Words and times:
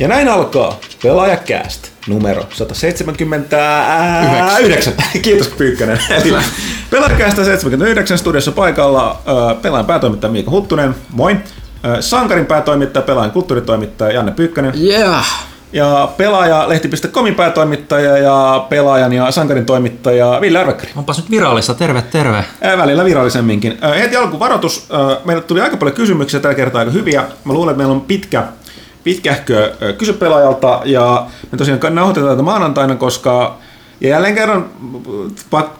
Ja 0.00 0.08
näin 0.08 0.28
alkaa 0.28 0.78
Pelaajakääst 1.02 1.88
numero 2.08 2.42
179. 2.52 4.92
Kiitos 5.22 5.48
Pyykkönen. 5.48 5.98
Pelaajakäästä 6.90 7.44
79 7.44 8.18
studiossa 8.18 8.52
paikalla 8.52 9.22
pelaajan 9.62 9.86
päätoimittaja 9.86 10.32
Miika 10.32 10.50
Huttunen. 10.50 10.94
Moi. 11.10 11.36
Sankarin 12.00 12.46
päätoimittaja, 12.46 13.02
pelaajan 13.02 13.30
kulttuuritoimittaja 13.30 14.12
Janne 14.12 14.32
Pyykkönen. 14.32 14.72
Yeah. 14.84 15.26
Ja 15.72 16.08
pelaaja 16.16 16.68
lehti.comin 16.68 17.34
päätoimittaja 17.34 18.18
ja 18.18 18.66
pelaajan 18.68 19.12
ja 19.12 19.30
sankarin 19.30 19.66
toimittaja 19.66 20.40
Ville 20.40 20.58
Arvekkari. 20.58 20.92
Onpas 20.96 21.18
nyt 21.18 21.30
virallista, 21.30 21.74
terve 21.74 22.02
terve. 22.02 22.44
Ää, 22.60 22.78
välillä 22.78 23.04
virallisemminkin. 23.04 23.78
Heti 23.98 24.16
alkuvaroitus. 24.16 24.88
Meille 25.24 25.42
tuli 25.42 25.60
aika 25.60 25.76
paljon 25.76 25.96
kysymyksiä, 25.96 26.40
tällä 26.40 26.54
kertaa 26.54 26.78
aika 26.78 26.92
hyviä. 26.92 27.24
Mä 27.44 27.52
luulen, 27.52 27.72
että 27.72 27.78
meillä 27.78 27.94
on 27.94 28.00
pitkä, 28.00 28.44
pitkähkö 29.04 29.74
kysy 29.98 30.12
pelaajalta 30.12 30.80
ja 30.84 31.26
me 31.52 31.58
tosiaan 31.58 31.94
nauhoitetaan 31.94 32.32
tätä 32.32 32.42
maanantaina, 32.42 32.94
koska 32.94 33.58
ja 34.00 34.08
jälleen 34.08 34.34
kerran, 34.34 34.66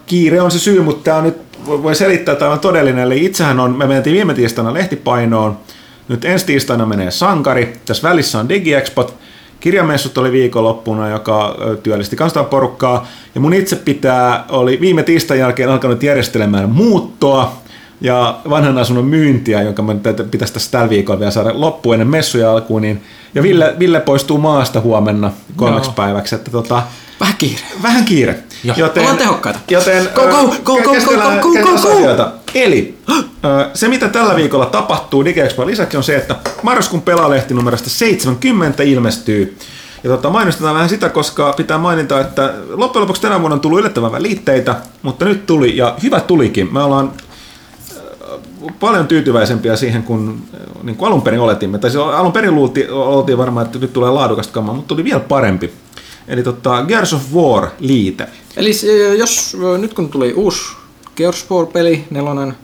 kiire 0.07 0.41
on 0.41 0.51
se 0.51 0.59
syy, 0.59 0.83
mutta 0.83 1.05
tämä 1.05 1.17
on 1.17 1.25
nyt, 1.25 1.37
voi 1.67 1.95
selittää, 1.95 2.35
tämä 2.35 2.51
on 2.51 2.61
todellinen. 2.61 3.05
Eli 3.05 3.25
itsehän 3.25 3.61
on, 3.61 3.77
me 3.77 3.87
mentiin 3.87 4.15
viime 4.15 4.35
tiistaina 4.35 4.75
lehtipainoon, 4.75 5.59
nyt 6.09 6.25
ensi 6.25 6.47
tiistaina 6.47 6.87
menee 6.87 7.11
Sankari, 7.11 7.73
tässä 7.87 8.09
välissä 8.09 8.39
on 8.39 8.49
DigiExpot, 8.49 9.15
kirjamessut 9.61 10.19
oli 10.19 10.33
viikonloppuna, 10.33 11.09
joka 11.09 11.57
työllisti 11.83 12.17
kanssa 12.17 12.45
porukkaa. 12.45 13.07
Ja 13.35 13.41
mun 13.41 13.55
itse 13.55 13.77
pitää, 13.77 14.45
oli 14.49 14.81
viime 14.81 15.03
tiistain 15.03 15.41
jälkeen 15.41 15.71
alkanut 15.71 16.03
järjestelemään 16.03 16.71
muuttoa 16.71 17.60
ja 18.01 18.41
vanhan 18.51 18.79
asunnon 18.79 19.05
myyntiä, 19.05 19.63
jonka 19.63 19.83
mä 19.83 19.95
pitäisi 20.31 20.55
tässä 20.55 20.71
tällä 20.71 20.89
viikolla 20.89 21.21
vielä 21.21 21.31
saada 21.31 21.61
loppuun 21.61 21.95
ennen 21.95 22.09
messuja 22.09 22.53
alkuun. 22.53 22.83
Niin, 22.83 23.03
ja 23.35 23.43
Ville, 23.43 23.75
Ville 23.79 24.01
poistuu 24.01 24.39
maasta 24.39 24.81
huomenna 24.81 25.33
kolmeksi 25.57 25.91
no. 25.91 25.95
päiväksi. 25.95 26.35
Että 26.35 26.51
tota, 26.51 26.83
Vähän 27.21 27.35
kiire. 27.39 27.63
Vähän 27.83 28.05
kiire. 28.05 28.39
Joo. 28.65 28.77
Joten, 28.79 29.01
Ollaan 29.01 29.19
tehokkaita. 29.19 29.59
Joten 29.71 30.09
go, 30.15 30.23
go, 30.23 30.55
go, 30.65 30.83
go, 30.83 30.83
go, 30.83 30.93
go, 31.43 31.53
go, 31.53 31.63
go, 31.63 32.17
go. 32.17 32.25
Eli 32.55 32.99
se, 33.75 33.89
mitä 33.89 34.09
tällä 34.09 34.37
viikolla 34.37 34.67
tapahtuu 34.67 35.25
DigiExpo 35.25 35.67
lisäksi 35.67 35.97
on 35.97 36.03
se, 36.03 36.17
että 36.17 36.37
marraskuun 36.63 37.03
pelalehti 37.03 37.55
numerosta 37.55 37.91
70 37.91 38.83
ilmestyy. 38.83 39.57
Ja 40.05 40.11
tota, 40.11 40.31
mainostetaan 40.31 40.75
vähän 40.75 40.89
sitä, 40.89 41.09
koska 41.09 41.53
pitää 41.53 41.79
mainita, 41.79 42.21
että 42.21 42.55
loppujen 42.71 43.03
lopuksi 43.03 43.23
tänä 43.23 43.41
vuonna 43.41 43.55
on 43.55 43.61
tullut 43.61 43.79
yllättävän 43.79 44.11
vähän 44.11 44.23
liitteitä, 44.23 44.77
mutta 45.03 45.25
nyt 45.25 45.47
tuli, 45.47 45.77
ja 45.77 45.97
hyvä 46.03 46.21
tulikin. 46.21 46.73
Me 46.73 46.83
ollaan 46.83 47.13
paljon 48.81 49.07
tyytyväisempiä 49.07 49.77
siihen, 49.77 50.03
kun, 50.03 50.43
niin 50.83 50.97
kuin 50.97 51.07
alun 51.07 51.23
perin 51.23 51.41
oletimme. 51.41 51.79
Tai 51.79 51.91
siis 51.91 52.03
alun 52.03 52.33
perin 52.33 52.55
luultiin, 52.55 52.93
oltiin 52.93 53.39
varmaan, 53.39 53.67
että 53.67 53.79
nyt 53.79 53.93
tulee 53.93 54.11
laadukasta 54.11 54.53
kamaa, 54.53 54.75
mutta 54.75 54.89
tuli 54.89 55.05
vielä 55.05 55.21
parempi. 55.21 55.73
Eli 56.29 56.43
tota, 56.43 56.85
Gears 56.89 57.13
of 57.13 57.23
War-liite. 57.35 58.29
Eli 58.57 58.71
jos 59.19 59.57
nyt 59.79 59.95
kun 59.95 60.09
tuli 60.09 60.33
uusi 60.33 60.61
Gears 61.17 61.43
of 61.43 61.51
War-peli, 61.51 62.05
nelonen, 62.11 62.55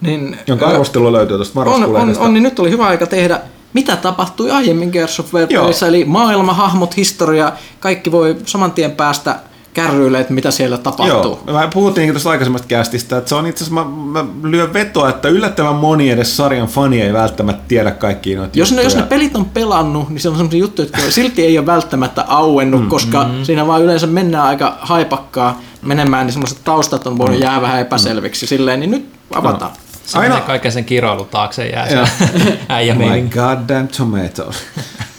niin... 0.00 0.38
Jonka 0.46 0.66
arvostelu 0.66 1.12
löytyy 1.12 1.36
tuosta 1.36 1.60
on, 1.60 1.96
on, 1.96 2.18
on, 2.18 2.34
niin 2.34 2.42
nyt 2.42 2.58
oli 2.58 2.70
hyvä 2.70 2.86
aika 2.86 3.06
tehdä 3.06 3.40
mitä 3.74 3.96
tapahtui 3.96 4.50
aiemmin 4.50 4.88
Gears 4.88 5.20
of 5.20 5.34
War 5.34 5.46
pelissä, 5.46 5.86
eli 5.86 6.04
maailma, 6.04 6.54
hahmot, 6.54 6.96
historia, 6.96 7.52
kaikki 7.80 8.12
voi 8.12 8.36
saman 8.46 8.72
tien 8.72 8.92
päästä 8.92 9.40
kärryille, 9.74 10.20
että 10.20 10.32
mitä 10.32 10.50
siellä 10.50 10.78
tapahtuu. 10.78 11.40
Joo, 11.46 11.58
mä 11.58 11.68
puhuttiin 11.74 12.10
tuosta 12.10 12.30
aikaisemmasta 12.30 12.68
kästistä, 12.68 13.16
että 13.16 13.28
se 13.28 13.34
on 13.34 13.46
itse 13.46 13.64
asiassa, 13.64 13.84
mä, 13.84 14.22
mä 14.22 14.24
lyön 14.42 14.72
vetoa, 14.72 15.08
että 15.08 15.28
yllättävän 15.28 15.74
moni 15.74 16.10
edes 16.10 16.36
sarjan 16.36 16.66
fani 16.66 17.02
ei 17.02 17.12
välttämättä 17.12 17.62
tiedä 17.68 17.90
kaikkia 17.90 18.38
noita 18.38 18.58
jos 18.58 18.72
ne, 18.72 18.82
jos 18.82 18.96
ne 18.96 19.02
pelit 19.02 19.36
on 19.36 19.44
pelannut, 19.44 20.08
niin 20.08 20.20
se 20.20 20.28
on 20.28 20.36
sellaisia 20.36 20.60
juttuja, 20.60 20.86
jotka 20.86 21.10
silti 21.10 21.44
ei 21.44 21.58
ole 21.58 21.66
välttämättä 21.66 22.24
auennut, 22.28 22.82
mm, 22.82 22.88
koska 22.88 23.24
mm. 23.24 23.44
siinä 23.44 23.66
vaan 23.66 23.82
yleensä 23.82 24.06
mennään 24.06 24.44
aika 24.44 24.78
haipakkaa 24.80 25.60
menemään, 25.82 26.26
niin 26.26 26.32
semmoiset 26.32 26.58
taustat 26.64 27.06
on 27.06 27.18
voinut 27.18 27.38
mm. 27.38 27.42
jää 27.42 27.60
vähän 27.60 27.80
epäselviksi. 27.80 28.46
Mm. 28.46 28.48
Silleen, 28.48 28.80
niin 28.80 28.90
nyt 28.90 29.08
avataan. 29.34 29.70
No. 29.70 29.78
Se 30.04 30.18
Aina... 30.18 30.40
kaiken 30.40 30.72
sen 30.72 30.84
kiroilun 30.84 31.28
taakse 31.28 31.66
jää 31.66 31.88
se 31.88 31.96
äijä 32.68 32.94
My 32.94 33.28
goddamn 33.34 33.88
tomatoes. 33.88 34.56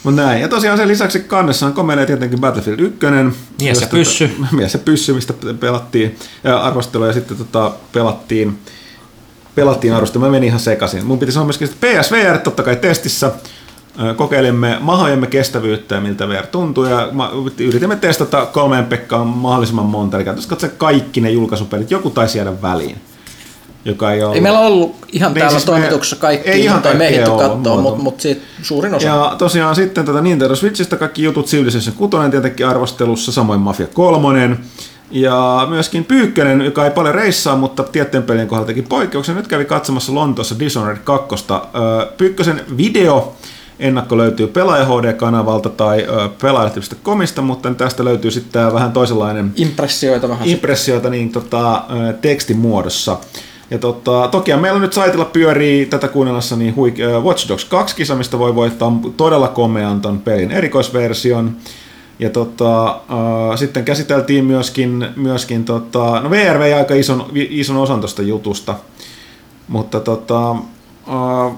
Mutta 0.06 0.22
näin. 0.22 0.42
Ja 0.42 0.48
tosiaan 0.48 0.78
sen 0.78 0.88
lisäksi 0.88 1.20
kannessa 1.20 1.66
on 1.66 1.72
komenee 1.72 2.06
tietenkin 2.06 2.40
Battlefield 2.40 2.80
1. 2.80 3.06
Mies 3.60 3.80
ja 3.80 3.86
pyssy. 3.86 4.28
Tota, 4.28 4.48
mies 4.56 4.72
ja 4.72 4.78
pyssy, 4.78 5.12
mistä 5.12 5.34
pelattiin 5.60 6.18
ja 6.44 6.58
arvostelua 6.58 7.06
ja 7.06 7.12
sitten 7.12 7.36
tota, 7.36 7.72
pelattiin 7.92 8.58
pelattiin 9.54 9.94
arvostelua. 9.94 10.26
Mä 10.26 10.30
menin 10.30 10.46
ihan 10.46 10.60
sekaisin. 10.60 11.06
Mun 11.06 11.18
piti 11.18 11.32
sanoa 11.32 11.46
myöskin, 11.46 11.68
että 11.68 11.86
PSVR 11.86 12.38
totta 12.38 12.62
kai 12.62 12.76
testissä. 12.76 13.32
Kokeilimme 14.16 14.76
mahojemme 14.80 15.26
kestävyyttä 15.26 15.94
ja 15.94 16.00
miltä 16.00 16.28
VR 16.28 16.46
tuntuu 16.46 16.84
ja 16.84 17.08
yritimme 17.58 17.96
testata 17.96 18.46
kolmeen 18.46 18.84
Pekkaan 18.84 19.26
mahdollisimman 19.26 19.86
monta. 19.86 20.16
Eli 20.16 20.24
katsotaan 20.24 20.72
kaikki 20.78 21.20
ne 21.20 21.30
julkaisupelit, 21.30 21.90
joku 21.90 22.10
taisi 22.10 22.38
jäädä 22.38 22.62
väliin 22.62 22.96
joka 23.86 24.12
ei 24.12 24.22
ollut... 24.22 24.36
Ei 24.36 24.40
meillä 24.40 24.58
ollut 24.58 24.96
ihan 25.12 25.32
niin, 25.32 25.40
täällä 25.40 25.58
siis 25.58 25.64
toimituksessa 25.64 26.16
kaikki, 26.16 26.50
ei 26.50 26.64
ihan 26.64 26.82
tai 26.82 26.94
me 26.94 27.12
katsoa, 27.38 27.80
mutta 27.80 28.02
mut 28.02 28.20
siitä 28.20 28.40
suurin 28.62 28.94
osa. 28.94 29.06
Ja 29.06 29.34
tosiaan 29.38 29.74
sitten 29.74 30.04
tätä 30.04 30.20
Nintendo 30.20 30.56
Switchistä 30.56 30.96
kaikki 30.96 31.22
jutut 31.22 31.46
Civilization 31.46 31.96
6 31.96 32.16
tietenkin 32.30 32.66
arvostelussa, 32.66 33.32
samoin 33.32 33.60
Mafia 33.60 33.86
3, 33.86 34.56
ja 35.10 35.66
myöskin 35.70 36.04
Pyykkönen, 36.04 36.60
joka 36.60 36.84
ei 36.84 36.90
paljon 36.90 37.14
reissaa, 37.14 37.56
mutta 37.56 37.82
tiettyjen 37.82 38.24
pelien 38.24 38.48
kohdalla 38.48 38.66
teki 38.66 38.82
poikkeuksen. 38.82 39.36
Nyt 39.36 39.48
kävi 39.48 39.64
katsomassa 39.64 40.14
Lontoossa 40.14 40.58
Dishonored 40.58 40.98
2. 41.04 41.36
Pyykkösen 42.16 42.60
video 42.76 43.36
ennakko 43.78 44.16
löytyy 44.16 44.46
Pelaaja 44.46 44.84
HD-kanavalta 44.84 45.68
tai 45.68 46.06
pelaajalehti.comista, 46.42 47.42
mutta 47.42 47.74
tästä 47.74 48.04
löytyy 48.04 48.30
sitten 48.30 48.72
vähän 48.72 48.92
toisenlainen... 48.92 49.52
Impressioita 49.56 50.28
vähän. 50.28 50.48
Impressioita 50.48 51.10
niin, 51.10 51.32
tota, 51.32 51.84
tekstin 52.20 52.58
muodossa. 52.58 53.18
Ja 53.70 53.78
tota, 53.78 54.28
toki 54.30 54.56
meillä 54.56 54.80
nyt 54.80 54.92
saitilla 54.92 55.24
pyörii 55.24 55.86
tätä 55.86 56.08
kuunnellessa 56.08 56.56
niin 56.56 56.74
huik- 56.76 57.22
Watch 57.22 57.48
Dogs 57.48 57.64
2 57.64 57.96
kisa, 57.96 58.14
mistä 58.14 58.38
voi 58.38 58.54
voittaa 58.54 58.92
todella 59.16 59.48
komean 59.48 60.00
ton 60.00 60.18
pelin 60.18 60.50
erikoisversion. 60.50 61.56
Ja 62.18 62.30
tota, 62.30 62.86
äh, 62.88 63.58
sitten 63.58 63.84
käsiteltiin 63.84 64.44
myöskin, 64.44 65.08
myöskin 65.16 65.64
tota, 65.64 66.20
no 66.20 66.30
VR 66.30 66.58
vei 66.58 66.72
aika 66.72 66.94
ison, 66.94 67.26
ison 67.34 67.76
osan 67.76 68.00
tuosta 68.00 68.22
jutusta, 68.22 68.74
mutta 69.68 70.00
tota, 70.00 70.50
äh, 70.50 71.56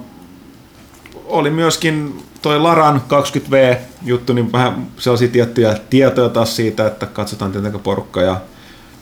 oli 1.27 1.51
myöskin 1.51 2.23
toi 2.43 2.61
Laran 2.61 3.03
20V-juttu, 3.09 4.33
niin 4.33 4.53
vähän 4.53 4.87
sellaisia 4.99 5.29
tiettyjä 5.29 5.77
tietoja 5.91 6.29
taas 6.29 6.57
siitä, 6.57 6.87
että 6.87 7.07
katsotaan 7.07 7.53
tietenkin 7.53 7.81
porukka 7.81 8.23
ja 8.23 8.41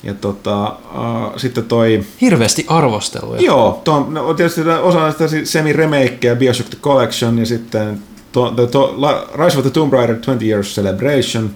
ja 0.06 0.14
tota, 0.14 0.76
uh, 0.94 1.36
sitten 1.36 1.64
toi... 1.64 2.04
Hirveästi 2.20 2.64
arvosteluja. 2.68 3.40
Joo, 3.40 3.80
to, 3.84 4.06
no, 4.10 4.34
tietysti 4.34 4.60
osa 4.60 5.00
näistä 5.00 5.24
semi-remakeja, 5.44 6.36
Bioshock 6.36 6.70
The 6.70 6.78
Collection 6.82 7.38
ja 7.38 7.46
sitten 7.46 8.02
to, 8.32 8.50
to, 8.50 8.66
to, 8.66 8.94
La, 8.96 9.26
Rise 9.44 9.58
of 9.58 9.64
the 9.64 9.70
Tomb 9.70 9.92
Raider 9.92 10.16
20 10.16 10.44
Years 10.44 10.74
Celebration, 10.74 11.50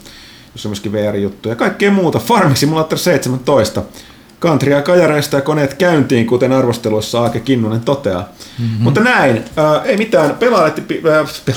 jossa 0.52 0.69
on 0.69 0.70
myöskin 0.70 0.93
VR-juttu 0.93 1.49
ja 1.49 1.56
kaikkea 1.56 1.91
muuta. 1.91 2.19
Farming 2.19 2.56
Simulator 2.56 2.99
17. 2.99 3.82
Kantria 4.38 4.82
kajareista 4.82 5.37
ja 5.37 5.43
koneet 5.43 5.75
käyntiin, 5.75 6.26
kuten 6.26 6.53
arvosteluissa 6.53 7.20
Aake 7.20 7.41
Kinnunen 7.41 7.81
toteaa. 7.81 8.29
Mm-hmm. 8.58 8.82
Mutta 8.82 9.00
näin, 9.00 9.37
äh, 9.37 9.82
ei 9.85 9.96
mitään, 9.96 10.35
pelaajalehti, 10.35 11.03
äh, 11.49 11.56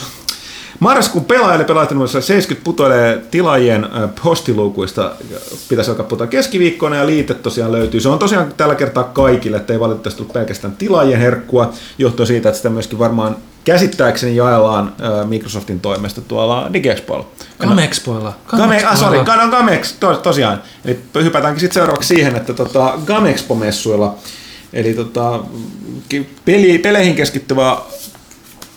Marraskuun 0.84 1.26
pelaajalle 1.26 1.66
pelaajat 1.66 1.90
70 1.90 2.64
putoilee 2.64 3.22
tilaajien 3.32 3.88
postiluukuista. 4.24 5.12
Pitäisi 5.70 5.92
alkaa 5.92 6.06
putoa 6.06 6.28
keskiviikkona 6.28 6.96
ja 6.96 7.06
liite 7.06 7.34
tosiaan 7.34 7.72
löytyy. 7.72 8.00
Se 8.00 8.10
on 8.10 8.20
tosiaan 8.20 8.54
tällä 8.58 8.76
kertaa 8.76 9.04
kaikille, 9.04 9.58
ettei 9.58 9.80
valitettavasti 9.80 10.18
tullut 10.18 10.34
pelkästään 10.34 10.76
tilaajien 10.76 11.20
herkkua. 11.20 11.74
Johtuu 11.98 12.26
siitä, 12.26 12.50
että 12.50 12.58
sitä 12.58 12.70
myöskin 12.70 13.00
varmaan 13.00 13.36
käsittääkseni 13.64 14.36
jaellaan 14.36 14.94
Microsoftin 15.26 15.80
toimesta 15.80 16.22
tuolla 16.22 16.70
DigiExpoilla. 16.74 17.28
Gamexpoilla. 17.60 18.34
Game, 18.48 18.86
ah, 18.86 18.98
sorry, 18.98 19.18
no, 19.18 19.24
Gamex, 19.52 19.94
to, 20.00 20.16
tosiaan. 20.16 20.62
Eli 20.86 21.00
hypätäänkin 21.24 21.60
sitten 21.60 21.74
seuraavaksi 21.74 22.16
siihen, 22.16 22.36
että 22.36 22.54
tota, 22.54 22.94
Gamexpo-messuilla, 23.06 24.16
eli 24.74 24.94
tota, 24.94 25.40
peli, 26.46 26.78
peleihin 26.78 27.16
keskittyvä 27.16 27.78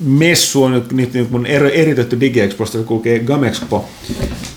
messu 0.01 0.65
on 0.65 0.73
nyt, 0.73 0.93
nyt 0.93 1.13
niin 1.13 1.47
eritetty 1.47 2.21
DigiExposta, 2.21 2.79
se 2.79 2.85
kulkee 2.85 3.19
Gamexpo, 3.19 3.85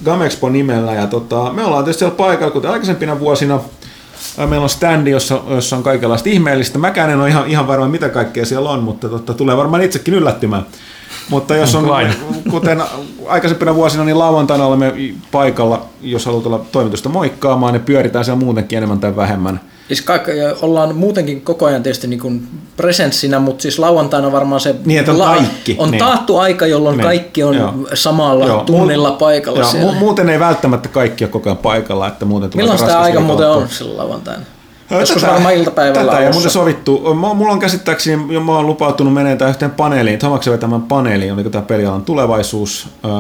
Gamexpo 0.05 0.49
nimellä. 0.49 0.93
Ja 0.93 1.07
tota, 1.07 1.53
me 1.53 1.63
ollaan 1.63 1.83
tietysti 1.83 1.99
siellä 1.99 2.15
paikalla, 2.15 2.51
kuten 2.51 2.71
aikaisempina 2.71 3.19
vuosina. 3.19 3.59
Meillä 4.37 4.63
on 4.63 4.69
standi, 4.69 5.11
jossa, 5.11 5.41
jossa 5.49 5.75
on 5.75 5.83
kaikenlaista 5.83 6.29
ihmeellistä. 6.29 6.79
Mäkään 6.79 7.09
en 7.09 7.19
ole 7.19 7.29
ihan, 7.29 7.47
ihan 7.47 7.67
varma, 7.67 7.87
mitä 7.87 8.09
kaikkea 8.09 8.45
siellä 8.45 8.69
on, 8.69 8.83
mutta 8.83 9.09
tota, 9.09 9.33
tulee 9.33 9.57
varmaan 9.57 9.81
itsekin 9.81 10.13
yllättymään. 10.13 10.65
Mutta 11.29 11.55
jos 11.55 11.75
on, 11.75 11.87
kuten 12.51 12.83
aikaisempina 13.27 13.75
vuosina, 13.75 14.03
niin 14.03 14.19
lauantaina 14.19 14.65
olemme 14.65 14.93
paikalla, 15.31 15.85
jos 16.01 16.25
haluat 16.25 16.45
olla 16.45 16.65
toimitusta 16.71 17.09
moikkaamaan, 17.09 17.73
ja 17.73 17.79
pyöritään 17.79 18.25
siellä 18.25 18.43
muutenkin 18.43 18.77
enemmän 18.77 18.99
tai 18.99 19.15
vähemmän. 19.15 19.61
Siis 19.87 20.01
kaikki, 20.01 20.31
ollaan 20.61 20.95
muutenkin 20.95 21.41
koko 21.41 21.65
ajan 21.65 21.83
tietysti 21.83 22.07
niin 22.07 22.19
kuin 22.19 22.47
presenssinä, 22.77 23.39
mutta 23.39 23.61
siis 23.61 23.79
lauantaina 23.79 24.31
varmaan 24.31 24.61
se 24.61 24.75
Niin, 24.85 24.99
että 24.99 25.11
on 25.11 25.17
kaikki, 25.17 25.75
on 25.79 25.91
niin. 25.91 25.99
taattu 25.99 26.37
aika, 26.37 26.65
jolloin 26.65 26.97
Niin, 26.97 27.05
kaikki 27.05 27.43
on 27.43 27.55
joo. 27.55 27.73
samalla 27.93 28.45
Joo, 28.45 28.63
tunnilla 28.63 29.11
paikalla 29.11 29.59
Joo, 29.59 29.69
siellä. 29.69 29.91
mu- 29.91 29.95
muuten 29.95 30.29
ei 30.29 30.39
välttämättä 30.39 30.89
kaikki 30.89 31.23
ole 31.23 31.31
koko 31.31 31.49
ajan 31.49 31.57
paikalla, 31.57 32.07
että 32.07 32.25
muuten 32.25 32.49
tulee 32.49 32.63
Milloin 32.63 32.79
sitä 32.79 32.91
raskas 32.91 33.05
aika 33.05 33.19
muuten 33.19 33.49
on 33.49 33.69
silloin 33.69 33.97
lauantaina? 33.97 34.41
Joskus 34.91 35.21
tätä- 35.21 35.33
varmaan 35.33 35.53
iltapäivällä 35.55 36.11
Tätä 36.11 36.23
ei 36.23 36.31
muuten 36.31 36.51
sovittu. 36.51 37.13
Mä- 37.13 37.33
Mulla 37.33 37.51
on 37.53 37.59
käsittääkseni, 37.59 38.33
jo 38.33 38.39
mä 38.41 38.51
oon 38.55 38.65
lupautunut 38.67 39.13
menemään 39.13 39.37
tähän 39.37 39.49
yhteen 39.49 39.71
paneeliin, 39.71 40.19
Tomaksen 40.19 40.53
vetämään 40.53 40.81
paneeliin, 40.81 41.33
oliko 41.33 41.49
tämä 41.49 41.61
pelialan 41.61 42.05
tulevaisuus, 42.05 42.87
öö, 43.05 43.11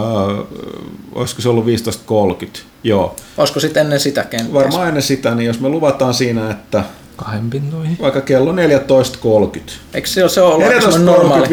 olisiko 1.15 1.41
se 1.41 1.49
ollut 1.49 1.65
15.30, 1.65 2.59
joo. 2.83 3.15
Olisiko 3.37 3.59
sitten 3.59 3.81
ennen 3.81 3.99
sitä 3.99 4.23
kenties? 4.23 4.53
Varmaan 4.53 4.87
ennen 4.87 5.03
sitä, 5.03 5.35
niin 5.35 5.47
jos 5.47 5.59
me 5.59 5.69
luvataan 5.69 6.13
siinä, 6.13 6.51
että 6.51 6.83
Kahden 7.17 7.49
pintoihin. 7.49 7.97
vaikka 8.01 8.21
kello 8.21 8.51
14.30. 8.51 9.71
Eikö 9.93 10.07
se 10.07 10.21
ole, 10.23 10.29
se 10.29 10.41
ole 10.41 10.53
ollut 10.53 10.67
aika 10.67 10.81
semmoinen 10.81 11.07
14.30, 11.15 11.17
normaali? 11.17 11.47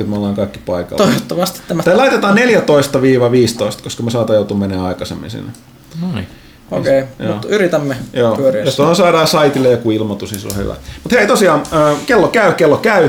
15.30 0.00 0.06
me 0.06 0.16
ollaan 0.16 0.34
kaikki 0.34 0.58
paikalla. 0.58 1.04
Toivottavasti 1.04 1.60
tämä... 1.68 1.82
Tai 1.82 1.96
laitetaan 1.96 2.38
14-15, 2.38 3.82
koska 3.82 4.02
me 4.02 4.10
saatan 4.10 4.36
joutua 4.36 4.56
menemään 4.56 4.86
aikaisemmin 4.86 5.30
sinne. 5.30 5.52
No 6.00 6.08
niin. 6.14 6.26
Okei, 6.70 7.02
okay, 7.02 7.26
mutta 7.32 7.48
yritämme 7.48 7.96
Joo, 8.12 8.36
pyöriä. 8.36 8.64
jos 8.64 8.76
tuohon 8.76 8.96
saadaan 8.96 9.26
saitille 9.26 9.70
joku 9.70 9.90
ilmoitus, 9.90 10.30
niin 10.30 10.40
se 10.40 10.48
on 10.48 10.56
hyvä. 10.56 10.74
Mutta 11.02 11.18
hei 11.18 11.26
tosiaan, 11.26 11.62
kello 12.06 12.28
käy, 12.28 12.52
kello 12.54 12.76
käy. 12.76 13.08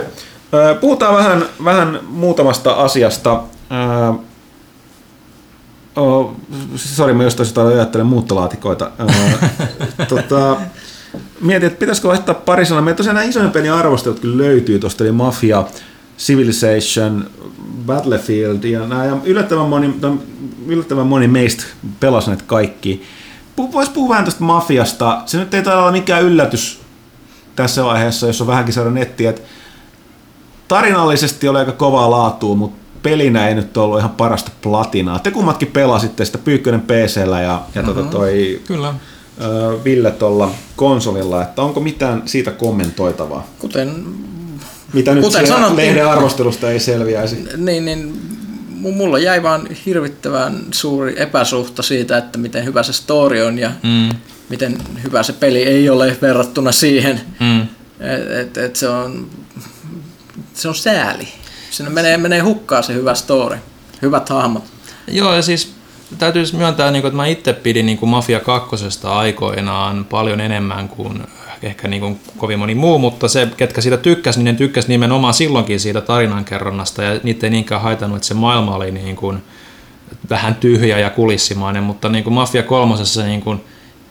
Puhutaan 0.82 1.16
vähän, 1.16 1.46
vähän 1.64 2.00
muutamasta 2.08 2.74
asiasta. 2.74 3.44
Oh, 5.96 6.36
sori, 6.76 7.14
mä 7.14 7.24
jostain 7.24 7.48
sitä 7.48 7.68
ajattelen 7.68 8.06
muuttolaatikoita. 8.06 8.92
Tota, 10.10 10.58
mietin, 11.42 11.68
että 11.68 11.80
pitäisikö 11.80 12.08
vaihtaa 12.08 12.36
pari 12.36 12.66
sanaa. 12.66 12.82
Meillä 12.82 12.98
tosiaan 12.98 13.16
nämä 13.16 13.30
isojen 13.30 13.52
pelin 13.52 13.72
arvostelut 13.72 14.20
kyllä 14.20 14.38
löytyy 14.38 14.80
tuosta, 14.80 15.04
eli 15.04 15.12
Mafia, 15.12 15.64
Civilization, 16.18 17.30
Battlefield 17.86 18.64
ja 18.64 18.80
nämä, 18.80 19.06
ja 19.06 19.18
yllättävän 19.24 19.66
moni, 19.66 19.96
yllättävän 20.68 21.08
moni 21.08 21.28
meistä 21.28 21.64
pelasi 22.00 22.28
näitä 22.28 22.44
kaikki. 22.48 23.04
Voisi 23.58 23.92
puhua 23.92 24.10
vähän 24.10 24.26
tästä 24.26 24.44
Mafiasta. 24.44 25.22
Se 25.26 25.38
nyt 25.38 25.54
ei 25.54 25.64
taida 25.64 25.80
olla 25.82 25.92
mikään 25.92 26.24
yllätys 26.24 26.80
tässä 27.56 27.84
vaiheessa, 27.84 28.28
jos 28.28 28.42
on 28.42 28.48
vähänkin 28.48 28.74
saada 28.74 28.90
nettiä, 28.90 29.30
että 29.30 29.42
tarinallisesti 30.68 31.48
oli 31.48 31.60
aika 31.60 31.72
kovaa 31.72 32.12
laatua, 32.12 32.56
mutta 32.56 32.84
pelinä 33.04 33.48
ei 33.48 33.56
nyt 33.56 33.78
ollut 33.78 34.00
ihan 34.00 34.12
parasta 34.12 34.52
platinaa. 34.62 35.20
Te 35.20 35.32
kummatkin 35.32 35.68
pelasitte 35.68 36.26
sitä 36.26 36.38
Pyykkönen 36.38 36.82
PCllä 36.82 37.42
ja, 37.42 37.62
ja 37.76 37.82
mm-hmm. 37.82 37.96
tota 37.96 38.10
toi 38.10 38.62
Kyllä. 38.68 38.94
ö, 39.42 39.78
Ville 39.84 40.12
tuolla 40.12 40.52
konsolilla, 40.76 41.42
että 41.42 41.62
onko 41.62 41.80
mitään 41.80 42.22
siitä 42.26 42.52
kommentoitavaa? 42.52 43.48
Kuten, 43.60 44.06
Mitä 44.94 45.14
nyt 45.16 45.24
Kuten 45.24 45.46
siellä 45.48 45.56
sanottiin- 45.62 45.76
lehden 45.88 46.08
arvostelusta 46.08 46.72
ei 46.72 46.80
selviäisi? 46.80 47.48
niin, 47.58 47.86
niin 47.86 48.14
mulla 48.92 49.20
jäi 49.20 49.44
vaan 49.44 49.68
hirvittävän 49.86 50.60
suuri 50.72 51.22
epäsuhta 51.22 51.84
siitä, 51.84 52.18
että 52.18 52.38
miten 52.38 52.66
hyvä 52.66 52.84
se 52.84 52.94
story 52.94 53.42
on 53.42 53.60
ja 53.60 53.72
Mm. 53.84 54.10
miten 54.50 54.78
hyvä 55.04 55.24
se 55.24 55.34
peli 55.34 55.64
ei 55.64 55.90
ole 55.90 56.18
verrattuna 56.22 56.72
siihen, 56.72 57.22
Mm. 57.40 57.62
että 58.00 58.40
et, 58.40 58.58
et 58.58 58.76
se 58.76 58.90
on 58.90 59.28
se 60.54 60.68
on 60.68 60.76
sääli. 60.76 61.28
Sinne 61.72 61.90
menee, 61.92 62.18
menee 62.18 62.40
hukkaan 62.40 62.84
se 62.84 62.94
hyvä 62.94 63.16
story, 63.16 63.58
hyvät 64.02 64.30
hahmot. 64.30 64.64
Joo, 65.08 65.34
ja 65.36 65.42
siis 65.42 65.74
täytyy 66.18 66.46
siis 66.46 66.58
myöntää, 66.58 66.92
niin 66.92 67.06
että 67.06 67.16
mä 67.18 67.26
itse 67.26 67.54
pidin 67.54 67.86
niin 67.86 68.00
Mafia 68.10 68.40
2 68.40 68.76
aikoinaan 69.04 70.06
paljon 70.06 70.40
enemmän 70.42 70.90
kuin 70.90 71.24
ehkä 71.64 71.88
niin 71.88 72.02
kuin 72.02 72.20
kovin 72.38 72.60
moni 72.60 72.76
muu, 72.76 73.00
mutta 73.00 73.28
se, 73.28 73.48
ketkä 73.58 73.82
siitä 73.82 73.98
tykkäsi, 73.98 74.40
niin 74.40 74.54
ne 74.54 74.58
tykkäsi 74.58 74.88
nimenomaan 74.88 75.34
silloinkin 75.34 75.80
siitä 75.80 76.02
tarinankerronnasta, 76.02 77.04
ja 77.04 77.20
niitä 77.24 77.48
ei 77.48 77.52
niinkään 77.52 77.82
haitannut, 77.82 78.18
että 78.18 78.28
se 78.28 78.34
maailma 78.34 78.76
oli 78.76 78.92
niin 78.92 79.16
kuin 79.16 79.44
vähän 80.30 80.56
tyhjä 80.56 81.00
ja 81.00 81.10
kulissimainen, 81.10 81.84
mutta 81.84 82.10
niin 82.10 82.24
kuin 82.24 82.34
Mafia 82.34 82.64
3 82.64 82.96
niin 83.26 83.42
kuin, 83.42 83.64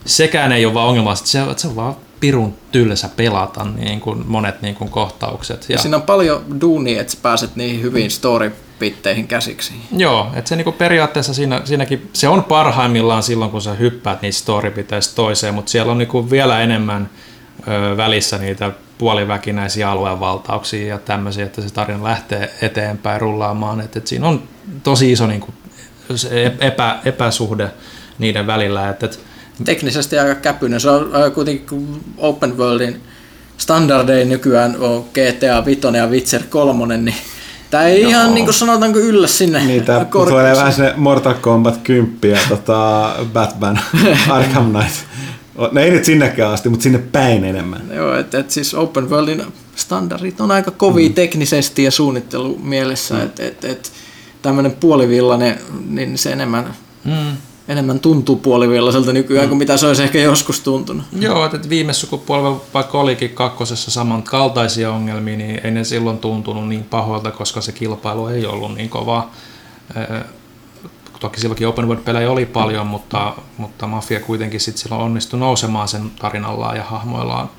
sekään 0.05 0.53
ei 0.53 0.67
ole 0.67 0.75
vaan 0.75 0.89
ongelma, 0.89 1.13
että 1.13 1.27
se, 1.27 1.43
että 1.43 1.63
se 1.63 1.69
on 1.69 1.77
vaan 1.77 1.97
pirun 2.21 2.55
tylsä 2.73 3.09
pelata 3.17 3.65
niin 3.65 4.01
kuin 4.01 4.25
monet 4.27 4.63
niin 4.63 4.75
kuin 4.75 4.91
kohtaukset. 4.91 5.67
Ja. 5.69 5.79
Siinä 5.79 5.97
on 5.97 6.03
paljon 6.03 6.61
duunia, 6.61 7.01
että 7.01 7.17
pääset 7.23 7.57
niihin 7.57 7.83
hyviin 7.83 8.11
story-pitteihin 8.11 9.27
käsiksi. 9.27 9.73
Joo, 9.97 10.31
että 10.35 10.49
se 10.49 10.57
niinku 10.57 10.73
periaatteessa 10.73 11.35
siinä, 11.35 11.61
siinäkin, 11.65 12.11
se 12.13 12.29
on 12.29 12.45
parhaimmillaan 12.45 13.23
silloin, 13.23 13.51
kun 13.51 13.63
sä 13.63 13.75
hyppäät 13.75 14.23
niistä 14.23 14.41
storybiteistä 14.43 15.17
toiseen, 15.17 15.55
mutta 15.55 15.71
siellä 15.71 15.93
on 15.93 15.99
niinku 15.99 16.31
vielä 16.31 16.61
enemmän 16.61 17.11
välissä 17.97 18.39
niitä 18.39 18.73
puoliväkinäisiä 18.99 19.91
alueenvaltauksia 19.91 20.87
ja 20.87 20.99
tämmöisiä, 20.99 21.47
että 21.47 21.63
se 21.63 21.75
tarina 21.75 22.05
lähtee 22.05 22.55
eteenpäin 22.63 23.21
rullaamaan. 23.21 23.81
Et, 23.81 23.97
et 23.97 24.07
siinä 24.07 24.29
on 24.29 24.43
tosi 24.83 25.13
iso 25.13 25.27
niinku, 25.27 25.55
se 26.15 26.57
epä, 26.61 26.99
epäsuhde 27.05 27.71
niiden 28.19 28.47
välillä. 28.47 28.89
Et, 28.89 29.03
et, 29.03 29.21
Teknisesti 29.65 30.19
aika 30.19 30.35
käpyinen. 30.35 30.81
Se 30.81 30.91
on 30.91 31.11
äh, 31.17 31.33
kuitenkin 31.33 32.01
Open 32.19 32.59
Worldin 32.59 33.01
standardein 33.59 34.29
nykyään 34.29 34.77
on 34.81 35.05
GTA 35.05 35.65
5 35.65 35.81
ja 35.97 36.07
Witcher 36.07 36.43
3, 36.51 36.97
niin 36.97 37.15
tämä 37.71 37.85
ei 37.85 38.01
ihan 38.01 38.35
niin 38.35 38.45
kuin 38.45 38.55
sanotaanko 38.55 38.99
yllä 38.99 39.27
sinne 39.27 39.65
Niitä 39.65 39.93
tulee 39.93 40.05
korkeaksi. 40.05 40.59
vähän 40.59 40.73
sinne 40.73 40.93
Mortal 40.97 41.35
Kombat 41.35 41.79
10 41.79 42.19
ja 42.23 42.39
tota 42.49 43.11
Batman 43.33 43.81
Arkham 44.29 44.73
Knight. 44.73 45.12
Ne 45.73 45.83
ei 45.83 45.91
nyt 45.91 46.05
sinnekään 46.05 46.53
asti, 46.53 46.69
mutta 46.69 46.83
sinne 46.83 46.99
päin 46.99 47.45
enemmän. 47.45 47.83
Joo, 47.95 48.17
että 48.17 48.39
et 48.39 48.51
siis 48.51 48.75
Open 48.75 49.11
Worldin 49.11 49.45
standardit 49.77 50.41
on 50.41 50.51
aika 50.51 50.71
kovia 50.71 51.09
mm. 51.09 51.15
teknisesti 51.15 51.83
ja 51.83 51.91
suunnittelumielessä, 51.91 53.15
mm. 53.15 53.23
että 53.23 53.47
et, 53.47 53.65
et, 53.65 53.93
tämmöinen 54.43 54.73
puolivillainen, 54.73 55.59
niin 55.89 56.19
se 56.19 56.33
enemmän, 56.33 56.75
mm, 57.05 57.37
enemmän 57.69 58.01
tuntuu 58.01 58.37
puolivillaiselta 58.37 59.13
nykyään 59.13 59.47
mm. 59.47 59.49
kuin 59.49 59.59
mitä 59.59 59.77
se 59.77 59.87
olisi 59.87 60.03
ehkä 60.03 60.19
joskus 60.19 60.61
tuntunut. 60.61 61.05
Joo, 61.19 61.45
että 61.45 61.69
viime 61.69 61.93
sukupolvella 61.93 62.61
vaikka 62.75 63.01
olikin 63.01 63.31
kakkosessa 63.31 63.91
samankaltaisia 63.91 64.93
ongelmia, 64.93 65.37
niin 65.37 65.61
ei 65.65 65.71
ne 65.71 65.85
silloin 65.85 66.19
tuntunut 66.19 66.69
niin 66.69 66.85
pahoilta, 66.85 67.31
koska 67.31 67.61
se 67.61 67.73
kilpailu 67.73 68.27
ei 68.27 68.47
ollut 68.47 68.75
niin 68.75 68.89
kovaa. 68.89 69.35
Toki 71.23 71.41
silloinkin 71.41 71.69
open 71.69 71.89
world-pelejä 71.89 72.31
oli 72.31 72.47
paljon, 72.47 72.87
mutta, 72.87 73.35
mutta 73.59 73.87
Mafia 73.87 74.21
kuitenkin 74.21 74.61
sit 74.61 74.77
silloin 74.77 75.03
onnistui 75.03 75.41
nousemaan 75.41 75.89
sen 75.89 76.11
tarinallaan 76.19 76.77
ja 76.77 76.83
hahmoillaan 76.83 77.51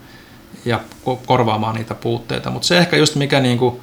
ja 0.66 0.80
ko- 1.06 1.20
korvaamaan 1.26 1.76
niitä 1.76 1.96
puutteita. 1.96 2.50
Mutta 2.50 2.68
se 2.68 2.78
ehkä 2.78 2.98
just 2.98 3.16
mikä 3.16 3.40
niinku 3.40 3.82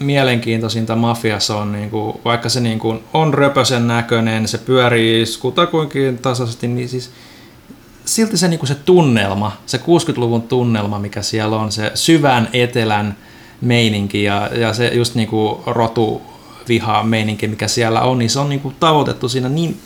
mielenkiintoisinta 0.00 0.96
Mafiassa 0.96 1.56
on, 1.56 1.72
niinku, 1.72 2.20
vaikka 2.24 2.48
se 2.48 2.60
niinku 2.60 3.02
on 3.12 3.34
röpösen 3.34 3.86
näköinen, 3.86 4.48
se 4.48 4.58
pyörii 4.58 5.24
kutakuinkin 5.40 6.18
tasaisesti, 6.18 6.68
niin 6.68 6.88
siis 6.88 7.10
silti 8.04 8.36
se, 8.36 8.48
niin 8.48 8.66
se 8.66 8.74
tunnelma, 8.74 9.52
se 9.66 9.78
60-luvun 9.78 10.42
tunnelma, 10.42 10.98
mikä 10.98 11.22
siellä 11.22 11.56
on, 11.56 11.72
se 11.72 11.90
syvän 11.94 12.48
etelän 12.52 13.16
meininki 13.60 14.22
ja, 14.22 14.50
ja 14.52 14.74
se 14.74 14.88
just 14.88 15.14
niin 15.14 15.28
kuin 15.28 15.60
rotu 15.66 16.29
viha 16.70 17.02
meininki, 17.02 17.48
mikä 17.48 17.68
siellä 17.68 18.00
on, 18.00 18.18
niin 18.18 18.30
se 18.30 18.38
on 18.38 18.48
niin 18.48 18.60
kuin 18.60 18.76
tavoitettu 18.80 19.28
siinä 19.28 19.48
niin 19.48 19.80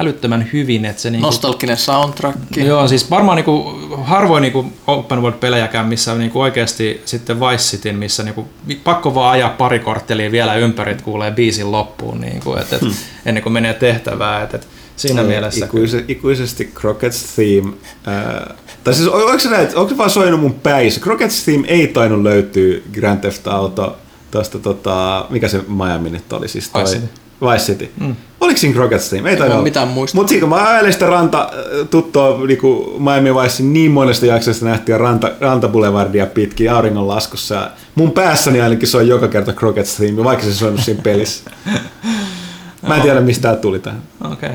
älyttömän 0.00 0.48
hyvin, 0.52 0.84
että 0.84 1.02
se 1.02 1.10
niin 1.10 1.20
kuin, 1.20 1.26
Nostalginen 1.26 1.76
soundtrack. 1.76 2.38
Joo, 2.56 2.88
siis 2.88 3.10
varmaan 3.10 3.36
niinku, 3.36 3.80
harvoin 4.02 4.42
niinku 4.42 4.72
open 4.86 5.22
world-pelejäkään, 5.22 5.88
missä 5.88 6.14
niinku 6.14 6.40
oikeasti 6.40 7.02
sitten 7.04 7.40
Vice 7.40 7.62
Cityn, 7.76 7.96
missä 7.96 8.22
niinku, 8.22 8.48
pakko 8.84 9.14
vaan 9.14 9.32
ajaa 9.32 9.50
pari 9.50 9.78
korttelia 9.78 10.30
vielä 10.30 10.54
ympäri, 10.54 10.92
että 10.92 11.04
kuulee 11.04 11.30
biisin 11.30 11.72
loppuun, 11.72 12.20
niinku, 12.20 12.54
et, 12.54 12.72
et, 12.72 12.82
ennen 13.26 13.42
kuin 13.42 13.52
menee 13.52 13.74
tehtävään. 13.74 14.44
Et, 14.44 14.54
et, 14.54 14.68
siinä 14.96 15.22
mielessä. 15.22 15.64
Ikuise, 15.64 16.04
ikuisesti 16.08 16.72
Crockett's 16.80 17.34
Theme. 17.34 17.72
Ää, 18.06 18.54
tai 18.84 18.94
siis 18.94 19.08
on- 19.08 19.24
onko 19.24 19.38
se, 19.38 19.50
näin, 19.50 19.68
onko 19.74 19.88
se 19.88 19.98
vaan 19.98 20.10
soinut 20.10 20.40
mun 20.40 20.54
päissä? 20.54 21.00
Crockett's 21.00 21.44
Theme 21.44 21.68
ei 21.68 21.86
tainnut 21.86 22.22
löytyä 22.22 22.78
Grand 22.92 23.20
Theft 23.20 23.46
Auto 23.46 23.96
tuosta, 24.30 24.58
tota, 24.58 25.26
mikä 25.30 25.48
se 25.48 25.60
Miami 25.68 26.10
nyt 26.10 26.32
oli? 26.32 26.48
Siis 26.48 26.68
toi, 26.68 26.82
Vice 26.82 26.94
City. 26.94 27.08
Vice 27.40 27.64
City. 27.64 27.90
Mm. 28.00 28.16
Oliko 28.40 28.58
siinä 28.58 28.80
Crockett's 28.80 29.08
Theme? 29.08 29.30
Ei 29.30 29.36
mulla 29.36 29.46
tainnut 29.46 29.62
mitään 29.62 29.88
muista. 29.88 30.16
Mutta 30.16 30.28
siitä 30.28 30.40
kun 30.40 30.48
mä 30.48 30.68
ajelin 30.68 30.92
sitä 30.92 31.06
ranta, 31.06 31.50
tuttua 31.90 32.40
niinku 32.46 32.96
Miami 32.98 33.34
Vice 33.34 33.62
niin 33.62 33.90
monesta 33.90 34.26
jaksosta 34.26 34.64
nähtiin 34.64 35.00
ranta, 35.00 35.30
rantaboulevardia 35.40 36.26
pitkin 36.26 36.72
auringon 36.72 37.08
laskussa. 37.08 37.54
Ja 37.54 37.70
mun 37.94 38.10
päässäni 38.10 38.60
ainakin 38.60 38.88
soi 38.88 39.08
joka 39.08 39.28
kerta 39.28 39.52
Crockett's 39.52 39.96
Theme, 39.96 40.24
vaikka 40.24 40.44
se 40.44 40.54
soinut 40.54 40.80
siinä 40.80 41.02
pelissä. 41.02 41.50
Mä 42.88 42.96
en 42.96 43.02
tiedä, 43.02 43.20
mistä 43.20 43.42
tää 43.42 43.56
tuli 43.56 43.78
tähän. 43.78 44.02
Okei. 44.32 44.50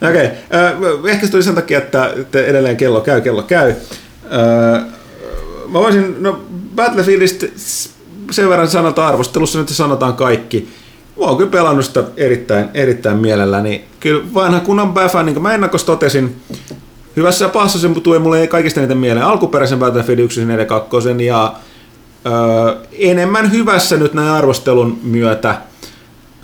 Okay. 0.00 0.10
Okei, 0.10 0.26
okay. 0.26 1.10
ehkä 1.10 1.26
se 1.26 1.32
tuli 1.32 1.42
sen 1.42 1.54
takia, 1.54 1.78
että 1.78 2.10
edelleen 2.34 2.76
kello 2.76 3.00
käy, 3.00 3.20
kello 3.20 3.42
käy. 3.42 3.74
Öö, 4.32 4.80
Mä 5.68 5.78
voisin, 5.78 6.16
no 6.18 6.40
Battlefieldistä 6.74 7.46
sen 8.30 8.48
verran 8.48 8.68
sanotaan 8.68 9.08
arvostelussa 9.08 9.58
nyt 9.58 9.68
sanotaan 9.68 10.14
kaikki. 10.14 10.68
Mä 11.18 11.24
oon 11.24 11.36
kyllä 11.36 11.50
pelannut 11.50 11.84
sitä 11.84 12.04
erittäin, 12.16 12.68
erittäin 12.74 13.16
mielelläni. 13.16 13.84
Kyllä 14.00 14.24
vanha 14.34 14.60
kunnan 14.60 14.92
Bäfä, 14.92 15.22
niin 15.22 15.34
kuin 15.34 15.42
mä 15.42 15.54
ennakos 15.54 15.84
totesin, 15.84 16.36
hyvässä 17.16 17.44
ja 17.44 17.48
pahassa 17.48 17.78
se 17.78 17.88
tuli 18.02 18.18
mulle 18.18 18.46
kaikista 18.46 18.80
eniten 18.80 18.98
mieleen 18.98 19.26
alkuperäisen 19.26 19.78
Battlefield 19.78 20.18
1, 20.18 20.44
4, 20.44 20.64
2 20.64 20.96
ja 21.26 21.54
ö, 22.26 22.76
enemmän 22.92 23.52
hyvässä 23.52 23.96
nyt 23.96 24.14
näin 24.14 24.28
arvostelun 24.28 24.98
myötä. 25.02 25.60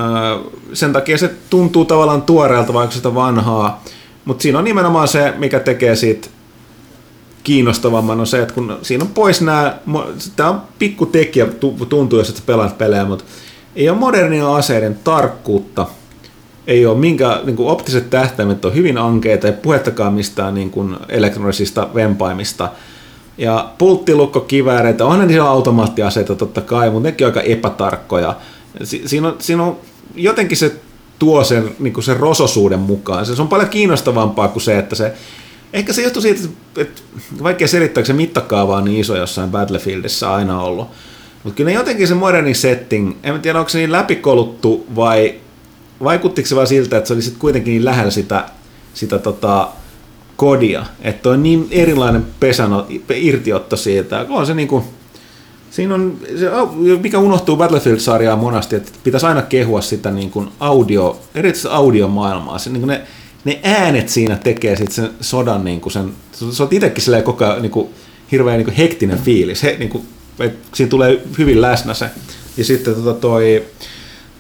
Ö, 0.00 0.50
sen 0.72 0.92
takia 0.92 1.18
se 1.18 1.30
tuntuu 1.50 1.84
tavallaan 1.84 2.22
tuoreelta 2.22 2.72
vaikka 2.72 2.94
sitä 2.94 3.14
vanhaa, 3.14 3.84
mutta 4.24 4.42
siinä 4.42 4.58
on 4.58 4.64
nimenomaan 4.64 5.08
se, 5.08 5.34
mikä 5.38 5.60
tekee 5.60 5.96
siitä 5.96 6.28
kiinnostavamman 7.44 8.20
on 8.20 8.26
se, 8.26 8.42
että 8.42 8.54
kun 8.54 8.78
siinä 8.82 9.04
on 9.04 9.10
pois 9.10 9.40
nämä, 9.40 9.78
tämä 10.36 10.50
on 10.50 10.62
pikku 10.78 11.06
tekijä, 11.06 11.46
tuntuu, 11.88 12.18
jos 12.18 12.30
et 12.30 12.42
pelaat 12.46 12.78
pelejä, 12.78 13.04
mutta 13.04 13.24
ei 13.76 13.88
ole 13.88 13.98
modernia 13.98 14.56
aseiden 14.56 14.98
tarkkuutta, 15.04 15.86
ei 16.66 16.86
ole 16.86 16.98
minkä, 16.98 17.40
niin 17.44 17.56
kuin 17.56 17.68
optiset 17.68 18.10
tähtäimet 18.10 18.64
on 18.64 18.74
hyvin 18.74 18.98
ankeita, 18.98 19.46
ei 19.46 19.52
puhettakaan 19.52 20.12
mistään 20.12 20.54
niin 20.54 20.70
kuin 20.70 20.96
elektronisista 21.08 21.88
vempaimista. 21.94 22.70
Ja 23.38 23.70
pulttilukkokivääreitä, 23.78 25.04
onhan 25.04 25.28
siellä 25.28 25.48
automaattiaseita 25.48 26.34
totta 26.34 26.60
kai, 26.60 26.90
mutta 26.90 27.08
nekin 27.08 27.26
on 27.26 27.30
aika 27.30 27.40
epätarkkoja. 27.40 28.36
Si- 28.84 29.02
siinä, 29.06 29.28
on, 29.28 29.36
siinä 29.38 29.62
on 29.62 29.76
jotenkin 30.14 30.56
se 30.56 30.72
tuo 31.18 31.44
sen, 31.44 31.76
niin 31.78 31.92
kuin 31.92 32.04
sen 32.04 32.16
rososuuden 32.16 32.78
mukaan. 32.78 33.26
Se 33.26 33.42
on 33.42 33.48
paljon 33.48 33.68
kiinnostavampaa 33.68 34.48
kuin 34.48 34.62
se, 34.62 34.78
että 34.78 34.96
se 34.96 35.14
Ehkä 35.74 35.92
se 35.92 36.02
johtuu 36.02 36.22
siitä, 36.22 36.40
että 36.76 37.02
vaikea 37.42 37.68
selittää, 37.68 38.04
se 38.04 38.12
mittakaava 38.12 38.76
on 38.76 38.84
niin 38.84 39.00
iso 39.00 39.16
jossain 39.16 39.50
Battlefieldissä 39.50 40.34
aina 40.34 40.62
ollut. 40.62 40.88
Mutta 41.44 41.56
kyllä 41.56 41.70
jotenkin 41.70 42.08
se 42.08 42.14
moderni 42.14 42.54
setting, 42.54 43.16
en 43.22 43.40
tiedä 43.40 43.58
onko 43.58 43.68
se 43.68 43.78
niin 43.78 43.92
läpikoluttu 43.92 44.86
vai 44.96 45.34
vaikuttiko 46.04 46.48
se 46.48 46.56
vaan 46.56 46.66
siltä, 46.66 46.96
että 46.96 47.08
se 47.08 47.14
oli 47.14 47.22
sitten 47.22 47.40
kuitenkin 47.40 47.70
niin 47.70 47.84
lähellä 47.84 48.10
sitä, 48.10 48.44
sitä 48.94 49.18
tota, 49.18 49.68
kodia, 50.36 50.86
että 51.02 51.28
on 51.28 51.42
niin 51.42 51.68
erilainen 51.70 52.26
pesano, 52.40 52.86
irtiotto 53.14 53.76
siitä, 53.76 54.26
on 54.28 54.46
se 54.46 54.54
niinku, 54.54 54.84
siinä 55.70 55.94
on, 55.94 56.18
se, 56.38 56.50
mikä 57.02 57.18
unohtuu 57.18 57.56
Battlefield-sarjaa 57.56 58.36
monasti, 58.36 58.76
että 58.76 58.92
pitäisi 59.04 59.26
aina 59.26 59.42
kehua 59.42 59.80
sitä 59.80 60.10
niin 60.10 60.30
kuin 60.30 60.48
audio, 60.60 61.20
erityisesti 61.34 61.68
audiomaailmaa, 61.76 62.58
se, 62.58 62.70
niin 62.70 62.80
kuin 62.80 62.88
ne, 62.88 63.02
ne 63.44 63.60
äänet 63.62 64.08
siinä 64.08 64.36
tekee 64.36 64.76
sit 64.76 64.92
sen 64.92 65.10
sodan, 65.20 65.64
niin 65.64 65.80
kuin 65.80 65.92
sen, 65.92 66.12
se 66.32 66.62
on 66.62 66.68
itsekin 66.70 67.04
koko 67.24 67.44
ajan 67.44 67.62
niin 67.62 67.72
kuin, 67.72 67.88
hirveän 68.32 68.56
niin 68.58 68.64
kuin 68.64 68.76
hektinen 68.76 69.18
fiilis, 69.18 69.62
He, 69.62 69.76
niin 69.78 69.88
kuin, 69.88 70.08
siinä 70.74 70.90
tulee 70.90 71.22
hyvin 71.38 71.62
läsnä 71.62 71.94
se. 71.94 72.10
Ja 72.56 72.64
sitten 72.64 72.94
tota 72.94 73.14
toi, 73.14 73.64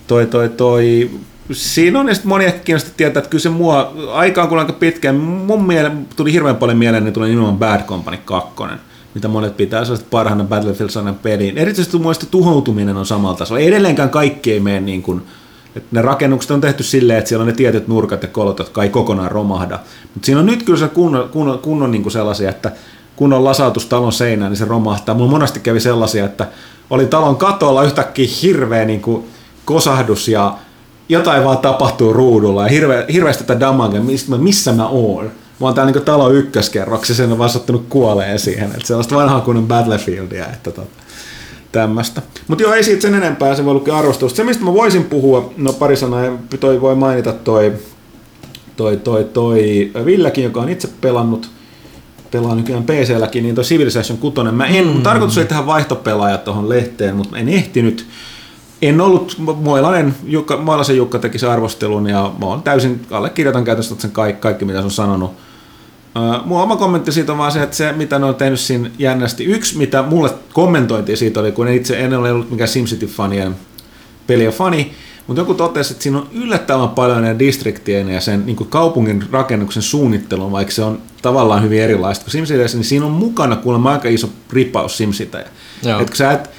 toi, 0.06 0.26
toi, 0.26 0.48
toi 0.48 1.10
Siinä 1.52 2.00
on, 2.00 2.08
ja 2.08 2.14
sitten 2.14 2.28
monia 2.28 2.52
kiinnostaa 2.52 2.94
tietää, 2.96 3.18
että 3.18 3.30
kyllä 3.30 3.42
se 3.42 3.48
mua 3.48 3.92
aikaan 4.12 4.48
kun 4.48 4.58
aika 4.58 4.72
pitkään, 4.72 5.16
mun 5.16 5.64
mielen, 5.64 6.06
tuli 6.16 6.32
hirveän 6.32 6.56
paljon 6.56 6.78
mieleen, 6.78 7.04
niin 7.04 7.14
tuli 7.14 7.28
nimenomaan 7.28 7.58
Bad 7.58 7.82
Company 7.82 8.16
2, 8.24 8.50
mitä 9.14 9.28
monet 9.28 9.56
pitää 9.56 9.84
sellaista 9.84 10.06
parhaana 10.10 10.44
Battlefield-sarjan 10.44 11.14
peliin. 11.14 11.58
Erityisesti 11.58 11.98
mun 11.98 12.14
tuhoutuminen 12.30 12.96
on 12.96 13.06
samalta 13.06 13.38
tasolla. 13.38 13.60
Ei 13.60 13.66
edelleenkään 13.66 14.10
kaikki 14.10 14.52
ei 14.52 14.60
mene 14.60 14.80
niin 14.80 15.02
kuin, 15.02 15.22
että 15.76 15.88
ne 15.90 16.02
rakennukset 16.02 16.50
on 16.50 16.60
tehty 16.60 16.82
silleen, 16.82 17.18
että 17.18 17.28
siellä 17.28 17.42
on 17.42 17.46
ne 17.46 17.52
tietyt 17.52 17.88
nurkat 17.88 18.22
ja 18.22 18.28
kolot, 18.28 18.58
jotka 18.58 18.82
ei 18.82 18.88
kokonaan 18.88 19.30
romahda. 19.30 19.78
Mutta 20.14 20.26
siinä 20.26 20.40
on 20.40 20.46
nyt 20.46 20.62
kyllä 20.62 20.78
se 20.78 20.88
kunnon, 20.88 21.28
kunnon, 21.28 21.58
kunnon 21.58 21.90
niin 21.90 22.02
kuin 22.02 22.12
sellaisia, 22.12 22.50
että 22.50 22.72
kun 23.16 23.32
on 23.32 23.44
lasautus 23.44 23.86
talon 23.86 24.12
seinään, 24.12 24.50
niin 24.50 24.58
se 24.58 24.64
romahtaa. 24.64 25.14
Mulla 25.14 25.30
monesti 25.30 25.60
kävi 25.60 25.80
sellaisia, 25.80 26.24
että 26.24 26.46
oli 26.90 27.06
talon 27.06 27.36
katolla 27.36 27.82
yhtäkkiä 27.82 28.28
hirveä 28.42 28.84
niin 28.84 29.00
kuin 29.00 29.24
kosahdus 29.64 30.28
ja 30.28 30.56
jotain 31.08 31.44
vaan 31.44 31.58
tapahtuu 31.58 32.12
ruudulla 32.12 32.62
ja 32.62 32.68
hirve, 32.68 33.06
hirveästi 33.12 33.44
tätä 33.44 33.60
damage, 33.60 34.00
missä, 34.38 34.72
mä 34.72 34.88
oon. 34.88 35.24
Mä 35.60 35.66
oon 35.66 35.74
täällä 35.74 35.92
niin 35.92 36.04
talon 36.04 36.34
ykköskerroksessa, 36.34 37.22
sen 37.22 37.32
on 37.32 37.38
vaan 37.38 37.50
sattunut 37.50 37.86
kuoleen 37.88 38.38
siihen. 38.38 38.70
Että 38.70 38.86
sellaista 38.86 39.16
vanhaa 39.16 39.40
kunnon 39.40 39.68
Battlefieldia, 39.68 40.46
että 40.46 40.70
tota, 40.70 40.82
tämmöistä. 41.74 42.22
Mutta 42.48 42.62
joo, 42.62 42.72
ei 42.72 42.84
siitä 42.84 43.02
sen 43.02 43.14
enempää, 43.14 43.54
se 43.54 43.64
voi 43.64 43.74
lukea 43.74 43.98
arvostusta. 43.98 44.36
Se, 44.36 44.44
mistä 44.44 44.64
mä 44.64 44.74
voisin 44.74 45.04
puhua, 45.04 45.52
no 45.56 45.72
pari 45.72 45.96
sanaa, 45.96 46.22
toi 46.60 46.80
voi 46.80 46.94
mainita 46.94 47.32
toi, 47.32 47.72
toi, 48.76 48.96
toi, 48.96 49.24
toi 49.24 49.90
Villekin, 50.04 50.44
joka 50.44 50.60
on 50.60 50.68
itse 50.68 50.88
pelannut, 51.00 51.50
pelaa 52.30 52.54
nykyään 52.54 52.84
PC-lläkin, 52.84 53.42
niin 53.42 53.54
toi 53.54 53.64
Civilization 53.64 54.18
6. 54.18 54.36
Mä 54.52 54.66
en, 54.66 54.86
mm. 54.86 55.02
tarkoitus 55.02 55.38
oli 55.38 55.46
tehdä 55.46 55.66
vaihtopelaaja 55.66 56.38
tuohon 56.38 56.68
lehteen, 56.68 57.16
mutta 57.16 57.38
en 57.38 57.48
ehtinyt 57.48 58.06
en 58.82 59.00
ollut, 59.00 59.36
Moilanen, 59.38 60.14
Jukka, 60.24 60.56
Moilasen 60.56 60.96
Jukka 60.96 61.18
teki 61.18 61.38
se 61.38 61.46
arvostelun 61.46 62.06
ja 62.06 62.32
mä 62.40 62.46
oon 62.46 62.62
täysin, 62.62 63.06
allekirjoitan 63.10 63.64
käytöstä 63.64 63.94
sen 63.98 64.10
kaikki, 64.10 64.40
kaikki 64.40 64.64
mitä 64.64 64.78
se 64.78 64.84
on 64.84 64.90
sanonut. 64.90 65.32
Mun 66.44 66.62
oma 66.62 66.76
kommentti 66.76 67.12
siitä 67.12 67.32
on 67.32 67.38
vaan 67.38 67.52
se, 67.52 67.62
että 67.62 67.76
se 67.76 67.92
mitä 67.92 68.18
ne 68.18 68.26
on 68.26 68.34
tehnyt 68.34 68.60
siinä 68.60 68.90
jännästi. 68.98 69.44
Yksi, 69.44 69.78
mitä 69.78 70.02
mulle 70.02 70.30
kommentointiin 70.52 71.18
siitä 71.18 71.40
oli, 71.40 71.52
kun 71.52 71.68
itse 71.68 72.00
en 72.00 72.14
ole 72.14 72.32
ollut 72.32 72.50
mikään 72.50 72.68
SimCity-fanien 72.68 73.52
peliä 74.26 74.50
fani, 74.50 74.92
mutta 75.26 75.40
joku 75.40 75.54
totesi, 75.54 75.92
että 75.92 76.02
siinä 76.02 76.18
on 76.18 76.28
yllättävän 76.32 76.88
paljon 76.88 77.22
ne 77.22 77.38
distriktien 77.38 78.08
ja 78.08 78.20
sen 78.20 78.46
niin 78.46 78.56
kaupungin 78.56 79.24
rakennuksen 79.30 79.82
suunnittelun, 79.82 80.52
vaikka 80.52 80.72
se 80.72 80.82
on 80.82 80.98
tavallaan 81.22 81.62
hyvin 81.62 81.82
erilaista 81.82 82.24
kuin 82.24 82.32
SimCityssä, 82.32 82.78
niin 82.78 82.84
siinä 82.84 83.06
on 83.06 83.12
mukana 83.12 83.56
kuulemma 83.56 83.92
aika 83.92 84.08
iso 84.08 84.28
ripaus 84.52 84.96
SimCityjä. 84.96 85.46
Että 86.00 86.16
sä 86.16 86.32
et, 86.32 86.50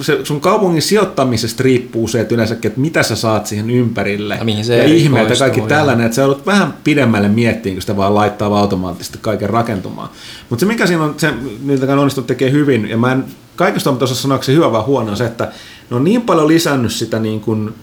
se 0.00 0.24
sun 0.24 0.40
kaupungin 0.40 0.82
sijoittamisesta 0.82 1.62
riippuu 1.62 2.08
se, 2.08 2.20
että 2.20 2.34
yleensäkin, 2.34 2.68
että 2.68 2.80
mitä 2.80 3.02
sä 3.02 3.16
saat 3.16 3.46
siihen 3.46 3.70
ympärille. 3.70 4.34
Ja, 4.34 4.44
mihin 4.44 4.64
se 4.64 4.76
ja 4.76 4.84
ihmeet 4.84 5.30
ja 5.30 5.36
kaikki 5.36 5.60
tällainen, 5.60 6.06
että 6.06 6.16
sä 6.16 6.22
joudut 6.22 6.46
vähän 6.46 6.74
pidemmälle 6.84 7.28
miettimään, 7.28 7.76
kun 7.76 7.82
sitä 7.82 7.96
vaan 7.96 8.14
laittaa 8.14 8.58
automaattisesti 8.58 9.18
kaiken 9.22 9.50
rakentumaan. 9.50 10.08
Mutta 10.50 10.60
se 10.60 10.66
mikä 10.66 10.86
siinä 10.86 11.04
on, 11.04 11.14
se 11.16 11.34
niiltäkään 11.62 11.98
onnistunut 11.98 12.26
tekee 12.26 12.50
hyvin, 12.50 12.88
ja 12.88 12.96
mä 12.96 13.12
en 13.12 13.24
kaikesta 13.56 13.90
osaa 13.90 14.16
sanoa, 14.16 14.34
että 14.34 14.46
se 14.46 14.52
hyvä 14.52 14.72
vai 14.72 14.82
huono 14.82 15.10
on 15.10 15.16
se, 15.16 15.24
että 15.24 15.52
ne 15.90 15.96
on 15.96 16.04
niin 16.04 16.22
paljon 16.22 16.48
lisännyt 16.48 16.92
sitä 16.92 17.18
niin 17.18 17.40
kuin 17.40 17.74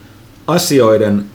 asioiden 0.48 1.25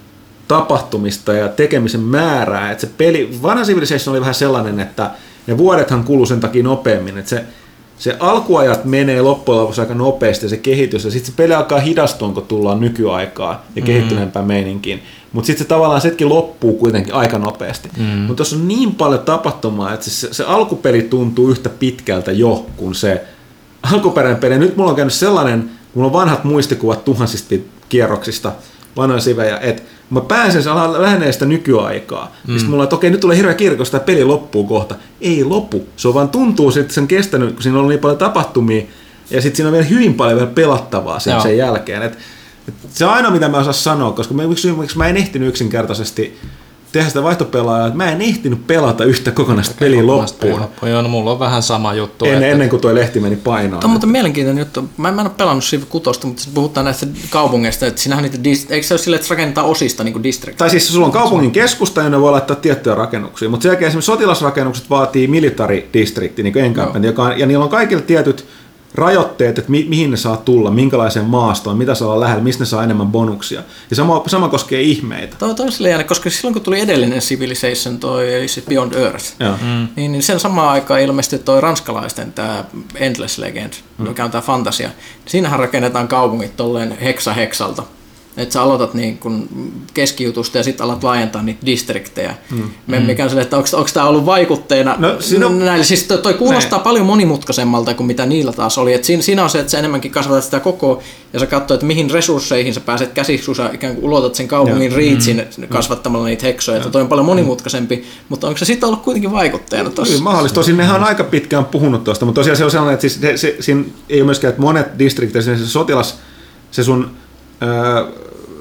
tapahtumista 0.49 1.33
ja 1.33 1.49
tekemisen 1.49 2.01
määrää, 2.01 2.71
että 2.71 2.87
se 2.87 2.93
peli, 2.99 3.39
vanha 3.43 3.65
Civilization 3.65 4.13
oli 4.13 4.21
vähän 4.21 4.35
sellainen, 4.35 4.81
että 4.81 5.11
ne 5.47 5.59
vuodethan 5.59 6.05
kuluu 6.05 6.27
sen 6.27 6.41
takia 6.41 6.63
nopeammin, 6.63 7.19
että 7.19 7.31
se 7.31 7.45
se 8.03 8.17
alkuajat 8.21 8.85
menee 8.85 9.23
loppujen 9.23 9.61
lopuksi 9.61 9.81
aika 9.81 9.95
nopeasti 9.95 10.49
se 10.49 10.57
kehitys, 10.57 11.05
ja 11.05 11.11
sitten 11.11 11.31
se 11.31 11.37
peli 11.37 11.55
alkaa 11.55 11.81
hidastua, 11.81 12.29
kun 12.29 12.43
tullaan 12.43 12.81
nykyaikaa 12.81 13.65
ja 13.77 13.83
mm. 13.83 13.87
kehittyneempään 13.87 14.47
meininkiin. 14.47 15.03
Mutta 15.33 15.47
sitten 15.47 15.65
se 15.65 15.69
tavallaan 15.69 16.01
setkin 16.01 16.29
loppuu 16.29 16.73
kuitenkin 16.73 17.15
aika 17.15 17.39
nopeasti. 17.39 17.89
Mm. 17.97 18.05
Mutta 18.05 18.35
tuossa 18.35 18.57
on 18.57 18.69
niin 18.69 18.95
paljon 18.95 19.21
tapahtumaa, 19.21 19.95
että 19.95 20.11
se, 20.11 20.35
se 20.35 20.45
alkupeli 20.45 21.03
tuntuu 21.03 21.51
yhtä 21.51 21.69
pitkältä 21.69 22.33
jo 22.33 22.67
kuin 22.77 22.95
se 22.95 23.25
alkuperäinen 23.93 24.41
peli. 24.41 24.59
Nyt 24.59 24.77
mulla 24.77 24.91
on 24.91 24.97
käynyt 24.97 25.15
sellainen, 25.15 25.71
mulla 25.95 26.07
on 26.07 26.13
vanhat 26.13 26.45
muistikuvat 26.45 27.05
tuhansista 27.05 27.55
kierroksista, 27.89 28.53
vanhoja 28.97 29.21
sivejä, 29.21 29.59
että 29.59 29.83
mä 30.12 30.21
pääsen, 30.21 30.62
se 30.62 30.71
lähenee 30.99 31.33
sitä 31.33 31.45
nykyaikaa. 31.45 32.33
Mm. 32.47 32.52
Sitten 32.52 32.71
mulla 32.71 32.85
että 32.85 32.97
okei, 32.97 33.11
nyt 33.11 33.21
tulee 33.21 33.37
hirveä 33.37 33.54
kiire, 33.54 33.76
koska 33.76 33.99
tämä 33.99 34.07
peli 34.07 34.25
loppuu 34.25 34.66
kohta. 34.66 34.95
Ei 35.21 35.45
lopu. 35.45 35.87
Se 35.97 36.09
on 36.09 36.14
vaan 36.14 36.28
tuntuu, 36.28 36.73
että 36.81 36.95
sen 36.95 37.09
kestänyt, 37.09 37.52
kun 37.52 37.62
siinä 37.62 37.78
on 37.78 37.88
niin 37.88 38.00
paljon 38.00 38.19
tapahtumia, 38.19 38.83
ja 39.31 39.42
sitten 39.42 39.57
siinä 39.57 39.69
on 39.69 39.73
vielä 39.73 39.87
hyvin 39.87 40.14
paljon 40.14 40.38
vielä 40.38 40.50
pelattavaa 40.54 41.19
sen, 41.19 41.40
sen 41.40 41.57
jälkeen. 41.57 42.02
Et, 42.02 42.19
et 42.69 42.75
se 42.90 43.04
on 43.04 43.12
ainoa, 43.12 43.31
mitä 43.31 43.49
mä 43.49 43.59
osaan 43.59 43.75
sanoa, 43.75 44.12
koska 44.12 44.35
mä, 44.35 44.42
miksi 44.47 44.99
mä 44.99 45.09
en 45.09 45.16
ehtinyt 45.16 45.49
yksinkertaisesti 45.49 46.38
tehdä 46.93 47.09
sitä 47.09 47.23
vaihtopelaajaa, 47.23 47.87
että 47.87 47.97
mä 47.97 48.11
en 48.11 48.23
ehtinyt 48.23 48.67
pelata 48.67 49.05
yhtä 49.05 49.31
kokonaista 49.31 49.75
peliä 49.79 50.07
loppuun. 50.07 50.61
loppuun. 50.61 50.93
Joo, 50.93 51.03
no 51.03 51.09
mulla 51.09 51.31
on 51.31 51.39
vähän 51.39 51.63
sama 51.63 51.95
juttu. 51.95 52.25
En, 52.25 52.35
että... 52.35 52.47
Ennen 52.47 52.69
kuin 52.69 52.83
tuo 52.83 52.95
lehti 52.95 53.21
meni 53.21 53.37
painoon. 53.37 53.81
Tämä 53.81 53.89
on 53.89 53.93
mutta 53.93 54.07
mielenkiintoinen 54.07 54.61
juttu. 54.61 54.89
Mä, 54.97 55.13
mä 55.13 55.21
en 55.21 55.27
ole 55.27 55.35
pelannut 55.37 55.65
Civ 55.65 55.83
6, 55.89 56.27
mutta 56.27 56.43
puhutaan 56.55 56.85
näistä 56.85 57.07
kaupungeista, 57.31 57.87
että 57.87 58.01
sinähän 58.01 58.23
niitä, 58.23 58.39
eikö 58.71 58.87
se 58.87 58.95
ole 58.95 58.99
sille, 58.99 59.17
että 59.17 59.29
rakennetaan 59.31 59.67
osista 59.67 60.05
niin 60.05 60.13
kuin 60.13 60.23
district? 60.23 60.59
Tai 60.59 60.71
siis 60.71 60.89
sulla 60.89 61.07
on 61.07 61.13
kaupungin 61.13 61.51
keskusta, 61.51 62.03
ja 62.03 62.09
ne 62.09 62.21
voi 62.21 62.31
laittaa 62.31 62.57
tiettyjä 62.57 62.95
rakennuksia, 62.95 63.49
mutta 63.49 63.63
sen 63.63 63.71
jälkeen 63.71 63.89
esimerkiksi 63.89 64.07
sotilasrakennukset 64.07 64.91
vaatii 64.91 65.27
military 65.27 65.89
district, 65.93 66.39
niin 66.39 66.53
kuin 66.53 66.65
encampment, 66.65 67.05
joka 67.05 67.23
on, 67.23 67.39
ja 67.39 67.47
niillä 67.47 67.65
on 67.65 67.71
kaikille 67.71 68.03
tietyt 68.03 68.47
rajoitteet, 68.95 69.59
että 69.59 69.71
mi- 69.71 69.87
mihin 69.89 70.11
ne 70.11 70.17
saa 70.17 70.37
tulla, 70.37 70.71
minkälaiseen 70.71 71.27
maastoon, 71.27 71.77
mitä 71.77 71.95
saa 71.95 72.09
olla 72.09 72.21
lähellä, 72.21 72.43
mistä 72.43 72.63
ne 72.63 72.67
saa 72.67 72.85
enemmän 72.85 73.07
bonuksia. 73.07 73.63
Ja 73.91 73.97
sama, 73.97 74.23
sama 74.27 74.49
koskee 74.49 74.81
ihmeitä. 74.81 75.37
Tuo 75.39 75.49
on 75.49 75.89
jäänyt, 75.89 76.07
koska 76.07 76.31
silloin 76.31 76.53
kun 76.55 76.63
tuli 76.63 76.81
edellinen 76.81 77.21
Civilization, 77.21 77.99
toi, 77.99 78.35
eli 78.35 78.49
se 78.49 78.63
Beyond 78.69 78.95
Earth, 78.95 79.27
mm. 79.41 79.89
niin 79.97 80.23
sen 80.23 80.41
samaan 80.41 80.69
aikaan 80.69 81.01
ilmestyi 81.01 81.39
toi 81.39 81.61
ranskalaisten 81.61 82.33
tämä 82.33 82.65
Endless 82.95 83.39
Legend, 83.39 83.73
mm. 83.99 84.09
mikä 84.09 84.25
on 84.25 84.31
tämä 84.31 84.43
fantasia. 84.43 84.91
Siinähän 85.27 85.59
rakennetaan 85.59 86.09
kaupungit 86.09 86.57
tolleen 86.57 86.99
heksa 86.99 87.33
heksalta. 87.33 87.83
Että 88.37 88.53
sä 88.53 88.62
aloitat 88.62 88.95
niin 88.95 89.19
kun 89.19 89.49
keskijutusta 89.95 90.59
ja 90.59 90.65
sitten 90.65 90.85
alat 90.85 91.05
laajentaa 91.05 91.43
niitä 91.43 91.67
distriktejä. 91.67 92.35
Mm. 92.51 93.03
Mikä 93.07 93.25
on 93.25 93.31
sille, 93.31 93.43
että 93.43 93.57
onko 93.57 93.89
tämä 93.95 94.07
ollut 94.07 94.27
vaikutteena 94.27 94.97
no, 94.99 95.21
siinä 95.21 95.47
on... 95.47 95.59
näille? 95.59 95.85
Siis 95.85 96.03
toi, 96.03 96.19
toi 96.19 96.35
kuulostaa 96.35 96.79
ne. 96.79 96.83
paljon 96.83 97.07
monimutkaisemmalta 97.07 97.95
kuin 97.95 98.07
mitä 98.07 98.27
niillä 98.27 98.53
taas 98.53 98.79
oli. 98.79 98.95
Et 98.95 99.05
siinä, 99.05 99.23
siinä 99.23 99.45
on 99.45 99.51
se, 99.51 99.59
että 99.59 99.71
sä 99.71 99.79
enemmänkin 99.79 100.11
kasvatat 100.11 100.45
sitä 100.45 100.61
koko 100.61 101.03
ja 101.33 101.41
sä 101.41 101.47
katsot, 101.47 101.75
että 101.75 101.87
mihin 101.87 102.11
resursseihin 102.11 102.75
sä 102.75 102.81
pääset 102.81 103.12
käsiksi, 103.12 103.47
kun 103.47 103.57
sä 103.57 103.71
ikään 103.73 103.95
kuin 103.95 104.05
ulotat 104.05 104.35
sen 104.35 104.49
kaupungin 104.49 104.93
riitsin 104.93 105.47
mm. 105.57 105.69
kasvattamalla 105.69 106.27
niitä 106.27 106.47
heksoja. 106.47 106.77
Että 106.77 106.91
toi 106.91 107.03
on 107.03 107.09
paljon 107.09 107.27
monimutkaisempi, 107.27 108.05
mutta 108.29 108.47
onko 108.47 108.59
se 108.59 108.65
sitten 108.65 108.87
ollut 108.87 109.03
kuitenkin 109.03 109.33
vaikutteena 109.33 109.91
tuossa? 109.91 110.12
Kyllä 110.12 110.25
mahdollista. 110.25 110.55
Tosin 110.55 110.77
nehän 110.77 110.97
on 110.97 111.05
aika 111.05 111.25
pitkään 111.25 111.65
puhunut 111.65 112.05
tuosta, 112.05 112.27
mutta 112.27 112.41
tosiaan 112.41 112.57
se 112.57 112.65
on 112.65 112.71
sellainen, 112.71 112.95
että 112.95 113.09
siis 113.09 113.21
se, 113.21 113.37
se, 113.37 113.57
siinä 113.61 113.85
ei 114.09 114.21
ole 114.21 114.27
myöskään, 114.27 114.51
että 114.51 114.62
monet 114.62 114.99
distrikteissä 114.99 115.57
se 115.57 115.67
sotilas, 115.67 116.19
se 116.71 116.85
sun 116.85 117.11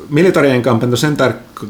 military 0.09 0.49
encampment 0.49 0.93
on 0.93 0.97
sen 0.97 1.17
tär- 1.17 1.65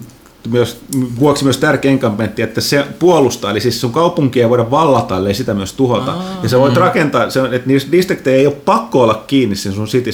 myös, 0.49 0.81
vuoksi 1.19 1.43
myös 1.43 1.57
tärkeä 1.57 1.91
enkampentti, 1.91 2.41
että 2.41 2.61
se 2.61 2.85
puolustaa, 2.99 3.51
eli 3.51 3.59
siis 3.59 3.81
sun 3.81 3.91
kaupunkia 3.91 4.43
ei 4.43 4.49
voida 4.49 4.71
vallata, 4.71 5.17
ellei 5.17 5.33
sitä 5.33 5.53
myös 5.53 5.73
tuhota. 5.73 6.11
Aa, 6.11 6.39
ja 6.43 6.49
sä 6.49 6.59
voit 6.59 6.73
mm. 6.73 6.79
rakentaa, 6.79 7.29
se, 7.29 7.39
että 7.51 7.67
niissä 7.67 7.91
distriktejä 7.91 8.37
ei 8.37 8.47
ole 8.47 8.55
pakko 8.65 9.03
olla 9.03 9.23
kiinni 9.27 9.55
siinä 9.55 9.75
sun 9.75 9.87
city. 9.87 10.11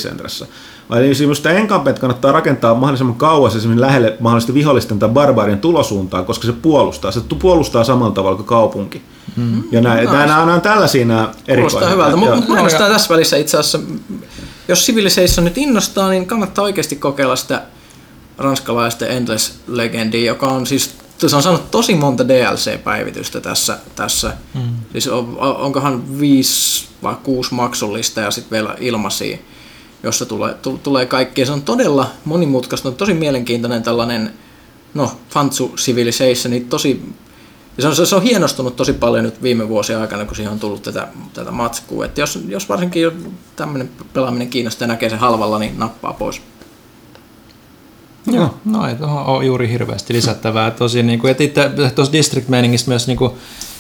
Eli 0.96 1.36
sitä 1.36 1.52
enkampent 1.52 2.00
kannattaa 2.00 2.32
rakentaa 2.32 2.76
mahdollisimman 2.76 3.16
kauas 3.16 3.56
esimerkiksi 3.56 3.82
lähelle 3.82 4.18
mahdollisesti 4.20 4.54
vihollisten 4.54 5.00
tai 5.00 5.10
barbaarien 5.10 5.60
tulosuuntaan, 5.60 6.26
koska 6.26 6.46
se 6.46 6.54
puolustaa. 6.54 7.12
Se 7.12 7.22
puolustaa 7.40 7.84
samalla 7.84 8.14
tavalla 8.14 8.36
kuin 8.36 8.48
kaupunki. 8.48 9.02
Mm. 9.36 9.64
Ja 9.72 9.82
näin, 9.82 10.06
no, 10.06 10.12
nämä, 10.12 10.26
nämä 10.26 10.54
on 10.54 10.62
tällaisia 10.62 11.06
nämä 11.06 11.32
erikoisia. 11.48 11.90
hyvältä, 11.90 12.16
mutta 12.16 12.44
mainostaa 12.48 12.90
tässä 12.90 13.14
välissä 13.14 13.38
itse 13.38 13.58
asiassa, 13.58 13.80
jos 14.68 14.86
Civilization 14.86 15.46
nyt 15.46 15.58
innostaa, 15.58 16.10
niin 16.10 16.26
kannattaa 16.26 16.64
oikeasti 16.64 16.96
kokeilla 16.96 17.36
sitä 17.36 17.62
ranskalaisten 18.38 19.12
Endless 19.12 19.60
Legendia, 19.68 20.26
joka 20.26 20.48
on 20.48 20.66
siis 20.66 20.96
se 21.18 21.36
on 21.36 21.44
saanut 21.44 21.72
tosi 21.72 21.96
monta 21.96 22.28
DLC-päivitystä 22.28 23.42
tässä. 23.42 23.78
tässä. 23.96 24.34
Mm. 24.54 24.62
Siis 24.92 25.08
on, 25.08 25.38
onkohan 25.40 26.20
viisi 26.20 26.88
vai 27.04 27.16
kuusi 27.24 27.54
maksullista 27.54 28.22
ja 28.22 28.32
sitten 28.32 28.52
vielä 28.52 28.76
ilmaisia, 28.80 29.38
jossa 30.04 30.26
tulee, 30.26 30.56
tulee 30.84 31.06
kaikkea. 31.06 31.46
Se 31.46 31.52
on 31.52 31.62
todella 31.62 32.12
monimutkaista, 32.26 32.92
tosi 32.92 33.14
mielenkiintoinen 33.14 33.84
tällainen 33.84 34.34
no, 34.94 35.12
Fantsu 35.30 35.74
Civilization, 35.78 36.52
niin 36.52 36.70
tosi 36.70 37.02
se 37.80 37.88
on, 37.88 38.08
se 38.08 38.16
on 38.16 38.22
hienostunut 38.22 38.76
tosi 38.76 38.94
paljon 38.94 39.24
nyt 39.24 39.42
viime 39.42 39.70
vuosien 39.70 40.00
aikana, 40.00 40.26
kun 40.26 40.36
siihen 40.36 40.54
on 40.54 40.60
tullut 40.60 40.84
tätä, 40.84 41.08
tätä 41.34 41.52
matskua. 41.52 42.06
Et 42.06 42.18
jos, 42.18 42.40
jos 42.48 42.70
varsinkin 42.70 43.34
tämmöinen 43.56 43.90
pelaaminen 44.14 44.48
kiinnostaa 44.48 44.86
ja 44.86 44.88
näkee 44.88 45.10
sen 45.10 45.20
halvalla, 45.20 45.60
niin 45.60 45.80
nappaa 45.80 46.14
pois. 46.14 46.42
Joo, 48.32 48.54
no 48.66 48.88
ei 48.88 48.96
tuohon 48.96 49.26
ole 49.26 49.46
juuri 49.46 49.70
hirveästi 49.70 50.14
lisättävää. 50.14 50.72
Tosi, 50.72 51.04
niin 51.04 51.20
kuin, 51.20 51.36
tuossa 51.96 52.14
district 52.14 52.50
meiningistä 52.50 52.90
myös 52.92 53.08
niin 53.08 53.18
kuin, 53.18 53.32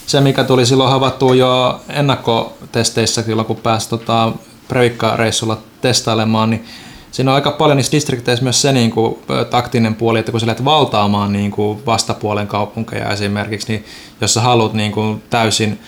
se, 0.06 0.22
mikä 0.22 0.44
tuli 0.44 0.66
silloin 0.66 0.90
havaittua 0.90 1.36
jo 1.36 1.82
ennakkotesteissä, 1.90 3.22
silloin 3.22 3.46
kun 3.46 3.56
pääsi 3.56 3.90
tota, 3.90 4.32
Previkka-reissulla 4.68 5.58
testailemaan, 5.82 6.50
niin 6.50 6.66
siinä 7.12 7.32
on 7.32 7.36
aika 7.36 7.52
paljon 7.52 7.78
niissä 7.78 7.92
distrikteissä 7.92 8.44
myös 8.44 8.62
se 8.62 8.72
niin 8.72 8.92
kuin, 8.92 9.20
taktinen 9.50 9.96
puoli, 9.96 10.20
että 10.20 10.32
kun 10.32 10.40
sä 10.40 10.48
lähdet 10.48 10.66
valtaamaan 10.66 11.34
niin 11.34 11.52
kuin, 11.52 11.86
vastapuolen 11.86 12.48
kaupunkeja 12.48 13.12
esimerkiksi, 13.12 13.72
niin 13.72 13.86
jos 14.22 14.34
sä 14.34 14.42
haluat 14.42 14.74
niin 14.74 14.92
kuin, 14.92 15.24
täysin 15.30 15.80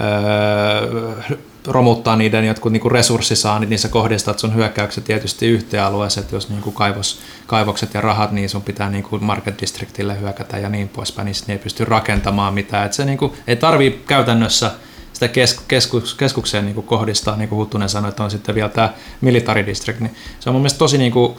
öö, 0.00 1.36
romuttaa 1.66 2.16
niiden 2.16 2.44
jotkut 2.44 2.72
niin 2.72 2.92
resurssisaannit, 2.92 3.70
niin 3.70 3.78
sä 3.78 3.88
kohdistat 3.88 4.38
sun 4.38 4.54
hyökkäykset 4.54 5.04
tietysti 5.04 5.46
yhteen 5.46 5.82
alueeseen, 5.82 6.24
että 6.24 6.36
jos 6.36 6.48
niin 6.48 6.62
kuin 6.62 6.74
kaivos, 6.74 7.20
kaivokset 7.46 7.94
ja 7.94 8.00
rahat, 8.00 8.32
niin 8.32 8.48
sun 8.48 8.62
pitää 8.62 8.90
niin 8.90 9.04
kuin 9.04 9.24
market 9.24 9.60
districtille 9.60 10.20
hyökätä 10.20 10.58
ja 10.58 10.68
niin 10.68 10.88
poispäin, 10.88 11.26
niin 11.26 11.34
ne 11.46 11.54
ei 11.54 11.58
pysty 11.58 11.84
rakentamaan 11.84 12.54
mitään. 12.54 12.84
Että 12.84 12.96
se 12.96 13.04
niin 13.04 13.18
kuin, 13.18 13.32
ei 13.46 13.56
tarvii 13.56 14.02
käytännössä 14.06 14.70
sitä 15.16 15.28
kes, 15.28 15.60
keskus, 15.68 16.14
keskukseen 16.14 16.64
niin 16.64 16.74
kuin 16.74 16.86
kohdistaa, 16.86 17.36
niin 17.36 17.48
kuin 17.48 17.56
Huttunen 17.56 17.88
sanoi, 17.88 18.08
että 18.08 18.24
on 18.24 18.30
sitten 18.30 18.54
vielä 18.54 18.68
tämä 18.68 18.92
military 19.20 19.66
district, 19.66 20.00
niin 20.00 20.14
se 20.40 20.50
on 20.50 20.54
mun 20.54 20.62
mielestä 20.62 20.78
tosi 20.78 20.98
niin 20.98 21.12
kuin 21.12 21.36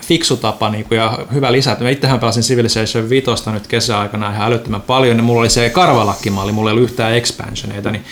fiksu 0.00 0.36
tapa 0.36 0.70
niin 0.70 0.84
kuin, 0.84 0.98
ja 0.98 1.18
hyvä 1.32 1.52
lisä. 1.52 1.76
Mä 1.80 1.90
itsehän 1.90 2.20
pelasin 2.20 2.42
Civilization 2.42 3.08
5 3.08 3.26
nyt 3.52 3.66
kesäaikana 3.66 4.30
ihan 4.32 4.46
älyttömän 4.46 4.80
paljon, 4.80 5.16
ja 5.16 5.22
mulla 5.22 5.40
oli 5.40 5.50
se 5.50 5.70
karvalakkimalli, 5.70 6.52
mulla 6.52 6.70
ei 6.70 6.72
ollut 6.72 6.90
yhtään 6.90 7.14
expansioneita, 7.14 7.90
niin, 7.90 8.04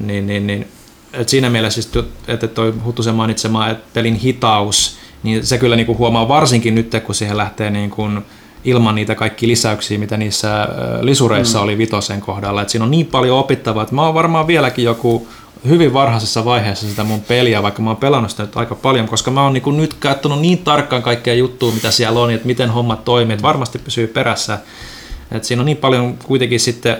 niin, 0.00 0.26
niin, 0.26 0.46
niin 0.46 0.68
et 1.12 1.28
siinä 1.28 1.50
mielessä, 1.50 1.82
siis, 1.82 2.04
että 2.28 2.48
toi 2.48 2.74
Huttusen 2.84 3.14
mainitsema 3.14 3.68
että 3.68 3.88
pelin 3.94 4.14
hitaus, 4.14 4.98
niin 5.22 5.46
se 5.46 5.58
kyllä 5.58 5.76
niin 5.76 5.86
kuin 5.86 5.98
huomaa 5.98 6.28
varsinkin 6.28 6.74
nyt, 6.74 6.92
kun 7.06 7.14
siihen 7.14 7.36
lähtee 7.36 7.70
niin 7.70 7.90
kuin 7.90 8.22
ilman 8.64 8.94
niitä 8.94 9.14
kaikki 9.14 9.48
lisäyksiä, 9.48 9.98
mitä 9.98 10.16
niissä 10.16 10.68
lisureissa 11.00 11.58
mm. 11.58 11.64
oli 11.64 11.78
vitosen 11.78 12.20
kohdalla. 12.20 12.62
Et 12.62 12.68
siinä 12.68 12.84
on 12.84 12.90
niin 12.90 13.06
paljon 13.06 13.38
opittavaa, 13.38 13.82
että 13.82 13.94
mä 13.94 14.02
oon 14.02 14.14
varmaan 14.14 14.46
vieläkin 14.46 14.84
joku 14.84 15.28
hyvin 15.68 15.92
varhaisessa 15.92 16.44
vaiheessa 16.44 16.88
sitä 16.88 17.04
mun 17.04 17.20
peliä, 17.20 17.62
vaikka 17.62 17.82
mä 17.82 17.90
oon 17.90 17.96
pelannut 17.96 18.30
sitä 18.30 18.42
nyt 18.42 18.56
aika 18.56 18.74
paljon, 18.74 19.08
koska 19.08 19.30
mä 19.30 19.42
oon 19.42 19.52
niin 19.52 19.76
nyt 19.76 19.94
katsonut 19.94 20.40
niin 20.40 20.58
tarkkaan 20.58 21.02
kaikkea 21.02 21.34
juttua, 21.34 21.72
mitä 21.72 21.90
siellä 21.90 22.20
on, 22.20 22.30
että 22.30 22.46
miten 22.46 22.70
hommat 22.70 23.04
toimii, 23.04 23.34
että 23.34 23.42
varmasti 23.42 23.78
pysyy 23.78 24.06
perässä. 24.06 24.58
Et 25.30 25.44
siinä 25.44 25.62
on 25.62 25.66
niin 25.66 25.76
paljon 25.76 26.18
kuitenkin 26.24 26.60
sitten 26.60 26.96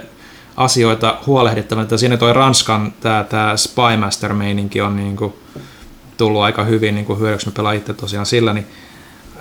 asioita 0.56 1.18
huolehdittava. 1.26 1.82
Että 1.82 1.96
siinä 1.96 2.16
toi 2.16 2.32
Ranskan 2.32 2.92
tämä, 3.00 3.24
tämä 3.28 3.54
Spymaster-meininki 3.56 4.80
on 4.80 4.96
niin 4.96 5.16
kuin 5.16 5.32
tullut 6.16 6.42
aika 6.42 6.64
hyvin 6.64 6.94
niin 6.94 7.04
kuin 7.04 7.18
hyödyksi. 7.18 7.46
Mä 7.46 7.52
pelaan 7.56 7.76
itse 7.76 7.94
tosiaan 7.94 8.26
sillä, 8.26 8.52
niin, 8.52 8.66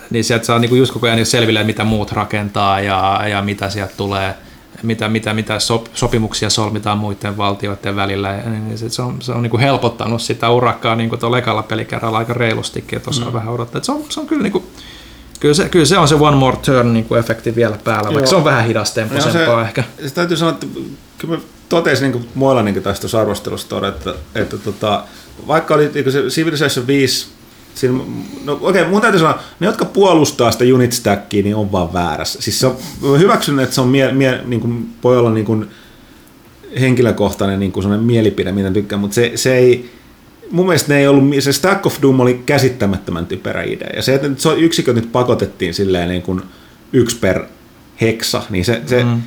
niin 0.10 0.24
sieltä 0.24 0.46
saa 0.46 0.60
niin 0.60 0.70
kuin 0.70 0.80
just 0.80 0.94
koko 0.94 1.08
ajan 1.08 1.26
selville, 1.26 1.64
mitä 1.64 1.84
muut 1.84 2.12
rakentaa 2.12 2.80
ja, 2.80 3.22
ja 3.30 3.42
mitä 3.42 3.70
sieltä 3.70 3.94
tulee 3.98 4.36
mitä, 4.84 5.10
mitä, 5.10 5.34
mitä 5.34 5.60
sop, 5.60 5.86
sopimuksia 5.94 6.50
solmitaan 6.50 6.98
muiden 6.98 7.38
valtioiden 7.38 7.96
välillä. 7.96 8.30
Ja 8.30 8.50
niin 8.50 8.78
se, 8.78 8.90
se 8.90 9.02
on, 9.02 9.22
se 9.22 9.32
on 9.32 9.44
niin 9.44 9.52
kuin 9.52 9.62
helpottanut 9.62 10.22
sitä 10.22 10.50
urakkaa 10.50 10.96
niin 10.96 11.10
kuin 11.10 11.20
tuolla 11.20 11.38
ekalla 11.38 11.64
pelikerralla 11.64 12.18
aika 12.18 12.34
reilustikin, 12.34 12.98
että 12.98 13.10
osaa 13.10 13.28
mm. 13.28 13.34
vähän 13.34 13.54
odottaa. 13.54 13.84
se 13.84 13.92
on, 13.92 14.04
se 14.10 14.20
on 14.20 14.28
kyllä 14.28 14.44
niin 14.44 14.52
kuin, 14.52 14.64
Kyllä 15.40 15.54
se, 15.54 15.70
kyllä 15.70 15.86
se 15.86 15.98
on 15.98 16.08
se 16.08 16.16
one 16.16 16.38
more 16.38 16.58
turn 16.58 16.94
niin 16.94 17.06
kuin 17.06 17.20
efekti 17.20 17.56
vielä 17.56 17.78
päällä, 17.84 18.08
Joo. 18.08 18.14
vaikka 18.14 18.30
se 18.30 18.36
on 18.36 18.44
vähän 18.44 18.66
hidastempoisempaa 18.66 19.62
ehkä. 19.62 19.84
Se 20.08 20.14
täytyy 20.14 20.38
sanoa, 20.38 20.54
että 20.54 20.68
kyllä 21.18 21.36
mä 21.36 21.42
totesin 21.70 22.12
niin 22.12 22.30
muilla 22.36 22.64
niin 22.64 22.84
tästä 22.84 23.20
arvostelusta, 23.20 23.88
että, 23.88 24.14
että 24.36 24.58
tota, 24.58 25.04
vaikka 25.48 25.74
oli 25.74 25.92
niin 25.94 26.12
se 26.12 26.22
Civilization 26.22 26.88
5 26.88 27.28
Siinä, 27.78 27.98
no 28.44 28.54
okei, 28.54 28.82
okay, 28.82 28.92
mun 28.92 29.02
täytyy 29.02 29.20
sanoa, 29.20 29.40
ne 29.60 29.68
jotka 29.68 29.86
puolustaa 29.86 30.52
sitä 30.52 30.66
unit 30.74 30.94
stackia, 30.94 31.44
niin 31.44 31.56
on 31.56 31.72
vaan 31.72 31.94
väärässä. 31.94 32.42
Siis 32.42 32.60
se 32.60 32.68
on, 32.68 33.20
hyväksynyt, 33.20 33.64
että 33.64 33.76
se 33.76 33.82
on 33.82 33.88
mie, 33.88 34.12
mie, 34.12 34.42
niin 34.46 34.62
kuin, 34.62 34.90
voi 35.04 35.18
olla 35.18 35.32
niin 35.32 35.46
kuin 35.46 35.68
henkilökohtainen 36.80 37.60
niin 37.60 37.72
kuin 37.72 38.00
mielipide, 38.00 38.52
mitä 38.52 38.72
tykkään, 38.72 39.00
mutta 39.00 39.16
se, 39.16 39.32
se 39.36 39.56
ei, 39.56 39.92
mun 40.52 40.66
mielestä 40.66 40.94
ne 40.94 41.00
ei 41.00 41.08
ollut, 41.08 41.24
se 41.40 41.54
Stack 41.54 41.86
of 41.86 42.02
Doom 42.02 42.20
oli 42.20 42.42
käsittämättömän 42.46 43.26
typerä 43.26 43.64
idea. 43.64 43.90
Ja 43.96 44.02
se, 44.02 44.16
että 44.16 44.30
se 44.38 44.54
yksiköt 44.54 44.96
nyt 44.96 45.12
pakotettiin 45.12 45.74
silleen 45.74 46.10
niin 46.10 46.22
kuin 46.22 46.42
yksi 46.94 47.18
per 47.18 47.44
heksa, 48.02 48.44
niin 48.50 48.66
se, 48.66 48.82
se 48.86 49.04
mm. 49.04 49.22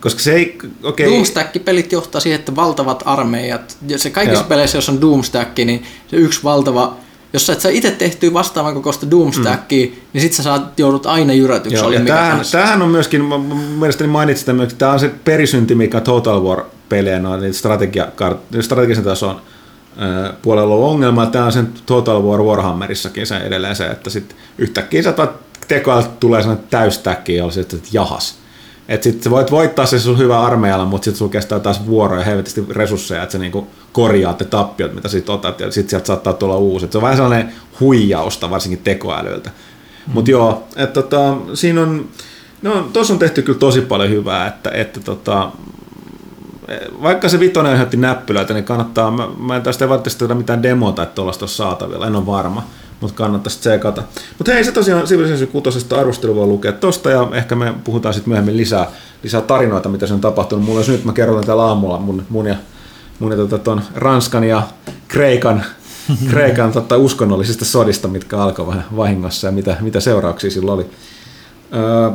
koska 0.00 0.20
se 0.20 0.32
ei, 0.32 0.58
okei. 0.82 1.06
Okay. 1.06 1.16
Doomstack-pelit 1.16 1.92
johtaa 1.92 2.20
siihen, 2.20 2.38
että 2.38 2.56
valtavat 2.56 3.02
armeijat, 3.06 3.76
ja 3.88 3.98
se 3.98 4.10
kaikissa 4.10 4.42
Joo. 4.42 4.48
peleissä, 4.48 4.78
jos 4.78 4.88
on 4.88 5.00
Doomstack, 5.00 5.58
niin 5.58 5.82
se 6.06 6.16
yksi 6.16 6.44
valtava 6.44 6.96
jos 7.32 7.46
sä 7.46 7.52
et 7.52 7.60
saa 7.60 7.70
itse 7.70 7.90
tehtyä 7.90 8.32
vastaavan 8.32 8.74
kokoista 8.74 9.10
Doomstackia, 9.10 9.86
mm. 9.86 9.92
niin 10.12 10.22
sit 10.22 10.32
sä 10.32 10.42
saat, 10.42 10.78
joudut 10.78 11.06
aina 11.06 11.32
jyrätyksi. 11.32 11.78
Joo, 11.78 11.90
mikä 11.90 12.04
tämähän, 12.04 12.40
tämähän, 12.52 12.82
on 12.82 12.88
myöskin, 12.88 13.24
mielestäni 13.78 14.10
mainitsit 14.10 14.46
tämän, 14.46 14.62
että 14.64 14.76
tämä 14.76 14.92
on 14.92 15.00
se 15.00 15.10
perisynti, 15.24 15.74
mikä 15.74 16.00
Total 16.00 16.42
War-pelejä, 16.42 17.28
on 17.28 17.40
niin 17.40 17.54
strategia, 17.54 18.08
strategisen 18.60 19.04
tason 19.04 19.40
puolella 20.42 20.74
on 20.74 20.84
ongelma. 20.84 21.26
Tämä 21.26 21.44
on 21.44 21.52
sen 21.52 21.68
Total 21.86 22.22
War 22.22 22.42
Warhammerissakin 22.42 23.26
se 23.26 23.36
edelleen 23.36 23.76
se, 23.76 23.86
että 23.86 24.10
sitten 24.10 24.36
yhtäkkiä 24.58 25.02
sä 25.02 25.14
tekoältä 25.68 26.08
tulee 26.20 26.42
sellainen 26.42 26.66
täystäkki, 26.70 27.36
jolla 27.36 27.52
sitten, 27.52 27.78
että 27.78 27.90
jahas. 27.92 28.41
Että 28.92 29.04
sitten 29.04 29.32
voit 29.32 29.50
voittaa 29.50 29.86
se 29.86 29.98
sun 29.98 30.18
hyvä 30.18 30.40
armeijalla, 30.40 30.84
mutta 30.84 31.04
sitten 31.04 31.18
sulla 31.18 31.32
kestää 31.32 31.60
taas 31.60 31.86
vuoroja 31.86 32.24
helvetisti 32.24 32.64
resursseja, 32.70 33.22
että 33.22 33.32
sä 33.32 33.38
niinku 33.38 33.66
korjaat 33.92 34.40
ne 34.40 34.46
tappiot, 34.46 34.94
mitä 34.94 35.08
siitä 35.08 35.32
otat, 35.32 35.60
ja 35.60 35.70
sitten 35.70 35.90
sieltä 35.90 36.06
saattaa 36.06 36.32
tulla 36.32 36.56
uusi. 36.56 36.84
Et 36.84 36.92
se 36.92 36.98
on 36.98 37.02
vähän 37.02 37.16
sellainen 37.16 37.52
huijausta, 37.80 38.50
varsinkin 38.50 38.84
tekoälyltä. 38.84 39.50
Mm. 39.50 40.12
Mutta 40.12 40.30
joo, 40.30 40.68
että 40.76 41.02
tota, 41.02 41.36
siinä 41.54 41.82
on, 41.82 42.08
no 42.62 42.88
tuossa 42.92 43.12
on 43.12 43.18
tehty 43.18 43.42
kyllä 43.42 43.58
tosi 43.58 43.80
paljon 43.80 44.10
hyvää, 44.10 44.46
että, 44.46 44.70
että 44.70 45.00
tota, 45.00 45.50
vaikka 47.02 47.28
se 47.28 47.40
vitonen 47.40 47.72
aiheutti 47.72 47.96
näppylöitä, 47.96 48.54
niin 48.54 48.64
kannattaa, 48.64 49.10
mä, 49.10 49.28
mä 49.38 49.56
en 49.56 49.62
tästä 49.62 49.88
välttämättä 49.88 50.34
mitään 50.34 50.62
demota, 50.62 51.02
että 51.02 51.14
tuollaista 51.14 51.46
saatavilla, 51.46 52.06
en 52.06 52.16
ole 52.16 52.26
varma, 52.26 52.66
mutta 53.02 53.16
kannattaisi 53.16 53.60
tsekata. 53.60 54.02
Mutta 54.38 54.52
hei, 54.52 54.64
se 54.64 54.72
tosiaan 54.72 55.06
Civilization 55.06 55.62
6 55.62 55.86
arvostelu 55.96 56.34
voi 56.34 56.46
lukea 56.46 56.72
tosta, 56.72 57.10
ja 57.10 57.28
ehkä 57.32 57.54
me 57.54 57.74
puhutaan 57.84 58.14
sitten 58.14 58.30
myöhemmin 58.30 58.56
lisää, 58.56 58.86
lisää 59.22 59.40
tarinoita, 59.40 59.88
mitä 59.88 60.06
se 60.06 60.14
on 60.14 60.20
tapahtunut. 60.20 60.64
Mulla 60.64 60.80
jos 60.80 60.88
nyt 60.88 61.04
mä 61.04 61.12
kerron 61.12 61.44
täällä 61.44 61.64
aamulla 61.64 61.98
mun, 61.98 62.24
mun 62.28 62.46
ja, 62.46 62.56
mun 63.18 63.30
ja 63.30 63.36
tota, 63.36 63.58
ton 63.58 63.82
Ranskan 63.94 64.44
ja 64.44 64.62
Kreikan 65.08 65.64
Kreikan 66.30 66.72
tota, 66.72 66.96
uskonnollisista 66.96 67.64
sodista, 67.64 68.08
mitkä 68.08 68.38
alkoi 68.38 68.66
vähän 68.66 68.84
vahingossa 68.96 69.46
ja 69.46 69.52
mitä, 69.52 69.76
mitä 69.80 70.00
seurauksia 70.00 70.50
sillä 70.50 70.72
oli. 70.72 70.86
Öö, 71.74 72.10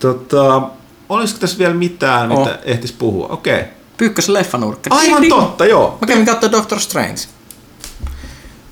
tota, 0.00 0.62
olisiko 1.08 1.40
tässä 1.40 1.58
vielä 1.58 1.74
mitään, 1.74 2.32
Oh. 2.32 2.38
mitä 2.38 2.58
ehtis 2.64 2.92
puhua? 2.92 3.26
Okei. 3.28 3.60
Okay. 3.60 3.72
Pyykkösen 3.96 4.34
leffanurkka. 4.34 4.90
Aivan 4.94 5.28
totta, 5.28 5.66
joo. 5.66 5.98
Mä 6.00 6.06
kävin 6.06 6.26
katsoa 6.26 6.52
Doctor 6.52 6.80
Strange. 6.80 7.20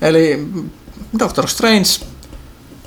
Eli 0.01 0.47
Doctor 1.19 1.47
Strange 1.47 1.87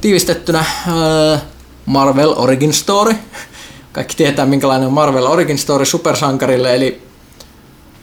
tiivistettynä 0.01 0.59
äh, 0.59 1.43
Marvel 1.87 2.35
Origin 2.37 2.73
Story. 2.73 3.15
Kaikki 3.93 4.17
tietää 4.17 4.47
minkälainen 4.47 4.87
on 4.87 4.93
Marvel 4.93 5.27
Origin 5.27 5.59
Story 5.59 5.85
supersankarille, 5.85 6.75
eli 6.75 7.03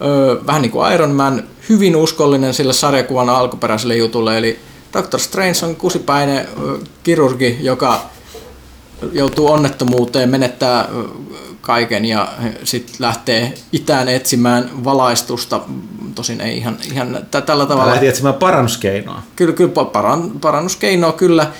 ö, 0.01 0.39
vähän 0.47 0.61
niin 0.61 0.71
kuin 0.71 0.93
Iron 0.93 1.11
Man, 1.11 1.43
hyvin 1.69 1.95
uskollinen 1.95 2.53
sille 2.53 2.73
sarjakuvan 2.73 3.29
alkuperäiselle 3.29 3.95
jutulle, 3.95 4.37
eli 4.37 4.59
Doctor 4.93 5.19
Strange 5.19 5.57
on 5.63 5.75
kusipäinen 5.75 6.37
ö, 6.37 6.77
kirurgi, 7.03 7.57
joka 7.61 8.09
joutuu 9.11 9.51
onnettomuuteen, 9.51 10.29
menettää 10.29 10.87
kaiken 11.61 12.05
ja 12.05 12.33
sitten 12.63 12.95
lähtee 12.99 13.53
itään 13.71 14.07
etsimään 14.07 14.69
valaistusta. 14.83 15.61
Tosin 16.15 16.41
ei 16.41 16.57
ihan, 16.57 16.77
ihan 16.93 17.19
tä- 17.31 17.41
tällä 17.41 17.65
tavalla. 17.65 17.91
lähtin 17.91 18.09
etsimään 18.09 18.35
parannuskeinoa. 18.35 19.21
Kyllä, 19.35 19.53
kyllä 19.53 19.73
pa- 19.81 19.85
paran, 19.85 20.31
parannuskeinoa 20.41 21.11
kyllä 21.11 21.51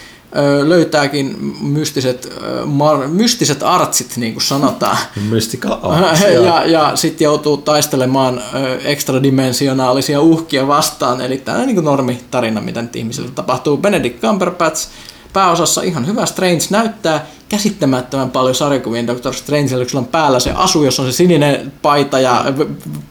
löytääkin 0.63 1.55
mystiset, 1.61 2.33
mar, 2.65 3.07
mystiset 3.07 3.63
artsit, 3.63 4.17
niin 4.17 4.33
kuin 4.33 4.43
sanotaan. 4.43 4.97
Mystical 5.29 5.77
arts. 5.93 6.21
joo. 6.21 6.45
ja, 6.45 6.65
ja 6.65 6.91
sitten 6.95 7.25
joutuu 7.25 7.57
taistelemaan 7.57 8.41
ekstradimensionaalisia 8.83 10.21
uhkia 10.21 10.67
vastaan, 10.67 11.21
eli 11.21 11.37
tämä 11.37 11.65
niin 11.65 11.83
normitarina, 11.83 12.61
mitä 12.61 12.81
nyt 12.81 12.95
ihmisille 12.95 13.29
tapahtuu. 13.35 13.77
Benedict 13.77 14.21
Cumberbatch 14.21 14.87
pääosassa 15.35 15.81
ihan 15.81 16.07
hyvä. 16.07 16.25
Strange 16.25 16.65
näyttää 16.69 17.25
käsittämättömän 17.49 18.31
paljon 18.31 18.55
sarjakuvien 18.55 19.07
Doctor 19.07 19.33
Strange, 19.33 19.75
kun 19.77 19.85
sillä 19.85 19.99
on 19.99 20.05
päällä 20.05 20.39
se 20.39 20.51
asu, 20.51 20.83
jossa 20.83 21.01
on 21.01 21.11
se 21.11 21.15
sininen 21.15 21.71
paita 21.81 22.19
ja 22.19 22.45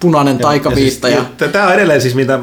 punainen 0.01 0.39
taikaviitta. 0.39 1.09
Ja, 1.09 1.25
siis, 1.39 1.53
Tämä 1.53 1.67
on 1.67 1.73
edelleen 1.73 2.01
siis, 2.01 2.15
mitä 2.15 2.39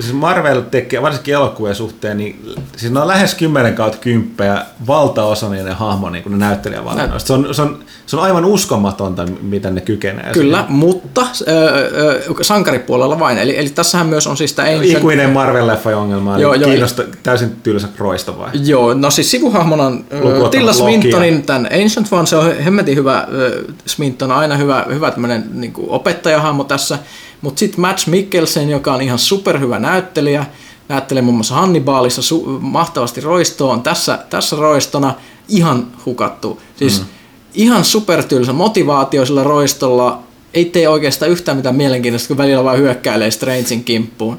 siis 0.00 0.12
Marvel 0.14 0.60
tekee, 0.60 1.02
varsinkin 1.02 1.34
elokuvien 1.34 1.74
suhteen, 1.74 2.16
niin 2.16 2.54
siis 2.76 2.92
ne 2.92 3.00
on 3.00 3.08
lähes 3.08 3.34
10 3.34 3.74
kautta 3.74 3.98
kymppejä 3.98 4.64
valtaosa 4.86 5.48
niiden 5.48 5.76
hahmo 5.76 6.10
niin 6.10 6.22
kuin 6.22 6.38
ne 6.38 6.46
näyttelijävalinnoista. 6.46 7.26
Se 7.26 7.32
on, 7.32 7.54
se, 7.54 7.62
on, 7.62 7.78
se 8.06 8.16
on 8.16 8.22
aivan 8.22 8.44
uskomatonta, 8.44 9.26
miten 9.42 9.74
ne 9.74 9.80
kykenee. 9.80 10.32
Kyllä, 10.32 10.64
mutta 10.68 11.26
ö, 11.48 11.52
ö, 11.52 12.22
sankaripuolella 12.42 13.18
vain. 13.18 13.38
Eli, 13.38 13.58
eli 13.58 13.68
tässähän 13.68 14.06
myös 14.06 14.26
on 14.26 14.36
siis 14.36 14.52
tämä 14.52 14.68
Ancient... 14.68 14.98
Ikuinen 14.98 15.30
Marvel-leffa 15.30 15.96
ongelma, 15.96 16.38
Joo, 16.38 16.54
eli 16.54 16.62
joo, 16.62 16.70
kiinnosta, 16.70 17.02
täysin 17.22 17.56
tylsä 17.62 17.88
kroista 17.96 18.38
vai? 18.38 18.50
Joo, 18.64 18.94
no 18.94 19.10
siis 19.10 19.30
sivuhahmona 19.30 19.84
on 19.84 20.04
Tilda 20.50 20.70
ottamatta 20.70 21.21
Lokia. 21.22 21.36
Swintonin, 21.36 21.46
tämän 21.46 21.82
Ancient 21.82 22.12
One, 22.12 22.26
se 22.26 22.36
on 22.36 22.56
hemmetin 22.56 22.96
hyvä, 22.96 23.26
ö, 23.32 23.64
Swinton 23.86 24.30
on 24.30 24.36
aina 24.36 24.56
hyvä, 24.56 24.86
hyvä 24.94 25.10
tämmöinen 25.10 25.44
niin 25.52 25.72
opettajahahmo 25.88 26.64
tässä, 26.64 26.98
mutta 27.40 27.58
sitten 27.58 27.80
Matt 27.80 28.06
Mikkelsen, 28.06 28.70
joka 28.70 28.94
on 28.94 29.02
ihan 29.02 29.18
superhyvä 29.18 29.78
näyttelijä, 29.78 30.46
näyttelee 30.88 31.22
muun 31.22 31.36
muassa 31.36 31.54
Hannibalissa 31.54 32.22
su- 32.22 32.58
mahtavasti 32.60 33.20
roistoa, 33.20 33.72
on 33.72 33.82
tässä, 33.82 34.18
tässä 34.30 34.56
roistona 34.56 35.14
ihan 35.48 35.86
hukattu. 36.06 36.62
Siis 36.76 37.00
mm. 37.00 37.06
ihan 37.54 37.84
supertylsä 37.84 38.52
motivaatio 38.52 39.26
sillä 39.26 39.44
roistolla, 39.44 40.22
ei 40.54 40.64
tee 40.64 40.88
oikeastaan 40.88 41.30
yhtään 41.30 41.56
mitään 41.56 41.76
mielenkiintoista, 41.76 42.28
kun 42.28 42.38
välillä 42.38 42.64
vaan 42.64 42.78
hyökkäilee 42.78 43.30
Strangein 43.30 43.84
kimppuun. 43.84 44.38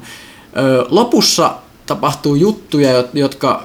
Lopussa 0.88 1.54
tapahtuu 1.86 2.34
juttuja, 2.34 3.02
jot- 3.02 3.08
jotka 3.14 3.64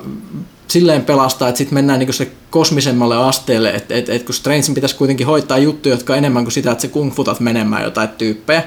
silleen 0.72 1.06
pelastaa, 1.06 1.50
että 1.50 1.58
sitten 1.58 1.74
mennään 1.74 2.00
niinku 2.00 2.14
se 2.14 2.32
kosmisemmalle 2.50 3.18
asteelle, 3.18 3.70
että 3.70 3.96
et, 3.96 4.10
et 4.10 4.24
kun 4.24 4.36
Strangein 4.36 4.76
pitäisi 4.76 4.96
kuitenkin 4.96 5.28
hoitaa 5.28 5.58
juttuja, 5.58 5.96
jotka 5.96 6.14
on 6.14 6.18
enemmän 6.18 6.44
kuin 6.44 6.52
sitä, 6.52 6.72
että 6.72 6.82
se 6.82 6.88
kungfutat 6.88 7.40
menemään 7.40 7.84
jotain 7.84 8.10
tyyppejä, 8.10 8.64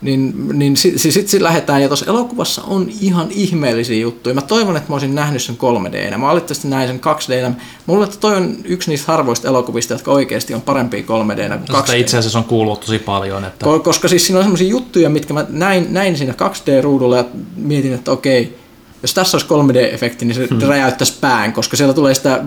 niin, 0.00 0.48
niin 0.58 0.76
sitten 0.76 1.12
sit, 1.12 1.28
sit 1.28 1.42
lähdetään, 1.42 1.82
ja 1.82 1.88
tuossa 1.88 2.06
elokuvassa 2.08 2.62
on 2.62 2.88
ihan 3.00 3.26
ihmeellisiä 3.30 3.96
juttuja. 3.96 4.34
Mä 4.34 4.42
toivon, 4.42 4.76
että 4.76 4.88
mä 4.88 4.94
olisin 4.94 5.14
nähnyt 5.14 5.42
sen 5.42 5.56
3D. 5.56 6.16
Mä 6.16 6.26
valitettavasti 6.26 6.68
näin 6.68 6.88
sen 6.88 7.00
2D. 7.00 7.52
Mulle 7.86 8.04
että 8.04 8.16
toi 8.16 8.36
on 8.36 8.56
yksi 8.64 8.90
niistä 8.90 9.12
harvoista 9.12 9.48
elokuvista, 9.48 9.94
jotka 9.94 10.12
oikeasti 10.12 10.54
on 10.54 10.62
parempia 10.62 11.00
3D 11.00 11.04
kuin 11.04 11.78
2D. 11.78 11.80
Sitä 11.80 11.94
itse 11.94 12.18
asiassa 12.18 12.38
on 12.38 12.44
kuullut 12.44 12.80
tosi 12.80 12.98
paljon, 12.98 13.44
että 13.44 13.66
Ko- 13.66 13.80
Koska 13.80 14.08
siis 14.08 14.26
siinä 14.26 14.38
on 14.38 14.44
sellaisia 14.44 14.68
juttuja, 14.68 15.10
mitkä 15.10 15.34
mä 15.34 15.46
näin, 15.48 15.86
näin 15.90 16.16
siinä 16.16 16.32
2D-ruudulla 16.32 17.16
ja 17.16 17.24
mietin, 17.56 17.94
että 17.94 18.12
okei, 18.12 18.56
jos 19.02 19.14
tässä 19.14 19.36
olisi 19.36 19.46
3D-efekti, 19.48 20.24
niin 20.24 20.34
se 20.34 20.46
hmm. 20.46 20.68
räjäyttäisi 20.68 21.14
pään, 21.20 21.52
koska 21.52 21.76
siellä 21.76 21.94
tulee 21.94 22.14
sitä 22.14 22.44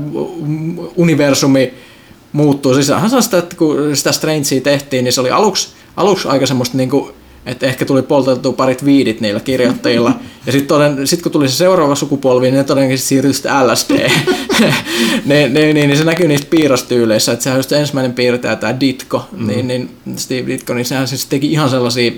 universumi 0.96 1.74
muuttuu. 2.32 2.74
Siis 2.74 2.90
hän 2.90 3.10
sanoi 3.10 3.24
sitä, 3.24 3.38
että 3.38 3.56
kun 3.56 3.96
sitä 3.96 4.12
Strangea 4.12 4.62
tehtiin, 4.64 5.04
niin 5.04 5.14
se 5.14 5.22
oli 5.22 5.32
aluksi, 5.32 5.70
aluksi 5.98 6.28
aika 6.28 6.46
semmoista 6.46 6.78
niin 6.78 6.90
kuin, 6.90 7.12
että 7.46 7.66
ehkä 7.66 7.86
tuli 7.86 8.02
polteltua 8.02 8.54
parit 8.54 8.86
viidit 8.86 9.22
niillä 9.22 9.40
kirjoittajilla. 9.40 10.14
Ja 10.46 10.52
sitten 10.52 11.08
sit 11.08 11.22
kun 11.22 11.32
tuli 11.32 11.50
se 11.50 11.56
seuraava 11.56 11.96
sukupolvi, 11.96 12.46
niin 12.46 12.58
ne 12.58 12.64
todennäköisesti 12.64 13.08
siirtyi 13.08 13.34
sitten 13.34 13.68
LSD. 13.68 13.92
niin, 15.26 15.54
niin, 15.54 15.54
niin, 15.54 15.76
niin, 15.76 15.98
se 15.98 16.04
näkyy 16.04 16.28
niistä 16.28 16.48
piirrostyyleissä, 16.50 17.32
että 17.32 17.44
sehän 17.44 17.56
on 17.56 17.60
just 17.60 17.72
ensimmäinen 17.72 18.14
piirtäjä, 18.14 18.56
tämä 18.56 18.80
Ditko, 18.80 19.26
mm. 19.32 19.48
niin, 19.48 19.68
niin 19.68 19.90
Steve 20.16 20.48
Ditko, 20.48 20.74
niin 20.74 20.86
sehän 20.86 21.08
siis 21.08 21.26
teki 21.26 21.52
ihan 21.52 21.70
sellaisia 21.70 22.12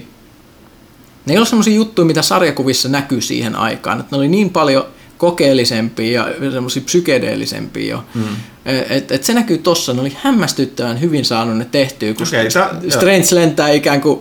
ne 1.26 1.34
ei 1.34 1.38
ole 1.38 1.46
sellaisia 1.46 1.76
juttuja, 1.76 2.06
mitä 2.06 2.22
sarjakuvissa 2.22 2.90
näkyy 2.90 3.22
siihen 3.22 3.56
aikaan. 3.56 4.00
Että 4.00 4.16
ne 4.16 4.18
oli 4.18 4.28
niin 4.28 4.50
paljon 4.50 4.86
kokeellisempia 5.18 6.28
ja 6.42 6.52
semmoisia 6.52 6.84
psykedeellisempia 6.86 7.90
jo. 7.90 8.04
Mm. 8.16 8.24
Et, 8.90 9.12
et 9.12 9.24
se 9.24 9.34
näkyy 9.34 9.58
tossa, 9.58 9.94
ne 9.94 10.02
oli 10.02 10.18
hämmästyttävän 10.22 11.02
hyvin 11.02 11.26
saanut 11.26 11.58
ne 11.58 11.66
tehtyä, 11.72 12.14
kun 12.14 12.28
sä- 12.50 12.70
Strange 12.90 13.28
lentää 13.32 13.70
ikään 13.70 14.02
kuin 14.02 14.20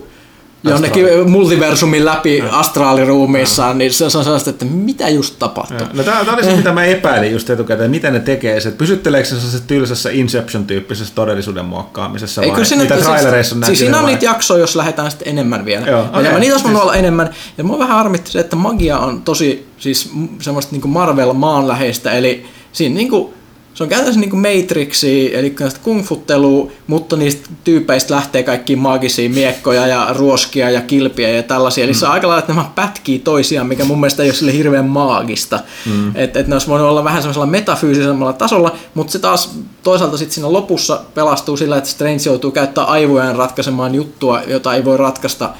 jonnekin 0.64 1.06
multiversumin 1.30 2.04
läpi 2.04 2.42
astraaliruumiissaan, 2.50 3.78
niin 3.78 3.92
se 3.92 4.04
on 4.04 4.10
sellaista, 4.10 4.50
että 4.50 4.64
mitä 4.64 5.08
just 5.08 5.34
tapahtuu. 5.38 5.78
No 5.92 6.02
tämä, 6.02 6.24
tämä 6.24 6.32
oli 6.36 6.44
se, 6.44 6.56
mitä 6.56 6.72
mä 6.72 6.84
epäilin 6.84 7.32
just 7.32 7.50
etukäteen, 7.50 7.90
miten 7.90 8.12
ne 8.12 8.20
tekee 8.20 8.60
se, 8.60 8.68
että 8.68 8.78
pysytteleekö 8.78 9.28
se 9.28 9.34
sellaisessa 9.34 9.66
tylsässä 9.66 10.10
Inception-tyyppisessä 10.10 11.14
todellisuuden 11.14 11.64
muokkaamisessa 11.64 12.42
Ei, 12.42 12.52
vai 12.52 12.64
siinä, 12.64 12.82
mitä 12.82 12.96
trailereissa 12.96 13.54
on 13.54 13.58
siis, 13.64 13.66
siis 13.66 13.78
siinä 13.78 13.96
on 13.98 14.02
vai? 14.04 14.12
niitä 14.12 14.24
jaksoja, 14.24 14.60
jos 14.60 14.76
lähdetään 14.76 15.10
sitten 15.10 15.28
enemmän 15.28 15.64
vielä. 15.64 15.86
Joo, 15.86 16.00
Enemmän. 16.00 16.20
okei. 16.26 16.40
Niitä 16.40 16.54
olisi 16.54 16.68
Siis- 16.68 16.80
olla 16.80 16.94
enemmän. 16.94 17.30
Ja 17.58 17.64
mua 17.64 17.78
vähän 17.78 17.96
harmitti 17.96 18.30
se, 18.30 18.40
että 18.40 18.56
magia 18.56 18.98
on 18.98 19.22
tosi 19.22 19.68
siis 19.78 20.10
semmoista 20.40 20.72
niin 20.76 20.90
Marvel-maanläheistä, 20.90 22.12
eli 22.12 22.46
siinä 22.72 22.94
niin 22.94 23.10
kuin, 23.10 23.34
se 23.74 23.82
on 23.82 23.88
käytännössä 23.88 24.20
niin 24.20 24.30
kuin 24.30 24.42
Matrixia, 24.42 25.38
eli 25.38 25.50
tästä 25.50 25.80
kungfuttelua, 25.82 26.70
mutta 26.86 27.16
niistä 27.16 27.48
tyypeistä 27.64 28.14
lähtee 28.14 28.42
kaikki 28.42 28.76
maagisia 28.76 29.30
miekkoja 29.30 29.86
ja 29.86 30.06
ruoskia 30.12 30.70
ja 30.70 30.80
kilpiä 30.80 31.28
ja 31.28 31.42
tällaisia. 31.42 31.84
Eli 31.84 31.94
se 31.94 32.06
on 32.06 32.12
aika 32.12 32.28
lailla, 32.28 32.38
että 32.38 32.52
nämä 32.52 32.70
pätkii 32.74 33.18
toisiaan, 33.18 33.66
mikä 33.66 33.84
mun 33.84 34.00
mielestä 34.00 34.22
ei 34.22 34.28
ole 34.28 34.34
sille 34.34 34.52
hirveän 34.52 34.84
maagista. 34.84 35.60
Mm. 35.86 36.16
Että 36.16 36.40
et 36.40 36.46
ne 36.46 36.54
olisi 36.54 36.68
voinut 36.68 36.88
olla 36.88 37.04
vähän 37.04 37.22
semmoisella 37.22 37.46
metafyysisemmalla 37.46 38.32
tasolla, 38.32 38.76
mutta 38.94 39.12
se 39.12 39.18
taas 39.18 39.58
toisaalta 39.82 40.16
sitten 40.16 40.34
siinä 40.34 40.52
lopussa 40.52 41.00
pelastuu 41.14 41.56
sillä, 41.56 41.76
että 41.76 41.90
Strange 41.90 42.22
joutuu 42.26 42.50
käyttää 42.50 42.84
aivojaan 42.84 43.36
ratkaisemaan 43.36 43.94
juttua, 43.94 44.42
jota 44.42 44.74
ei 44.74 44.84
voi 44.84 44.96
ratkaista 44.96 45.50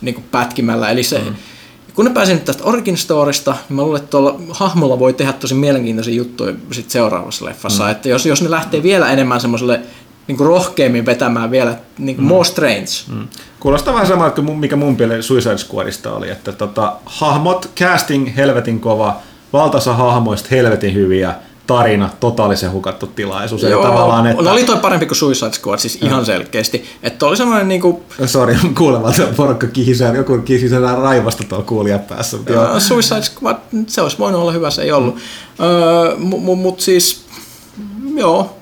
niin 0.00 0.14
kuin 0.14 0.24
pätkimällä. 0.30 0.90
Eli 0.90 1.02
se, 1.02 1.18
mm. 1.18 1.34
Kun 1.98 2.04
ne 2.04 2.10
pääsee 2.10 2.34
nyt 2.34 2.44
tästä 2.44 2.64
Origin 2.64 2.96
Storista, 2.96 3.50
niin 3.68 3.76
mä 3.76 3.82
luulen, 3.82 4.00
että 4.00 4.10
tuolla 4.10 4.40
hahmolla 4.50 4.98
voi 4.98 5.12
tehdä 5.12 5.32
tosi 5.32 5.54
mielenkiintoisia 5.54 6.14
juttuja 6.14 6.54
sit 6.72 6.90
seuraavassa 6.90 7.44
leffassa. 7.44 7.84
Mm. 7.84 7.90
Että 7.90 8.08
jos, 8.08 8.26
jos 8.26 8.42
ne 8.42 8.50
lähtee 8.50 8.82
vielä 8.82 9.10
enemmän 9.10 9.40
semmoiselle 9.40 9.80
niin 10.26 10.40
rohkeammin 10.40 11.06
vetämään 11.06 11.50
vielä 11.50 11.76
niin 11.98 12.16
mm. 12.16 12.24
more 12.24 12.44
strange. 12.44 12.86
Mm. 13.12 13.28
Kuulostaa 13.60 13.94
vähän 13.94 14.06
samalta 14.06 14.42
kuin 14.42 14.58
mikä 14.58 14.76
mun 14.76 14.96
peli 14.96 15.22
Suicide 15.22 15.58
Squadista 15.58 16.12
oli, 16.12 16.30
että 16.30 16.52
tota, 16.52 16.96
hahmot, 17.04 17.70
casting 17.76 18.36
helvetin 18.36 18.80
kova, 18.80 19.16
valtaosa 19.52 19.94
hahmoista 19.94 20.48
helvetin 20.50 20.94
hyviä, 20.94 21.34
tarina, 21.68 22.10
totaalisen 22.20 22.72
hukattu 22.72 23.06
tilaisuus. 23.06 23.64
Eli 23.64 23.82
tavallaan, 23.82 24.26
että... 24.26 24.42
no 24.42 24.52
oli 24.52 24.64
toi 24.64 24.76
parempi 24.76 25.06
kuin 25.06 25.16
Suicide 25.16 25.52
Squad, 25.52 25.78
siis 25.78 25.98
ihan 26.02 26.26
selkeästi. 26.26 26.84
Että 27.02 27.26
oli 27.26 27.36
semmoinen 27.36 27.68
niin 27.68 27.80
kuin, 27.80 27.96
Sori, 28.26 28.56
kuulemalta 28.78 29.22
porukka 29.36 29.66
kihisää, 29.66 30.14
joku 30.14 30.38
kihisää 30.38 30.96
raivosta 30.96 31.44
tuolla 31.48 31.64
kuulijan 31.64 32.00
päässä. 32.00 32.36
Mutta 32.36 32.52
joo. 32.52 32.64
Joo, 32.64 32.80
Suicide 32.80 33.22
Squad, 33.22 33.56
se 33.86 34.02
olisi 34.02 34.18
voinut 34.18 34.40
olla 34.40 34.52
hyvä, 34.52 34.70
se 34.70 34.82
ei 34.82 34.92
ollut. 34.92 35.16
Öö, 35.60 36.16
Mutta 36.16 36.62
mut 36.62 36.80
siis, 36.80 37.24
joo, 38.16 38.56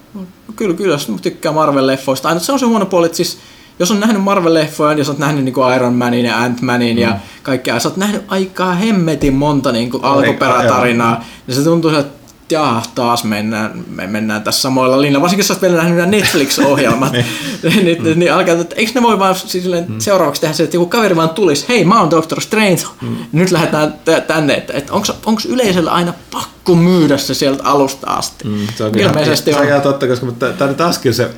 kyllä, 0.57 0.75
kyllä 0.75 0.95
jos 0.95 1.13
tykkää 1.23 1.53
Marvel-leffoista. 1.53 2.29
Aina 2.29 2.41
se 2.41 2.53
on 2.53 2.59
se 2.59 2.67
huono 2.67 2.87
puoli, 2.87 3.07
että 3.07 3.17
siis, 3.17 3.39
jos 3.79 3.91
on 3.91 4.01
nähnyt 4.01 4.23
Marvel-leffoja, 4.23 4.99
jos 4.99 5.09
olet 5.09 5.19
nähnyt 5.19 5.45
niin 5.45 5.55
kuin 5.55 5.75
Iron 5.75 5.95
Manin 5.95 6.25
ja 6.27 6.37
Ant-Manin 6.45 6.97
mm. 6.97 7.03
ja 7.03 7.17
kaikkea, 7.43 7.81
sä 7.81 7.89
oot 7.89 7.97
nähnyt 7.97 8.23
aikaa 8.29 8.75
hemmetin 8.75 9.35
monta 9.35 9.73
niin 9.73 9.91
kuin 9.91 10.05
alkuperätarinaa, 10.05 11.25
ja 11.49 11.55
se 11.55 11.65
tuntuu, 11.65 11.91
että 11.91 12.16
jaa, 12.51 12.83
taas 12.95 13.25
mennään, 13.25 13.85
me 13.89 14.07
mennään 14.07 14.43
tässä 14.43 14.61
samoilla 14.61 15.01
linjalla. 15.01 15.23
Varsinkin 15.23 15.47
jos 15.49 15.63
vielä 15.63 15.77
nähnyt 15.77 15.97
nämä 15.97 16.11
Netflix-ohjelmat, 16.11 17.13
niin, 17.63 17.85
niin, 17.85 18.19
niin 18.19 18.33
alkaa, 18.33 18.55
että 18.55 18.77
eikö 18.77 18.93
ne 18.95 19.03
voi 19.03 19.19
vaan 19.19 19.35
siis 19.35 19.53
silleen, 19.53 19.87
seuraavaksi 19.99 20.41
tehdä 20.41 20.55
se, 20.55 20.63
että 20.63 20.77
joku 20.77 20.87
kaveri 20.87 21.17
vaan 21.17 21.31
tulisi, 21.31 21.69
hei 21.69 21.85
mä 21.85 22.01
oon 22.01 22.11
Doctor 22.11 22.41
Strange, 22.41 22.83
nyt 23.33 23.51
lähdetään 23.51 23.93
t- 23.93 24.27
tänne, 24.27 24.55
että, 24.55 24.73
että 24.73 24.93
onko 24.93 25.41
yleisöllä 25.49 25.91
aina 25.91 26.13
pakko 26.33 26.75
myydä 26.75 27.17
se 27.17 27.35
sieltä 27.35 27.65
alusta 27.65 28.11
asti. 28.11 28.49
Mm, 28.49 28.67
se 28.77 28.85
on 28.85 28.99
Ilmeisesti 28.99 29.51
se 29.51 29.57
on. 29.57 29.63
on 29.63 29.69
ihan 29.69 29.83
totta, 29.83 30.07
koska 30.07 30.27
tämä 30.33 30.71
on 30.71 30.77
taaskin 30.77 31.15
se, 31.15 31.31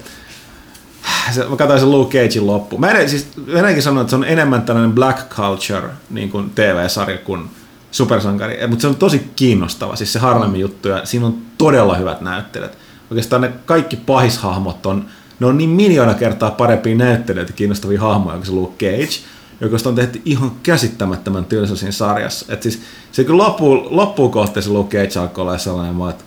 se, 1.34 1.44
mä 1.44 1.56
katsoin 1.56 1.80
sen 1.80 1.90
Luke 1.90 2.18
Cagein 2.18 2.46
loppu. 2.46 2.78
Mä 2.78 2.90
en, 2.90 3.10
siis, 3.10 3.26
Venäjänkin 3.46 3.82
sanoo, 3.82 4.00
että 4.00 4.10
se 4.10 4.16
on 4.16 4.24
enemmän 4.24 4.62
tällainen 4.62 4.92
black 4.92 5.28
culture 5.28 5.88
niin 6.10 6.30
kuin 6.30 6.50
TV-sarja 6.50 7.18
kuin 7.18 7.50
supersankari, 7.98 8.66
mutta 8.66 8.82
se 8.82 8.88
on 8.88 8.96
tosi 8.96 9.30
kiinnostava, 9.36 9.96
siis 9.96 10.12
se 10.12 10.18
Harlemin 10.18 10.60
juttu, 10.60 10.88
ja 10.88 11.06
siinä 11.06 11.26
on 11.26 11.38
todella 11.58 11.94
hyvät 11.94 12.20
näyttelijät. 12.20 12.78
Oikeastaan 13.10 13.42
ne 13.42 13.52
kaikki 13.66 13.96
pahishahmot 13.96 14.86
on, 14.86 15.06
ne 15.40 15.46
on 15.46 15.58
niin 15.58 15.70
miljoona 15.70 16.14
kertaa 16.14 16.50
parempia 16.50 16.94
näyttelijöitä 16.94 17.52
kiinnostavia 17.52 18.00
hahmoja 18.00 18.36
kuin 18.36 18.46
se 18.46 18.52
Luke 18.52 18.86
Cage, 18.86 19.18
joka 19.60 19.76
on 19.84 19.94
tehty 19.94 20.22
ihan 20.24 20.52
käsittämättömän 20.62 21.44
tylsä 21.44 21.76
siinä 21.76 21.92
sarjassa. 21.92 22.52
Et 22.52 22.62
siis, 22.62 22.80
se 23.12 23.24
kyllä 23.24 23.44
loppuun, 23.44 23.86
loppuun 23.90 24.30
kohti 24.30 24.62
se 24.62 24.70
Luke 24.70 24.98
Cage 24.98 25.20
alkoi 25.20 25.42
olla 25.42 25.58
sellainen, 25.58 26.10
että 26.10 26.24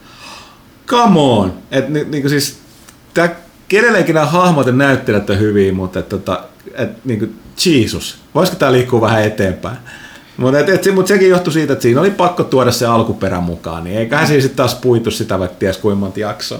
come 0.88 1.20
on! 1.20 1.54
Et, 1.72 1.90
ni, 1.90 2.04
niinku 2.04 2.30
siis, 2.30 2.60
tää, 3.14 3.36
edelleenkin 3.74 4.16
nämä 4.16 4.26
hahmot 4.26 4.68
ja 4.68 4.74
näyttelijät 4.74 5.30
on 5.30 5.40
hyviä, 5.40 5.74
mutta 5.74 6.02
tota, 6.02 6.44
et, 6.74 7.06
niinku, 7.06 7.28
Jesus, 7.66 8.18
voisiko 8.36 8.58
tämä 8.58 8.72
liikkua 8.72 9.02
vähän 9.02 9.24
eteenpäin? 9.24 9.78
Mutta 10.41 10.60
et, 10.60 10.69
et, 10.69 10.95
mut 10.95 11.08
sekin 11.08 11.30
johtui 11.30 11.54
siitä, 11.54 11.73
että 11.73 11.84
siinä 11.84 12.01
oli 12.01 12.12
pakko 12.12 12.43
tuoda 12.43 12.71
se 12.71 12.86
alkuperä 12.86 13.39
mukaan, 13.39 13.84
niin 13.84 13.97
eiköhän 13.97 14.27
siinä 14.27 14.41
sitten 14.41 14.58
taas 14.58 14.75
puitu 14.75 15.12
sitä 15.12 15.39
vaikka 15.39 15.58
ties 15.60 15.77
kuinka 15.77 15.99
monta 15.99 16.19
jaksoa. 16.19 16.60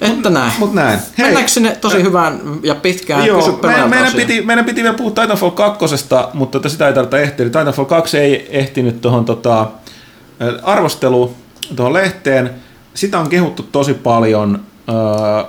Että 0.00 0.30
näin. 0.30 0.52
Mut 0.58 0.74
näin. 0.74 0.98
Hei. 1.18 1.26
Mennäänkö 1.26 1.50
sinne 1.50 1.76
tosi 1.80 2.02
hyvään 2.02 2.40
ja 2.62 2.74
pitkään 2.74 3.26
Joo, 3.26 3.58
meidän, 3.62 3.92
osioon? 3.92 4.12
piti, 4.12 4.42
meidän 4.42 4.64
piti 4.64 4.82
vielä 4.82 4.96
puhua 4.96 5.10
Titanfall 5.10 5.50
2, 5.50 5.84
mutta 6.34 6.58
tota, 6.58 6.68
sitä 6.68 6.88
ei 6.88 6.94
tarvitse 6.94 7.22
ehtiä. 7.22 7.46
Titanfall 7.46 7.86
2 7.86 8.18
ei 8.18 8.48
ehtinyt 8.50 9.00
tuohon 9.00 9.24
tota, 9.24 9.66
arvostelu 10.62 11.36
tuohon 11.76 11.92
lehteen. 11.92 12.50
Sitä 12.94 13.18
on 13.18 13.28
kehuttu 13.28 13.62
tosi 13.62 13.94
paljon, 13.94 14.60
öö, 14.88 15.44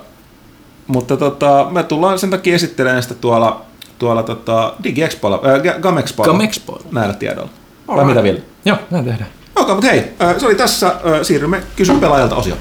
mutta 0.86 1.16
tota, 1.16 1.66
me 1.70 1.82
tullaan 1.82 2.18
sen 2.18 2.30
takia 2.30 2.54
esittelemään 2.54 3.02
sitä 3.02 3.14
tuolla, 3.14 3.64
tuolla 3.98 4.22
tota, 4.22 4.74
DigiExpoilla, 4.84 5.40
äh, 5.46 5.80
Gamexpoilla. 5.80 6.32
Gamexpoilla. 6.32 6.86
Näillä 6.92 7.14
tiedoilla. 7.14 7.50
Vai 7.88 8.04
mitä 8.04 8.22
vielä? 8.22 8.38
Joo, 8.64 8.76
näin 8.90 9.04
tehdään. 9.04 9.30
Okei, 9.56 9.74
mutta 9.74 9.90
hei, 9.90 10.12
ö, 10.22 10.40
se 10.40 10.46
oli 10.46 10.54
tässä. 10.54 10.92
Ö, 11.06 11.24
Siirrymme 11.24 11.62
kysy 11.76 11.92
pelaajalta 11.94 12.36
osioon. 12.36 12.60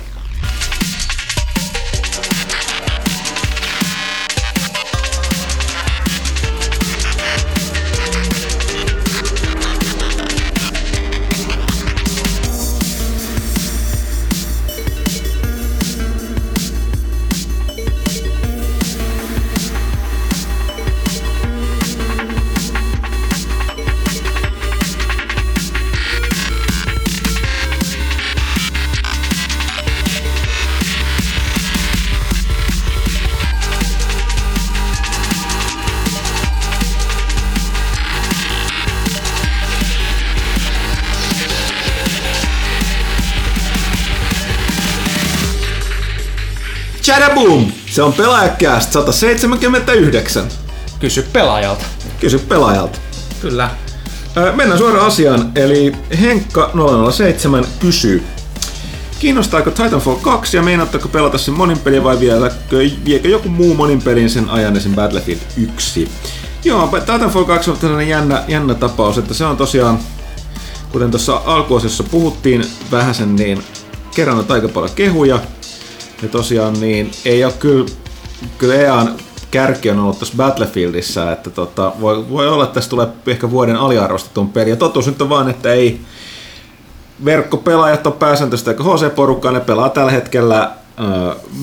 Chadaboom! 47.14 47.72
Se 47.86 48.04
on 48.04 48.14
pelaajakäst 48.14 48.92
179. 48.92 50.48
Kysy 51.00 51.26
pelaajalta. 51.34 51.86
Kysy 52.20 52.40
pelaajalta. 52.40 53.00
Kyllä. 53.42 53.70
Mennään 54.56 54.78
suoraan 54.78 55.08
asiaan, 55.08 55.52
eli 55.56 55.92
Henkka 56.22 56.72
007 57.12 57.66
kysyy. 57.80 58.24
Kiinnostaako 59.20 59.72
Titanfall 59.72 60.16
2 60.16 60.58
ja 60.58 60.64
meinaatteko 60.64 61.08
pelata 61.08 61.38
sen 61.38 61.54
monin 61.54 61.80
peliä 61.80 62.04
vai 62.04 62.20
vieläkö, 62.20 62.90
viekö 63.06 63.28
joku 63.28 63.50
muu 63.50 63.74
monin 63.74 64.02
pelin 64.02 64.30
sen 64.30 64.50
ajan 64.50 64.78
esim. 64.78 64.96
Battlefield 64.96 65.40
1? 65.58 66.12
Joo, 66.64 66.88
Titanfall 67.00 67.44
2 67.46 67.72
on 67.72 67.78
tällainen 67.78 68.10
jännä, 68.10 68.44
jännä 68.48 68.74
tapaus, 68.74 69.18
että 69.18 69.34
se 69.34 69.46
on 69.46 69.58
tosiaan, 69.58 70.00
kuten 70.92 71.12
tuossa 71.12 71.42
alkuosassa 71.46 72.04
puhuttiin 72.04 72.66
vähäsen, 72.92 73.36
niin 73.36 73.64
kerran 74.16 74.46
aika 74.50 74.68
paljon 74.68 74.96
kehuja. 74.96 75.40
Ja 76.24 76.30
tosiaan 76.30 76.80
niin 76.80 77.12
ei 77.26 77.46
ole 77.46 77.54
kyllä, 77.60 77.86
kyllä 78.58 78.76
EAN 78.76 79.16
kärki 79.52 79.90
on 79.90 80.00
ollut 80.00 80.20
tuossa 80.20 80.38
Battlefieldissä, 80.38 81.32
että 81.32 81.50
tota, 81.50 81.92
voi, 82.02 82.30
voi 82.30 82.48
olla, 82.48 82.64
että 82.64 82.74
tässä 82.74 82.90
tulee 82.90 83.08
ehkä 83.28 83.52
vuoden 83.52 83.76
aliarvostetun 83.76 84.50
peli. 84.50 84.70
Ja 84.70 84.76
totuus 84.76 85.08
nyt 85.08 85.22
on 85.22 85.30
vaan, 85.30 85.50
että 85.50 85.74
ei 85.74 86.02
verkkopelaajat 87.26 88.08
on 88.08 88.14
pääsääntöistä 88.14 88.72
eikä 88.72 88.84
HC-porukkaa, 88.84 89.52
ne 89.52 89.60
pelaa 89.60 89.90
tällä 89.90 90.12
hetkellä 90.12 90.72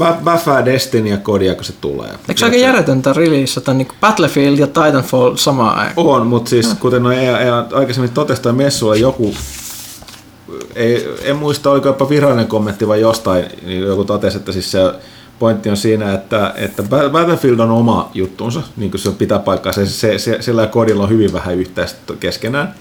äh, 0.00 0.64
Destiny 0.64 1.08
ja 1.08 1.16
Kodia, 1.16 1.54
kun 1.54 1.64
se 1.64 1.72
tulee. 1.80 2.10
Eikö 2.10 2.38
se 2.38 2.44
aika 2.44 2.56
järjetöntä 2.56 3.12
releasata 3.12 3.74
niin 3.74 3.88
Battlefield 4.00 4.58
ja 4.58 4.66
Titanfall 4.66 5.36
samaan 5.36 5.78
aikaan? 5.78 6.06
On, 6.06 6.26
mutta 6.26 6.50
siis 6.50 6.74
kuten 6.80 7.02
no 7.02 7.12
EA, 7.12 7.38
EA 7.38 7.66
aikaisemmin 7.72 8.10
totesi 8.10 8.42
toi 8.42 8.52
messuilla 8.52 8.96
joku, 8.96 9.34
ei, 10.74 11.08
en 11.22 11.36
muista 11.36 11.70
oliko 11.70 11.88
jopa 11.88 12.08
virallinen 12.08 12.46
kommentti 12.46 12.88
vai 12.88 13.00
jostain, 13.00 13.44
niin 13.66 13.82
joku 13.82 14.04
totesi, 14.04 14.36
että 14.36 14.52
siis 14.52 14.70
se 14.70 14.78
pointti 15.38 15.70
on 15.70 15.76
siinä, 15.76 16.14
että, 16.14 16.54
että 16.56 16.82
Battlefield 17.12 17.58
on 17.58 17.70
oma 17.70 18.10
juttunsa, 18.14 18.62
niin 18.76 18.90
kuin 18.90 19.00
se 19.00 19.10
pitää 19.10 19.38
paikkaa, 19.38 19.72
se, 19.72 19.86
se, 19.86 20.18
se, 20.18 20.36
sillä 20.40 20.66
kodilla 20.66 21.02
on 21.02 21.08
hyvin 21.08 21.32
vähän 21.32 21.56
yhteistä 21.56 22.12
keskenään. 22.20 22.74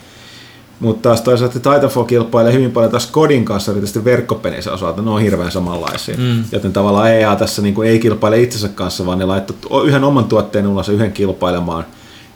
Mutta 0.79 1.09
taas 1.09 1.21
toisaalta 1.21 1.59
Titanfall 1.59 2.05
kilpailee 2.05 2.53
hyvin 2.53 2.71
paljon 2.71 2.91
taas 2.91 3.07
kodin 3.07 3.45
kanssa, 3.45 3.71
erityisesti 3.71 4.05
verkkopelissä 4.05 4.73
osalta, 4.73 5.01
ne 5.01 5.09
on 5.09 5.21
hirveän 5.21 5.51
samanlaisia. 5.51 6.15
Mm. 6.17 6.43
Joten 6.51 6.73
tavallaan 6.73 7.11
EA 7.11 7.35
tässä 7.35 7.61
niin 7.61 7.73
kuin 7.73 7.89
ei 7.89 7.99
kilpaile 7.99 8.41
itsensä 8.41 8.69
kanssa, 8.69 9.05
vaan 9.05 9.19
ne 9.19 9.25
laittoi 9.25 9.87
yhden 9.87 10.03
oman 10.03 10.25
tuotteen 10.25 10.67
ulos 10.67 10.89
yhden 10.89 11.11
kilpailemaan 11.11 11.85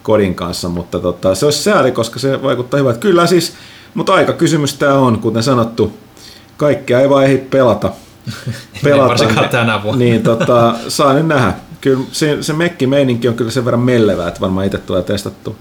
kodin 0.03 0.35
kanssa, 0.35 0.69
mutta 0.69 0.99
tota, 0.99 1.35
se 1.35 1.45
olisi 1.45 1.63
sääli, 1.63 1.91
koska 1.91 2.19
se 2.19 2.43
vaikuttaa 2.43 2.79
hyvältä. 2.79 2.99
Kyllä 2.99 3.27
siis, 3.27 3.53
mutta 3.93 4.13
aika 4.13 4.33
kysymys 4.33 4.73
tämä 4.73 4.93
on, 4.93 5.19
kuten 5.19 5.43
sanottu, 5.43 5.93
kaikkea 6.57 6.99
ei 6.99 7.09
vaan 7.09 7.25
ehdi 7.25 7.37
pelata. 7.37 7.91
varsinkaan 9.07 9.49
tänä 9.49 9.83
vuonna. 9.83 9.99
Niin 9.99 10.23
tota, 10.23 10.75
saa 10.87 11.13
nyt 11.13 11.27
nähdä. 11.27 11.53
Kyllä 11.81 12.03
se, 12.11 12.37
se 12.41 12.53
mekki-meininki 12.53 13.27
on 13.27 13.33
kyllä 13.33 13.51
sen 13.51 13.65
verran 13.65 13.81
mellevää, 13.81 14.27
että 14.27 14.41
varmaan 14.41 14.65
itse 14.65 14.77
tulee 14.77 15.03
testattua. 15.03 15.55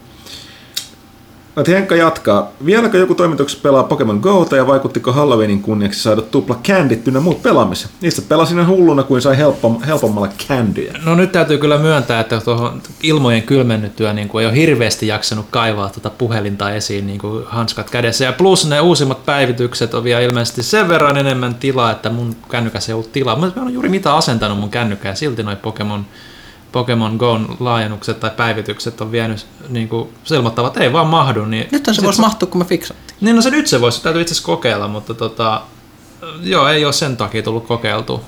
Mutta 1.56 1.70
Henkka 1.70 1.96
jatkaa. 1.96 2.50
Vieläkö 2.64 2.98
joku 2.98 3.14
toimituksessa 3.14 3.62
pelaa 3.62 3.82
Pokemon 3.82 4.18
Go 4.18 4.46
ja 4.56 4.66
vaikuttiko 4.66 5.12
Halloweenin 5.12 5.62
kunniaksi 5.62 6.02
saada 6.02 6.22
tupla 6.22 6.58
kändit 6.62 7.08
ynnä 7.08 7.20
muut 7.20 7.42
pelaamisen? 7.42 7.90
Niistä 8.00 8.22
pelasin 8.28 8.58
ihan 8.58 8.68
hulluna 8.68 9.02
kuin 9.02 9.22
sai 9.22 9.36
helpom, 9.36 9.82
helpommalla 9.82 10.28
kändyjä. 10.48 10.92
No 11.04 11.14
nyt 11.14 11.32
täytyy 11.32 11.58
kyllä 11.58 11.78
myöntää, 11.78 12.20
että 12.20 12.40
tuohon 12.40 12.82
ilmojen 13.02 13.42
kylmennyttyä 13.42 14.12
niin 14.12 14.28
kuin 14.28 14.42
ei 14.42 14.46
ole 14.48 14.56
hirveästi 14.56 15.06
jaksanut 15.06 15.46
kaivaa 15.50 15.88
tuota 15.88 16.10
puhelinta 16.10 16.70
esiin 16.70 17.06
niin 17.06 17.18
kuin 17.18 17.44
hanskat 17.46 17.90
kädessä. 17.90 18.24
Ja 18.24 18.32
plus 18.32 18.68
ne 18.68 18.80
uusimmat 18.80 19.26
päivitykset 19.26 19.94
on 19.94 20.04
vielä 20.04 20.20
ilmeisesti 20.20 20.62
sen 20.62 20.88
verran 20.88 21.16
enemmän 21.16 21.54
tilaa, 21.54 21.90
että 21.90 22.10
mun 22.10 22.36
kännykässä 22.50 22.92
ei 22.92 22.94
ollut 22.94 23.12
tilaa. 23.12 23.36
Mä 23.36 23.46
en 23.46 23.62
ole 23.62 23.70
juuri 23.70 23.88
mitä 23.88 24.14
asentanut 24.14 24.58
mun 24.58 24.70
kännykkää 24.70 25.12
ja 25.12 25.16
silti 25.16 25.42
noi 25.42 25.56
Pokemon 25.56 26.06
Pokemon 26.72 27.16
Go'n 27.16 27.56
laajennukset 27.61 28.20
tai 28.20 28.30
päivitykset 28.37 29.00
on 29.00 29.12
vienyt 29.12 29.46
niin 29.68 29.88
kuin, 29.88 30.08
se 30.24 30.37
että 30.66 30.80
ei 30.80 30.92
vaan 30.92 31.06
mahdu. 31.06 31.44
Niin 31.44 31.68
Nyt 31.72 31.88
se 31.92 32.02
voisi 32.02 32.20
mahtua, 32.20 32.48
kun 32.48 32.61
me 32.61 32.64
fiksattiin. 32.64 33.16
Niin 33.20 33.37
no 33.37 33.42
se 33.42 33.50
nyt 33.50 33.66
se 33.66 33.80
voisi, 33.80 34.02
täytyy 34.02 34.22
itse 34.22 34.32
asiassa 34.32 34.46
kokeilla, 34.46 34.88
mutta 34.88 35.14
tota, 35.14 35.62
joo, 36.42 36.68
ei 36.68 36.85
ole 36.85 36.92
sen 36.92 37.16
takia 37.16 37.42
tullut 37.42 37.66
kokeiltua. 37.66 38.20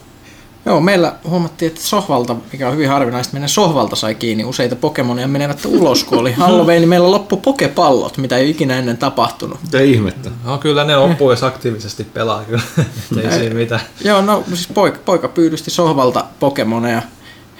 Joo, 0.66 0.80
meillä 0.80 1.12
huomattiin, 1.28 1.66
että 1.66 1.82
sohvalta, 1.82 2.36
mikä 2.52 2.68
on 2.68 2.74
hyvin 2.74 2.88
harvinaista, 2.88 3.32
meidän 3.32 3.48
sohvalta 3.48 3.96
sai 3.96 4.14
kiinni 4.14 4.44
useita 4.44 4.76
Pokemonia 4.76 5.28
menevät 5.28 5.64
ulos, 5.64 6.04
kun 6.04 6.18
oli 6.18 6.32
Halloween, 6.32 6.80
niin 6.80 6.88
meillä 6.88 7.10
loppu 7.10 7.36
pokepallot, 7.36 8.18
mitä 8.18 8.36
ei 8.36 8.50
ikinä 8.50 8.78
ennen 8.78 8.96
tapahtunut. 8.96 9.62
Mitä 9.62 9.80
ihmettä? 9.80 10.30
No 10.44 10.58
kyllä 10.58 10.84
ne 10.84 10.96
loppuu, 10.96 11.30
jos 11.30 11.42
aktiivisesti 11.42 12.04
pelaa 12.04 12.44
kyllä. 12.44 12.62
ei 13.22 13.38
siinä 13.38 13.54
mitään. 13.54 13.80
Joo, 14.04 14.22
no 14.22 14.44
siis 14.48 14.68
poika, 14.74 14.98
poika 15.04 15.28
pyydysti 15.28 15.70
sohvalta 15.70 16.24
Pokemoneja, 16.40 17.02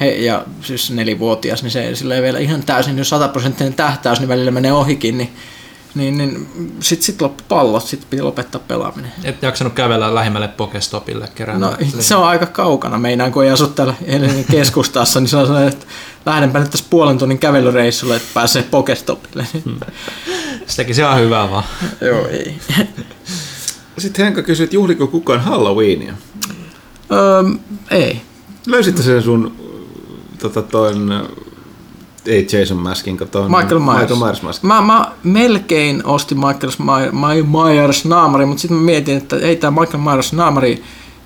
he, 0.01 0.11
ja 0.11 0.45
siis 0.63 0.91
nelivuotias, 0.91 1.63
niin 1.63 1.71
se 1.71 1.95
sillä 1.95 2.15
ei 2.15 2.23
vielä 2.23 2.39
ihan 2.39 2.63
täysin, 2.63 2.99
jos 2.99 3.09
sataprosenttinen 3.09 3.75
tähtäys, 3.75 4.21
niin 4.21 4.29
välillä 4.29 4.51
menee 4.51 4.73
ohikin, 4.73 5.19
niin 5.19 5.31
Niin, 5.95 6.19
niin 6.19 6.49
sit, 6.81 7.03
sit 7.03 7.23
loppu 7.23 7.43
pallot, 7.49 7.87
sit 7.87 8.07
piti 8.11 8.23
lopettaa 8.23 8.61
pelaaminen. 8.69 9.13
Et 9.25 9.43
jaksanut 9.43 9.73
kävellä 9.73 10.15
lähimmälle 10.15 10.49
Pokestopille 10.49 11.29
kerran. 11.35 11.61
No 11.61 11.77
se 11.99 12.17
on 12.17 12.25
aika 12.25 12.47
kaukana 12.47 12.99
meinaan, 12.99 13.33
kun 13.33 13.45
ei 13.45 13.51
asu 13.51 13.67
täällä 13.67 13.95
Helsingin 14.07 14.45
keskustassa, 14.51 15.21
niin 15.21 15.29
se 15.29 15.37
on 15.37 15.47
sellainen, 15.47 15.73
että 15.73 15.87
lähdenpä 16.27 16.59
nyt 16.59 16.71
tässä 16.71 16.87
puolen 16.91 17.19
tunnin 17.19 17.39
kävelyreissulle, 17.39 18.17
että 18.17 18.29
pääsee 18.35 18.63
Pokestopille. 18.63 19.47
Hmm. 19.65 19.81
Se 20.67 20.77
teki 20.77 20.93
ihan 21.01 21.21
hyvää 21.21 21.51
vaan. 21.51 21.65
Joo, 22.01 22.27
ei. 22.27 22.59
Sitten 23.99 24.25
Henkka 24.25 24.43
kysyi, 24.43 24.65
että 24.65 24.77
juhliko 24.77 25.07
kukaan 25.07 25.41
Halloweenia? 25.41 26.15
Öö, 27.13 27.43
ei. 27.91 28.21
Löysitte 28.67 29.03
sen 29.03 29.23
sun 29.23 29.64
tota, 30.49 30.63
toin, 30.63 31.13
ei 32.27 32.47
Jason 32.53 32.79
Maskin, 32.79 33.19
kun 33.19 33.29
ton 33.29 33.51
Michael 33.51 33.79
Myers. 33.79 34.01
Michael 34.01 34.21
Myers 34.25 34.43
maskin. 34.43 34.69
Mä, 34.69 34.83
mä 34.83 35.13
melkein 35.25 36.03
ostin 36.07 36.39
Michael 36.39 36.73
My- 37.13 37.43
Myers 37.63 38.05
naamari, 38.05 38.47
mutta 38.47 38.61
sitten 38.61 38.79
mä 38.79 38.85
mietin, 38.85 39.17
että 39.17 39.37
ei 39.37 39.57
tämä 39.57 39.81
Michael 39.81 40.03
Myers 40.03 40.33
naamari, 40.33 40.83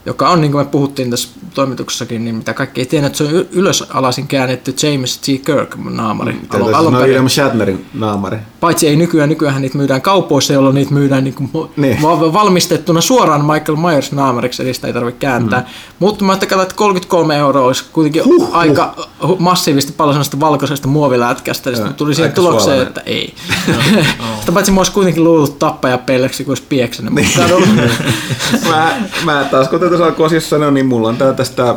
joka 0.07 0.29
on, 0.29 0.41
niin 0.41 0.53
kuin 0.53 0.65
me 0.67 0.71
puhuttiin 0.71 1.11
tässä 1.11 1.29
toimituksessakin, 1.55 2.25
niin 2.25 2.35
mitä 2.35 2.55
kaikki 2.55 2.81
ei 2.81 2.87
tiedä, 2.87 3.07
että 3.07 3.19
se 3.19 3.25
on 3.25 3.31
y- 3.35 3.49
ylös 3.53 3.85
alasin 3.91 4.27
käännetty 4.27 4.75
James 4.83 5.19
T. 5.19 5.25
Kirk 5.25 5.77
naamari. 5.91 6.33
Tätä 6.33 6.65
siis 6.65 6.91
no 6.91 7.01
William 7.01 7.29
Shatnerin 7.29 7.87
naamari. 7.95 8.37
Paitsi 8.61 8.89
ei 8.89 8.97
nykyään, 8.97 9.29
nykyään 9.29 9.63
niitä 9.63 9.79
myydään 9.79 10.03
kaupoissa, 10.03 10.53
jolloin 10.53 10.75
niitä 10.75 10.95
myydään 10.95 11.25
niin 11.25 11.35
kuin 11.35 11.51
Niin. 11.77 12.03
va- 12.03 12.33
valmistettuna 12.33 13.01
suoraan 13.01 13.45
Michael 13.45 13.77
Myers 13.77 14.13
naamariksi, 14.13 14.63
eli 14.63 14.75
sitä 14.75 14.87
ei 14.87 14.93
tarvitse 14.93 15.19
kääntää. 15.19 15.61
Mm. 15.61 15.67
Mutta 15.99 16.25
mä 16.25 16.33
ajattelin, 16.33 16.63
että 16.63 16.75
33 16.75 17.37
euroa 17.37 17.67
olisi 17.67 17.85
kuitenkin 17.93 18.25
huh, 18.25 18.49
aika 18.53 18.95
huh. 19.27 19.39
massiivisesti 19.39 19.95
paljon 19.97 20.15
sellaista 20.15 20.41
valkoisesta 20.41 20.89
muovilätkästä, 20.89 21.71
Joo, 21.71 21.89
tuli 21.97 22.15
siihen 22.15 22.33
tulokseen, 22.33 22.63
suolainen. 22.65 22.87
että 22.89 23.01
ei. 23.07 23.35
Sitä 24.41 24.53
paitsi 24.53 24.73
mä 24.73 24.81
olisi 24.81 24.93
kuitenkin 24.93 25.25
luullut 25.25 25.59
tappajapelleksi, 25.59 26.45
kun 26.45 26.51
olisi 26.51 26.63
pieksänyt. 26.69 27.13
Ollut- 27.53 27.69
mä, 28.71 28.95
mä 29.25 29.45
taas, 29.51 29.69
kuten 29.69 29.89
tuossa 29.89 30.07
alkuosissa 30.07 30.49
sanoin, 30.49 30.75
niin 30.75 30.87
mulla 30.87 31.09
on 31.09 31.17
tää 31.17 31.33
tästä 31.33 31.75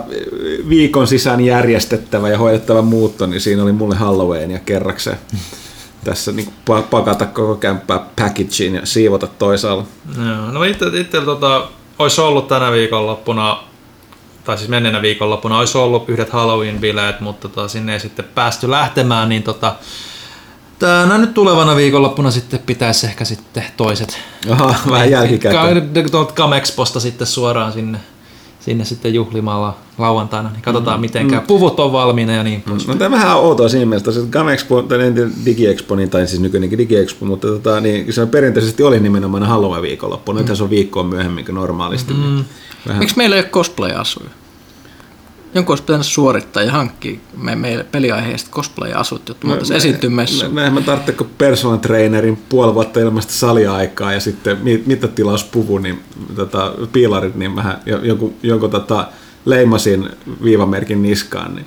viikon 0.69 1.07
sisään 1.07 1.41
järjestettävä 1.41 2.29
ja 2.29 2.37
hoidettava 2.37 2.81
muutto, 2.81 3.25
niin 3.25 3.41
siinä 3.41 3.63
oli 3.63 3.71
mulle 3.71 3.95
Halloween 3.95 4.51
ja 4.51 4.59
kerrakseen 4.59 5.17
tässä 6.03 6.31
niin 6.31 6.53
pakata 6.89 7.25
koko 7.25 7.55
kämppää 7.55 7.99
packageen 7.99 8.75
ja 8.75 8.85
siivota 8.85 9.27
toisaalla. 9.27 9.85
Joo, 10.17 10.51
no 10.51 10.63
itse, 10.63 10.85
itse 10.85 11.21
tota, 11.21 11.67
olisi 11.99 12.21
ollut 12.21 12.47
tänä 12.47 12.71
viikonloppuna, 12.71 13.57
tai 14.43 14.57
siis 14.57 14.69
menneenä 14.69 15.01
viikonloppuna, 15.01 15.57
olisi 15.57 15.77
ollut 15.77 16.09
yhdet 16.09 16.29
Halloween-bileet, 16.29 17.19
mutta 17.19 17.49
tota, 17.49 17.67
sinne 17.67 17.93
ei 17.93 17.99
sitten 17.99 18.25
päästy 18.35 18.71
lähtemään, 18.71 19.29
niin 19.29 19.43
tota, 19.43 19.75
tänä 20.79 21.17
nyt 21.17 21.33
tulevana 21.33 21.75
viikonloppuna 21.75 22.31
sitten 22.31 22.59
pitäisi 22.59 23.07
ehkä 23.07 23.25
sitten 23.25 23.63
toiset. 23.77 24.19
Aha, 24.49 24.75
vähän 24.89 25.11
jälkikäteen. 25.11 26.11
Tuolta 26.11 26.33
Camexposta 26.33 26.99
sitten 26.99 27.27
suoraan 27.27 27.73
sinne, 27.73 27.99
sinne 28.61 28.85
sitten 28.85 29.13
juhlimalla 29.13 29.77
lauantaina, 29.97 30.49
niin 30.49 30.61
katsotaan 30.61 30.99
mm, 30.99 31.01
miten 31.01 31.27
käy. 31.27 31.41
Puvut 31.47 31.79
on 31.79 31.91
valmiina 31.91 32.33
ja 32.33 32.43
niin 32.43 32.61
pois. 32.61 32.87
No 32.87 32.95
tämä 32.95 33.17
vähän 33.17 33.37
outoa 33.37 33.69
siinä 33.69 33.85
mielessä, 33.85 34.11
että 34.11 34.31
Gamexpo, 34.31 34.81
tai 34.81 35.01
en 35.01 35.13
tiedä 35.13 35.29
DigiExpo, 35.45 35.95
niin, 35.95 36.09
tai 36.09 36.27
siis 36.27 36.41
nykyinenkin 36.41 36.79
DigiExpo, 36.79 37.25
mutta 37.25 37.47
tota, 37.47 37.81
niin, 37.81 38.13
se 38.13 38.25
perinteisesti 38.25 38.83
oli 38.83 38.99
nimenomaan 38.99 39.43
Halloween 39.43 39.81
viikonloppu. 39.81 40.33
Nythän 40.33 40.57
se 40.57 40.63
on 40.63 40.69
viikkoa 40.69 41.03
myöhemmin 41.03 41.45
kuin 41.45 41.55
normaalisti. 41.55 42.13
Mm. 42.13 42.19
Niin 42.19 42.45
vähän. 42.87 42.99
Miksi 42.99 43.17
meillä 43.17 43.35
ei 43.35 43.41
ole 43.41 43.49
cosplay-asuja? 43.49 44.29
Jonkun 45.53 45.71
olisi 45.73 45.83
pitänyt 45.83 46.05
suorittaa 46.05 46.63
ja 46.63 46.71
hankkia 46.71 47.19
me, 47.37 47.55
meille 47.55 47.83
peliaiheista 47.83 48.49
cosplay-asut, 48.51 49.29
jotta 49.29 49.47
me 49.47 49.49
voitaisiin 49.49 49.77
esiintyä 49.77 50.09
messuun. 50.09 50.53
Mä, 50.53 50.69
mä 50.69 50.81
tarvitsen 50.81 51.15
kuin 51.15 51.29
personal 51.37 51.77
trainerin 51.77 52.37
puoli 52.49 52.73
vuotta 52.73 52.99
ilmaista 52.99 53.33
saliaikaa 53.33 54.13
ja 54.13 54.19
sitten 54.19 54.57
mi- 54.63 54.83
mittatilauspuvu, 54.85 55.77
niin 55.77 55.99
tota, 56.35 56.73
piilarit, 56.93 57.35
niin 57.35 57.51
mä 57.51 57.79
jonkun, 58.03 58.33
jonkun 58.43 58.69
tota, 58.69 59.07
leimasin 59.45 60.09
viivamerkin 60.43 61.01
niskaan, 61.01 61.55
niin 61.55 61.65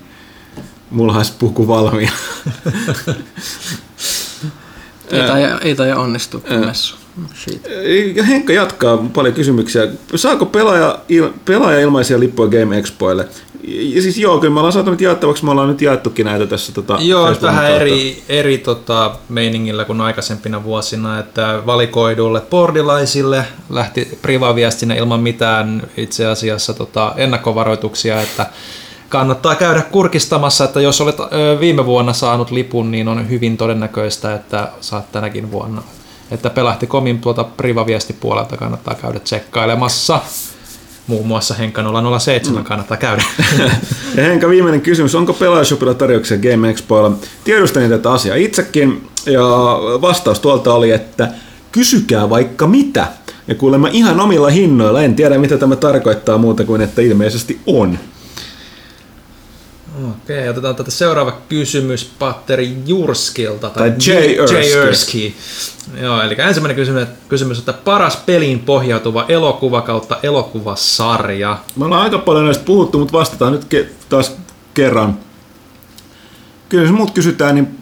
mulla 0.90 1.16
olisi 1.16 1.33
puku 1.38 1.68
valmiina. 1.68 2.12
Ei 5.11 5.23
taida, 5.27 5.59
ei 5.61 5.75
taida 5.75 5.97
onnistua 5.97 6.40
messu. 6.66 6.97
Ja 8.14 8.25
Henkka 8.25 8.53
jatkaa 8.53 8.97
paljon 9.14 9.35
kysymyksiä. 9.35 9.88
Saako 10.16 10.47
pelaaja, 10.47 10.99
il, 11.09 11.29
pelaaja 11.44 11.81
ilmaisia 11.81 12.20
lippuja 12.20 12.61
Game 12.61 12.79
Expoille? 12.79 13.29
Ja 13.68 14.03
siis 14.03 14.18
joo, 14.18 14.38
kyllä 14.38 14.55
me 14.55 14.61
ollaan 14.61 14.72
saatu 14.72 14.90
nyt 14.90 15.00
jaettavaksi, 15.00 15.44
me 15.44 15.50
ollaan 15.50 15.68
nyt 15.68 15.83
jaettukin 15.83 16.27
näitä 16.27 16.46
tässä. 16.46 16.72
Tota, 16.72 16.98
Joo, 17.00 17.27
Facebookin 17.27 17.46
vähän 17.48 17.64
kautta. 17.64 17.81
eri, 17.81 18.22
eri 18.29 18.59
tota, 18.59 19.16
meiningillä 19.29 19.85
kuin 19.85 20.00
aikaisempina 20.00 20.64
vuosina, 20.64 21.18
että 21.18 21.62
valikoidulle 21.66 22.40
bordilaisille 22.40 23.44
lähti 23.70 24.18
privaviestinä 24.22 24.94
ilman 24.94 25.20
mitään 25.20 25.83
itse 25.96 26.27
asiassa 26.27 26.74
tota, 26.74 27.12
ennakkovaroituksia, 27.16 28.22
että 28.22 28.46
kannattaa 29.09 29.55
käydä 29.55 29.83
kurkistamassa, 29.83 30.64
että 30.64 30.81
jos 30.81 31.00
olet 31.00 31.20
ö, 31.20 31.57
viime 31.61 31.87
vuonna 31.87 32.12
saanut 32.12 32.50
lipun, 32.50 32.90
niin 32.90 33.09
on 33.09 33.29
hyvin 33.29 33.57
todennäköistä, 33.57 34.35
että 34.35 34.68
saat 34.81 35.12
tänäkin 35.12 35.50
vuonna. 35.53 35.83
Että 36.31 36.50
pelahti.comin 36.50 37.20
tuolta 37.20 37.44
privaviestipuolelta 37.44 38.57
kannattaa 38.57 38.94
käydä 38.94 39.18
tsekkailemassa. 39.18 40.20
Muun 41.07 41.27
muassa 41.27 41.55
Henkka 41.55 41.83
007 42.19 42.64
kannattaa 42.64 42.97
käydä. 42.97 43.25
Ja 44.17 44.23
Henka, 44.23 44.49
viimeinen 44.49 44.81
kysymys. 44.81 45.14
Onko 45.14 45.33
Pelaajashopilla 45.33 45.95
tarjouksia 45.95 46.38
Game 46.38 46.71
Expoilla? 46.71 47.17
Tiedustelin 47.45 47.90
tätä 47.90 48.12
asiaa 48.12 48.37
itsekin, 48.37 49.09
ja 49.27 49.43
vastaus 50.01 50.40
tuolta 50.40 50.75
oli, 50.75 50.90
että 50.90 51.29
kysykää 51.73 52.31
vaikka 52.31 52.67
mitä. 52.67 53.07
Ja 53.49 53.55
kuulemma 53.55 53.88
ihan 53.93 54.21
omilla 54.21 54.51
hinnoilla. 54.51 55.03
En 55.03 55.14
tiedä, 55.14 55.38
mitä 55.38 55.59
tämä 55.59 55.77
tarkoittaa 55.77 56.38
muuta 56.38 56.64
kuin, 56.64 56.81
että 56.81 57.03
ilmeisesti 57.03 57.61
on. 57.67 57.99
Okei, 60.02 60.48
otetaan 60.48 60.76
tätä 60.76 60.90
seuraava 60.90 61.33
kysymys 61.48 62.04
Patteri 62.18 62.76
Jurskilta. 62.87 63.70
Tai 63.70 63.92
J. 64.07 64.11
Erskki. 64.12 64.70
J. 64.70 64.87
Erskki. 64.87 65.37
Joo, 66.00 66.22
eli 66.22 66.37
ensimmäinen 66.38 66.76
kysymys, 66.76 67.09
kysymys, 67.28 67.59
että 67.59 67.72
paras 67.72 68.16
peliin 68.16 68.59
pohjautuva 68.59 69.24
elokuva 69.28 69.83
kautta 69.83 70.16
elokuvasarja. 70.22 71.59
Me 71.76 71.85
ollaan 71.85 72.02
aika 72.02 72.18
paljon 72.18 72.44
näistä 72.44 72.64
puhuttu, 72.64 72.98
mutta 72.98 73.18
vastataan 73.18 73.52
nyt 73.52 73.64
ke- 73.74 73.92
taas 74.09 74.37
kerran. 74.74 75.18
Kyllä 76.68 76.85
jos 76.85 76.92
muut 76.92 77.11
kysytään, 77.11 77.54
niin 77.54 77.78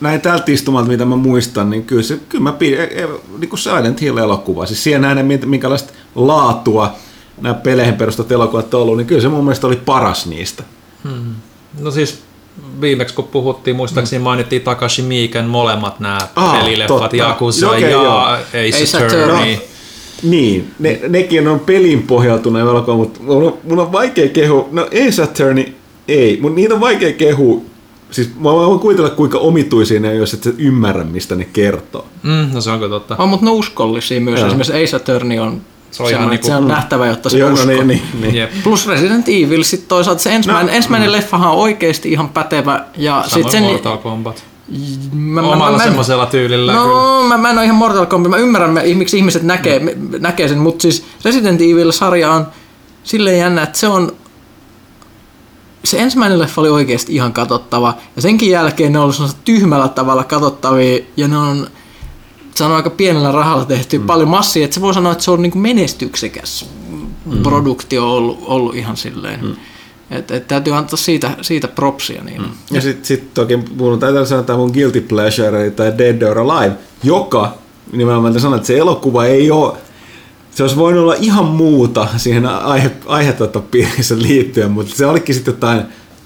näin 0.00 0.20
tältä 0.20 0.52
istumalta, 0.52 0.88
mitä 0.88 1.04
mä 1.04 1.16
muistan, 1.16 1.70
niin 1.70 1.84
kyllä, 1.84 2.02
se, 2.02 2.20
kyllä 2.28 2.44
mä 2.44 2.52
pidin, 2.52 2.80
e, 2.80 2.84
e, 2.84 3.08
niin 3.38 3.48
kuin 3.48 3.60
Silent 3.60 4.00
Hill-elokuva, 4.00 4.66
siis 4.66 4.84
siihen 4.84 5.02
nähden, 5.02 5.40
minkälaista 5.46 5.92
laatua 6.14 6.94
nämä 7.40 7.54
peleihin 7.54 7.94
perustuvat 7.94 8.32
elokuvat 8.32 8.74
on 8.74 8.82
ollut, 8.82 8.96
niin 8.96 9.06
kyllä 9.06 9.20
se 9.20 9.28
mun 9.28 9.44
mielestä 9.44 9.66
oli 9.66 9.76
paras 9.76 10.26
niistä. 10.26 10.62
No 11.80 11.90
siis 11.90 12.22
viimeksi 12.80 13.14
kun 13.14 13.24
puhuttiin, 13.24 13.76
muistaakseni 13.76 14.22
mainittiin 14.22 14.62
Takashi 14.62 15.02
Miiken 15.02 15.44
molemmat 15.44 16.00
nämä 16.00 16.18
Aa, 16.36 16.56
pelileffat, 16.56 17.00
totta. 17.00 17.16
Yakuza 17.16 17.70
Okei, 17.70 17.82
ja 17.82 17.90
joo. 17.90 18.18
Ace, 18.18 18.82
Ace 18.82 18.96
Attorney. 18.96 19.22
Attorney. 19.22 19.56
Niin, 20.22 20.70
ne, 20.78 21.00
nekin 21.08 21.48
on 21.48 21.60
pelin 21.60 22.02
pohjautuneet 22.02 22.68
elokuva, 22.68 22.96
mutta 22.96 23.20
mun 23.22 23.42
on, 23.42 23.58
mun 23.64 23.78
on 23.78 23.92
vaikea 23.92 24.28
kehu, 24.28 24.68
no 24.72 24.82
Ace 24.82 25.22
Attorney 25.22 25.72
ei, 26.08 26.38
mutta 26.40 26.56
niitä 26.56 26.74
on 26.74 26.80
vaikea 26.80 27.12
kehu, 27.12 27.66
siis 28.10 28.30
mä 28.34 28.52
voin 28.52 28.80
kuvitella 28.80 29.10
kuinka 29.10 29.38
omituisia 29.38 30.00
ne 30.00 30.08
on, 30.08 30.16
jos 30.16 30.34
et 30.34 30.42
sä 30.42 30.52
ymmärrä, 30.58 31.04
mistä 31.04 31.34
ne 31.34 31.44
kertoo. 31.44 32.06
Mm, 32.22 32.48
no 32.52 32.60
se 32.60 32.70
onko 32.70 32.88
totta. 32.88 33.16
On, 33.18 33.28
mutta 33.28 33.46
ne 33.46 33.50
uskollisia 33.50 34.20
myös. 34.20 34.40
Joo. 34.40 34.46
Esimerkiksi 34.46 34.82
Ace 34.84 34.96
Attorney 34.96 35.38
on, 35.38 35.60
Se 35.90 36.02
on 36.02 36.10
ihan 36.10 36.30
niinku- 36.30 36.46
se 36.46 36.56
on 36.56 36.68
nähtävä, 36.68 37.06
jotta 37.06 37.30
se 37.30 37.38
Joo, 37.38 37.48
no 37.48 37.54
uskoo. 37.54 37.68
niin, 37.70 37.86
niin, 37.88 38.02
niin. 38.20 38.34
Jep. 38.34 38.50
Plus 38.64 38.86
Resident 38.86 39.28
Evil 39.28 39.62
sitten 39.62 39.88
toisaalta 39.88 40.22
se 40.22 40.34
ensimmäinen, 40.34 40.66
No, 40.66 40.72
no, 40.72 40.76
ensimmäinen 40.76 41.12
leffahan 41.12 41.50
on 41.50 41.56
oikeasti 41.56 42.12
ihan 42.12 42.28
pätevä. 42.28 42.84
Ja 42.96 43.22
sit 43.22 43.32
Samoin 43.32 43.52
sen, 43.52 43.62
Mortal 43.62 43.96
Kombat. 43.96 44.44
mä, 45.12 45.40
Omalla 45.40 45.78
semmoisella 45.78 46.26
tyylillä 46.26 46.72
kyllä. 46.72 46.84
No, 46.86 47.22
mä, 47.28 47.38
mä 47.38 47.50
en 47.50 47.56
ole 47.58 47.64
ihan 47.64 47.76
Mortal 47.76 48.06
Kombat. 48.06 48.30
Mä 48.30 48.36
ymmärrän, 48.36 48.70
me- 48.70 48.94
miksi 48.94 49.16
ihmiset 49.18 49.42
näkee, 49.42 49.78
me, 49.78 49.96
näkee 50.18 50.48
sen, 50.48 50.58
mutta 50.58 50.82
siis 50.82 51.04
Resident 51.24 51.60
Evil-sarja 51.60 52.32
on 52.32 52.46
silleen 53.04 53.38
jännä, 53.38 53.62
että 53.62 53.78
se 53.78 53.88
on 53.88 54.12
se 55.84 55.98
ensimmäinen 55.98 56.38
leffa 56.38 56.60
oli 56.60 56.68
oikeasti 56.70 57.14
ihan 57.14 57.32
katsottava, 57.32 57.94
ja 58.16 58.22
senkin 58.22 58.50
jälkeen 58.50 58.92
ne 58.92 58.98
on 58.98 59.04
ollut 59.18 59.36
tyhmällä 59.44 59.88
tavalla 59.88 60.24
katsottavia, 60.24 60.98
ja 61.16 61.28
ne 61.28 61.38
on, 61.38 61.66
se 62.58 62.64
on 62.64 62.72
aika 62.72 62.90
pienellä 62.90 63.32
rahalla 63.32 63.64
tehty 63.64 63.98
mm. 63.98 64.06
paljon 64.06 64.28
massia, 64.28 64.64
että 64.64 64.74
se 64.74 64.80
voi 64.80 64.94
sanoa, 64.94 65.12
että 65.12 65.24
se 65.24 65.30
on 65.30 65.42
niin 65.42 65.58
menestyksekäs 65.58 66.70
mm. 67.26 67.42
produktio 67.42 68.16
ollut, 68.16 68.38
ollut 68.46 68.74
ihan 68.74 68.96
silleen. 68.96 69.44
Mm. 69.44 69.56
Et, 70.10 70.30
et 70.30 70.48
täytyy 70.48 70.76
antaa 70.76 70.96
siitä, 70.96 71.30
siitä 71.42 71.68
propsia. 71.68 72.24
Niin. 72.24 72.42
Mm. 72.42 72.48
Ja 72.70 72.80
sitten 72.80 73.04
sit 73.04 73.34
toki 73.34 73.56
mun 73.56 73.98
täytyy 73.98 74.26
sanoa 74.26 74.44
tämä 74.44 74.56
mun 74.56 74.70
guilty 74.70 75.00
pleasure 75.00 75.70
tai 75.70 75.98
Dead 75.98 76.22
or 76.22 76.38
Alive, 76.38 76.74
joka 77.02 77.54
nimenomaan 77.92 78.32
te 78.32 78.40
sanoin, 78.40 78.56
että 78.56 78.66
se 78.66 78.78
elokuva 78.78 79.24
ei 79.24 79.50
ole 79.50 79.76
se 80.58 80.62
olisi 80.62 80.76
voinut 80.76 81.02
olla 81.02 81.14
ihan 81.20 81.44
muuta 81.44 82.08
siihen 82.16 82.46
aihe, 82.46 82.90
aihepiirissä 83.06 84.18
liittyen, 84.18 84.70
mutta 84.70 84.96
se 84.96 85.06
olikin 85.06 85.34
sitten 85.34 85.52
jotain 85.52 85.82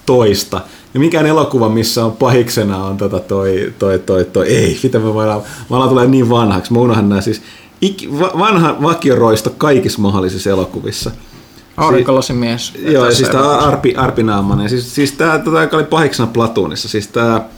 toista. 0.06 0.60
Ja 0.94 1.00
mikään 1.00 1.26
elokuva, 1.26 1.68
missä 1.68 2.04
on 2.04 2.12
pahiksena 2.12 2.84
on 2.84 2.96
tota 2.96 3.20
toi, 3.20 3.72
toi, 3.78 3.98
toi, 3.98 4.24
toi, 4.24 4.48
ei, 4.48 4.80
mitä 4.82 4.98
me 4.98 5.14
voidaan, 5.14 5.42
mä 5.70 5.76
alan 5.76 5.88
tulee 5.88 6.06
niin 6.06 6.30
vanhaksi, 6.30 6.72
mä 6.72 6.78
unohan 6.78 7.08
nää 7.08 7.20
siis, 7.20 7.42
ik, 7.80 8.08
va, 8.20 8.30
vanha 8.38 8.82
vakioroisto 8.82 9.50
kaikissa 9.58 10.00
mahdollisissa 10.00 10.50
elokuvissa. 10.50 11.10
Aurinkolossimies. 11.76 12.72
Joo, 12.78 13.04
ja 13.04 13.14
siis 13.14 13.28
tää 13.28 13.58
Arpi, 13.58 13.94
Arpi 13.96 14.22
Naamanen, 14.22 14.68
siis, 14.68 14.94
siis 14.94 15.12
tää, 15.12 15.38
tota, 15.38 15.62
joka 15.62 15.76
oli 15.76 15.84
pahiksena 15.84 16.28
Platoonissa, 16.32 16.88
siis 16.88 17.08
tää, 17.08 17.48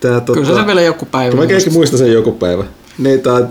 tää 0.00 0.20
tota, 0.20 0.40
Kyllä 0.40 0.60
se 0.60 0.66
vielä 0.66 0.80
joku 0.80 1.06
päivä. 1.06 1.36
Mä 1.36 1.42
ehkä 1.42 1.70
muistan 1.70 1.98
sen 1.98 2.12
joku 2.12 2.32
päivä. 2.32 2.64
Niin 2.98 3.20
tää, 3.20 3.48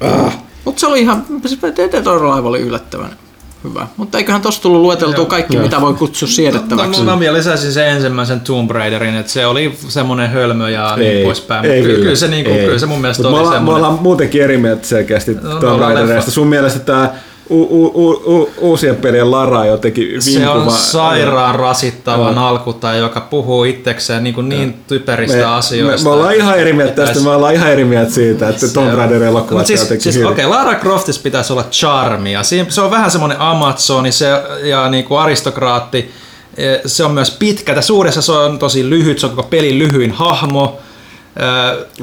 ah, 0.00 0.38
Mutta 0.64 0.80
se 0.80 0.86
oli 0.86 1.00
ihan, 1.00 1.26
se 1.46 1.56
laiva 2.04 2.48
oli 2.48 2.60
yllättävän 2.60 3.21
hyvä. 3.64 3.86
Mutta 3.96 4.18
eiköhän 4.18 4.42
tossa 4.42 4.62
tullut 4.62 4.80
lueteltua 4.80 5.26
kaikki, 5.26 5.56
Joo. 5.56 5.64
mitä 5.64 5.80
voi 5.80 5.94
kutsua 5.94 6.28
siedettäväksi. 6.28 7.04
No, 7.04 7.12
mä 7.12 7.20
vielä 7.20 7.36
lisäsin 7.36 7.72
sen 7.72 7.88
ensimmäisen 7.88 8.40
Tomb 8.40 8.70
Raiderin, 8.70 9.14
että 9.16 9.32
se 9.32 9.46
oli 9.46 9.78
semmoinen 9.88 10.30
hölmö 10.30 10.70
ja 10.70 10.96
niin 10.96 11.10
ei, 11.12 11.24
poispäin. 11.24 11.64
ei 11.64 11.82
kyllä, 11.82 11.98
kyllä, 11.98 12.16
se, 12.16 12.28
niinku, 12.28 12.50
ei. 12.50 12.64
kyllä 12.64 12.78
se 12.78 12.86
mun 12.86 13.00
mielestä 13.00 13.22
Mut 13.22 13.26
oli 13.32 13.34
me 13.34 13.40
ollaan, 13.40 13.54
me 13.54 13.56
semmoinen. 13.56 13.84
ollaan 13.84 14.02
muutenkin 14.02 14.42
eri 14.42 14.58
mieltä 14.58 14.86
selkeästi 14.86 15.34
No, 15.34 15.40
no, 15.42 15.60
Tomb 15.60 15.74
ollaan 15.74 15.94
Raiderista. 15.94 16.30
Sun 16.30 16.46
mielestä 16.46 16.78
tää 16.78 17.14
u, 17.52 17.62
u, 17.70 17.86
u, 17.94 18.10
u, 18.40 18.50
uusien 18.58 18.96
pelien 18.96 19.30
Lara 19.30 19.64
jotenkin 19.66 20.22
Se 20.22 20.48
on 20.48 20.56
vinkuva. 20.56 20.76
sairaan 20.76 21.54
rasittava 21.54 22.22
Joo. 22.24 22.32
nalkuttaja, 22.32 22.96
joka 22.98 23.20
puhuu 23.20 23.64
itsekseen 23.64 24.24
niin, 24.24 24.34
kuin 24.34 24.48
niin 24.48 24.74
typeristä 24.88 25.36
me, 25.36 25.44
asioista. 25.44 26.08
Me, 26.08 26.10
me, 26.10 26.16
ollaan 26.16 26.34
ihan 26.34 26.58
eri 26.58 26.72
mieltä 26.72 26.94
tästä, 26.94 27.20
me 27.20 27.30
ollaan 27.30 27.54
ihan 27.54 27.72
eri 27.72 27.84
mieltä 27.84 28.12
siitä, 28.12 28.48
että 28.48 28.66
Se 28.66 28.74
Tomb 28.74 28.88
on- 28.90 28.94
Raider 28.98 29.22
elokuvat 29.22 29.60
Mut 29.60 29.66
siis, 29.66 29.80
jotenkin 29.80 30.12
siis 30.12 30.26
okei, 30.26 30.44
okay, 30.46 30.58
Lara 30.58 30.74
Croftissa 30.74 31.22
pitäisi 31.22 31.52
olla 31.52 31.64
charmia. 31.70 32.42
Siinä, 32.42 32.70
se 32.70 32.80
on 32.80 32.90
vähän 32.90 33.10
semmoinen 33.10 33.40
Amazoni 33.40 34.12
se, 34.12 34.26
ja 34.62 34.88
niinku 34.88 35.14
aristokraatti. 35.16 36.10
Eh, 36.56 36.80
Se 36.86 37.04
on 37.04 37.10
myös 37.10 37.30
pitkä. 37.38 37.74
Tässä 37.74 37.92
uudessa 37.92 38.22
se 38.22 38.32
on 38.32 38.58
tosi 38.58 38.90
lyhyt, 38.90 39.18
se 39.18 39.26
on 39.26 39.36
koko 39.36 39.48
pelin 39.48 39.78
lyhyin 39.78 40.12
hahmo. 40.12 40.78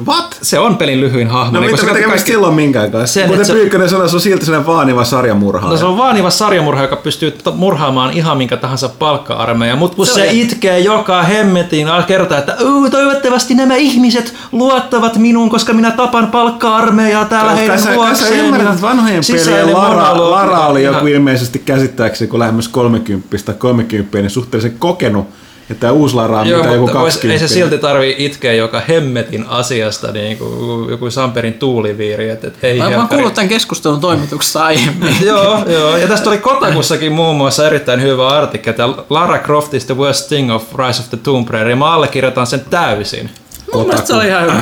What? 0.06 0.38
Se 0.42 0.58
on 0.58 0.76
pelin 0.76 1.00
lyhyin 1.00 1.28
hahmo. 1.28 1.52
No 1.52 1.60
Niin 1.60 1.70
mitä 1.72 1.82
tekemistä 1.86 2.08
kaikki- 2.10 2.32
silloin 2.32 2.54
minkään 2.54 2.90
kanssa? 2.90 3.14
Sen, 3.14 3.28
Kuten 3.28 3.44
se- 3.44 3.52
Pyykkönen 3.52 3.88
sanoi, 3.88 4.08
se 4.08 4.16
on 4.16 4.20
silti 4.20 4.44
sellainen 4.44 4.66
vaaniva 4.66 5.04
sarjamurha. 5.04 5.68
No 5.68 5.76
se 5.76 5.84
on 5.84 5.98
vaaniva 5.98 6.30
sarjamurha, 6.30 6.82
joka 6.82 6.96
pystyy 6.96 7.34
murhaamaan 7.54 8.12
ihan 8.12 8.36
minkä 8.38 8.56
tahansa 8.56 8.88
palkka-armeija, 8.88 9.76
mutta 9.76 9.96
kun 9.96 10.06
Se 10.06 10.12
se, 10.12 10.28
itkee 10.32 10.78
joka 10.80 11.22
hemmetin 11.22 11.86
kerta, 12.06 12.38
että 12.38 12.56
"Uu, 12.64 12.90
toivottavasti 12.90 13.54
nämä 13.54 13.74
ihmiset 13.76 14.34
luottavat 14.52 15.16
minuun, 15.16 15.50
koska 15.50 15.72
minä 15.72 15.90
tapan 15.90 16.26
palkka-armeijaa 16.26 17.24
täällä 17.24 17.52
heidän 17.52 17.80
sä, 17.80 17.94
kai 17.96 18.16
sä 18.16 18.28
ymmärrät, 18.28 18.68
että 18.70 18.82
vanhojen 18.82 19.20
pelien 19.32 19.72
Lara, 19.72 20.30
Lara 20.30 20.66
oli 20.66 20.82
ihan- 20.82 20.94
joku 20.94 21.06
ilmeisesti 21.06 21.58
käsittääkseni, 21.58 22.28
kun 22.30 22.38
lähemmäs 22.40 22.68
30 22.68 23.26
tai 23.44 23.54
30, 23.58 24.18
niin 24.18 24.30
suhteellisen 24.30 24.76
kokenut, 24.78 25.26
ja 25.70 25.76
tämä 25.80 25.92
uusi 25.92 26.14
Lara 26.14 26.40
on 26.40 26.48
Joo, 26.48 26.58
mitä 26.58 26.70
joku 26.70 26.80
mutta 26.86 26.98
vois, 26.98 27.14
20. 27.14 27.42
ei 27.44 27.48
se 27.48 27.54
silti 27.54 27.78
tarvi 27.78 28.14
itkeä 28.18 28.52
joka 28.52 28.82
hemmetin 28.88 29.46
asiasta, 29.48 30.12
niin 30.12 30.38
kuin 30.38 30.90
joku 30.90 31.10
Samperin 31.10 31.54
tuuliviiri, 31.54 32.30
että, 32.30 32.46
että 32.46 32.58
hei 32.62 32.78
Mä, 32.78 32.90
mä 32.90 32.96
oon 32.96 33.08
kuullut 33.08 33.34
tämän 33.34 33.48
keskustelun 33.48 34.00
toimituksessa 34.00 34.64
aiemmin. 34.64 35.16
joo, 35.26 35.64
joo, 35.66 35.96
ja 35.96 36.08
tästä 36.08 36.30
oli 36.30 36.38
Kotakussakin 36.38 37.12
muun 37.12 37.36
muassa 37.36 37.66
erittäin 37.66 38.02
hyvä 38.02 38.28
artikkeli, 38.28 38.70
että 38.70 38.88
Lara 39.10 39.38
Croft 39.38 39.74
is 39.74 39.86
the 39.86 39.96
worst 39.96 40.28
thing 40.28 40.54
of 40.54 40.74
Rise 40.74 41.02
of 41.02 41.08
the 41.08 41.18
Tomb 41.22 41.48
Raider, 41.48 41.70
ja 41.70 41.76
mä 41.76 41.92
allekirjoitan 41.92 42.46
sen 42.46 42.64
täysin. 42.70 43.30
Mun 43.74 43.86
mielestä 43.86 44.06
se 44.06 44.14
oli 44.14 44.26
ihan 44.26 44.42
hyvä. 44.42 44.54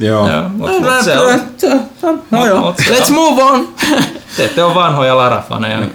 Joo. 0.08 0.28
No 2.30 2.72
let's 2.72 3.08
on- 3.08 3.14
move 3.14 3.42
on. 3.42 3.68
te 4.36 4.44
ette 4.44 4.64
ole 4.64 4.74
vanhoja 4.74 5.16
Lara-faneja. 5.16 5.86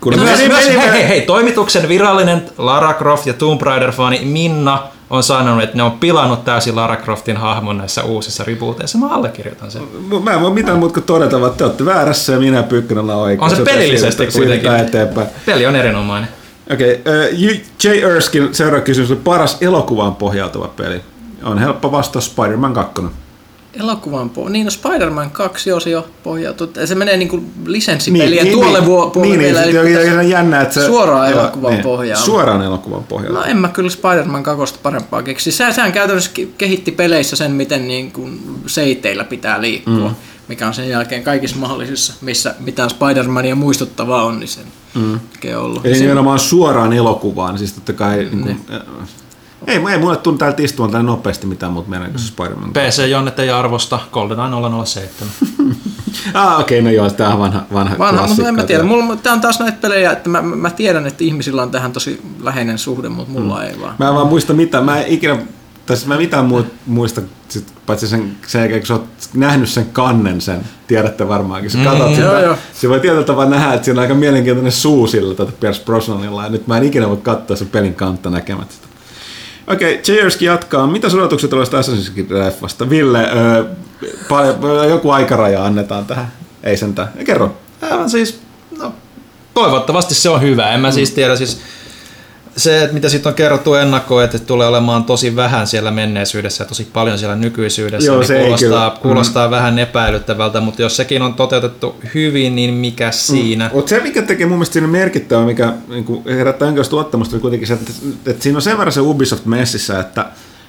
Kun 0.00 0.18
myös, 0.18 0.38
meni- 0.38 0.48
myös, 0.48 0.66
meni- 0.66 0.78
hei, 0.80 0.90
hei, 0.90 1.08
hei, 1.08 1.20
toimituksen 1.20 1.88
virallinen 1.88 2.42
Lara 2.58 2.94
Croft 2.94 3.26
ja 3.26 3.32
Tomb 3.32 3.62
Raider-fani 3.62 4.20
Minna 4.24 4.82
on 5.10 5.22
sanonut, 5.22 5.62
että 5.62 5.76
ne 5.76 5.82
on 5.82 5.92
pilannut 5.92 6.44
täysin 6.44 6.76
Lara 6.76 6.96
Croftin 6.96 7.36
hahmon 7.36 7.78
näissä 7.78 8.02
uusissa 8.02 8.44
rebooteissa. 8.44 8.98
Mä 8.98 9.08
allekirjoitan 9.08 9.70
sen. 9.70 9.82
Mä 10.22 10.32
en 10.32 10.40
voi 10.40 10.50
mitään 10.50 10.78
muuta 10.78 10.94
kuin 10.94 11.04
todeta, 11.04 11.40
vaan 11.40 11.52
te 11.52 11.64
olette 11.64 11.84
väärässä 11.84 12.32
ja 12.32 12.38
minä 12.38 12.64
ollaan 13.00 13.18
oikeassa. 13.18 13.56
On 13.56 13.66
se 13.66 13.72
pelillisesti 13.72 14.26
kuitenkin. 14.26 14.76
eteenpäin. 14.76 15.28
Peli 15.46 15.66
on 15.66 15.76
erinomainen. 15.76 16.28
Okei, 16.72 16.94
okay, 16.94 17.60
J. 17.84 17.88
Erskine, 17.88 18.48
seuraava 18.52 18.84
kysymys 18.84 19.18
paras 19.24 19.56
elokuvaan 19.60 20.14
pohjautuva 20.14 20.68
peli. 20.68 21.00
On 21.42 21.58
helppo 21.58 21.92
vastaus 21.92 22.26
Spider-Man 22.26 22.74
2. 22.74 23.02
Elokuvan 23.80 24.30
po- 24.36 24.48
Niin, 24.50 24.64
no 24.64 24.70
Spider-Man 24.70 25.30
2 25.30 25.72
on 25.72 25.80
se 25.80 25.90
jo 25.90 26.06
pohjautu. 26.22 26.70
Se 26.84 26.94
menee 26.94 27.16
niinku 27.16 27.44
lisenssipeliä 27.66 28.42
niin, 28.44 28.52
tuolle 28.52 28.86
vuo- 28.86 29.10
puolelle 29.10 29.36
niin, 29.36 29.40
vielä. 29.40 29.60
niin, 29.60 29.76
eli 29.76 29.84
niin, 29.88 29.98
pitäisi- 29.98 30.16
niin, 30.18 30.30
jännä, 30.30 30.60
että 30.60 30.74
se, 30.74 30.86
suoraan 30.86 31.30
joo, 31.30 31.40
elokuvan 31.40 31.78
pohjaan. 31.82 32.22
Suoraan 32.22 32.62
elokuvan 32.62 33.04
pohjaan. 33.04 33.34
No 33.34 33.44
en 33.44 33.56
mä 33.56 33.68
kyllä 33.68 33.90
Spider-Man 33.90 34.42
2 34.42 34.74
parempaa 34.82 35.22
keksi. 35.22 35.52
Sä, 35.52 35.72
sehän 35.72 35.92
käytännössä 35.92 36.30
ke- 36.40 36.48
kehitti 36.58 36.90
peleissä 36.92 37.36
sen, 37.36 37.50
miten 37.52 37.88
niin 37.88 38.12
kuin 38.12 38.60
seiteillä 38.66 39.24
pitää 39.24 39.60
liikkua. 39.60 40.08
Mm. 40.08 40.14
Mikä 40.48 40.66
on 40.66 40.74
sen 40.74 40.88
jälkeen 40.88 41.22
kaikissa 41.22 41.56
mahdollisissa, 41.56 42.14
missä 42.20 42.54
mitään 42.60 42.90
Spider-Mania 42.90 43.54
muistuttavaa 43.54 44.24
on, 44.24 44.40
niin 44.40 44.48
sen 44.48 44.64
mm. 44.94 45.20
ollut. 45.56 45.86
Eli 45.86 45.94
Se- 45.94 46.00
nimenomaan 46.00 46.38
suoraan 46.38 46.92
elokuvaan, 46.92 47.50
niin 47.54 47.58
siis 47.58 47.72
totta 47.72 47.92
kai... 47.92 48.16
Niin 48.18 48.40
kuin, 48.42 48.60
ei, 49.66 49.80
ei 49.92 49.98
mulle 49.98 50.16
tunnu 50.16 50.38
täältä 50.38 50.62
istuvan 50.62 50.90
tällä 50.90 51.06
nopeasti 51.06 51.46
mitään 51.46 51.72
muuta 51.72 51.90
meidän 51.90 52.18
se 52.18 52.26
Spider-Man. 52.26 52.72
PC 52.72 53.06
Jonnet 53.08 53.38
ei 53.38 53.50
arvosta 53.50 53.98
GoldenEye 54.12 54.84
007. 54.84 55.28
Ah, 56.34 56.60
okei, 56.60 56.80
okay, 56.80 56.92
no 56.92 56.96
joo, 56.96 57.10
tää 57.10 57.28
on 57.28 57.38
vanha, 57.38 57.62
vanha, 57.72 57.98
Vanha, 57.98 58.26
mutta 58.26 58.48
en 58.48 58.54
mä 58.54 58.62
tiedä. 58.62 58.82
Mulla, 58.82 59.16
tää 59.16 59.32
on 59.32 59.40
taas 59.40 59.60
näitä 59.60 59.78
pelejä, 59.80 60.12
että 60.12 60.30
mä, 60.30 60.42
mä 60.42 60.70
tiedän, 60.70 61.06
että 61.06 61.24
ihmisillä 61.24 61.62
on 61.62 61.70
tähän 61.70 61.92
tosi 61.92 62.20
läheinen 62.40 62.78
suhde, 62.78 63.08
mutta 63.08 63.32
mulla 63.32 63.56
mm. 63.56 63.62
ei 63.62 63.80
vaan. 63.80 63.94
Mä 63.98 64.08
en 64.08 64.14
vaan 64.14 64.26
muista 64.26 64.52
mitään, 64.52 64.84
mä 64.84 65.00
en 65.00 65.06
ikinä, 65.06 65.36
tai 65.86 65.96
siis 65.96 66.08
mä 66.08 66.16
mitään 66.16 66.44
muuta 66.44 66.70
muista, 66.86 67.20
sit, 67.48 67.72
paitsi 67.86 68.08
sen, 68.08 68.36
sen 68.46 68.60
jälkeen, 68.60 68.80
kun 68.80 68.86
sä 68.86 68.94
oot 68.94 69.04
nähnyt 69.34 69.68
sen 69.68 69.86
kannen 69.92 70.40
sen, 70.40 70.60
tiedätte 70.86 71.28
varmaankin, 71.28 71.70
sä 71.70 71.78
katsot 71.84 72.08
mm, 72.08 72.14
sitä, 72.14 72.26
joo, 72.26 72.40
joo. 72.40 72.56
se 72.72 72.88
voi 72.88 73.00
tietyllä 73.00 73.24
tavalla 73.24 73.50
nähdä, 73.50 73.74
että 73.74 73.84
siinä 73.84 74.00
on 74.00 74.02
aika 74.02 74.14
mielenkiintoinen 74.14 74.72
suu 74.72 75.06
sillä 75.06 75.34
tätä 75.34 75.52
Pierce 75.60 75.84
Brosnanilla, 75.84 76.44
ja 76.44 76.48
nyt 76.48 76.66
mä 76.66 76.76
en 76.76 76.84
ikinä 76.84 77.08
voi 77.08 77.16
katsoa 77.16 77.56
sen 77.56 77.68
pelin 77.68 77.94
kantta 77.94 78.30
näkemättä 78.30 78.74
sitä. 78.74 78.86
Okei, 79.66 79.92
okay, 79.92 80.02
Cheerskin 80.02 80.46
jatkaa. 80.46 80.86
Mitä 80.86 81.08
odotukset 81.14 81.52
olisi 81.52 81.72
Assassin's 81.72 82.12
Creed-leffasta? 82.12 82.90
Ville, 82.90 83.28
öö, 83.36 83.64
paljon, 84.28 84.88
joku 84.88 85.10
aikaraja 85.10 85.64
annetaan 85.64 86.06
tähän. 86.06 86.32
Ei 86.62 86.76
sentään. 86.76 87.08
Kerro. 87.24 87.56
Aivan 87.82 88.10
siis, 88.10 88.40
no, 88.78 88.92
toivottavasti 89.54 90.14
se 90.14 90.30
on 90.30 90.42
hyvä. 90.42 90.70
En 90.70 90.80
mä 90.80 90.90
siis 90.90 91.10
tiedä, 91.10 91.36
siis 91.36 91.60
se, 92.56 92.82
että 92.82 92.94
mitä 92.94 93.08
siitä 93.08 93.28
on 93.28 93.34
kerrottu 93.34 93.74
ennakkoon, 93.74 94.24
että 94.24 94.38
tulee 94.38 94.68
olemaan 94.68 95.04
tosi 95.04 95.36
vähän 95.36 95.66
siellä 95.66 95.90
menneisyydessä 95.90 96.64
ja 96.64 96.68
tosi 96.68 96.88
paljon 96.92 97.18
siellä 97.18 97.36
nykyisyydessä, 97.36 98.06
Joo, 98.06 98.18
niin 98.18 98.26
se 98.26 98.38
kuulostaa, 98.40 98.90
kyllä. 98.90 99.02
kuulostaa 99.02 99.50
vähän 99.50 99.78
epäilyttävältä, 99.78 100.60
mutta 100.60 100.82
jos 100.82 100.96
sekin 100.96 101.22
on 101.22 101.34
toteutettu 101.34 101.96
hyvin, 102.14 102.56
niin 102.56 102.74
mikä 102.74 103.10
siinä? 103.10 103.70
Mutta 103.72 103.88
se, 103.88 104.00
mikä 104.00 104.22
tekee 104.22 104.46
mun 104.46 104.56
mielestä 104.58 104.72
siinä 104.72 104.88
merkittävä, 104.88 105.44
mikä 105.44 105.72
niin 105.88 106.22
herättää 106.26 106.66
jonkinlaista 106.66 106.96
luottamusta, 106.96 107.36
on 107.36 107.40
kuitenkin 107.40 107.68
se, 107.68 107.74
että, 107.74 107.92
että 108.26 108.42
siinä 108.42 108.58
on 108.58 108.62
sen 108.62 108.78
verran 108.78 108.92
se 108.92 109.00
Ubisoft 109.00 109.46
messissä, 109.46 110.00
että, 110.00 110.26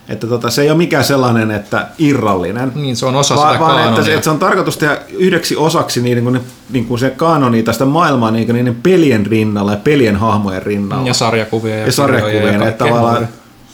että 0.10 0.28
tota, 0.28 0.50
se 0.50 0.62
ei 0.62 0.70
ole 0.70 0.78
mikään 0.78 1.04
sellainen, 1.04 1.52
että 1.52 1.88
irrallinen. 1.98 2.72
Niin, 2.76 2.96
se 2.96 3.06
on 3.06 3.16
osa 3.16 3.36
vaan, 3.36 3.54
sitä 3.54 3.66
vaan 3.66 3.90
että, 3.90 4.04
se, 4.04 4.14
että 4.14 4.24
se 4.24 4.30
on 4.30 4.40
tarkoitus 4.40 4.78
tehdä 4.78 4.98
yhdeksi 5.10 5.56
osaksi 5.56 6.02
niin 6.02 6.24
kuin, 6.24 6.34
ne, 6.34 6.42
niin 6.70 6.86
kuin 6.86 7.00
se 7.00 7.10
kanoni 7.10 7.64
tästä 7.64 7.86
maailmaa 7.86 8.32
niin 8.32 8.46
kuin 8.46 8.56
niiden 8.56 8.76
pelien 8.76 9.26
rinnalla 9.26 9.72
ja 9.72 9.78
pelien 9.78 10.16
hahmojen 10.16 10.64
rinnalla. 10.64 11.08
Ja 11.08 11.14
sarjakuvia 11.14 11.76
ja, 11.76 11.86
ja 11.86 11.92
sarjakuvien, 11.92 12.42
kirjoja 12.42 12.64
ja 12.64 12.70
että 12.70 12.84
kaikkea 12.84 12.88
tavallaan 12.88 13.28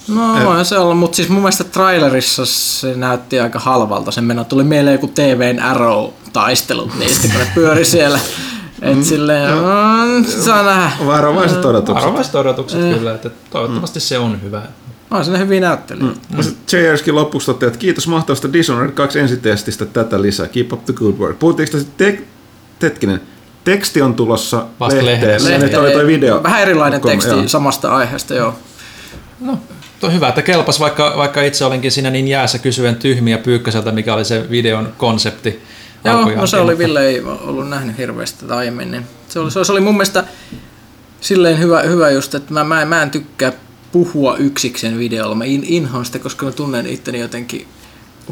No 0.08 0.46
voihan 0.46 0.66
se 0.66 0.78
olla, 0.78 0.96
mutta 0.96 1.16
siis 1.16 1.30
mun 1.30 1.42
mielestä 1.42 1.64
trailerissa 1.64 2.46
se 2.46 2.96
näytti 2.96 3.40
aika 3.40 3.60
halvalta. 3.60 4.12
Sen 4.12 4.24
mennä 4.24 4.44
tuli 4.44 4.64
mieleen 4.64 4.94
joku 4.94 5.08
TVn 5.08 5.60
Arrow-taistelut 5.60 7.00
niistä, 7.00 7.28
kun 7.28 7.40
ne 7.40 7.48
pyöri 7.56 7.86
siellä. 7.86 8.20
Et 8.82 9.04
silleen, 9.04 9.54
mm, 9.58 10.26
saa 10.26 10.64
nähdä. 10.64 10.92
varovaiset 11.06 11.66
odotukset. 11.66 11.96
Varovaiset 11.96 12.36
odotukset 12.36 12.80
kyllä, 12.80 13.16
että 13.16 13.30
toivottavasti 13.50 14.00
se 14.00 14.18
on 14.18 14.42
hyvä. 14.42 14.62
On 15.12 15.26
siinä 15.26 15.38
hyviä 15.38 15.60
näyttelijöitä. 15.60 16.20
Mm. 16.30 16.44
JRSkin 16.74 17.16
lopuksi 17.16 17.46
toteaa, 17.46 17.68
että 17.68 17.80
kiitos 17.80 18.08
mahtavasta 18.08 18.54
Dishonored 18.54 18.92
2 18.92 19.20
ensitestistä 19.20 19.86
tätä 19.86 20.22
lisää. 20.22 20.48
Keep 20.48 20.74
up 20.74 20.86
the 20.86 20.94
good 20.94 21.14
work. 21.18 21.40
Puhuttiinko 21.40 21.72
tästä 21.78 21.92
tek- 22.04 22.22
hetkinen, 22.82 23.22
teksti 23.64 24.02
on 24.02 24.14
tulossa 24.14 24.66
Vasta 24.80 24.96
lehteen. 25.06 25.22
lehdessä. 25.22 25.50
Lehteen. 25.50 25.62
Lehteen- 25.72 25.82
Toi, 25.84 25.92
toi 25.92 26.08
video. 26.08 26.44
Vähän 26.44 26.62
erilainen 26.62 27.02
Kom- 27.02 27.12
teksti 27.12 27.30
joo. 27.32 27.48
samasta 27.48 27.96
aiheesta, 27.96 28.34
joo. 28.34 28.56
No, 29.40 29.60
tuo 30.00 30.12
hyvä, 30.12 30.30
että 30.30 30.42
kelpas, 30.42 30.80
vaikka, 30.80 31.14
vaikka 31.18 31.42
itse 31.42 31.66
olinkin 31.66 31.92
siinä 31.92 32.10
niin 32.10 32.28
jäässä 32.28 32.58
kysyen 32.60 32.96
tyhmiä 32.96 33.38
Pyykköseltä, 33.38 33.92
mikä 33.92 34.14
oli 34.14 34.26
se 34.26 34.46
videon 34.50 34.94
konsepti. 34.98 35.62
Joo, 36.04 36.30
no 36.36 36.48
se 36.48 36.58
oli, 36.58 36.78
Ville 36.78 37.06
ei 37.08 37.22
ollut 37.24 37.70
nähnyt 37.70 37.98
hirveästi 37.98 38.40
tätä 38.42 38.58
aiemmin. 38.58 38.92
Niin 38.92 39.06
se, 39.30 39.40
oli, 39.40 39.52
se 39.52 39.72
oli 39.72 39.80
mun 39.82 39.94
mielestä 39.94 40.24
silleen 41.22 41.60
hyvä, 41.60 41.82
hyvä 41.82 42.10
just, 42.10 42.36
että 42.36 42.54
mä, 42.54 42.64
mä, 42.64 42.82
en, 42.82 42.88
mä 42.88 43.02
en 43.02 43.12
tykkää 43.12 43.52
puhua 43.92 44.38
yksikseen 44.38 45.00
videolla. 45.00 45.36
Mä 45.36 45.46
in, 45.46 45.64
inhoan 45.68 46.06
sitä, 46.06 46.20
koska 46.20 46.46
mä 46.46 46.52
tunnen 46.52 46.88
itteni 46.88 47.20
jotenkin 47.20 47.68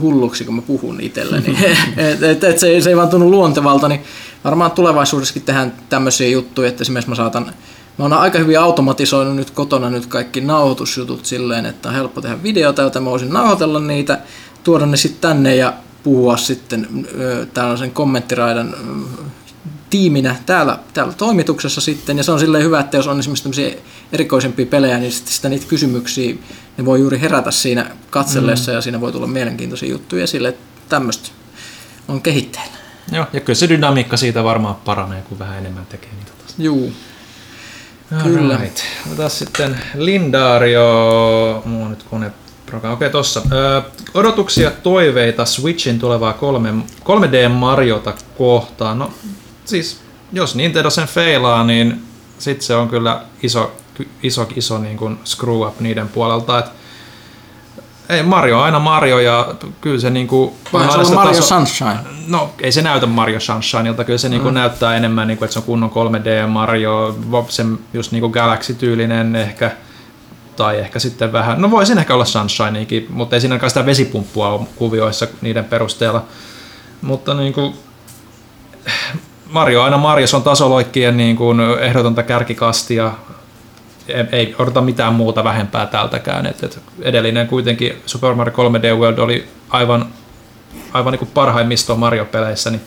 hulluksi, 0.02 0.46
kun 0.46 0.56
mä 0.56 0.62
puhun 0.62 1.02
itselleni. 1.02 1.58
et, 1.98 2.24
et, 2.24 2.44
et 2.44 2.60
se, 2.60 2.82
se 2.82 2.90
ei 2.90 2.98
vaan 2.98 3.10
tunnu 3.10 3.32
luontevalta, 3.32 3.88
niin 3.88 4.02
varmaan 4.44 4.72
tulevaisuudessakin 4.72 5.42
tehdään 5.42 5.74
tämmöisiä 5.90 6.28
juttuja, 6.28 6.70
että 6.70 6.82
esimerkiksi 6.82 7.10
mä 7.10 7.16
saatan 7.16 7.54
Mä 8.00 8.06
oon 8.06 8.14
aika 8.14 8.40
hyvin 8.40 8.60
automatisoinut 8.60 9.36
nyt 9.36 9.52
kotona 9.52 9.90
nyt 9.90 10.06
kaikki 10.06 10.42
nauhoitusjutut 10.42 11.26
silleen, 11.26 11.66
että 11.66 11.90
on 11.90 11.96
helppo 11.96 12.22
tehdä 12.22 12.44
videota, 12.44 12.82
joten 12.82 13.04
mä 13.04 13.10
voisin 13.10 13.30
nauhoitella 13.30 13.80
niitä, 13.80 14.20
tuoda 14.64 14.86
ne 14.86 14.98
sitten 14.98 15.22
tänne 15.22 15.56
ja 15.56 15.74
puhua 16.04 16.38
sitten 16.38 17.08
tällaisen 17.54 17.92
kommenttiraidan 17.92 18.76
tiiminä 19.90 20.36
täällä, 20.46 20.80
täällä 20.94 21.14
toimituksessa 21.14 21.82
sitten, 21.82 22.18
ja 22.18 22.24
se 22.24 22.32
on 22.32 22.40
silleen 22.40 22.64
hyvä, 22.64 22.80
että 22.80 22.98
jos 22.98 23.08
on 23.08 23.20
esimerkiksi 23.20 23.44
tämmöisiä 23.44 23.78
erikoisempia 24.14 24.66
pelejä, 24.66 24.98
niin 24.98 25.12
sitä 25.12 25.50
niitä 25.50 25.66
kysymyksiä, 25.68 26.36
ne 26.78 26.86
voi 26.86 27.00
juuri 27.00 27.22
herätä 27.22 27.52
siinä 27.52 27.92
katsellessa, 28.10 28.72
mm. 28.72 28.76
ja 28.76 28.82
siinä 28.82 29.02
voi 29.02 29.12
tulla 29.12 29.28
mielenkiintoisia 29.28 29.90
juttuja 29.90 30.24
esille, 30.24 30.50
että 30.50 30.62
tämmöistä 30.90 31.30
on 32.08 32.22
kehitteillä. 32.22 32.78
Joo, 33.12 33.26
ja 33.34 33.40
kyllä 33.40 33.58
se 33.58 33.70
dynamiikka 33.70 34.18
siitä 34.18 34.44
varmaan 34.44 34.76
paranee, 34.76 35.22
kun 35.22 35.40
vähän 35.40 35.58
enemmän 35.58 35.86
tekee 35.86 36.10
niitä 36.18 36.32
taas. 36.38 36.56
Juu. 36.58 36.94
Kyllä. 38.24 38.58
Right. 38.58 38.80
Otetaan 39.08 39.30
sitten 39.30 39.80
Lindario, 39.96 41.62
mulla 41.66 41.86
on 41.86 41.92
nyt 41.92 42.04
kone 42.04 42.32
Okei, 42.78 42.92
okay, 42.92 43.10
tossa. 43.10 43.42
Ö, 43.52 43.82
odotuksia, 44.14 44.72
toiveita 44.72 45.46
Switchin 45.46 46.00
tulevaa 46.00 46.34
3, 46.34 46.74
3D 47.04 47.50
Mariota 47.50 48.14
kohtaan. 48.38 49.00
No, 49.00 49.14
siis 49.66 50.00
jos 50.34 50.56
Nintendo 50.56 50.90
sen 50.90 51.08
feilaa, 51.08 51.64
niin 51.64 52.04
sitten 52.40 52.66
se 52.66 52.76
on 52.76 52.90
kyllä 52.90 53.22
iso, 53.44 53.72
iso, 54.24 54.48
iso 54.56 54.78
niin 54.78 54.98
kuin 54.98 55.20
screw 55.26 55.68
up 55.68 55.80
niiden 55.80 56.10
puolelta. 56.10 56.60
Et 56.60 56.66
ei, 58.10 58.24
Mario 58.24 58.58
on 58.58 58.64
aina 58.64 58.80
Mario 58.80 59.20
ja 59.20 59.56
kyllä 59.82 60.00
se 60.00 60.10
niinku... 60.10 60.56
Vai 60.74 60.92
se 60.92 60.98
on 60.98 61.14
Mario 61.16 61.34
taso... 61.34 61.48
Sunshine? 61.48 62.00
No, 62.28 62.54
ei 62.62 62.72
se 62.72 62.82
näytä 62.82 63.06
Mario 63.06 63.40
Sunshineilta, 63.40 64.04
kyllä 64.04 64.18
se 64.18 64.28
mm. 64.28 64.32
niinku 64.32 64.50
näyttää 64.50 64.96
enemmän, 64.96 65.28
niinku, 65.28 65.46
että 65.46 65.54
se 65.54 65.60
on 65.60 65.66
kunnon 65.66 65.92
3D 65.92 66.48
Mario, 66.48 67.16
se 67.50 67.64
just 67.94 68.12
niinku 68.12 68.30
Galaxy-tyylinen 68.30 69.36
ehkä, 69.36 69.72
tai 70.56 70.80
ehkä 70.80 71.00
sitten 71.00 71.34
vähän, 71.34 71.62
no 71.62 71.72
voisin 71.72 71.98
ehkä 71.98 72.14
olla 72.14 72.26
Sunshinekin, 72.26 73.08
mutta 73.10 73.36
ei 73.36 73.42
siinä 73.42 73.68
sitä 73.68 73.86
vesipumppua 73.86 74.50
ole 74.50 74.68
kuvioissa 74.76 75.28
niiden 75.42 75.66
perusteella. 75.66 76.24
Mutta 77.02 77.34
niinku, 77.34 77.74
Mario 79.52 79.84
aina 79.84 79.98
Mario, 79.98 80.28
se 80.28 80.36
on 80.36 80.44
tasoloikkien 80.44 81.18
niin 81.18 81.36
kuin 81.36 81.60
ehdotonta 81.60 82.24
kärkikastia, 82.24 83.12
ei, 84.14 84.26
ei 84.32 84.56
odota 84.60 84.82
mitään 84.82 85.14
muuta 85.14 85.44
vähempää 85.44 85.86
tältäkään. 85.86 86.46
Et, 86.46 86.64
et 86.64 86.82
edellinen 87.02 87.48
kuitenkin 87.48 88.02
Super 88.06 88.36
Mario 88.36 88.54
3D 88.54 89.00
World 89.00 89.18
oli 89.18 89.48
aivan, 89.70 90.06
aivan 90.94 91.12
niin 91.12 91.20
kuin 91.20 91.32
parhaimmisto 91.34 91.96
Mario-peleissä, 91.96 92.70
niin 92.70 92.82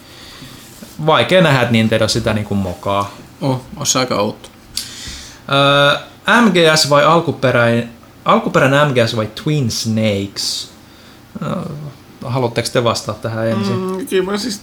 vaikea 1.05 1.41
nähdä, 1.41 1.61
että 1.61 1.71
Nintendo 1.71 2.07
sitä 2.07 2.33
niin 2.33 2.45
kuin 2.45 2.57
mokaa. 2.57 3.11
Oh, 3.41 3.61
on 3.77 3.85
se 3.85 3.99
aika 3.99 4.15
outo. 4.15 4.49
Öö, 5.51 6.41
MGS 6.41 6.89
vai 6.89 7.03
alkuperäinen, 7.03 7.89
alkuperäinen 8.25 8.87
MGS 8.87 9.15
vai 9.15 9.29
Twin 9.43 9.71
Snakes? 9.71 10.71
Öö, 11.41 11.49
haluatteko 12.25 12.69
te 12.73 12.83
vastata 12.83 13.19
tähän 13.19 13.47
ensin? 13.47 13.79
Mm, 13.79 14.07
kyllä 14.07 14.31
mä 14.31 14.37
siis 14.37 14.61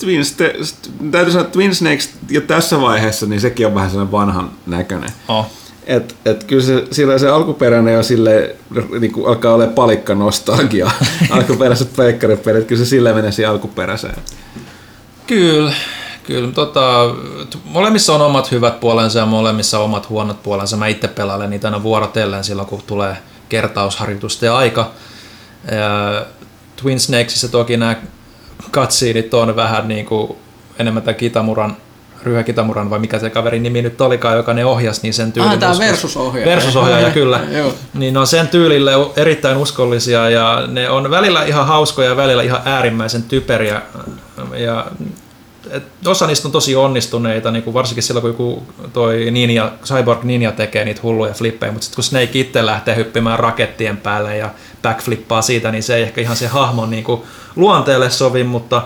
Twin, 0.00 0.20
Ste- 0.20 0.74
täytyy 1.10 1.32
sanoa, 1.32 1.48
Twin 1.48 1.74
Snakes 1.74 2.10
jo 2.30 2.40
tässä 2.40 2.80
vaiheessa, 2.80 3.26
niin 3.26 3.40
sekin 3.40 3.66
on 3.66 3.74
vähän 3.74 3.90
sellainen 3.90 4.12
vanhan 4.12 4.50
näköinen. 4.66 5.10
Oh. 5.28 5.46
Et, 5.86 6.16
et 6.24 6.44
kyllä 6.44 6.62
se, 6.62 6.84
sillä 6.90 7.18
se 7.18 7.28
alkuperäinen 7.28 7.94
jo 7.94 8.02
sille, 8.02 8.56
niin 9.00 9.12
kuin 9.12 9.28
alkaa 9.28 9.54
olla 9.54 9.66
palikka 9.66 10.14
nostalgia. 10.14 10.90
Alkuperäiset 11.30 11.96
peikkaripelit, 11.96 12.64
kyllä 12.64 12.84
se 12.84 12.88
sille 12.88 13.12
menee 13.12 13.32
siihen 13.32 13.50
alkuperäiseen. 13.50 14.16
Kyllä, 15.26 15.72
kyllä. 16.24 16.52
Tota, 16.52 17.14
molemmissa 17.64 18.14
on 18.14 18.22
omat 18.22 18.50
hyvät 18.50 18.80
puolensa 18.80 19.18
ja 19.18 19.26
molemmissa 19.26 19.78
on 19.78 19.84
omat 19.84 20.08
huonot 20.08 20.42
puolensa. 20.42 20.76
Mä 20.76 20.86
itse 20.86 21.08
pelailen 21.08 21.50
niitä 21.50 21.68
aina 21.68 21.82
vuorotellen 21.82 22.44
silloin, 22.44 22.68
kun 22.68 22.82
tulee 22.86 23.16
kertausharjoitusten 23.48 24.52
aika. 24.52 24.90
Ja 25.70 26.26
Twin 26.76 27.00
Snakesissa 27.00 27.48
toki 27.48 27.76
nämä 27.76 27.96
katsiinit 28.70 29.34
on 29.34 29.56
vähän 29.56 29.88
niin 29.88 30.06
kuin 30.06 30.36
enemmän 30.78 31.02
tämän 31.02 31.18
Kitamuran 31.18 31.76
Ryhä 32.24 32.42
Kitamuran 32.42 32.90
vai 32.90 32.98
mikä 32.98 33.18
se 33.18 33.30
kaverin 33.30 33.62
nimi 33.62 33.82
nyt 33.82 34.00
olikaan, 34.00 34.36
joka 34.36 34.54
ne 34.54 34.64
ohjasi, 34.64 35.00
niin 35.02 35.14
sen 35.14 35.32
tyylin... 35.32 35.50
Ah, 35.50 35.58
tämä 35.58 35.78
versusohjaaja. 35.78 36.50
Versusohjaaja, 36.50 37.10
kyllä. 37.20 37.40
niin 37.94 38.14
ne 38.14 38.20
on 38.20 38.26
sen 38.26 38.48
tyylille 38.48 38.92
erittäin 39.16 39.56
uskollisia 39.56 40.30
ja 40.30 40.64
ne 40.66 40.90
on 40.90 41.10
välillä 41.10 41.44
ihan 41.44 41.66
hauskoja 41.66 42.08
ja 42.08 42.16
välillä 42.16 42.42
ihan 42.42 42.60
äärimmäisen 42.64 43.22
typeriä. 43.22 43.82
Ja 44.56 44.86
et 45.70 45.82
osa 46.06 46.26
niistä 46.26 46.48
on 46.48 46.52
tosi 46.52 46.76
onnistuneita, 46.76 47.50
niin 47.50 47.62
kuin 47.62 47.74
varsinkin 47.74 48.02
silloin, 48.02 48.22
kun 48.22 48.30
joku 48.30 48.62
toi 48.92 49.30
Ninja, 49.30 49.72
Cyborg 49.84 50.24
Ninja 50.24 50.52
tekee 50.52 50.84
niitä 50.84 51.00
hulluja 51.02 51.32
flippejä, 51.32 51.72
mutta 51.72 51.84
sitten 51.84 51.96
kun 51.96 52.04
Snake 52.04 52.38
itse 52.38 52.66
lähtee 52.66 52.96
hyppimään 52.96 53.38
rakettien 53.38 53.96
päälle 53.96 54.36
ja 54.36 54.50
backflippaa 54.84 55.42
siitä, 55.42 55.70
niin 55.70 55.82
se 55.82 55.96
ei 55.96 56.02
ehkä 56.02 56.20
ihan 56.20 56.36
se 56.36 56.46
hahmon 56.46 56.90
niin 56.90 57.04
kuin 57.04 57.22
luonteelle 57.56 58.10
sovi, 58.10 58.44
mutta, 58.44 58.82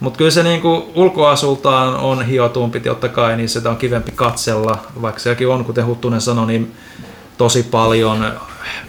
mutta 0.00 0.18
kyllä 0.18 0.30
se 0.30 0.42
niin 0.42 0.60
kuin 0.60 0.82
ulkoasultaan 0.94 1.96
on 1.96 2.26
hiotumpi 2.26 2.80
totta 2.80 3.08
kai, 3.08 3.36
niin 3.36 3.48
sitä 3.48 3.70
on 3.70 3.76
kivempi 3.76 4.12
katsella, 4.12 4.78
vaikka 5.02 5.20
sekin 5.20 5.48
on, 5.48 5.64
kuten 5.64 5.86
Huttunen 5.86 6.20
sanoi, 6.20 6.46
niin 6.46 6.72
tosi 7.38 7.62
paljon 7.62 8.32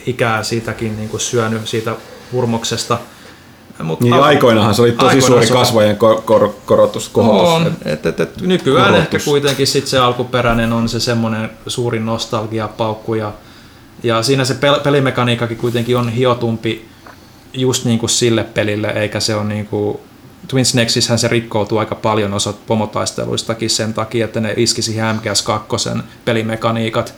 ikää 0.06 0.44
siitäkin 0.44 0.98
niin 0.98 1.10
kuin 1.10 1.22
syönyt 1.22 1.68
siitä 1.68 1.96
hurmoksesta. 2.32 2.98
Mutta 3.84 4.06
niin 4.06 4.14
aikoinahan 4.14 4.76
se 4.76 4.82
oli 4.82 4.92
tosi 4.92 5.22
suuri 5.22 5.48
kasvojen 5.48 5.98
kor- 5.98 6.22
kor- 6.22 6.56
korotus 6.66 7.12
On, 7.14 7.72
et, 7.86 8.06
et, 8.06 8.20
et, 8.20 8.42
nykyään 8.42 8.86
korotus. 8.86 9.04
ehkä 9.04 9.20
kuitenkin 9.26 9.68
sit 9.68 9.88
se 9.88 10.00
alkuperäinen 10.00 10.74
on 10.74 10.90
se 10.90 11.00
semmoinen 11.00 11.50
suuri 11.68 12.00
nostalgiapaukku 12.00 13.14
ja, 13.14 13.32
ja 14.08 14.24
siinä 14.24 14.46
se 14.46 14.54
pel- 14.54 14.80
pelimekaniikakin 14.84 15.58
kuitenkin 15.58 15.98
on 15.98 16.10
hiotumpi 16.10 16.88
just 17.54 17.86
niin 17.86 18.00
kuin 18.00 18.10
sille 18.10 18.44
pelille, 18.44 18.88
eikä 18.88 19.20
se 19.20 19.36
ole 19.36 19.44
niin 19.44 19.66
kuin 19.66 19.98
Twin 20.48 20.66
Snakesissähän 20.66 21.20
se 21.20 21.28
rikkoutuu 21.28 21.78
aika 21.78 21.96
paljon 21.96 22.34
osa 22.34 22.54
pomotaisteluistakin 22.68 23.70
sen 23.70 23.94
takia, 23.94 24.26
että 24.26 24.40
ne 24.40 24.54
iski 24.58 24.82
siihen 24.82 25.16
MGS2 25.16 26.02
pelimekaniikat, 26.26 27.14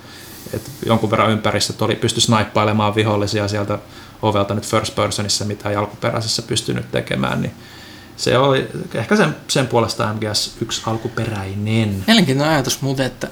että 0.54 0.70
jonkun 0.86 1.12
verran 1.12 1.32
ympäristöt 1.32 1.82
oli, 1.82 1.96
pysty 1.96 2.22
snaippailemaan 2.22 2.96
vihollisia 2.96 3.48
sieltä 3.48 3.80
ovelta 4.22 4.54
nyt 4.54 4.66
first 4.68 4.96
personissa, 4.96 5.46
mitä 5.46 5.70
ei 5.70 5.76
alkuperäisessä 5.76 6.42
pystynyt 6.42 6.92
tekemään, 6.92 7.42
niin 7.42 7.52
se 8.18 8.38
oli 8.38 8.68
ehkä 8.94 9.16
sen, 9.16 9.36
sen 9.48 9.68
puolesta 9.68 10.14
MGS 10.14 10.58
yksi 10.62 10.82
alkuperäinen. 10.86 12.04
Mielenkiintoinen 12.08 12.54
ajatus 12.54 12.82
muuten, 12.82 13.06
että 13.06 13.28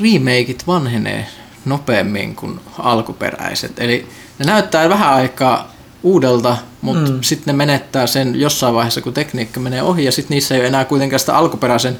remakeit 0.00 0.66
vanhenee 0.66 1.26
nopeammin 1.64 2.36
kuin 2.36 2.60
alkuperäiset. 2.78 3.72
Eli 3.78 4.06
ne 4.38 4.44
näyttää 4.44 4.88
vähän 4.88 5.12
aikaa 5.12 5.72
uudelta, 6.02 6.56
mutta 6.80 7.10
mm. 7.10 7.18
sitten 7.20 7.54
ne 7.54 7.56
menettää 7.56 8.06
sen 8.06 8.40
jossain 8.40 8.74
vaiheessa, 8.74 9.00
kun 9.00 9.12
tekniikka 9.12 9.60
menee 9.60 9.82
ohi, 9.82 10.04
ja 10.04 10.12
sitten 10.12 10.34
niissä 10.34 10.54
ei 10.54 10.60
ole 10.60 10.68
enää 10.68 10.84
kuitenkaan 10.84 11.20
sitä 11.20 11.36
alkuperäisen 11.36 11.98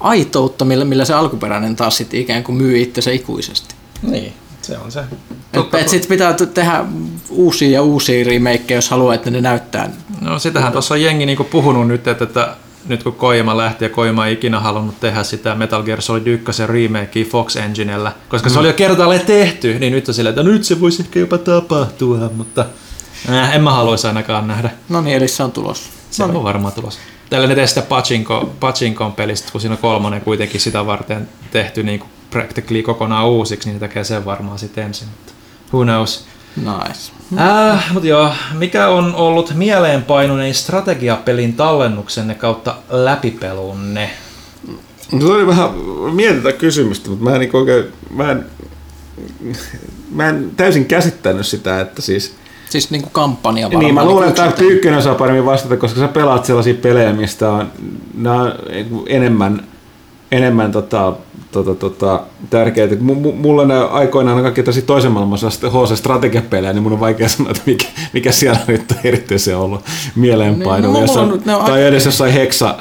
aitoutta, 0.00 0.64
millä, 0.64 0.84
millä 0.84 1.04
se 1.04 1.14
alkuperäinen 1.14 1.76
taas 1.76 1.96
sitten 1.96 2.20
ikään 2.20 2.44
kuin 2.44 2.56
myy 2.56 2.82
itsensä 2.82 3.10
ikuisesti. 3.10 3.74
Niin, 4.02 4.32
se 4.62 4.78
on 4.78 4.92
se. 4.92 5.04
Että 5.52 5.78
et 5.78 5.88
sitten 5.88 6.08
pitää 6.08 6.34
tehdä 6.54 6.84
uusia 7.30 7.70
ja 7.70 7.82
uusia 7.82 8.24
remakeja, 8.24 8.78
jos 8.78 8.90
haluaa, 8.90 9.14
että 9.14 9.30
ne 9.30 9.40
näyttää. 9.40 9.90
No 10.20 10.38
sitähän 10.38 10.72
tuossa 10.72 10.94
on 10.94 11.02
jengi 11.02 11.26
niinku 11.26 11.44
puhunut 11.44 11.88
nyt, 11.88 12.08
että, 12.08 12.24
että 12.24 12.56
nyt 12.88 13.02
kun 13.02 13.12
Koima 13.12 13.56
lähti 13.56 13.84
ja 13.84 13.88
Koima 13.88 14.26
ei 14.26 14.32
ikinä 14.32 14.60
halunnut 14.60 15.00
tehdä 15.00 15.22
sitä 15.22 15.54
Metal 15.54 15.82
Gear 15.82 16.02
Solid 16.02 16.26
1 16.26 16.66
remakea 16.66 17.24
Fox 17.24 17.56
Enginellä, 17.56 18.12
koska 18.28 18.48
mm. 18.48 18.52
se 18.52 18.58
oli 18.58 18.68
jo 18.68 18.74
kertaalleen 18.74 19.26
tehty, 19.26 19.78
niin 19.78 19.92
nyt 19.92 20.08
on 20.08 20.14
silleen, 20.14 20.32
että 20.32 20.42
nyt 20.42 20.64
se 20.64 20.80
voisi 20.80 21.02
ehkä 21.02 21.20
jopa 21.20 21.38
tapahtua, 21.38 22.30
mutta 22.34 22.64
Äh, 23.28 23.54
en 23.54 23.62
mä 23.62 23.70
haluaisi 23.70 24.06
ainakaan 24.06 24.48
nähdä. 24.48 24.70
No 24.88 25.00
niin, 25.00 25.16
eli 25.16 25.28
se 25.28 25.42
on 25.42 25.52
tulos. 25.52 25.90
Se 26.10 26.26
no 26.26 26.38
on 26.38 26.44
varmaan 26.44 26.74
tulos. 26.74 26.98
Tällä 27.30 27.54
ne 27.54 27.66
sitä 27.66 27.82
Pachinko, 27.82 28.54
Pachinkon 28.60 29.12
pelistä, 29.12 29.52
kun 29.52 29.60
siinä 29.60 29.74
on 29.74 29.78
kolmonen 29.78 30.20
kuitenkin 30.20 30.60
sitä 30.60 30.86
varten 30.86 31.28
tehty 31.50 31.82
niin 31.82 31.98
kuin 31.98 32.10
practically 32.30 32.82
kokonaan 32.82 33.28
uusiksi, 33.28 33.68
niin 33.68 33.80
tekee 33.80 34.04
sen 34.04 34.24
varmaan 34.24 34.58
sitten 34.58 34.84
ensin. 34.84 35.08
Who 35.72 35.84
knows? 35.84 36.26
Nice. 36.56 37.12
Äh, 37.38 37.92
mutta 37.92 38.08
joo, 38.08 38.32
mikä 38.58 38.88
on 38.88 39.14
ollut 39.14 39.54
mieleenpainunein 39.54 40.54
strategiapelin 40.54 41.54
tallennuksenne 41.54 42.34
kautta 42.34 42.74
läpipelunne? 42.90 44.10
No, 45.12 45.20
se 45.20 45.32
oli 45.32 45.46
vähän 45.46 45.70
mietitä 46.12 46.52
kysymystä, 46.52 47.10
mutta 47.10 47.24
mä 47.24 47.34
en, 47.34 47.40
niin 47.40 47.56
oikein, 47.56 47.84
mä 48.10 48.30
en, 48.30 48.46
mä 50.10 50.28
en 50.28 50.50
täysin 50.56 50.84
käsittänyt 50.84 51.46
sitä, 51.46 51.80
että 51.80 52.02
siis 52.02 52.34
Siis 52.72 52.90
niin 52.90 53.02
kuin 53.02 53.12
kampanja 53.12 53.66
varmaan. 53.66 53.84
Niin, 53.84 53.94
mä 53.94 54.04
luulen, 54.04 54.28
että 54.28 54.42
tämä 54.42 54.56
Pyykkönen 54.56 54.98
osaa 54.98 55.14
paremmin 55.14 55.44
vastata, 55.44 55.76
koska 55.76 56.00
sä 56.00 56.08
pelaat 56.08 56.44
sellaisia 56.44 56.74
pelejä, 56.74 57.12
mistä 57.12 57.50
on, 57.50 57.72
on 58.26 58.54
enemmän, 59.06 59.62
enemmän 60.30 60.72
tota, 60.72 61.12
tota, 61.52 61.74
tota, 61.74 62.20
tärkeitä. 62.50 62.94
M- 62.94 63.36
mulla 63.36 63.64
ne 63.64 63.74
aikoinaan 63.78 64.36
on 64.36 64.42
kaikki 64.42 64.62
tosi 64.62 64.82
toisen 64.82 65.12
maailmansodan 65.12 65.52
HC-strategiapelejä, 65.72 66.72
niin 66.72 66.82
mun 66.82 66.92
on 66.92 67.00
vaikea 67.00 67.28
sanoa, 67.28 67.50
että 67.50 67.62
mikä, 67.66 67.86
mikä 68.12 68.32
siellä 68.32 68.60
nyt 68.66 68.90
on 68.90 68.96
erityisen 69.04 69.56
ollut 69.56 69.80
mieleenpainuvia. 70.16 71.00
Niin, 71.04 71.16
no, 71.16 71.22
on- 71.22 71.32
on 71.32 71.42
tai 71.42 71.58
aika- 71.58 71.78
edes 71.78 72.04
jossain 72.06 72.32
Hexa 72.32 72.74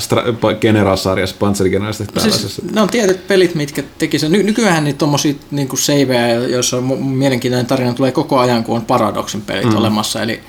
General-sarjassa, 0.61 1.35
Panzergeneralista 1.39 2.05
tällaisessa. 2.05 2.47
Siis, 2.47 2.71
ne 2.73 2.81
on 2.81 2.89
tietyt 2.89 3.27
pelit, 3.27 3.55
mitkä 3.55 3.83
teki 3.97 4.19
sen. 4.19 4.31
Ny- 4.31 4.43
nykyään 4.43 4.83
niitä 4.83 4.97
tommosia 4.97 5.33
niin 5.51 5.69
seivejä, 5.77 6.27
joissa 6.33 6.77
on 6.77 6.83
mielenkiintoinen 7.05 7.65
tarina, 7.65 7.93
tulee 7.93 8.11
koko 8.11 8.39
ajan, 8.39 8.63
kun 8.63 8.75
on 8.75 8.85
Paradoxin 8.85 9.41
pelit 9.41 9.65
mm. 9.69 9.77
olemassa. 9.77 10.21
Eli 10.21 10.39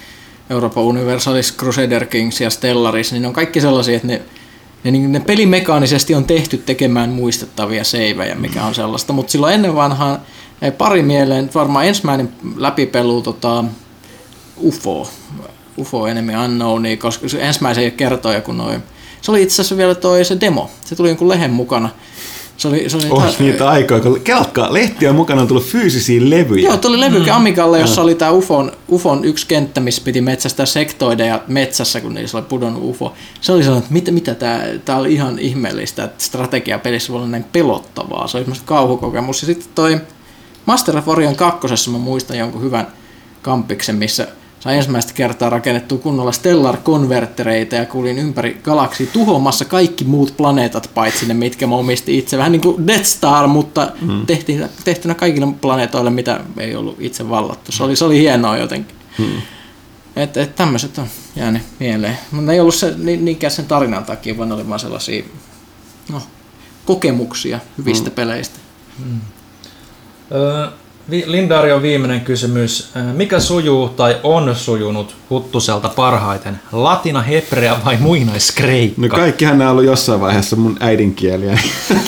Euroopan 0.50 0.84
Universalis, 0.84 1.56
Crusader 1.56 2.06
Kings 2.06 2.40
ja 2.40 2.50
Stellaris, 2.50 3.12
niin 3.12 3.22
ne 3.22 3.28
on 3.28 3.34
kaikki 3.34 3.60
sellaisia, 3.60 3.94
että 3.96 4.06
ne, 4.08 4.22
ne, 4.84 4.90
niin, 4.90 5.12
ne 5.12 5.20
pelimekaanisesti 5.20 6.14
on 6.14 6.24
tehty 6.24 6.58
tekemään 6.58 7.10
muistettavia 7.10 7.84
seivejä, 7.84 8.34
mikä 8.34 8.64
on 8.64 8.74
sellaista. 8.74 9.12
Mutta 9.12 9.32
silloin 9.32 9.54
ennen 9.54 9.74
vanhaa 9.74 10.20
jäi 10.60 10.70
pari 10.70 11.02
mieleen, 11.02 11.50
varmaan 11.54 11.86
ensimmäinen 11.86 12.28
läpipelu 12.56 13.22
tota, 13.22 13.64
UFO, 14.62 15.08
UFO 15.78 16.06
Enemy 16.06 16.44
Unknown, 16.44 16.82
koska 16.98 17.28
se 17.28 17.42
ensimmäisen 17.42 17.92
kertoja, 17.92 18.40
kun 18.40 18.58
noin 18.58 18.82
se 19.22 19.30
oli 19.30 19.42
itse 19.42 19.54
asiassa 19.54 19.76
vielä 19.76 19.94
toi 19.94 20.24
se 20.24 20.40
demo. 20.40 20.70
Se 20.84 20.96
tuli 20.96 21.08
jonkun 21.08 21.28
lehen 21.28 21.50
mukana. 21.50 21.88
Se 22.62 22.68
oli, 22.68 22.90
se 22.90 22.96
oli 22.96 23.06
On 23.10 23.32
niitä 23.38 23.68
aikoja, 23.68 24.00
kun 24.00 24.20
kelkkaa, 24.20 24.72
lehtiä 24.72 25.12
mukana 25.12 25.40
on 25.42 25.48
tullut 25.48 25.64
fyysisiä 25.64 26.20
levyjä. 26.24 26.68
Joo, 26.68 26.76
tuli 26.76 27.00
levyke 27.00 27.30
mm. 27.30 27.36
Amigalle, 27.36 27.80
jossa 27.80 28.02
oli 28.02 28.14
tämä 28.14 28.30
UFOn, 28.30 28.72
UFOn 28.88 29.24
yksi 29.24 29.46
kenttä, 29.46 29.80
missä 29.80 30.02
piti 30.04 30.20
metsästää 30.20 30.66
sektoideja 30.66 31.40
metsässä, 31.48 32.00
kun 32.00 32.14
niissä 32.14 32.38
oli 32.38 32.46
pudonnut 32.48 32.82
UFO. 32.84 33.14
Se 33.40 33.52
oli 33.52 33.62
sellainen, 33.62 33.82
että 33.82 33.92
mitä, 33.92 34.10
mitä 34.10 34.34
tämä, 34.34 34.60
tämä 34.84 34.98
oli 34.98 35.12
ihan 35.12 35.38
ihmeellistä, 35.38 36.04
että 36.04 36.24
strategiapelissä 36.24 37.12
voi 37.12 37.20
olla 37.20 37.28
näin 37.28 37.44
pelottavaa. 37.44 38.28
Se 38.28 38.36
oli 38.36 38.44
semmoista 38.44 38.66
kauhukokemus. 38.66 39.42
Ja 39.42 39.46
sitten 39.46 39.68
toi 39.74 40.00
Master 40.66 40.98
of 40.98 41.08
Orion 41.08 41.36
kakkosessa 41.36 41.90
mä 41.90 41.98
muistan 41.98 42.38
jonkun 42.38 42.62
hyvän 42.62 42.86
kampiksen, 43.42 43.96
missä 43.96 44.28
sai 44.62 44.76
ensimmäistä 44.76 45.12
kertaa 45.12 45.50
rakennettua 45.50 45.98
kunnolla 45.98 46.32
stellar 46.32 46.76
konvertereita 46.76 47.74
ja 47.74 47.86
kuulin 47.86 48.18
ympäri 48.18 48.60
galaksia 48.64 49.06
tuhoamassa 49.12 49.64
kaikki 49.64 50.04
muut 50.04 50.36
planeetat 50.36 50.90
paitsi 50.94 51.26
ne, 51.26 51.34
mitkä 51.34 51.66
mä 51.66 51.74
omistin 51.74 52.14
itse. 52.14 52.38
Vähän 52.38 52.52
niin 52.52 52.62
kuin 52.62 52.86
Death 52.86 53.04
Star, 53.04 53.46
mutta 53.46 53.92
mm. 54.00 54.26
tehtiin, 54.26 54.68
tehtynä 54.84 55.14
kaikille 55.14 55.48
planeetoille, 55.60 56.10
mitä 56.10 56.40
ei 56.58 56.76
ollut 56.76 56.96
itse 57.00 57.28
vallattu. 57.28 57.72
Se 57.72 57.84
oli, 57.84 57.96
se 57.96 58.04
oli 58.04 58.18
hienoa 58.18 58.56
jotenkin. 58.56 58.96
Mm. 59.18 59.42
Että 60.16 60.42
et 60.42 60.54
tämmöiset 60.54 60.98
on 60.98 61.06
jäänyt 61.36 61.62
mieleen. 61.80 62.18
Mutta 62.30 62.46
ne 62.46 62.52
ei 62.52 62.60
ollut 62.60 62.74
se, 62.74 62.94
ni, 62.96 63.16
niinkään 63.16 63.50
sen 63.50 63.66
tarinan 63.66 64.04
takia, 64.04 64.36
vaan 64.38 64.48
ne 64.48 64.54
oli 64.54 64.68
vaan 64.68 64.80
sellaisia 64.80 65.24
no, 66.12 66.22
kokemuksia 66.84 67.60
hyvistä 67.78 68.10
mm. 68.10 68.14
peleistä. 68.14 68.58
Öö, 70.32 70.68
Lindarion 71.08 71.82
viimeinen 71.82 72.20
kysymys. 72.20 72.90
Öö, 72.96 73.02
Mikä 73.02 73.40
sujuu 73.40 73.88
tai 73.88 74.16
on 74.22 74.56
sujunut 74.56 75.16
Huttuselta 75.30 75.88
parhaiten? 75.88 76.60
Latina, 76.72 77.22
hebrea 77.22 77.76
vai 77.84 77.96
muinaiskreikka? 77.96 79.00
No 79.02 79.08
kaikkihan 79.08 79.58
nämä 79.58 79.70
on 79.70 79.72
ollut 79.72 79.90
jossain 79.90 80.20
vaiheessa 80.20 80.56
mun 80.56 80.76
äidinkieliä. 80.80 81.58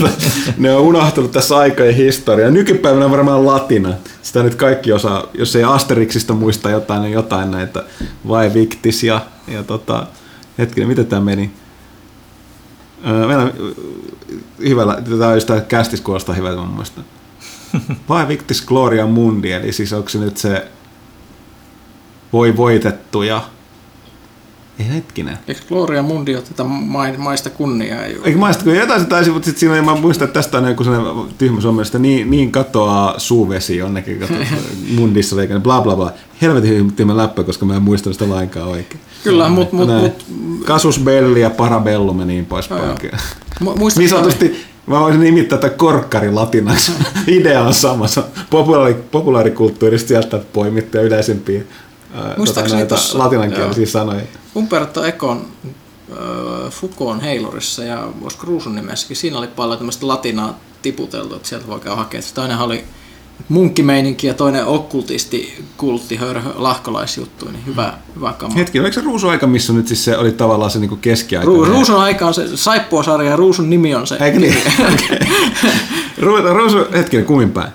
ne 0.59 0.73
on 0.73 0.83
unohtunut 0.83 1.33
tässä 1.33 1.57
aikojen 1.57 1.95
historiaa. 1.95 2.51
Nykypäivänä 2.51 3.11
varmaan 3.11 3.47
latina. 3.47 3.95
Sitä 4.23 4.43
nyt 4.43 4.55
kaikki 4.55 4.93
osaa, 4.93 5.27
jos 5.35 5.57
ei 5.57 5.65
Asterixista 5.65 6.35
muista 6.35 6.71
jotain, 6.71 7.03
niin 7.03 7.13
jotain 7.13 7.51
näitä 7.51 7.85
vai 8.29 8.55
Victis 8.55 9.03
ja, 9.03 9.21
ja 9.49 9.63
tota, 9.63 10.07
hetkinen, 10.59 10.89
miten 10.89 11.07
tämä 11.07 11.21
meni? 11.21 11.51
Meillä 13.27 13.53
hyvällä, 14.59 15.03
tätä 15.11 15.29
on 15.29 15.41
sitä 15.41 15.61
kästis 15.61 16.01
kuulostaa 16.01 16.35
hyvältä 16.35 16.61
mun 16.61 16.71
mielestä. 16.71 17.01
Vai 18.09 18.29
Victis 18.29 18.63
Gloria 18.67 19.07
Mundi, 19.07 19.53
eli 19.53 19.73
siis 19.73 19.93
onko 19.93 20.09
se 20.09 20.19
nyt 20.19 20.37
se 20.37 20.67
voi 22.33 22.57
voitettu 22.57 23.23
ja 23.23 23.43
ei 24.79 24.95
hetkinen. 24.95 25.39
Eikö 25.49 25.61
Gloria 25.69 26.03
Mundi 26.03 26.35
ole 26.35 26.43
tätä 26.43 26.65
mai- 26.65 27.17
maista 27.17 27.51
kunniaa? 27.51 28.03
Ei 28.05 28.17
Eikö 28.25 28.39
maista, 28.39 28.65
kun 28.65 28.75
jotain 28.77 29.01
se 29.01 29.07
taisi, 29.07 29.31
mutta 29.31 29.45
sitten 29.47 29.61
siinä 29.61 29.83
mä 29.83 29.95
muistan, 29.95 30.29
että 30.29 30.39
tästä 30.43 30.59
on 30.59 30.69
joku 30.69 30.85
sellainen 30.85 31.35
tyhmä 31.39 31.61
mielestä, 31.73 31.99
niin, 31.99 32.31
niin 32.31 32.53
katoaa 32.53 33.19
suuvesi 33.19 33.77
jonnekin, 33.77 34.19
kato, 34.21 34.35
mundissa 34.97 35.43
eikä 35.43 35.61
bla 35.61 35.81
bla 35.81 35.97
bla. 35.97 36.13
Helvetin 36.43 36.93
tyhmä 36.93 37.17
läppä, 37.17 37.43
koska 37.45 37.67
mä 37.67 37.77
en 37.77 37.83
muista 37.83 38.13
sitä 38.13 38.29
lainkaan 38.29 38.69
oikein. 38.69 39.01
Kyllä, 39.25 39.49
mutta 39.49 39.77
mut, 39.77 39.89
Näin. 39.89 40.01
mut, 40.03 40.25
Kasus 40.67 40.99
Belli 41.01 41.41
ja 41.41 41.51
Parabellum 41.51 42.21
ja 42.21 42.27
niin 42.27 42.47
poispäin. 42.47 42.99
Mu- 43.65 43.99
Niin 43.99 44.09
sanotusti, 44.11 44.65
mä 44.87 45.01
voisin 45.01 45.21
nimittää 45.21 45.59
tätä 45.59 45.77
korkkari 45.77 46.31
latinaksi. 46.31 46.93
Idea 47.27 47.63
on 47.63 47.75
sama, 47.75 48.07
se 48.07 48.21
on 48.21 48.27
populaari, 48.51 48.95
populaarikulttuurista 48.95 50.09
sieltä 50.09 50.41
poimittuja 50.53 51.03
yleisimpiä 51.03 51.63
ää, 52.15 52.35
Muistaakseni 52.37 52.81
näitä 52.81 52.95
tossa- 52.95 53.19
latinankielisiä 53.19 53.87
sanoja. 53.87 54.23
Umberto 54.57 55.05
Econ 55.05 55.47
äh, 55.67 56.71
Foucaultin 56.71 57.21
Heilurissa 57.25 57.85
ja 57.85 58.09
olisiko 58.23 58.47
Ruusun 58.47 58.75
nimessäkin, 58.75 59.17
siinä 59.17 59.39
oli 59.39 59.47
paljon 59.47 59.79
tämmöistä 59.79 60.09
latinaa 60.09 60.59
tiputeltu, 60.83 61.35
että 61.35 61.49
sieltä 61.49 61.67
voi 61.67 61.81
käydä 61.81 61.97
hakea. 61.97 62.23
Se 62.23 62.35
Toinen 62.35 62.59
oli 62.59 62.85
munkkimeininki 63.49 64.27
ja 64.27 64.35
toinen 64.35 64.67
okkultisti, 64.67 65.65
kultti, 65.77 66.17
hörhö, 66.17 66.51
lahkolaisjuttu, 66.55 67.45
niin 67.51 67.67
hyvä, 67.67 67.93
hyvä 68.17 68.33
kama. 68.39 68.55
Hetki, 68.55 68.81
oliko 68.81 68.93
se 68.95 69.01
Ruusu-aika, 69.01 69.47
missä 69.47 69.73
nyt 69.73 69.87
siis 69.89 70.05
se 70.05 70.17
oli 70.19 70.33
tavallaan 70.33 70.71
se 70.71 70.79
niinku 70.79 70.97
keskiaika? 70.97 71.51
Ru- 71.51 71.67
Ruusun 71.69 71.97
aika 71.97 72.27
on 72.27 72.35
se 72.35 72.57
saippuasarja 72.57 73.31
ja 73.31 73.37
Ruusun 73.37 73.71
nimi 73.71 73.95
on 73.95 74.07
se. 74.07 74.17
Eikö 74.21 74.39
niin? 74.39 74.57
Okei. 74.95 75.19
Ru- 76.21 76.55
Ruusu, 76.55 76.79
hetkinen, 76.93 77.27
kummin 77.27 77.51
päin. 77.51 77.69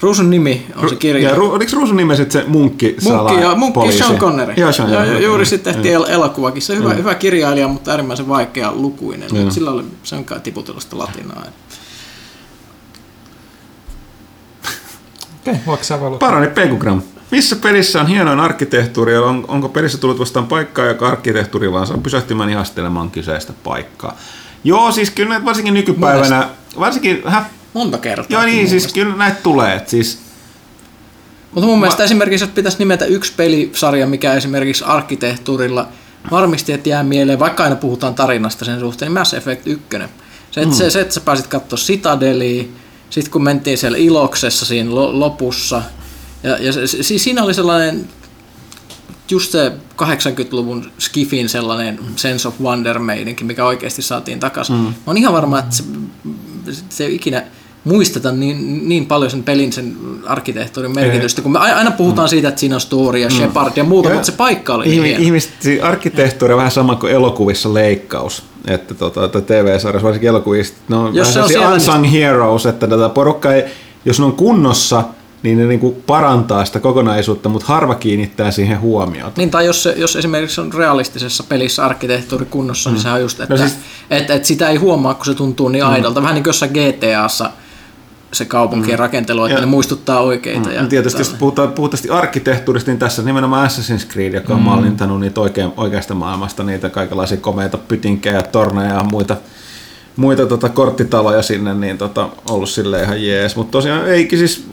Ruusun 0.00 0.30
nimi 0.30 0.66
on 0.76 0.88
se 0.88 0.96
kirja. 0.96 1.28
Ja 1.28 1.34
ru, 1.34 1.50
oliko 1.52 1.70
Ruusun 1.76 1.96
nimi 1.96 2.16
sitten 2.16 2.42
se 2.42 2.48
munkki, 2.48 2.96
Munkki 3.02 3.34
ja, 3.40 3.54
munkki 3.54 3.74
poliisi? 3.74 3.98
Sean 3.98 4.16
Connery. 4.18 4.54
Joo, 4.56 4.72
Sean, 4.72 4.88
ja, 4.90 4.94
joo, 4.94 5.04
ja, 5.04 5.12
joo, 5.12 5.20
juuri 5.20 5.40
joo. 5.40 5.44
sitten 5.44 5.74
tehtiin 5.74 5.94
el- 5.94 6.04
elokuvakin. 6.08 6.62
Se 6.62 6.72
on 6.72 6.78
hyvä, 6.78 6.94
hyvä 6.94 7.14
kirjailija, 7.14 7.68
mutta 7.68 7.90
äärimmäisen 7.90 8.28
vaikea 8.28 8.72
lukuinen. 8.74 9.28
Joo. 9.32 9.50
Sillä 9.50 9.70
oli, 9.70 9.84
se 10.02 10.14
on 10.16 10.24
kai 10.24 10.40
tiputellut 10.40 10.82
sitä 10.82 10.98
latinaa. 10.98 11.44
Parani 16.18 16.48
Pekugram. 16.48 17.02
Missä 17.30 17.56
pelissä 17.56 18.00
on 18.00 18.06
hienoin 18.06 18.40
arkkitehtuuri 18.40 19.12
ja 19.12 19.22
on, 19.22 19.44
onko 19.48 19.68
pelissä 19.68 19.98
tullut 19.98 20.18
vastaan 20.18 20.46
paikkaa, 20.46 20.86
joka 20.86 21.08
arkkitehtuuri 21.08 21.72
vaan 21.72 21.86
saa 21.86 21.98
pysähtymään 21.98 22.50
ihastelemaan 22.50 23.10
kyseistä 23.10 23.52
paikkaa? 23.64 24.16
Joo, 24.64 24.92
siis 24.92 25.10
kyllä 25.10 25.28
näitä 25.28 25.44
varsinkin 25.44 25.74
nykypäivänä, 25.74 26.48
varsinkin, 26.78 27.22
häh, 27.26 27.46
Monta 27.74 27.98
kertaa. 27.98 28.26
joo 28.38 28.42
niin, 28.42 28.68
siis 28.68 28.82
mielestä. 28.82 28.94
kyllä 28.94 29.16
näitä 29.16 29.36
tulee, 29.42 29.76
et 29.76 29.88
siis 29.88 30.18
Mutta 31.54 31.66
mun 31.66 31.80
mielestä 31.80 32.04
esimerkiksi, 32.04 32.44
jos 32.44 32.52
pitäisi 32.54 32.78
nimetä 32.78 33.04
yksi 33.04 33.32
pelisarja, 33.36 34.06
mikä 34.06 34.34
esimerkiksi 34.34 34.84
arkkitehtuurilla 34.84 35.88
varmasti 36.30 36.72
että 36.72 36.88
jää 36.88 37.02
mieleen, 37.02 37.38
vaikka 37.38 37.64
aina 37.64 37.76
puhutaan 37.76 38.14
tarinasta 38.14 38.64
sen 38.64 38.80
suhteen, 38.80 39.06
niin 39.06 39.18
Mass 39.18 39.34
Effect 39.34 39.66
1. 39.66 39.86
Se, 40.50 40.60
että, 40.60 40.74
mm. 40.74 40.78
se, 40.78 40.90
se, 40.90 41.00
että 41.00 41.14
sä 41.14 41.20
pääsit 41.20 41.46
katsoa 41.46 41.76
Citadelia, 41.76 42.64
sitten 43.12 43.32
kun 43.32 43.42
mentiin 43.42 43.78
siellä 43.78 43.98
Iloksessa 43.98 44.66
siinä 44.66 44.94
lo- 44.94 45.20
lopussa, 45.20 45.82
ja, 46.42 46.56
ja 46.58 46.72
se, 46.72 46.86
siis 46.86 47.24
siinä 47.24 47.44
oli 47.44 47.54
sellainen 47.54 48.08
just 49.30 49.52
se 49.52 49.72
80-luvun 50.02 50.92
Skifin 50.98 51.48
sellainen 51.48 51.98
sense 52.16 52.48
of 52.48 52.60
wonder 52.60 52.98
meininki, 52.98 53.44
mikä 53.44 53.64
oikeasti 53.64 54.02
saatiin 54.02 54.40
takaisin. 54.40 54.76
Mm. 54.76 54.82
Mä 54.82 54.92
oon 55.06 55.16
ihan 55.16 55.32
varma, 55.32 55.58
että 55.58 55.76
se, 55.76 55.84
se 56.88 57.04
ei 57.04 57.14
ikinä 57.14 57.44
muisteta 57.84 58.32
niin, 58.32 58.88
niin 58.88 59.06
paljon 59.06 59.30
sen 59.30 59.42
pelin, 59.42 59.72
sen 59.72 59.96
arkkitehtuurin 60.26 60.94
merkitystä, 60.94 61.42
kun 61.42 61.52
me 61.52 61.58
aina 61.58 61.90
puhutaan 61.90 62.28
siitä, 62.28 62.48
että 62.48 62.60
siinä 62.60 62.74
on 62.74 62.80
story 62.80 63.18
ja 63.18 63.30
Shepard 63.30 63.72
ja 63.76 63.84
muuta, 63.84 64.08
Ja 64.08 64.14
mutta 64.14 64.26
se 64.26 64.32
paikka 64.32 64.74
oli 64.74 64.84
niin 64.84 65.06
Ihmi, 65.06 65.24
ihmiset, 65.24 65.52
siis 65.60 65.82
arkkitehtuuri 65.82 66.54
on 66.54 66.58
vähän 66.58 66.72
sama 66.72 66.96
kuin 66.96 67.12
elokuvissa 67.12 67.74
leikkaus. 67.74 68.42
Että 68.66 68.94
tota, 68.94 69.24
että 69.24 69.40
TV-sarjassa, 69.40 70.06
varsinkin 70.06 70.28
elokuvissa, 70.28 70.74
ne 70.88 70.96
on 70.96 71.14
Jos 71.14 71.26
vähän 71.28 71.32
se 71.32 71.42
on 71.42 71.48
siellä, 71.48 71.68
unsung 71.68 72.12
heroes, 72.12 72.66
että 72.66 72.86
tätä 72.86 73.08
porukka 73.08 73.52
ei, 73.52 73.64
jos 74.04 74.18
ne 74.18 74.24
on 74.24 74.32
kunnossa, 74.32 75.04
niin 75.42 75.58
ne 75.58 75.66
niinku 75.66 76.02
parantaa 76.06 76.64
sitä 76.64 76.80
kokonaisuutta, 76.80 77.48
mutta 77.48 77.66
harva 77.68 77.94
kiinnittää 77.94 78.50
siihen 78.50 78.80
huomiota. 78.80 79.32
Niin, 79.36 79.50
tai 79.50 79.66
jos, 79.66 79.82
se, 79.82 79.94
jos 79.96 80.16
esimerkiksi 80.16 80.60
on 80.60 80.72
realistisessa 80.72 81.44
pelissä 81.48 81.84
arkkitehtuuri 81.84 82.44
kunnossa, 82.44 82.90
mm. 82.90 82.94
niin 82.94 83.02
sehän 83.02 83.16
on 83.16 83.22
just, 83.22 83.40
että 83.40 83.54
No 83.54 83.60
no 83.60 83.68
siis- 83.68 83.78
et, 84.10 84.30
et 84.30 84.44
sitä 84.44 84.68
ei 84.68 84.76
huomaa, 84.76 85.14
kun 85.14 85.26
se 85.26 85.34
tuntuu 85.34 85.68
niin 85.68 85.84
aidolta. 85.84 86.22
Vähän 86.22 86.34
niin 86.34 86.42
kuin 86.44 86.48
jossain 86.48 86.72
GTAssa 86.72 87.50
se 88.32 88.44
kaupunkien 88.44 88.98
rakentelu, 88.98 89.44
että 89.44 89.54
Ja- 89.56 89.60
ne 89.60 89.66
muistuttaa 89.66 90.20
oikeita. 90.20 90.70
Ja 90.72 90.82
Ja 90.82 90.86
tietysti 90.88 91.20
jos 91.20 91.26
tällainen. 91.28 91.40
puhutaan 91.40 91.72
puhtaasti 91.72 92.10
arkkitehtuurista, 92.10 92.90
niin 92.90 92.98
tässä 92.98 93.22
nimenomaan 93.22 93.70
Assassin's 93.70 94.06
Creed, 94.12 94.34
joka 94.34 94.54
on 94.54 94.60
mm. 94.60 94.64
mallintanut 94.64 95.20
niitä 95.20 95.40
oikein, 95.40 95.72
oikeasta 95.76 96.14
maailmasta, 96.14 96.64
niitä 96.64 96.88
kaikenlaisia 96.90 97.36
komeita 97.36 97.78
pytinkejä, 97.78 98.42
torneja 98.42 98.94
ja 98.94 99.04
muita, 99.04 99.36
muita 100.16 100.46
tota, 100.46 100.68
korttitaloja 100.68 101.42
sinne, 101.42 101.74
niin 101.74 101.98
tota, 101.98 102.28
ollut 102.50 102.68
sille 102.68 103.02
ihan 103.02 103.24
jees. 103.26 103.56
Mutta 103.56 103.70
tosiaan 103.70 104.08
eikin 104.08 104.38
siis, 104.38 104.66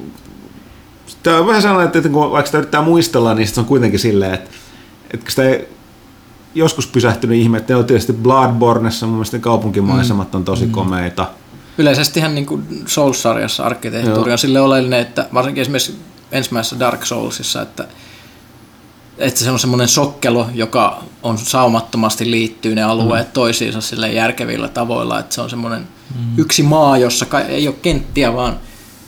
tämä 1.24 1.38
on 1.38 1.48
vähän 1.48 1.62
sellainen, 1.62 1.92
että 1.98 2.10
kun 2.10 2.32
vaikka 2.32 2.46
sitä 2.46 2.58
yrittää 2.58 2.82
muistella, 2.82 3.34
niin 3.34 3.48
se 3.48 3.60
on 3.60 3.66
kuitenkin 3.66 4.00
silleen, 4.00 4.34
että, 4.34 4.50
että 5.14 5.30
sitä 5.30 5.44
ei 5.44 5.68
joskus 6.56 6.88
pysähtynyt 6.88 7.38
ihme, 7.40 7.58
että 7.58 7.74
ne 7.74 7.78
on 7.78 7.86
tietysti 7.86 8.14
Bloodborneissa, 8.14 9.06
mun 9.06 9.16
mielestä 9.16 9.40
kaupunkimaisemat 9.40 10.36
on 10.36 10.44
tosi 10.44 10.68
komeita. 10.68 11.28
Yleisestihän 11.80 12.36
niin 12.36 12.46
kuin 12.46 12.84
Souls-sarjassa 12.86 13.64
arkkitehtuuri 13.64 14.32
on 14.32 14.38
sille 14.38 14.62
oleellinen, 14.62 15.00
että 15.00 15.30
varsinkin 15.34 15.62
esimerkiksi 15.62 16.00
ensimmäisessä 16.32 16.80
Dark 16.80 17.06
Soulsissa, 17.06 17.62
että, 17.62 17.88
että 19.18 19.40
se 19.40 19.52
on 19.52 19.60
semmoinen 19.60 19.88
sokkelo, 19.88 20.48
joka 20.54 21.04
on 21.24 21.38
saumattomasti 21.38 22.32
liittyy 22.32 22.76
ne 22.76 22.84
alueet 22.84 23.28
mm. 23.28 23.32
toisiinsa 23.32 23.82
sille 23.82 24.12
järkevillä 24.12 24.68
tavoilla, 24.68 25.20
että 25.20 25.36
se 25.36 25.42
on 25.42 25.50
semmoinen 25.50 25.88
mm. 26.16 26.40
yksi 26.40 26.64
maa, 26.64 26.98
jossa 26.98 27.26
ei 27.48 27.68
ole 27.68 27.76
kenttiä, 27.82 28.34
vaan 28.34 28.60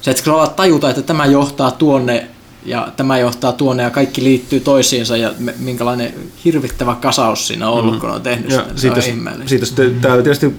se, 0.01 0.11
että 0.11 0.23
kun 0.23 0.49
tajuta, 0.55 0.89
että 0.89 1.01
tämä 1.01 1.25
johtaa 1.25 1.71
tuonne 1.71 2.27
ja 2.65 2.87
tämä 2.97 3.17
johtaa 3.19 3.51
tuonne 3.51 3.83
ja 3.83 3.89
kaikki 3.89 4.23
liittyy 4.23 4.59
toisiinsa 4.59 5.17
ja 5.17 5.33
me- 5.39 5.53
minkälainen 5.59 6.13
hirvittävä 6.45 6.95
kasaus 7.01 7.47
siinä 7.47 7.69
on 7.69 7.73
ollut, 7.79 7.93
mm. 7.93 7.99
kun 7.99 8.09
on 8.09 8.21
tehnyt 8.21 8.51
Ja 8.51 8.57
sitä. 8.57 8.69
Se 8.75 8.81
siitä, 8.81 8.95
on 8.95 9.03
ihmeellistä. 9.07 9.49
siitä 9.49 9.65
sitten, 9.65 9.95
tää 10.01 10.15
tietysti 10.21 10.55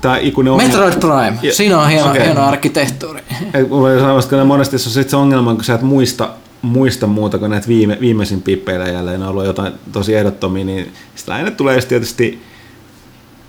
tämä 0.00 0.18
ikuinen 0.18 0.52
ongelma. 0.52 0.72
Metroid 0.72 1.00
Prime, 1.00 1.38
Ja- 1.42 1.54
siinä 1.54 1.78
on 1.80 1.88
hieno, 1.88 2.10
okei. 2.10 2.24
hieno 2.24 2.42
arkkitehtuuri. 2.44 3.20
Ei, 3.54 3.64
Mulla 3.64 3.98
sanomassa, 4.00 4.36
että 4.36 4.44
monesti 4.44 4.78
se 4.78 4.88
on 4.88 4.92
sit 4.92 5.10
se 5.10 5.16
ongelma, 5.16 5.54
kun 5.54 5.64
sä 5.64 5.74
et 5.74 5.82
muista, 5.82 6.30
muista 6.62 7.06
muuta 7.06 7.38
kuin 7.38 7.50
näitä 7.50 7.68
viime, 7.68 7.98
viimeisimpiä 8.00 8.56
pelejä, 8.56 9.02
ne 9.02 9.14
on 9.14 9.22
ollut 9.22 9.44
jotain 9.44 9.72
tosi 9.92 10.14
ehdottomia, 10.14 10.64
niin 10.64 10.92
sitä 11.14 11.34
aina 11.34 11.50
tulee 11.50 11.80
tietysti 11.82 12.42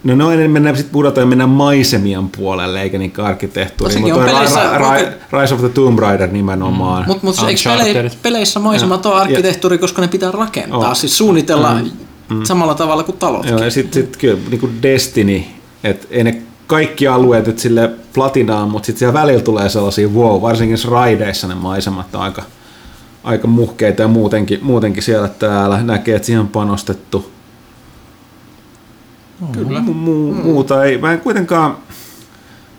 No 0.03 0.15
noin 0.15 0.51
mennään 0.51 0.77
sitten 0.77 0.93
pudotaan 0.93 1.21
ja 1.23 1.27
mennään 1.29 1.49
maisemien 1.49 2.29
puolelle, 2.29 2.81
eikä 2.81 2.97
niin 2.97 3.13
arkkitehtuuriin. 3.17 4.01
Tossakin 4.03 4.23
Mutta 4.23 4.31
on 4.31 4.37
peleissä- 4.37 4.77
Ra- 4.77 4.81
Ra- 5.33 5.41
Rise 5.41 5.53
of 5.53 5.59
the 5.59 5.69
Tomb 5.69 5.99
Raider 5.99 6.31
nimenomaan. 6.31 7.03
Mutta 7.07 7.25
mut, 7.25 7.35
eikö 7.39 7.49
Uncharted. 7.49 7.93
pele, 7.93 8.11
peleissä 8.23 8.59
maisemat 8.59 9.05
ole 9.05 9.15
arkkitehtuuri, 9.15 9.77
koska 9.77 10.01
ne 10.01 10.07
pitää 10.07 10.31
rakentaa, 10.31 10.89
Oh. 10.89 10.95
siis 10.95 11.17
suunnitella 11.17 11.75
samalla 12.43 12.73
tavalla 12.75 13.03
kuin 13.03 13.17
talotkin. 13.17 13.51
Joo, 13.51 13.63
ja 13.63 13.71
sitten 13.71 14.01
sit 14.03 14.17
kyllä 14.17 14.37
niin 14.49 14.59
kuin 14.59 14.81
Destiny, 14.81 15.43
että 15.83 16.07
ei 16.11 16.23
ne 16.23 16.41
kaikki 16.67 17.07
alueet 17.07 17.47
nyt 17.47 17.59
sille 17.59 17.91
platinaan, 18.13 18.69
mutta 18.69 18.85
sitten 18.85 18.99
siellä 18.99 19.13
välillä 19.21 19.41
tulee 19.43 19.69
sellaisia 19.69 20.07
wow, 20.07 20.41
varsinkin 20.41 20.77
raideissa 20.89 21.47
ne 21.47 21.55
maisemat 21.55 22.15
on 22.15 22.21
aika, 22.21 22.43
aika 23.23 23.47
muhkeita 23.47 24.01
ja 24.01 24.07
muutenkin, 24.07 24.59
muutenkin 24.61 25.03
siellä 25.03 25.27
täällä 25.27 25.81
näkee, 25.83 26.15
että 26.15 26.25
siihen 26.25 26.39
on 26.41 26.47
panostettu. 26.47 27.31
Kyllä. 29.51 29.79
Mu- 29.79 29.89
mu- 29.91 30.43
muuta 30.43 30.83
ei, 30.85 30.97
mä 30.97 31.13
en 31.13 31.19
kuitenkaan, 31.21 31.77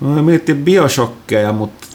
mä 0.00 0.22
mietin 0.22 0.64
Bioshockeja, 0.64 1.52
mutta 1.52 1.86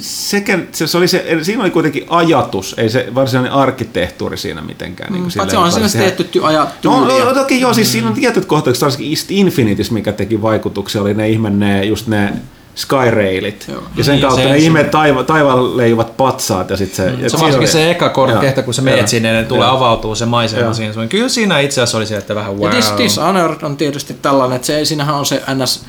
sekä, 0.00 0.58
se, 0.72 0.86
se 0.86 0.98
oli 0.98 1.08
se, 1.08 1.38
siinä 1.42 1.62
oli 1.62 1.70
kuitenkin 1.70 2.04
ajatus, 2.08 2.74
ei 2.78 2.88
se 2.90 3.08
varsinainen 3.14 3.52
arkkitehtuuri 3.52 4.36
siinä 4.36 4.60
mitenkään. 4.62 5.12
Niin 5.12 5.24
Mm, 5.24 5.30
Paitsi 5.36 5.56
on 5.56 5.72
siinä 5.72 5.88
silleen, 5.88 6.12
tietty 6.16 6.38
ty- 6.38 6.44
aja 6.44 6.66
No, 6.84 7.06
tyyliä. 7.06 7.24
no, 7.24 7.34
toki 7.34 7.60
joo, 7.60 7.74
siis 7.74 7.92
siinä 7.92 8.08
on 8.08 8.14
tietyt 8.14 8.44
kohtaukset, 8.44 8.82
varsinkin 8.82 9.10
East 9.10 9.30
Infinitis, 9.30 9.90
mikä 9.90 10.12
teki 10.12 10.42
vaikutuksia, 10.42 11.02
oli 11.02 11.14
ne 11.14 11.28
ihme, 11.28 11.50
ne, 11.50 11.84
just 11.84 12.06
ne 12.06 12.32
Skyrailit. 12.78 13.64
Joo. 13.68 13.82
Ja 13.96 14.04
sen 14.04 14.12
Niin, 14.12 14.22
kautta 14.22 14.42
se 14.42 14.48
ne 14.48 14.56
ihme 14.58 14.84
taiva, 14.84 15.24
taivaan 15.24 15.76
leijuvat 15.76 16.16
patsaat 16.16 16.70
ja 16.70 16.76
sitten 16.76 16.96
se... 16.96 17.24
et 17.24 17.30
Se 17.30 17.36
varsinkin 17.38 17.58
oli- 17.58 17.66
se 17.66 17.90
eka 17.90 18.08
korkehta, 18.08 18.60
Joo. 18.60 18.64
kun 18.64 18.74
Joo. 18.76 18.84
meet 18.84 19.08
sinne, 19.08 19.32
niin 19.32 19.46
tulee 19.46 19.66
Joo. 19.68 19.76
avautuu 19.76 20.14
se 20.14 20.26
maisema 20.26 20.62
Joo. 20.62 20.74
siinä. 20.74 20.92
sun. 20.92 21.08
Kyllä 21.08 21.28
siinä 21.28 21.60
itse 21.60 21.80
asiassa 21.80 21.98
oli 21.98 22.06
se, 22.06 22.16
että 22.16 22.34
vähän 22.34 22.52
Ja 22.52 22.58
wow. 22.68 22.70
Dis- 22.78 22.98
Dishonored 22.98 23.62
on 23.62 23.76
tietysti 23.76 24.14
tällainen, 24.22 24.56
että 24.56 24.66
se, 24.66 24.84
siinähän 24.84 25.14
on 25.14 25.26
se 25.26 25.42
NS 25.54 25.84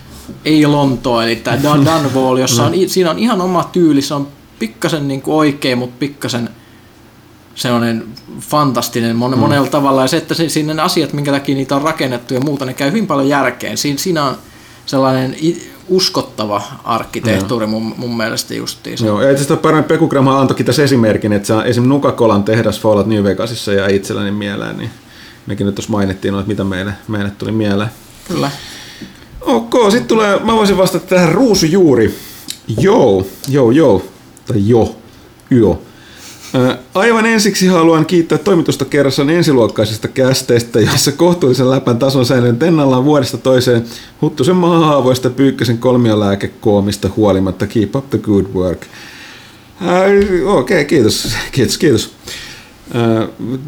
ei 0.45 0.65
Lontoa, 0.65 1.23
eli 1.23 1.35
tämä 1.35 1.57
Dan 1.63 1.85
Dunwall, 1.85 2.37
jossa 2.37 2.63
on, 2.65 2.73
i- 2.73 2.89
siinä 2.89 3.11
on 3.11 3.19
ihan 3.19 3.41
oma 3.41 3.63
tyyli, 3.71 4.01
se 4.01 4.13
on 4.13 4.27
pikkasen 4.59 5.07
niin 5.07 5.21
kuin 5.21 5.35
oikein, 5.35 5.77
mutta 5.77 5.95
pikkasen 5.99 6.49
sellainen 7.55 8.03
fantastinen 8.39 9.15
mon, 9.15 9.39
monella 9.39 9.67
tavalla. 9.67 10.01
Ja 10.01 10.07
se, 10.07 10.17
että 10.17 10.33
se, 10.33 10.49
siinä 10.49 10.73
ne 10.73 10.81
asiat, 10.81 11.13
minkä 11.13 11.31
takia 11.31 11.55
niitä 11.55 11.75
on 11.75 11.81
rakennettu 11.81 12.33
ja 12.33 12.39
muuta, 12.39 12.65
ne 12.65 12.73
käy 12.73 12.87
hyvin 12.89 13.07
paljon 13.07 13.29
järkeen. 13.29 13.77
Siinä, 13.77 13.97
siinä 13.99 14.23
on 14.23 14.37
sellainen 14.85 15.35
uskottava 15.89 16.61
arkkitehtuuri 16.83 17.65
mun, 17.65 17.93
mun 17.97 18.17
mielestä 18.17 18.53
justiinsa. 18.53 19.05
Joo, 19.05 19.21
ja 19.21 19.31
itse 19.31 19.43
asiassa 19.43 19.61
paremmin 19.61 19.87
Pekugramma 19.87 20.39
antoi 20.39 20.63
tässä 20.63 20.83
esimerkin, 20.83 21.33
että 21.33 21.47
se 21.47 21.53
on 21.53 21.65
esim. 21.65 21.83
Nukakolan 21.83 22.43
tehdas 22.43 22.81
Fallout 22.81 23.07
New 23.07 23.23
Vegasissa 23.23 23.73
ja 23.73 23.87
itselläni 23.87 24.31
mieleen, 24.31 24.77
niin 24.77 24.89
mekin 25.45 25.65
nyt 25.65 25.75
tuossa 25.75 25.91
mainittiin, 25.91 26.31
no, 26.31 26.39
että 26.39 26.47
mitä 26.47 26.63
meille, 26.63 26.93
meille 27.07 27.31
tuli 27.37 27.51
mieleen. 27.51 27.89
Kyllä. 28.27 28.51
Ok, 29.41 29.73
sitten 29.83 30.07
tulee, 30.07 30.39
mä 30.39 30.53
voisin 30.53 30.77
vastata 30.77 31.05
tähän 31.05 31.29
ruusujuuri. 31.29 32.15
Joo, 32.77 33.27
joo, 33.47 33.71
joo, 33.71 34.03
tai 34.47 34.67
jo, 34.67 34.95
jo. 35.49 35.81
Aivan 36.93 37.25
ensiksi 37.25 37.67
haluan 37.67 38.05
kiittää 38.05 38.37
toimitusta 38.37 38.85
kerrassaan 38.85 39.29
ensiluokkaisista 39.29 40.07
kästeistä, 40.07 40.79
jossa 40.79 41.11
kohtuullisen 41.11 41.69
läpän 41.69 41.99
tason 41.99 42.25
säilynyt 42.25 42.63
ennallaan 42.63 43.05
vuodesta 43.05 43.37
toiseen 43.37 43.83
Huttusen 44.21 44.55
maahaavoista 44.55 45.29
pyykkösen 45.29 45.77
kolmiolääkekoomista 45.77 47.09
huolimatta. 47.15 47.67
Keep 47.67 47.95
up 47.95 48.09
the 48.09 48.17
good 48.17 48.45
work. 48.53 48.81
Okei, 50.45 50.85
kiitos, 50.85 51.35
kiitos, 51.51 51.77
kiitos. 51.77 52.11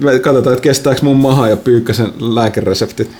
Me 0.01 0.19
Katsotaan, 0.19 0.53
että 0.53 0.63
kestääkö 0.63 1.01
mun 1.03 1.17
maha 1.17 1.47
ja 1.47 1.57
pyykkäsen 1.57 2.13
lääkereseptit. 2.19 3.11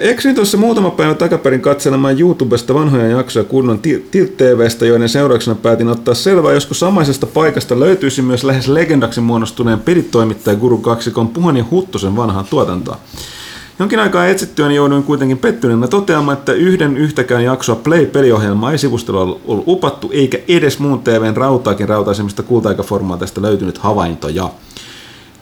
Eksyin 0.00 0.34
tuossa 0.34 0.56
muutama 0.56 0.90
päivä 0.90 1.14
takaperin 1.14 1.60
katselemaan 1.60 2.20
YouTubesta 2.20 2.74
vanhoja 2.74 3.06
jaksoja 3.08 3.44
kunnon 3.44 3.78
Ti- 3.78 4.08
Tilt 4.10 4.36
TVstä, 4.36 4.86
joiden 4.86 5.08
seurauksena 5.08 5.54
päätin 5.54 5.88
ottaa 5.88 6.14
selvää, 6.14 6.52
josko 6.52 6.74
samaisesta 6.74 7.26
paikasta 7.26 7.80
löytyisi 7.80 8.22
myös 8.22 8.44
lähes 8.44 8.68
legendaksi 8.68 9.20
muodostuneen 9.20 9.80
pelitoimittaja 9.80 10.56
Guru 10.56 10.78
kaksikon 10.78 11.28
Puhan 11.28 11.56
ja 11.56 11.64
Huttosen 11.70 12.16
vanhaa 12.16 12.44
tuotantoa. 12.50 12.98
Jonkin 13.78 13.98
aikaa 13.98 14.26
etsittyäni 14.26 14.74
jouduin 14.74 15.02
kuitenkin 15.02 15.38
pettyneenä 15.38 15.86
toteamaan, 15.88 16.38
että 16.38 16.52
yhden 16.52 16.96
yhtäkään 16.96 17.44
jaksoa 17.44 17.76
Play-peliohjelmaa 17.76 18.72
ei 18.72 18.78
sivustolla 18.78 19.40
ollut 19.46 19.64
upattu, 19.66 20.10
eikä 20.12 20.38
edes 20.48 20.78
muun 20.78 20.98
TVn 20.98 21.36
rautaakin 21.36 21.88
rautaisemmista 21.88 22.42
kultaikaformaateista 22.42 23.42
löytynyt 23.42 23.78
havaintoja. 23.78 24.50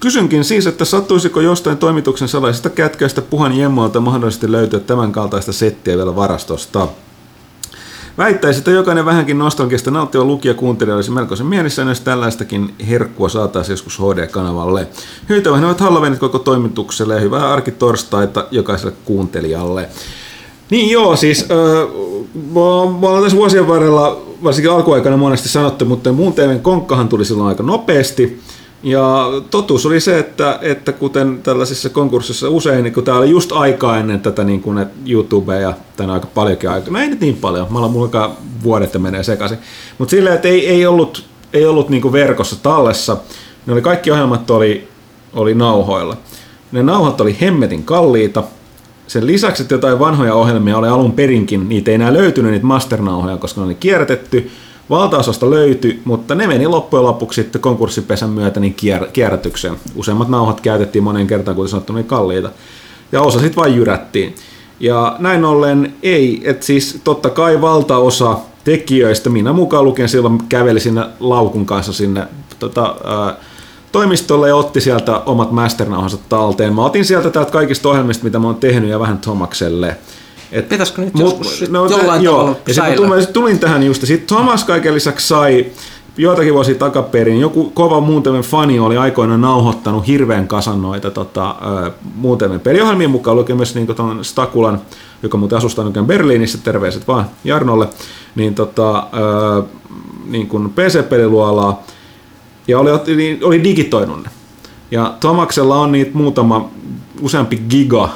Kysynkin 0.00 0.44
siis, 0.44 0.66
että 0.66 0.84
sattuisiko 0.84 1.40
jostain 1.40 1.78
toimituksen 1.78 2.28
salaisesta 2.28 2.70
kätköistä 2.70 3.22
puhan 3.22 3.52
jemmoilta 3.52 4.00
mahdollisesti 4.00 4.52
löytyä 4.52 4.80
tämän 4.80 5.12
kaltaista 5.12 5.52
settiä 5.52 5.96
vielä 5.96 6.16
varastosta. 6.16 6.88
Väittäisi, 8.18 8.58
että 8.58 8.70
jokainen 8.70 9.04
vähänkin 9.04 9.38
nostalgiasta 9.38 9.90
nauttiva 9.90 10.24
lukija 10.24 10.54
kuuntelija 10.54 10.96
olisi 10.96 11.10
melkoisen 11.10 11.46
mielissään, 11.46 11.88
jos 11.88 12.00
tällaistakin 12.00 12.74
herkkua 12.88 13.28
saataisiin 13.28 13.72
joskus 13.72 13.98
HD-kanavalle. 13.98 14.88
Hyytävän 15.28 15.64
ovat 15.64 15.80
hallavenit 15.80 16.18
koko 16.18 16.38
toimitukselle 16.38 17.14
ja 17.14 17.20
hyvää 17.20 17.52
arkitorstaita 17.52 18.46
jokaiselle 18.50 18.92
kuuntelijalle. 19.04 19.88
Niin 20.70 20.90
joo, 20.90 21.16
siis 21.16 21.46
öö, 21.50 21.86
mä 23.00 23.08
olen 23.08 23.22
tässä 23.22 23.38
vuosien 23.38 23.68
varrella, 23.68 24.22
varsinkin 24.44 24.72
alkuaikana 24.72 25.16
monesti 25.16 25.48
sanottu, 25.48 25.84
mutta 25.84 26.12
muun 26.12 26.32
TVn 26.32 26.60
konkkahan 26.60 27.08
tuli 27.08 27.24
silloin 27.24 27.48
aika 27.48 27.62
nopeasti. 27.62 28.40
Ja 28.86 29.26
totuus 29.50 29.86
oli 29.86 30.00
se, 30.00 30.18
että, 30.18 30.58
että 30.62 30.92
kuten 30.92 31.40
tällaisissa 31.42 31.88
konkurssissa 31.88 32.48
usein, 32.48 32.82
niin 32.82 32.94
kun 32.94 33.04
tämä 33.04 33.18
oli 33.18 33.30
just 33.30 33.52
aikaa 33.52 33.98
ennen 33.98 34.20
tätä 34.20 34.44
niin 34.44 34.62
kuin 34.62 34.86
YouTubea 35.06 35.60
ja 35.60 35.74
tänä 35.96 36.12
aika 36.12 36.26
paljonkin 36.34 36.70
aikaa. 36.70 36.92
No 36.92 36.98
ei 36.98 37.08
nyt 37.08 37.20
niin 37.20 37.36
paljon, 37.36 37.66
mä 37.70 37.88
mulla 37.88 38.36
vuodet 38.62 38.98
menee 38.98 39.22
sekaisin. 39.22 39.58
Mutta 39.98 40.10
silleen, 40.10 40.34
että 40.34 40.48
ei, 40.48 40.68
ei 40.68 40.86
ollut, 40.86 41.24
ei 41.52 41.66
ollut 41.66 41.88
niin 41.88 42.02
kuin 42.02 42.12
verkossa 42.12 42.56
tallessa. 42.62 43.16
Ne 43.66 43.72
oli, 43.72 43.82
kaikki 43.82 44.10
ohjelmat 44.10 44.50
oli, 44.50 44.88
oli 45.34 45.54
nauhoilla. 45.54 46.16
Ne 46.72 46.82
nauhat 46.82 47.20
oli 47.20 47.36
hemmetin 47.40 47.84
kalliita. 47.84 48.44
Sen 49.06 49.26
lisäksi, 49.26 49.62
että 49.62 49.74
jotain 49.74 49.98
vanhoja 49.98 50.34
ohjelmia 50.34 50.78
oli 50.78 50.88
alun 50.88 51.12
perinkin, 51.12 51.68
niitä 51.68 51.90
ei 51.90 51.94
enää 51.94 52.12
löytynyt 52.12 52.50
niitä 52.50 52.66
masternauhoja, 52.66 53.36
koska 53.36 53.60
ne 53.60 53.64
oli 53.64 53.74
kierrätetty. 53.74 54.50
Valtaosasta 54.90 55.50
löytyi, 55.50 56.02
mutta 56.04 56.34
ne 56.34 56.46
meni 56.46 56.66
loppujen 56.66 57.06
lopuksi 57.06 57.42
sitten 57.42 57.60
konkurssipesän 57.60 58.30
myötä 58.30 58.60
niin 58.60 58.76
kier- 58.82 59.10
kierrätykseen. 59.12 59.76
Useimmat 59.94 60.28
nauhat 60.28 60.60
käytettiin 60.60 61.04
monen 61.04 61.26
kertaan, 61.26 61.54
kuten 61.54 61.70
sanottu, 61.70 61.92
niin 61.92 62.06
kalliita. 62.06 62.50
Ja 63.12 63.20
osa 63.20 63.40
sitten 63.40 63.56
vain 63.56 63.76
jyrättiin. 63.76 64.34
Ja 64.80 65.16
näin 65.18 65.44
ollen 65.44 65.94
ei, 66.02 66.42
että 66.44 66.66
siis 66.66 67.00
totta 67.04 67.30
kai 67.30 67.60
valtaosa 67.60 68.38
tekijöistä, 68.64 69.30
minä 69.30 69.52
mukaan 69.52 69.84
lukien 69.84 70.08
silloin 70.08 70.38
käveli 70.48 70.80
sinne 70.80 71.04
laukun 71.20 71.66
kanssa 71.66 71.92
sinne 71.92 72.26
tota, 72.58 72.96
ää, 73.04 73.36
toimistolle 73.92 74.48
ja 74.48 74.56
otti 74.56 74.80
sieltä 74.80 75.18
omat 75.18 75.52
masternauhansa 75.52 76.18
talteen. 76.28 76.74
Mä 76.74 76.84
otin 76.84 77.04
sieltä 77.04 77.30
täältä 77.30 77.50
kaikista 77.50 77.88
ohjelmista, 77.88 78.24
mitä 78.24 78.38
mä 78.38 78.46
oon 78.46 78.56
tehnyt 78.56 78.90
ja 78.90 79.00
vähän 79.00 79.18
Tomakselle. 79.18 79.96
Et, 80.52 80.68
Pitäisikö 80.68 81.00
niitä 81.00 81.18
mut- 81.18 81.24
joskus 81.24 81.58
sit 81.58 81.70
no, 81.70 81.86
jollain 81.86 82.22
joo. 82.22 82.36
tavalla 82.36 82.56
Ja 82.66 82.74
sitten 82.74 82.96
tulin, 82.96 83.32
tulin 83.32 83.58
tähän 83.58 83.82
just. 83.82 84.06
Sitten 84.06 84.36
Thomas 84.36 84.64
kaiken 84.64 84.94
lisäksi 84.94 85.28
sai 85.28 85.66
joitakin 86.18 86.54
vuosia 86.54 86.74
takaperin, 86.74 87.40
joku 87.40 87.70
kova 87.70 88.00
muun 88.00 88.22
fani 88.42 88.78
oli 88.78 88.96
aikoinaan 88.96 89.40
nauhoittanut 89.40 90.06
hirveän 90.06 90.48
kasan 90.48 90.82
noita 90.82 91.10
tota, 91.10 91.54
TVn 92.38 92.60
peliohjelmien 92.60 93.10
mukaan, 93.10 93.36
lukee 93.36 93.56
myös 93.56 93.74
niin 93.74 93.86
ton 93.86 94.24
Stakulan, 94.24 94.80
joka 95.22 95.36
muuten 95.36 95.58
asustaa 95.58 95.84
nykyään 95.84 96.06
Berliinissä, 96.06 96.58
terveiset 96.58 97.08
vaan 97.08 97.30
Jarnolle, 97.44 97.88
niin, 98.34 98.54
tota, 98.54 98.98
ö, 98.98 99.62
niin 100.26 100.46
kuin 100.46 100.70
PC-peliluolaa, 100.70 101.82
ja 102.68 102.78
oli, 102.78 102.90
oli, 102.90 103.38
oli 103.42 103.64
digitoinut 103.64 104.24
ne. 104.24 104.30
Ja 104.90 105.14
Tomaksella 105.20 105.76
on 105.76 105.92
niitä 105.92 106.10
muutama, 106.14 106.70
useampi 107.20 107.62
giga 107.70 108.10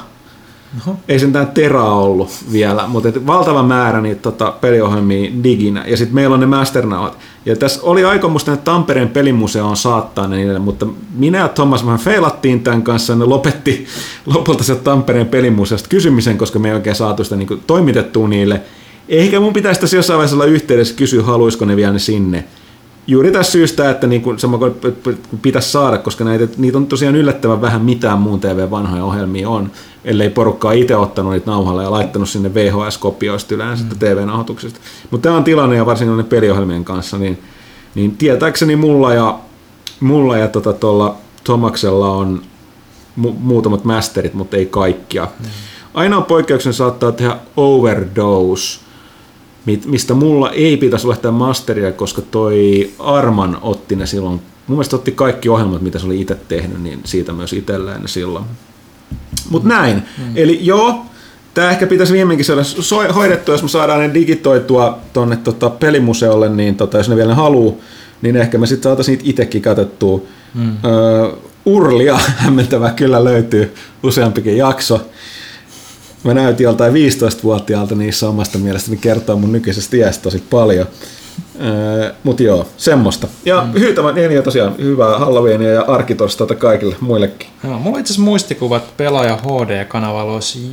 Ei 1.07 1.19
sentään 1.19 1.47
teraa 1.47 1.95
ollut 1.95 2.29
vielä, 2.51 2.87
mutta 2.87 3.09
et 3.09 3.27
valtava 3.27 3.63
määrä 3.63 4.01
niitä 4.01 4.21
tota, 4.21 4.51
peliohjelmia 4.61 5.31
diginä. 5.43 5.83
Ja 5.87 5.97
sitten 5.97 6.15
meillä 6.15 6.33
on 6.33 6.39
ne 6.39 6.45
masternauhat. 6.45 7.17
Ja 7.45 7.55
tässä 7.55 7.79
oli 7.83 8.03
aikomus 8.05 8.43
tänne 8.43 8.61
Tampereen 8.63 9.09
pelimuseoon 9.09 9.77
saattaa 9.77 10.27
ne 10.27 10.35
niille, 10.35 10.59
mutta 10.59 10.87
minä 11.15 11.37
ja 11.37 11.47
Thomas 11.47 11.85
vähän 11.85 11.99
feilattiin 11.99 12.63
tämän 12.63 12.83
kanssa. 12.83 13.15
Ne 13.15 13.25
lopetti 13.25 13.85
lopulta 14.33 14.63
se 14.63 14.75
Tampereen 14.75 15.27
pelimuseosta 15.27 15.89
kysymisen, 15.89 16.37
koska 16.37 16.59
me 16.59 16.69
ei 16.69 16.75
oikein 16.75 16.95
saatu 16.95 17.23
sitä 17.23 17.35
niin 17.35 17.63
toimitettua 17.67 18.27
niille. 18.27 18.61
Ehkä 19.09 19.39
mun 19.39 19.53
pitäisi 19.53 19.81
tässä 19.81 19.97
jossain 19.97 20.17
vaiheessa 20.17 20.35
olla 20.35 20.45
yhteydessä 20.45 20.95
kysyä, 20.95 21.23
haluaisiko 21.23 21.65
ne 21.65 21.75
vielä 21.75 21.93
ne 21.93 21.99
sinne 21.99 22.45
juuri 23.07 23.31
tässä 23.31 23.51
syystä, 23.51 23.89
että 23.89 24.07
niin 24.07 24.21
kuin, 24.21 24.39
sama 24.39 24.59
pitäisi 25.41 25.71
saada, 25.71 25.97
koska 25.97 26.23
näitä, 26.23 26.47
niitä 26.57 26.77
on 26.77 26.87
tosiaan 26.87 27.15
yllättävän 27.15 27.61
vähän 27.61 27.81
mitään 27.81 28.19
muun 28.19 28.39
TV-vanhoja 28.39 29.05
ohjelmia 29.05 29.49
on, 29.49 29.71
ellei 30.05 30.29
porukkaa 30.29 30.71
itse 30.71 30.95
ottanut 30.95 31.33
niitä 31.33 31.51
nauhalle 31.51 31.83
ja 31.83 31.91
laittanut 31.91 32.29
sinne 32.29 32.53
VHS-kopioista 32.53 33.55
yleensä 33.55 33.83
mm. 33.83 33.89
TV-nauhoituksesta. 33.99 34.79
Mutta 35.11 35.23
tämä 35.23 35.37
on 35.37 35.43
tilanne 35.43 35.75
ja 35.75 35.85
varsinkin 35.85 36.17
ne 36.17 36.23
peliohjelmien 36.23 36.85
kanssa, 36.85 37.17
niin, 37.17 37.39
niin 37.95 38.17
tietääkseni 38.17 38.75
mulla 38.75 39.13
ja, 39.13 39.39
mulla 39.99 40.37
ja 40.37 40.47
tota, 40.47 40.73
tuolla 40.73 41.15
Tomaksella 41.43 42.11
on 42.11 42.41
mu- 43.19 43.35
muutamat 43.39 43.83
masterit, 43.83 44.33
mutta 44.33 44.57
ei 44.57 44.65
kaikkia. 44.65 45.27
Mm. 45.39 45.45
Ainoa 45.93 46.21
poikkeuksen 46.21 46.73
saattaa 46.73 47.11
tehdä 47.11 47.37
Overdose, 47.57 48.79
mistä 49.65 50.13
mulla 50.13 50.51
ei 50.51 50.77
pitäisi 50.77 51.07
olla 51.07 51.17
tämä 51.17 51.37
masteria, 51.37 51.91
koska 51.91 52.21
toi 52.21 52.89
Arman 52.99 53.57
otti 53.61 53.95
ne 53.95 54.05
silloin, 54.05 54.41
mun 54.67 54.77
mielestä 54.77 54.95
otti 54.95 55.11
kaikki 55.11 55.49
ohjelmat, 55.49 55.81
mitä 55.81 55.99
se 55.99 56.05
oli 56.05 56.21
itse 56.21 56.35
tehnyt, 56.35 56.81
niin 56.81 56.99
siitä 57.03 57.33
myös 57.33 57.53
itselleen 57.53 58.07
silloin. 58.07 58.45
Mutta 59.49 59.69
näin. 59.69 60.03
Mm. 60.17 60.23
Eli 60.35 60.59
joo, 60.61 61.05
tämä 61.53 61.71
ehkä 61.71 61.87
pitäisi 61.87 62.13
viimeinkin 62.13 62.45
saada 62.45 63.13
hoidettua, 63.13 63.53
jos 63.53 63.63
me 63.63 63.69
saadaan 63.69 63.99
ne 63.99 64.13
digitoitua 64.13 64.99
tuonne 65.13 65.37
tota 65.37 65.69
pelimuseolle, 65.69 66.49
niin 66.49 66.75
tota, 66.75 66.97
jos 66.97 67.09
ne 67.09 67.15
vielä 67.15 67.35
haluaa, 67.35 67.75
niin 68.21 68.35
ehkä 68.35 68.57
me 68.57 68.67
sitten 68.67 68.83
saataisiin 68.83 69.17
niitä 69.17 69.29
itsekin 69.29 69.61
katsottua. 69.61 70.21
Mm. 70.53 70.77
Öö, 70.85 71.31
urlia 71.65 72.19
hämmentävää 72.43 72.91
kyllä 72.91 73.23
löytyy 73.23 73.73
useampikin 74.03 74.57
jakso 74.57 75.01
mä 76.23 76.33
näytin 76.33 76.63
joltain 76.63 76.93
15-vuotiaalta 76.93 77.95
niissä 77.95 78.29
omasta 78.29 78.57
mielestäni 78.57 78.97
kertoo 78.97 79.35
mun 79.35 79.51
nykyisestä 79.51 79.97
iästä 79.97 80.23
tosi 80.23 80.43
paljon. 80.49 80.87
Öö, 81.61 82.13
mut 82.23 82.39
joo, 82.39 82.67
semmoista. 82.77 83.27
Ja 83.45 83.61
mm. 83.61 83.79
hyytävä 83.79 84.11
niin 84.11 84.31
ja 84.31 84.41
tosiaan 84.41 84.75
hyvää 84.77 85.19
Halloweenia 85.19 85.69
ja 85.69 85.81
arkitorstaita 85.81 86.55
kaikille 86.55 86.95
muillekin. 87.01 87.47
Joo, 87.63 87.79
mulla 87.79 87.99
itse 87.99 88.13
asiassa 88.13 88.25
muistikuvat 88.25 88.97
pelaaja 88.97 89.37
HD-kanavalla 89.37 90.33
olisi 90.33 90.71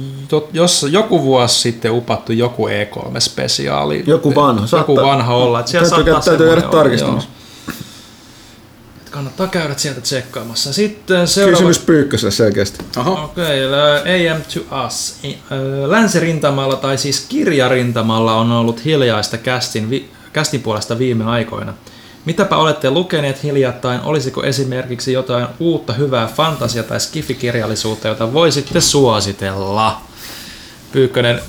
jos 0.52 0.86
joku 0.90 1.22
vuosi 1.22 1.60
sitten 1.60 1.92
upattu 1.92 2.32
joku 2.32 2.68
E3-spesiaali. 2.68 4.04
Joku 4.06 4.34
vanha. 4.34 4.66
Joku 4.72 4.96
vanha 4.96 5.36
olla. 5.36 5.60
Että 5.60 5.70
siellä 5.70 5.88
täytyy, 5.88 6.14
täytyy 6.24 6.46
jäädä 6.46 6.62
tarkistamassa 6.62 7.28
kannattaa 9.10 9.46
käydä 9.46 9.74
sieltä 9.76 10.00
tsekkaamassa. 10.00 10.72
Sitten 10.72 11.28
seuraava... 11.28 11.56
Kysymys 11.56 11.78
Pyykköselle 11.78 12.30
selkeästi. 12.30 12.84
Okei, 12.96 13.66
okay, 13.66 14.32
AM 14.32 14.42
to 14.54 14.86
Us. 14.86 15.16
Länsirintamalla 15.86 16.76
tai 16.76 16.98
siis 16.98 17.26
kirjarintamalla 17.28 18.34
on 18.34 18.52
ollut 18.52 18.84
hiljaista 18.84 19.38
kästin, 19.38 19.90
vi, 19.90 20.10
kästin 20.32 20.62
puolesta 20.62 20.98
viime 20.98 21.24
aikoina. 21.24 21.74
Mitäpä 22.24 22.56
olette 22.56 22.90
lukeneet 22.90 23.42
hiljattain? 23.42 24.00
Olisiko 24.00 24.42
esimerkiksi 24.42 25.12
jotain 25.12 25.46
uutta 25.60 25.92
hyvää 25.92 26.28
fantasia- 26.36 26.82
tai 26.82 27.00
skifikirjallisuutta, 27.00 28.08
jota 28.08 28.32
voisitte 28.32 28.80
suositella? 28.80 30.00
Pyykkönen 30.92 31.40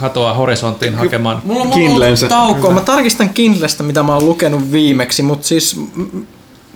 katoaa 0.00 0.34
horisonttiin 0.34 0.94
hakemaan 0.94 1.40
Mulla 1.44 1.62
on 1.62 1.70
Kindlensä. 1.70 2.28
taukoa. 2.28 2.74
Mä 2.74 2.80
tarkistan 2.80 3.28
Kindlestä, 3.28 3.82
mitä 3.82 4.02
mä 4.02 4.14
oon 4.14 4.26
lukenut 4.26 4.72
viimeksi, 4.72 5.22
mutta 5.22 5.46
siis 5.46 5.80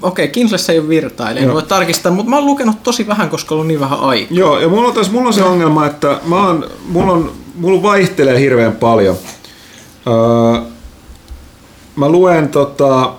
okei, 0.02 0.24
okay, 0.24 0.32
Kindlessä 0.32 0.72
ei 0.72 0.78
ole 0.78 0.88
virtailija, 0.88 1.44
en 1.44 1.52
voi 1.52 1.62
tarkistaa, 1.62 2.12
mutta 2.12 2.30
mä 2.30 2.36
oon 2.36 2.46
lukenut 2.46 2.82
tosi 2.82 3.06
vähän, 3.06 3.30
koska 3.30 3.54
on 3.54 3.68
niin 3.68 3.80
vähän 3.80 4.00
aikaa. 4.00 4.36
Joo, 4.36 4.58
ja 4.58 4.68
mulla 4.68 4.88
on, 4.88 4.94
taas, 4.94 5.10
mulla 5.10 5.26
on 5.26 5.34
se 5.34 5.42
ongelma, 5.42 5.86
että 5.86 6.20
mä 6.24 6.46
oon, 6.46 6.70
mulla, 6.88 7.12
on, 7.12 7.32
mulla 7.54 7.82
vaihtelee 7.82 8.40
hirveän 8.40 8.72
paljon. 8.72 9.16
Öö, 10.06 10.62
mä 11.96 12.08
luen 12.08 12.48
tota... 12.48 13.12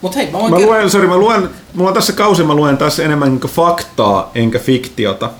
Mut 0.00 0.16
hei, 0.16 0.30
mä, 0.30 0.38
mä 0.38 0.56
luen, 0.56 0.90
sorry, 0.90 1.06
mä 1.06 1.16
luen, 1.16 1.50
mulla 1.74 1.90
on 1.90 1.94
tässä 1.94 2.12
kausi, 2.12 2.44
mä 2.44 2.54
luen 2.54 2.78
tässä 2.78 3.02
enemmän 3.02 3.30
niin 3.30 3.40
faktaa 3.40 4.30
enkä 4.34 4.58
fiktiota. 4.58 5.30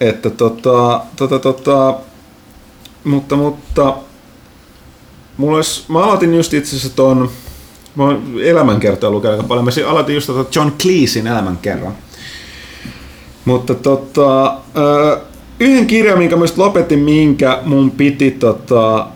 Että 0.00 0.30
tota, 0.30 1.00
tota, 1.16 1.38
tota, 1.38 1.94
mutta, 3.04 3.36
mutta, 3.36 3.94
mulla 5.36 5.56
olisi, 5.56 5.84
mä 5.88 5.98
aloitin 5.98 6.34
just 6.34 6.54
itse 6.54 6.76
asiassa 6.76 6.96
ton, 6.96 7.30
Mä 7.94 8.04
oon 8.04 8.22
elämänkertoja 8.42 9.10
lukenut 9.10 9.36
aika 9.36 9.48
paljon. 9.48 9.64
Mä 9.64 9.90
aloitin 9.90 10.14
just 10.14 10.26
tota 10.26 10.58
John 10.58 10.72
Cleesin 10.82 11.26
elämänkerran. 11.26 11.92
Mutta 13.44 13.74
tota, 13.74 14.56
yhden 15.60 15.86
kirjan, 15.86 16.18
minkä 16.18 16.36
mä 16.36 16.44
lopetin, 16.56 16.98
minkä 16.98 17.58
mun 17.64 17.90
piti 17.90 18.30
tota, 18.30 19.06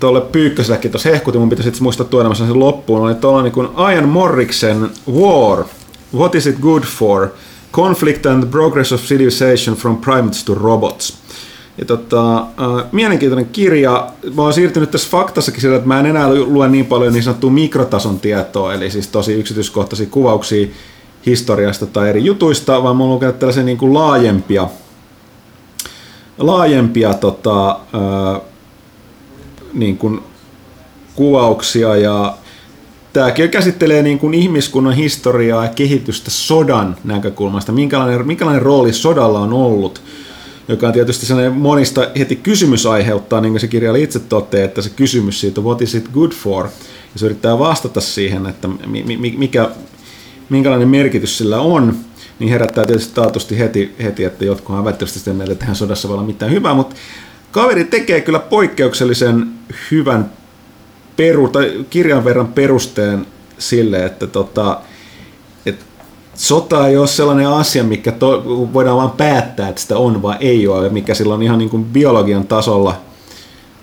tuolle 0.00 0.20
Pyykkösellekin 0.20 0.90
tuossa 0.90 1.08
hehkutin, 1.08 1.40
mun 1.40 1.50
pitäisi 1.50 1.82
muistaa 1.82 2.06
tuoda 2.06 2.34
sen 2.34 2.58
loppuun, 2.58 3.00
oli 3.00 3.14
tuolla 3.14 3.42
niin 3.42 3.52
kuin 3.52 3.68
Ian 3.92 4.08
Morriksen 4.08 4.90
War, 5.12 5.64
What 6.12 6.34
is 6.34 6.46
it 6.46 6.60
good 6.60 6.84
for? 6.84 7.32
Conflict 7.72 8.26
and 8.26 8.42
the 8.42 8.50
Progress 8.50 8.92
of 8.92 9.00
Civilization 9.00 9.76
from 9.76 9.96
Primates 9.96 10.44
to 10.44 10.54
Robots. 10.54 11.18
Ja 11.78 11.84
tota, 11.84 12.38
äh, 12.38 12.84
mielenkiintoinen 12.92 13.48
kirja. 13.52 14.10
Mä 14.34 14.42
oon 14.42 14.52
siirtynyt 14.52 14.90
tässä 14.90 15.10
faktassakin 15.10 15.60
sillä, 15.60 15.76
että 15.76 15.88
mä 15.88 16.00
en 16.00 16.06
enää 16.06 16.34
lue 16.34 16.68
niin 16.68 16.86
paljon 16.86 17.12
niin 17.12 17.22
sanottua 17.22 17.50
mikrotason 17.50 18.20
tietoa, 18.20 18.74
eli 18.74 18.90
siis 18.90 19.08
tosi 19.08 19.32
yksityiskohtaisia 19.32 20.06
kuvauksia 20.10 20.66
historiasta 21.26 21.86
tai 21.86 22.08
eri 22.08 22.24
jutuista, 22.24 22.82
vaan 22.82 22.96
mä 22.96 23.02
oon 23.02 23.12
lukenut 23.12 23.38
tällaisia 23.38 23.62
niin 23.62 23.78
kuin 23.78 23.94
laajempia, 23.94 24.68
laajempia 26.38 27.14
tota, 27.14 27.70
äh, 27.70 28.40
niin 29.72 29.98
kuin 29.98 30.20
kuvauksia. 31.14 31.96
Ja 31.96 32.34
tämäkin 33.12 33.50
käsittelee 33.50 34.02
niin 34.02 34.18
kuin 34.18 34.34
ihmiskunnan 34.34 34.94
historiaa 34.94 35.64
ja 35.64 35.70
kehitystä 35.70 36.30
sodan 36.30 36.96
näkökulmasta, 37.04 37.72
minkälainen, 37.72 38.26
minkälainen 38.26 38.62
rooli 38.62 38.92
sodalla 38.92 39.40
on 39.40 39.52
ollut– 39.52 40.02
joka 40.68 40.86
on 40.86 40.92
tietysti 40.92 41.26
sellainen 41.26 41.52
monista 41.52 42.08
heti 42.18 42.36
kysymys 42.36 42.86
aiheuttaa, 42.86 43.40
niin 43.40 43.52
kuin 43.52 43.60
se 43.60 43.68
kirjailija 43.68 44.04
itse 44.04 44.18
toteaa, 44.18 44.64
että 44.64 44.82
se 44.82 44.90
kysymys 44.90 45.40
siitä, 45.40 45.60
what 45.60 45.82
is 45.82 45.94
it 45.94 46.08
good 46.12 46.32
for, 46.32 46.64
ja 47.14 47.18
se 47.18 47.26
yrittää 47.26 47.58
vastata 47.58 48.00
siihen, 48.00 48.46
että 48.46 48.68
mikä, 49.36 49.70
minkälainen 50.48 50.88
merkitys 50.88 51.38
sillä 51.38 51.60
on, 51.60 51.96
niin 52.38 52.50
herättää 52.50 52.86
tietysti 52.86 53.14
taatusti 53.14 53.58
heti, 53.58 53.94
heti 54.02 54.24
että 54.24 54.44
jotkut 54.44 54.76
on 54.76 54.84
välttämättä 54.84 55.18
sitä 55.18 55.32
mieltä, 55.32 55.52
että 55.52 55.60
tähän 55.60 55.76
sodassa 55.76 56.08
voi 56.08 56.14
olla 56.14 56.26
mitään 56.26 56.52
hyvää, 56.52 56.74
mutta 56.74 56.96
kaveri 57.50 57.84
tekee 57.84 58.20
kyllä 58.20 58.38
poikkeuksellisen 58.38 59.46
hyvän 59.90 60.30
peru, 61.16 61.48
tai 61.48 61.84
kirjan 61.90 62.24
verran 62.24 62.48
perusteen 62.48 63.26
sille, 63.58 64.04
että 64.04 64.26
tota, 64.26 64.80
sota 66.36 66.88
ei 66.88 66.96
ole 66.96 67.06
sellainen 67.06 67.48
asia, 67.48 67.84
mikä 67.84 68.12
to, 68.12 68.42
voidaan 68.72 68.96
vain 68.96 69.10
päättää, 69.10 69.68
että 69.68 69.80
sitä 69.80 69.98
on 69.98 70.22
vai 70.22 70.36
ei 70.40 70.68
ole, 70.68 70.88
mikä 70.88 71.14
sillä 71.14 71.34
on 71.34 71.42
ihan 71.42 71.58
niin 71.58 71.70
kuin 71.70 71.84
biologian 71.84 72.46
tasolla 72.46 73.00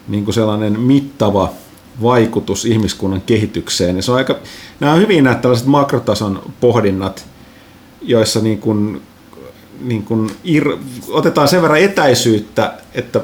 niin 0.08 0.24
kuin 0.24 0.36
sellainen 0.36 0.80
mittava 0.80 1.50
vaikutus 2.02 2.66
ihmiskunnan 2.66 3.22
kehitykseen. 3.22 4.04
Se 4.04 4.12
on 4.12 4.18
aika, 4.18 4.36
nämä 4.80 4.94
on 4.94 5.00
hyvin 5.00 5.24
nämä 5.24 5.36
tällaiset 5.36 5.68
makrotason 5.68 6.42
pohdinnat, 6.62 7.26
joissa 8.02 8.40
niin 8.40 8.60
kuin, 8.60 9.02
niin 9.82 10.04
kuin 10.04 10.32
ir, 10.44 10.78
otetaan 11.10 11.48
sen 11.48 11.62
verran 11.62 11.82
etäisyyttä, 11.82 12.74
että 12.94 13.22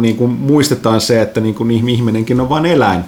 niin 0.00 0.16
kuin 0.16 0.30
muistetaan 0.30 1.00
se, 1.00 1.22
että 1.22 1.40
niin 1.40 1.54
kuin 1.54 1.70
ihminenkin 1.70 2.40
on 2.40 2.48
vain 2.48 2.66
eläin 2.66 3.04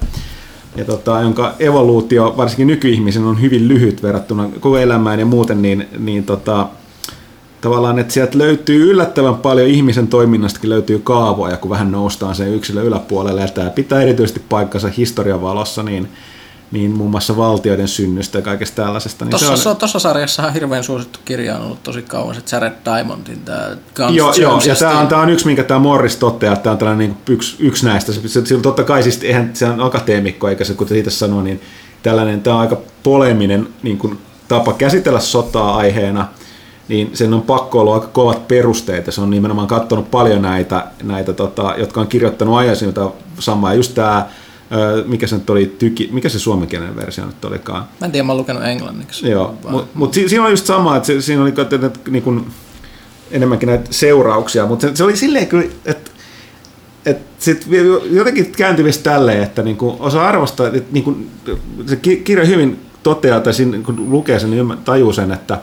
ja 0.76 0.84
tota, 0.84 1.20
jonka 1.20 1.54
evoluutio 1.58 2.34
varsinkin 2.36 2.66
nykyihmisen 2.66 3.24
on 3.24 3.40
hyvin 3.40 3.68
lyhyt 3.68 4.02
verrattuna 4.02 4.48
koko 4.60 4.78
elämään 4.78 5.20
ja 5.20 5.26
muuten, 5.26 5.62
niin, 5.62 5.88
niin 5.98 6.24
tota, 6.24 6.68
tavallaan, 7.60 7.98
että 7.98 8.14
sieltä 8.14 8.38
löytyy 8.38 8.90
yllättävän 8.90 9.34
paljon 9.34 9.68
ihmisen 9.68 10.08
toiminnastakin 10.08 10.70
löytyy 10.70 10.98
kaavoja, 10.98 11.56
kun 11.56 11.70
vähän 11.70 11.92
noustaan 11.92 12.34
sen 12.34 12.54
yksilön 12.54 12.84
yläpuolelle, 12.84 13.40
ja 13.40 13.48
tämä 13.48 13.70
pitää 13.70 14.02
erityisesti 14.02 14.42
paikkansa 14.48 14.88
historian 14.88 15.42
valossa, 15.42 15.82
niin 15.82 16.08
niin 16.70 16.90
muun 16.90 17.10
muassa 17.10 17.36
valtioiden 17.36 17.88
synnystä 17.88 18.38
ja 18.38 18.42
kaikesta 18.42 18.82
tällaisesta. 18.82 19.24
Niin 19.24 19.30
tuossa, 19.30 19.56
se 19.56 19.68
on... 19.68 19.76
tuossa 19.76 19.98
sarjassa 19.98 20.42
on 20.42 20.52
hirveän 20.52 20.84
suosittu 20.84 21.18
kirja 21.24 21.56
on 21.56 21.62
ollut 21.62 21.82
tosi 21.82 22.02
kauan, 22.02 22.34
se 22.34 22.42
Jared 22.52 22.72
Diamondin 22.84 23.40
tämä 23.44 23.68
Guns 23.94 24.16
Joo, 24.16 24.34
joo 24.34 24.60
ja 24.66 24.74
tämä 24.74 25.00
on, 25.00 25.08
tämä 25.08 25.22
on 25.22 25.30
yksi, 25.30 25.46
minkä 25.46 25.64
tämä 25.64 25.80
Morris 25.80 26.16
toteaa, 26.16 26.52
että 26.52 26.62
tämä 26.62 26.72
on 26.72 26.78
tällainen 26.78 27.08
niin 27.08 27.18
yksi, 27.28 27.56
yksi 27.58 27.86
näistä. 27.86 28.12
Se, 28.12 28.28
se, 28.28 28.46
se, 28.46 28.58
totta 28.58 28.84
kai 28.84 29.02
siis, 29.02 29.22
eihän 29.22 29.50
se 29.54 29.66
on 29.66 29.80
akateemikko, 29.80 30.48
eikä 30.48 30.64
se, 30.64 30.74
kuten 30.74 30.94
siitä 30.94 31.10
sanoi, 31.10 31.42
niin 31.42 31.60
tällainen, 32.02 32.42
tämä 32.42 32.56
on 32.56 32.62
aika 32.62 32.78
poleminen 33.02 33.68
niin 33.82 33.98
kuin, 33.98 34.18
tapa 34.48 34.72
käsitellä 34.72 35.20
sotaa 35.20 35.76
aiheena, 35.76 36.28
niin 36.88 37.10
sen 37.14 37.34
on 37.34 37.42
pakko 37.42 37.80
olla 37.80 37.94
aika 37.94 38.06
kovat 38.06 38.48
perusteet, 38.48 39.06
se 39.10 39.20
on 39.20 39.30
nimenomaan 39.30 39.68
katsonut 39.68 40.10
paljon 40.10 40.42
näitä, 40.42 40.86
näitä 41.02 41.32
tota, 41.32 41.74
jotka 41.78 42.00
on 42.00 42.06
kirjoittanut 42.06 42.56
ajasin 42.56 42.94
samaa, 43.38 43.70
ja 43.70 43.76
just 43.76 43.94
tämä 43.94 44.26
mikä 45.06 45.26
se 45.26 45.36
nyt 45.36 45.50
oli, 45.50 45.76
tyki, 45.78 46.08
mikä 46.12 46.28
se 46.28 46.38
suomenkielinen 46.38 46.96
versio 46.96 47.26
nyt 47.26 47.44
olikaan? 47.44 47.84
Mä 48.00 48.04
en 48.04 48.12
tiedä, 48.12 48.24
mä 48.24 48.32
oon 48.32 48.38
lukenut 48.38 48.64
englanniksi. 48.64 49.30
Joo, 49.30 49.54
mutta 49.70 49.88
mut 49.94 50.14
si, 50.14 50.28
siinä 50.28 50.44
oli 50.44 50.52
just 50.52 50.66
sama, 50.66 50.96
että 50.96 51.20
siinä 51.20 51.42
oli 51.42 51.48
että, 51.48 51.76
että, 51.86 52.10
niin 52.10 52.22
kuin, 52.22 52.46
enemmänkin 53.30 53.66
näitä 53.66 53.84
seurauksia, 53.90 54.66
mutta 54.66 54.88
se, 54.88 54.96
se 54.96 55.04
oli 55.04 55.16
silleen 55.16 55.46
kyllä, 55.46 55.66
että 55.84 56.10
et 57.06 57.18
sit 57.38 57.66
jotenkin 58.10 58.52
kääntyvistä 58.52 59.10
tälleen, 59.10 59.42
että 59.42 59.62
niinku 59.62 59.96
osa 60.00 60.26
arvostaa, 60.28 60.66
että 60.66 60.92
niinku, 60.92 61.16
se 61.86 61.96
kirja 61.96 62.44
hyvin 62.44 62.80
toteaa, 63.02 63.40
tai 63.40 63.54
siinä, 63.54 63.78
kun 63.78 64.10
lukee 64.10 64.38
sen, 64.38 64.50
niin 64.50 64.78
tajuu 64.84 65.12
sen, 65.12 65.32
että, 65.32 65.58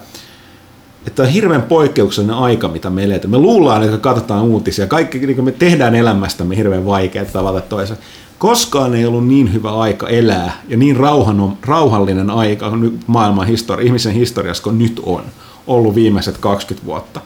että 1.08 1.24
on 1.24 1.30
hirveän 1.30 1.62
poikkeuksellinen 1.62 2.36
aika, 2.36 2.68
mitä 2.68 2.90
me 2.90 3.04
eletään. 3.04 3.32
Me 3.32 3.38
luullaan, 3.38 3.84
että 3.84 3.98
katsotaan 3.98 4.44
uutisia. 4.44 4.88
Kaikki, 4.88 5.20
niin 5.20 5.44
me 5.44 5.52
tehdään 5.52 5.96
elämästämme 5.96 6.58
hirveän 6.58 6.86
vaikeaa 6.86 7.26
tavalla 7.26 7.62
toisen. 7.62 7.98
Koskaan 8.44 8.96
ei 8.96 9.06
ollut 9.06 9.28
niin 9.28 9.54
hyvä 9.54 9.72
aika 9.72 10.08
elää 10.08 10.62
ja 10.68 10.78
niin 10.78 10.98
rauhan, 10.98 11.58
rauhallinen 11.66 12.30
aika 12.30 12.72
maailman 13.08 13.48
historia, 13.48 13.86
ihmisen 13.86 14.14
historiassa 14.14 14.64
kuin 14.64 14.78
nyt 14.78 15.02
on 15.04 15.24
ollut 15.68 15.96
viimeiset 15.96 16.38
20 16.38 16.86
vuotta. 16.86 17.22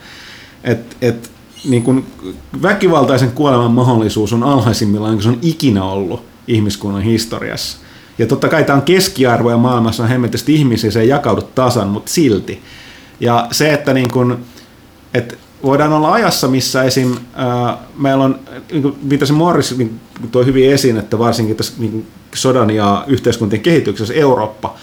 Et, 0.63 0.97
et, 1.01 1.31
niin 1.69 1.83
kun 1.83 2.05
väkivaltaisen 2.61 3.31
kuoleman 3.31 3.71
mahdollisuus 3.71 4.33
on 4.33 4.43
alhaisimmillaan, 4.43 5.13
kuin 5.13 5.23
se 5.23 5.29
on 5.29 5.39
ikinä 5.41 5.83
ollut 5.83 6.23
ihmiskunnan 6.47 7.01
historiassa. 7.01 7.77
Ja 8.17 8.27
totta 8.27 8.49
kai 8.49 8.63
tämä 8.63 8.77
on 8.77 8.85
keskiarvo 8.85 9.51
ja 9.51 9.57
maailmassa 9.57 10.03
on 10.03 10.09
hemmetisti 10.09 10.55
ihmisiä, 10.55 10.91
se 10.91 11.01
ei 11.01 11.07
jakaudu 11.07 11.41
tasan, 11.41 11.87
mutta 11.87 12.11
silti. 12.11 12.61
Ja 13.19 13.47
se, 13.51 13.73
että 13.73 13.93
niin 13.93 14.11
kun, 14.11 14.37
että 15.13 15.35
voidaan 15.63 15.93
olla 15.93 16.13
ajassa, 16.13 16.47
missä 16.47 16.83
esim. 16.83 17.15
Ää, 17.35 17.77
meillä 17.97 18.23
on, 18.23 18.39
niin 18.71 18.81
kuin 18.81 19.09
viitasin 19.09 19.35
Morris 19.35 19.77
niin 19.77 19.99
toi 20.31 20.45
hyvin 20.45 20.71
esiin, 20.71 20.97
että 20.97 21.19
varsinkin 21.19 21.55
tässä 21.55 21.73
niin 21.77 22.07
sodan 22.35 22.69
ja 22.69 23.03
yhteiskuntien 23.07 23.61
kehityksessä 23.61 24.13
Eurooppa 24.13 24.75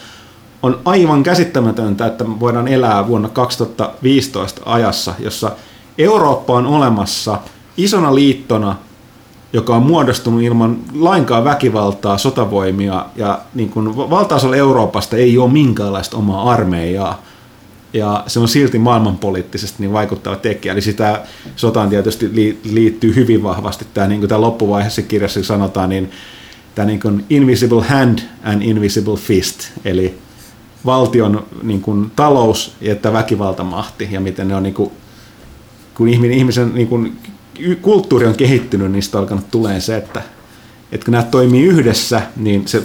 on 0.63 0.79
aivan 0.85 1.23
käsittämätöntä, 1.23 2.05
että 2.05 2.25
voidaan 2.39 2.67
elää 2.67 3.07
vuonna 3.07 3.29
2015 3.29 4.61
ajassa, 4.65 5.13
jossa 5.19 5.51
Eurooppa 5.97 6.53
on 6.53 6.65
olemassa 6.65 7.39
isona 7.77 8.15
liittona, 8.15 8.75
joka 9.53 9.75
on 9.75 9.83
muodostunut 9.83 10.41
ilman 10.41 10.77
lainkaan 10.93 11.43
väkivaltaa, 11.43 12.17
sotavoimia 12.17 13.05
ja 13.15 13.39
niin 13.53 13.69
kuin 13.69 13.97
valtaosalla 13.97 14.55
Euroopasta 14.55 15.17
ei 15.17 15.37
ole 15.37 15.51
minkäänlaista 15.51 16.17
omaa 16.17 16.51
armeijaa 16.51 17.21
ja 17.95 18.23
se 18.27 18.39
on 18.39 18.47
silti 18.47 18.79
maailmanpoliittisesti 18.79 19.75
niin 19.79 19.93
vaikuttava 19.93 20.35
tekijä. 20.35 20.71
Eli 20.71 20.81
sitä 20.81 21.23
sotaan 21.55 21.89
tietysti 21.89 22.59
liittyy 22.63 23.15
hyvin 23.15 23.43
vahvasti 23.43 23.87
tämä, 23.93 24.07
niin 24.07 24.19
kuin 24.19 24.29
tämä 24.29 24.41
loppuvaiheessa 24.41 25.01
kirjassa 25.01 25.43
sanotaan, 25.43 25.89
niin 25.89 26.11
tämä 26.75 26.85
niin 26.85 26.99
kuin 26.99 27.25
invisible 27.29 27.83
hand 27.83 28.19
and 28.43 28.61
invisible 28.61 29.17
fist, 29.17 29.59
eli 29.85 30.17
valtion 30.85 31.45
niin 31.63 31.81
kuin, 31.81 32.11
talous 32.15 32.75
ja 32.81 32.91
että 32.91 33.13
väkivaltamahti 33.13 34.07
ja 34.11 34.19
miten 34.19 34.47
ne 34.47 34.55
on 34.55 34.63
niin 34.63 34.75
kuin, 34.75 34.91
kun 35.97 36.07
ihminen, 36.07 36.37
ihmisen 36.37 36.71
niin 36.73 36.87
kuin, 36.87 37.17
kulttuuri 37.81 38.25
on 38.25 38.35
kehittynyt, 38.35 38.91
niin 38.91 39.03
sitä 39.03 39.17
on 39.17 39.21
alkanut 39.21 39.51
tulee 39.51 39.79
se, 39.79 39.97
että, 39.97 40.21
että 40.91 41.05
kun 41.05 41.11
nämä 41.11 41.23
toimii 41.23 41.63
yhdessä, 41.63 42.21
niin 42.35 42.67
se 42.67 42.83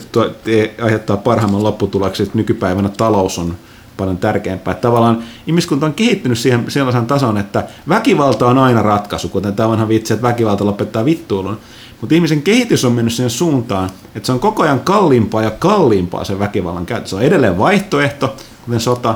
aiheuttaa 0.82 1.16
parhaimman 1.16 1.62
lopputuloksen, 1.62 2.26
että 2.26 2.38
nykypäivänä 2.38 2.88
talous 2.88 3.38
on 3.38 3.56
paljon 4.00 4.18
tärkeämpää. 4.18 4.74
Tavallaan 4.74 5.22
ihmiskunta 5.46 5.86
on 5.86 5.94
kehittynyt 5.94 6.38
siihen 6.38 6.64
sellaisen 6.68 7.06
tason, 7.06 7.38
että 7.38 7.64
väkivalta 7.88 8.46
on 8.46 8.58
aina 8.58 8.82
ratkaisu, 8.82 9.28
kuten 9.28 9.54
tämä 9.54 9.68
vanha 9.68 9.88
vitsi, 9.88 10.12
että 10.12 10.28
väkivalta 10.28 10.66
lopettaa 10.66 11.04
vittuilun. 11.04 11.58
Mutta 12.00 12.14
ihmisen 12.14 12.42
kehitys 12.42 12.84
on 12.84 12.92
mennyt 12.92 13.14
siihen 13.14 13.30
suuntaan, 13.30 13.90
että 14.14 14.26
se 14.26 14.32
on 14.32 14.40
koko 14.40 14.62
ajan 14.62 14.80
kalliimpaa 14.80 15.42
ja 15.42 15.50
kalliimpaa 15.50 16.24
se 16.24 16.38
väkivallan 16.38 16.86
käyttö. 16.86 17.08
Se 17.08 17.16
on 17.16 17.22
edelleen 17.22 17.58
vaihtoehto, 17.58 18.36
kuten 18.64 18.80
sota, 18.80 19.14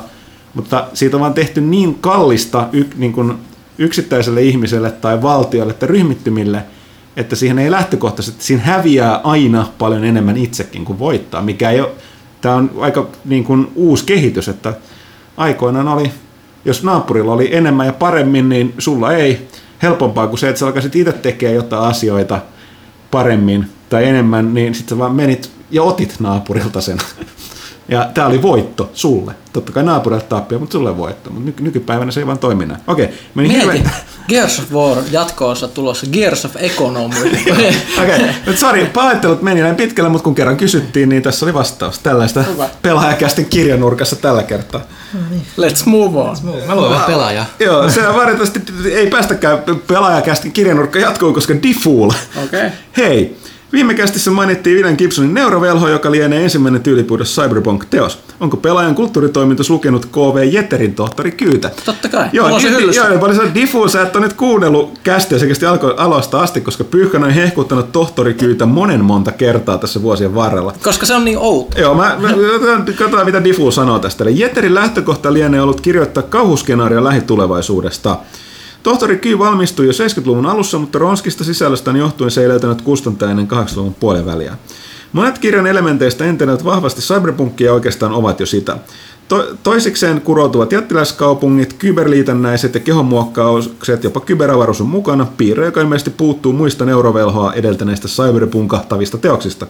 mutta 0.55 0.87
siitä 0.95 1.16
on 1.16 1.20
vaan 1.20 1.35
tehty 1.35 1.61
niin 1.61 1.95
kallista 1.95 2.68
y, 2.72 2.85
niin 2.97 3.12
kuin 3.12 3.35
yksittäiselle 3.78 4.43
ihmiselle 4.43 4.91
tai 4.91 5.22
valtiolle 5.22 5.72
tai 5.72 5.89
ryhmittymille, 5.89 6.64
että 7.16 7.37
siihen 7.37 7.59
ei 7.59 7.70
lähtökohtaisesti, 7.70 8.45
siinä 8.45 8.62
häviää 8.62 9.20
aina 9.24 9.66
paljon 9.78 10.05
enemmän 10.05 10.37
itsekin 10.37 10.85
kuin 10.85 10.99
voittaa, 10.99 11.43
mikä 11.43 11.70
ei 11.70 11.80
ole 11.80 11.91
tämä 12.45 12.57
on 12.57 12.70
aika 12.78 13.09
niin 13.24 13.45
kuin 13.45 13.72
uusi 13.74 14.05
kehitys, 14.05 14.49
että 14.49 14.74
aikoinaan 15.36 15.88
oli, 15.88 16.12
jos 16.64 16.82
naapurilla 16.82 17.32
oli 17.32 17.57
enemmän 17.57 17.86
ja 17.86 17.92
paremmin, 17.92 18.49
niin 18.49 18.74
sulla 18.78 19.12
ei 19.12 19.49
helpompaa 19.82 20.26
kuin 20.26 20.38
se, 20.38 20.49
että 20.49 20.59
sä 20.59 20.66
alkaisit 20.66 20.97
itse 20.97 21.12
tekemään 21.12 21.55
jotain 21.55 21.82
asioita 21.82 22.40
paremmin 23.11 23.66
tai 23.90 24.05
enemmän, 24.05 24.55
niin 24.55 24.74
sitten 24.74 24.97
sä 24.97 24.99
vaan 24.99 25.14
menit 25.14 25.51
ja 25.70 25.82
otit 25.82 26.16
naapurilta 26.20 26.80
sen. 26.80 26.99
Ja 27.89 28.11
tämä 28.14 28.26
oli 28.26 28.43
voitto 28.43 28.91
sulle. 28.95 29.35
Totta 29.53 29.72
kai 29.72 29.82
naapurilta 29.82 30.26
tappio, 30.26 30.59
mutta 30.59 30.72
sulle 30.72 30.97
voitto. 30.97 31.30
Mutta 31.30 31.47
nyky- 31.47 31.62
nykypäivänä 31.62 32.11
se 32.11 32.20
ei 32.20 32.26
vaan 32.26 32.39
toimi 32.39 32.66
näin. 32.66 32.80
Okei, 32.87 33.09
meni 33.35 33.49
Mieti, 33.49 33.66
hirveän... 33.66 33.91
Gears 34.28 34.59
of 34.59 34.72
War 34.72 34.97
jatko-osa 35.11 35.68
tulossa, 35.68 36.07
Gears 36.12 36.45
of 36.45 36.57
Economy. 36.57 37.14
Okei, 37.53 37.76
okay. 38.03 38.28
nyt 38.47 38.59
sori, 38.59 38.85
pahoittelut 38.85 39.43
meni 39.43 39.61
näin 39.61 39.76
pitkälle, 39.76 40.11
mutta 40.11 40.24
kun 40.24 40.35
kerran 40.35 40.57
kysyttiin, 40.57 41.09
niin 41.09 41.22
tässä 41.22 41.47
oli 41.47 41.55
vastaus. 41.55 41.99
Tällaista 41.99 42.45
pelaajakästin 42.82 43.47
kirjanurkassa 43.47 44.16
tällä 44.16 44.43
kertaa. 44.43 44.80
Let's 45.59 45.82
move 45.87 46.18
on. 46.18 46.37
Let's 46.37 46.43
move. 46.43 46.66
Mä 46.66 46.74
luulen 46.74 47.01
pelaaja. 47.01 47.45
Joo, 47.61 47.91
se 47.91 48.09
on 48.09 48.14
valitettavasti 48.14 48.61
ei 48.91 49.07
päästäkään 49.07 49.59
pelaajakästin 49.87 50.53
kirjanurkka 50.53 50.99
jatkoon, 50.99 51.35
koska 51.35 51.55
Defool. 51.55 52.11
Okei. 52.45 52.45
Okay. 52.45 52.70
Hei, 52.97 53.37
Viime 53.75 53.95
kästissä 53.95 54.31
mainittiin 54.31 54.77
William 54.77 54.97
Gibsonin 54.97 55.35
neurovelho, 55.35 55.89
joka 55.89 56.11
lienee 56.11 56.43
ensimmäinen 56.43 56.83
tyylipuhdas 56.83 57.37
Cyberpunk-teos. 57.37 58.18
Onko 58.41 58.57
pelaajan 58.57 58.95
kulttuuritoimitus 58.95 59.70
lukenut 59.70 60.07
KV 60.07 60.53
Jetterin 60.53 60.95
tohtori 60.95 61.33
Kyytä? 61.33 61.70
Totta 61.85 62.09
kai. 62.09 62.29
Joo, 62.33 62.61
se 62.61 62.68
di, 62.68 62.97
joo, 62.97 63.18
paljon 63.18 63.37
se 63.37 63.55
diffuusa, 63.55 64.03
että 64.03 64.18
on 64.18 64.22
nyt 64.22 64.33
kuunnellut 64.33 64.99
kästiä 65.03 65.39
sekä 65.39 65.70
alkoi 65.70 65.95
aloista 65.97 66.41
asti, 66.41 66.61
koska 66.61 66.85
Pyyhkän 66.85 67.25
on 67.25 67.31
hehkuttanut 67.31 67.93
tohtori 67.93 68.35
Kyytä 68.35 68.66
monen 68.66 69.05
monta 69.05 69.33
kertaa 69.33 69.79
tässä 69.79 70.03
vuosien 70.03 70.35
varrella. 70.35 70.75
Koska 70.83 71.07
se 71.07 71.14
on 71.14 71.25
niin 71.25 71.39
outo. 71.39 71.81
Joo, 71.81 71.95
mä, 71.95 72.16
mä 72.20 72.29
katsotaan 72.99 73.27
mitä 73.27 73.45
Diffu 73.45 73.70
sanoo 73.70 73.99
tästä. 73.99 74.25
Eli 74.25 74.41
Jetterin 74.41 74.75
lähtökohta 74.75 75.33
lienee 75.33 75.61
ollut 75.61 75.81
kirjoittaa 75.81 76.22
kauhuskenaario 76.22 77.05
lähitulevaisuudesta. 77.05 78.16
Tohtori 78.85 79.18
Ky 79.18 79.39
valmistui 79.39 79.87
jo 79.87 79.93
70-luvun 79.93 80.47
alussa, 80.47 80.78
mutta 80.78 80.99
ronskista 80.99 81.45
sisällöstään 81.45 81.97
johtuen 81.97 82.30
se 82.30 82.43
ei 82.43 82.49
löytänyt 82.49 82.82
kustantaa 82.82 83.30
ennen 83.30 83.49
80-luvun 83.51 83.95
puolen 83.95 84.26
väliä. 84.26 84.57
Monet 85.12 85.39
kirjan 85.39 85.66
elementeistä 85.66 86.24
entenevät 86.24 86.64
vahvasti 86.64 87.01
cyberpunkia 87.01 87.72
oikeastaan 87.72 88.12
ovat 88.12 88.41
jo 88.41 88.47
sitä. 88.47 88.76
To- 89.28 89.57
toisikseen 89.62 90.20
kuroutuvat 90.20 90.72
jättiläiskaupungit, 90.72 91.72
kyberliitännäiset 91.72 92.74
ja 92.74 92.80
kehonmuokkaukset, 92.80 94.05
jopa 94.05 94.20
kyberavaruus 94.20 94.80
on 94.80 94.87
mukana, 94.87 95.26
piirre, 95.37 95.64
joka 95.64 95.80
ilmeisesti 95.80 96.11
puuttuu 96.11 96.53
muista 96.53 96.85
neurovelhoa 96.85 97.53
edeltäneistä 97.53 98.09
cyberpunkahtavista 98.09 99.18
teoksista. 99.18 99.66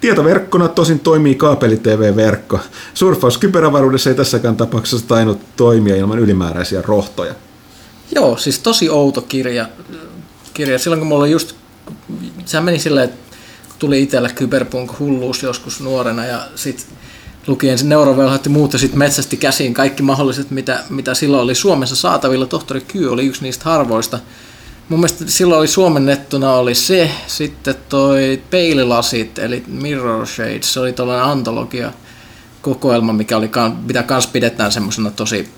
Tietoverkkona 0.00 0.68
tosin 0.68 1.00
toimii 1.00 1.34
kaapeli-TV-verkko. 1.34 2.60
Surffaus 2.94 3.38
kyberavaruudessa 3.38 4.10
ei 4.10 4.16
tässäkään 4.16 4.56
tapauksessa 4.56 5.08
tainnut 5.08 5.38
toimia 5.56 5.96
ilman 5.96 6.18
ylimääräisiä 6.18 6.82
rohtoja. 6.82 7.34
Joo, 8.14 8.36
siis 8.36 8.58
tosi 8.58 8.90
outo 8.90 9.20
kirja. 9.20 9.68
kirja. 10.54 10.78
Silloin 10.78 11.00
kun 11.00 11.08
mulla 11.08 11.26
just, 11.26 11.56
sehän 12.44 12.64
meni 12.64 12.78
silleen, 12.78 13.04
että 13.04 13.36
tuli 13.78 14.02
itsellä 14.02 14.28
kyberpunk-hulluus 14.28 15.42
joskus 15.42 15.80
nuorena 15.80 16.24
ja 16.24 16.46
sitten 16.54 16.86
luki 17.46 17.68
ensin 17.68 17.88
neurovelhat 17.88 18.44
ja 18.44 18.50
muut 18.50 18.72
ja 18.72 18.78
sitten 18.78 18.98
metsästi 18.98 19.36
käsiin 19.36 19.74
kaikki 19.74 20.02
mahdolliset, 20.02 20.50
mitä, 20.50 20.84
mitä 20.90 21.14
silloin 21.14 21.42
oli 21.42 21.54
Suomessa 21.54 21.96
saatavilla. 21.96 22.46
Tohtori 22.46 22.80
Ky 22.80 23.06
oli 23.06 23.26
yksi 23.26 23.42
niistä 23.42 23.64
harvoista. 23.64 24.18
Mun 24.88 25.00
mielestä 25.00 25.24
silloin 25.26 25.58
oli 25.58 25.68
suomennettuna 25.68 26.52
oli 26.52 26.74
se, 26.74 27.10
sitten 27.26 27.74
toi 27.88 28.42
peililasit, 28.50 29.38
eli 29.38 29.64
Mirror 29.66 30.26
Shades, 30.26 30.72
se 30.72 30.80
oli 30.80 30.92
tällainen 30.92 31.24
antologia 31.24 31.92
kokoelma, 32.62 33.12
mikä 33.12 33.36
oli, 33.36 33.50
mitä 33.86 34.02
kans 34.02 34.26
pidetään 34.26 34.72
semmoisena 34.72 35.10
tosi 35.10 35.48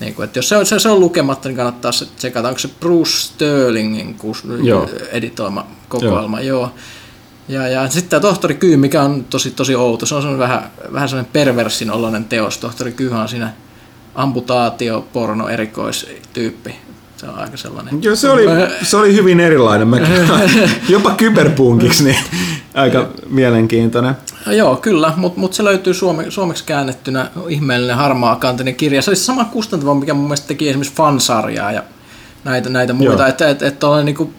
niin 0.00 0.14
kuin, 0.14 0.24
että 0.24 0.38
jos 0.38 0.48
se 0.48 0.56
on, 0.56 0.66
se, 0.66 0.78
se 0.78 0.88
on 0.88 1.00
lukematta, 1.00 1.48
niin 1.48 1.56
kannattaa 1.56 1.90
tsekata, 2.16 2.48
onko 2.48 2.58
se 2.58 2.68
Bruce 2.80 3.10
Sterlingin 3.10 4.14
kus, 4.14 4.42
joo. 4.62 4.88
editoima 5.10 5.66
kokoelma. 5.88 6.40
Joo. 6.40 6.60
joo. 6.60 6.70
Ja, 7.48 7.68
ja 7.68 7.88
sitten 7.88 8.10
tämä 8.10 8.20
Tohtori 8.20 8.54
Kyy, 8.54 8.76
mikä 8.76 9.02
on 9.02 9.24
tosi, 9.24 9.50
tosi 9.50 9.74
outo, 9.74 10.06
se 10.06 10.14
on 10.14 10.38
vähän, 10.38 10.70
vähän 10.92 11.08
sellainen 11.08 11.32
perversin 11.32 11.90
oloinen 11.90 12.24
teos. 12.24 12.58
Tohtori 12.58 12.92
Kyy 12.92 13.12
on 13.12 13.28
siinä 13.28 13.52
amputaatio, 14.14 15.06
porno, 15.12 15.48
erikoistyyppi. 15.48 16.74
Se 17.22 17.28
on 17.28 17.38
aika 17.38 17.56
sellainen. 17.56 18.02
Joo, 18.02 18.16
se 18.16 18.30
oli, 18.30 18.44
se 18.82 18.96
oli 18.96 19.14
hyvin 19.14 19.40
erilainen. 19.40 19.88
Mä 19.88 19.98
jopa 20.88 21.10
kyberpunkiksi, 21.10 22.04
niin 22.04 22.16
aika 22.74 23.08
mielenkiintoinen. 23.28 24.14
Joo, 24.46 24.76
kyllä, 24.76 25.12
mutta 25.16 25.40
mut 25.40 25.54
se 25.54 25.64
löytyy 25.64 25.94
suome, 25.94 26.30
suomeksi 26.30 26.64
käännettynä 26.64 27.30
ihmeellinen 27.48 27.96
harmaa 27.96 28.36
kantinen 28.36 28.74
kirja. 28.74 29.02
Se 29.02 29.10
olisi 29.10 29.24
sama 29.24 29.44
kustantava, 29.44 29.94
mikä 29.94 30.14
mun 30.14 30.24
mielestä 30.24 30.48
teki 30.48 30.68
esimerkiksi 30.68 30.94
fansarjaa 30.94 31.72
ja 31.72 31.82
näitä, 32.44 32.68
näitä 32.68 32.92
muita. 32.92 33.28
Että 33.28 33.48
et, 33.48 33.62
et, 33.62 33.74
et 33.74 34.04
niinku 34.04 34.32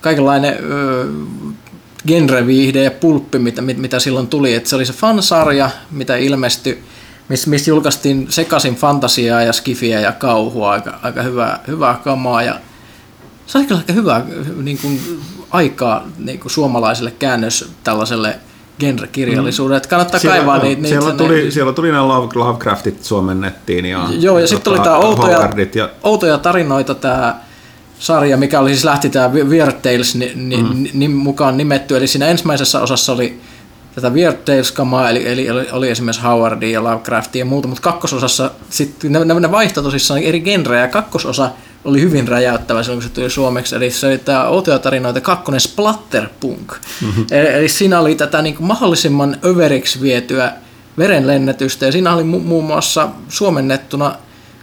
kaikenlainen 0.00 0.56
ö, 0.70 1.06
genreviihde 2.06 2.82
ja 2.82 2.90
pulppi, 2.90 3.38
mitä, 3.38 3.62
mitä 3.62 3.98
silloin 3.98 4.26
tuli. 4.26 4.54
Et 4.54 4.66
se 4.66 4.76
oli 4.76 4.86
se 4.86 4.92
fansarja, 4.92 5.70
mitä 5.90 6.16
ilmestyi, 6.16 6.82
missä 7.28 7.50
mis 7.50 7.68
julkaistiin 7.68 8.26
sekaisin 8.30 8.74
fantasiaa 8.74 9.42
ja 9.42 9.52
skifiä 9.52 10.00
ja 10.00 10.12
kauhua, 10.12 10.70
aika, 10.70 10.98
aika 11.02 11.22
hyvää, 11.22 11.60
hyvää 11.66 12.00
kamaa. 12.04 12.42
Ja 12.42 12.54
se 13.46 13.58
oli 13.58 13.66
kyllä 13.66 13.80
aika 13.80 13.92
hyvää 13.92 14.26
niin 14.62 14.78
kuin, 14.78 15.00
aikaa 15.50 16.06
niin 16.18 16.40
kuin 16.40 16.52
suomalaiselle 16.52 17.10
käännös 17.10 17.70
tällaiselle 17.84 18.38
genrekirjallisuudelle. 18.78 19.76
Että 19.76 19.88
kannattaa 19.88 20.20
siellä, 20.20 20.36
kaivaa 20.36 20.58
no, 20.58 20.64
niitä. 20.64 20.88
Siellä, 20.88 21.10
niitä, 21.10 21.24
tuli, 21.24 21.44
ne, 21.44 21.50
siellä 21.50 21.72
tuli 21.72 21.90
nämä 21.90 22.08
Love, 22.08 22.28
Lovecraftit 22.34 23.04
suomennettiin. 23.04 23.86
Ja, 23.86 24.08
Joo, 24.18 24.38
ja 24.38 24.46
sitten 24.46 24.64
tota, 24.72 24.76
oli 24.76 24.84
tämä 24.84 24.96
outoja, 24.96 25.36
Howardit 25.36 25.74
ja, 25.74 25.90
outoja 26.02 26.38
tarinoita, 26.38 26.94
tämä 26.94 27.40
sarja, 27.98 28.36
mikä 28.36 28.60
oli 28.60 28.70
siis 28.70 28.84
lähti 28.84 29.10
tämä 29.10 29.32
Weird 29.32 29.72
Tales 29.72 30.14
ni, 30.14 30.32
ni, 30.34 30.56
mm. 30.56 30.86
ni, 30.92 31.08
mukaan 31.08 31.56
nimetty. 31.56 31.96
Eli 31.96 32.06
siinä 32.06 32.26
ensimmäisessä 32.26 32.80
osassa 32.80 33.12
oli 33.12 33.40
tätä 33.94 34.10
Weird 34.10 34.36
Tales-kamaa, 34.36 35.10
eli, 35.10 35.28
eli 35.28 35.50
oli, 35.50 35.66
oli 35.72 35.90
esimerkiksi 35.90 36.22
Howardia 36.22 36.70
ja 36.70 36.84
Lovecraftia 36.84 37.40
ja 37.40 37.44
muuta, 37.44 37.68
mutta 37.68 37.82
kakkososassa 37.82 38.50
sitten 38.70 39.12
ne, 39.12 39.24
ne, 39.24 39.40
ne 39.40 39.52
vaihtoi 39.52 39.84
tosissaan 39.84 40.22
eri 40.22 40.40
genrejä, 40.40 40.82
ja 40.82 40.88
kakkososa 40.88 41.50
oli 41.84 42.00
hyvin 42.00 42.28
räjäyttävä 42.28 42.82
silloin, 42.82 43.02
kun 43.02 43.08
se 43.08 43.14
tuli 43.14 43.30
suomeksi. 43.30 43.76
Eli 43.76 43.90
se 43.90 44.06
oli 44.06 44.18
tämä 44.18 44.48
Outoja 44.48 44.78
tarinoita 44.78 45.20
kakkonen 45.20 45.60
Splatterpunk. 45.60 46.72
Mm-hmm. 47.00 47.26
Eli, 47.30 47.48
eli 47.48 47.68
siinä 47.68 48.00
oli 48.00 48.14
tätä 48.14 48.42
niin 48.42 48.56
kuin 48.56 48.66
mahdollisimman 48.66 49.36
överiksi 49.44 50.00
vietyä 50.00 50.52
verenlennetystä, 50.98 51.86
ja 51.86 51.92
siinä 51.92 52.14
oli 52.14 52.22
mu- 52.22 52.44
muun 52.44 52.64
muassa 52.64 53.08
suomennettuna 53.28 54.14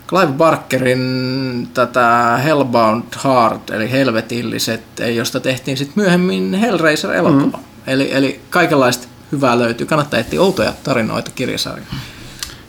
Clive 0.07 0.31
Barkerin 0.31 1.67
tätä 1.73 2.39
Hellbound 2.43 3.03
Heart, 3.23 3.69
eli 3.69 3.91
Helvetilliset, 3.91 4.81
josta 5.15 5.39
tehtiin 5.39 5.77
sitten 5.77 6.03
myöhemmin 6.03 6.53
Hellraiser-elokuva. 6.53 7.57
Mm. 7.57 7.63
Eli, 7.87 8.13
eli 8.13 8.39
kaikenlaista 8.49 9.07
hyvää 9.31 9.59
löytyy. 9.59 9.87
Kannattaa 9.87 10.19
etsiä 10.19 10.41
outoja 10.41 10.73
tarinoita 10.83 11.31
kirjasarjaa. 11.35 11.87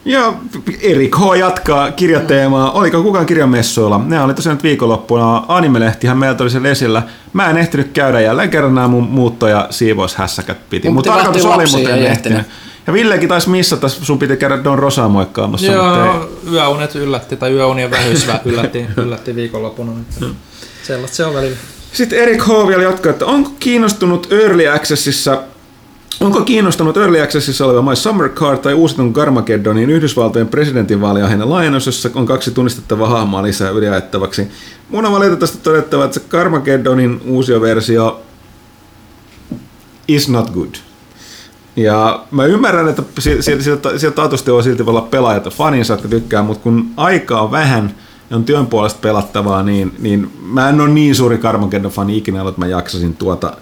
Ja 0.05 0.33
Erik 0.81 1.17
H. 1.17 1.21
jatkaa 1.39 1.91
kirjateemaa. 1.93 2.71
Oliko 2.73 3.03
kukaan 3.03 3.27
kirjamessuilla? 3.27 4.01
Ne 4.07 4.23
oli 4.23 4.35
tosiaan 4.35 4.57
nyt 4.57 4.63
viikonloppuna. 4.65 5.45
Animelehtihän 5.49 6.19
meiltä 6.19 6.43
oli 6.45 6.51
siellä 6.51 6.69
esillä. 6.69 7.03
Mä 7.33 7.51
en 7.51 7.59
ehtinyt 7.59 7.91
käydä 7.93 8.21
jälleen 8.21 8.51
kerran 8.51 8.75
nämä 8.75 8.89
mun 8.89 9.03
muutto- 9.05 9.49
ja 9.49 9.67
siivoushässäkät 9.71 10.71
piti. 10.71 10.91
Mutta 10.91 11.11
tarkoitus 11.13 11.45
oli, 11.45 11.57
lapsiin 11.57 11.79
mutta 11.81 11.95
en 11.97 12.03
ja 12.05 12.11
ehtinyt. 12.11 12.39
ehtinyt. 12.39 12.57
Ja 12.87 12.93
Villekin 12.93 13.29
taisi 13.29 13.51
missata, 13.51 13.89
sun 13.89 14.19
piti 14.19 14.37
käydä 14.37 14.65
Don 14.65 14.79
Rosaa 14.79 15.09
moikkaamassa. 15.09 15.73
Joo, 15.73 16.31
yöunet 16.53 16.95
yllätti, 16.95 17.37
tai 17.37 17.53
yöunien 17.53 17.91
vähyys 17.91 18.29
vä- 18.29 18.41
yllätti, 18.45 18.87
yllätti 19.05 19.35
viikonloppuna. 19.35 19.93
Että 20.01 20.27
sellaista 20.83 21.17
se 21.17 21.25
on 21.25 21.35
välillä. 21.35 21.57
Sitten 21.93 22.19
Erik 22.19 22.43
H. 22.43 22.49
vielä 22.69 22.83
jatkaa, 22.83 23.11
että 23.11 23.27
onko 23.27 23.51
kiinnostunut 23.61 24.33
Early 24.33 24.69
Accessissa 24.69 25.43
Onko 26.21 26.41
kiinnostunut 26.41 26.97
Early 26.97 27.21
Accessissa 27.21 27.67
oleva 27.67 27.83
My 27.83 27.97
Summer 27.97 28.29
Car 28.29 28.59
tai 28.59 28.75
uusitun 28.75 29.13
Carmageddonin 29.13 29.91
Yhdysvaltojen 29.91 30.49
presidentinvaaliaiheinen 30.49 31.51
laajennus, 31.51 31.87
jossa 31.87 32.11
on 32.15 32.27
kaksi 32.27 32.51
tunnistettavaa 32.51 33.09
hahmoa 33.09 33.43
lisää 33.43 33.71
yliajettavaksi? 33.71 34.49
Mun 34.89 35.07
on 35.07 35.13
valitettavasti 35.13 35.59
todettava, 35.63 36.05
että 36.05 36.21
se 36.21 36.27
Carmageddonin 36.29 37.21
uusi 37.27 37.61
versio 37.61 38.21
is 40.09 40.29
not 40.29 40.51
good. 40.51 40.75
Ja 41.77 42.25
mä 42.31 42.45
ymmärrän, 42.45 42.89
että 42.89 43.03
si- 43.19 43.43
si- 43.43 43.63
sieltä, 43.63 43.91
taatusti 44.15 44.51
on 44.51 44.63
silti 44.63 44.83
olla 44.87 45.01
pelaajat 45.01 45.45
ja 45.45 45.51
faninsa, 45.51 45.93
jotka 45.95 46.09
tykkää, 46.09 46.43
mutta 46.43 46.63
kun 46.63 46.87
aikaa 46.97 47.43
on 47.43 47.51
vähän 47.51 47.95
ja 48.31 48.37
on 48.37 48.45
työn 48.45 48.67
puolesta 48.67 48.99
pelattavaa, 49.03 49.63
niin, 49.63 49.93
niin 49.99 50.33
mä 50.43 50.69
en 50.69 50.81
ole 50.81 50.89
niin 50.89 51.15
suuri 51.15 51.37
Carmageddon-fani 51.39 52.17
ikinä 52.17 52.41
että 52.49 52.61
mä 52.61 52.67
jaksasin 52.67 53.15
tuota, 53.17 53.57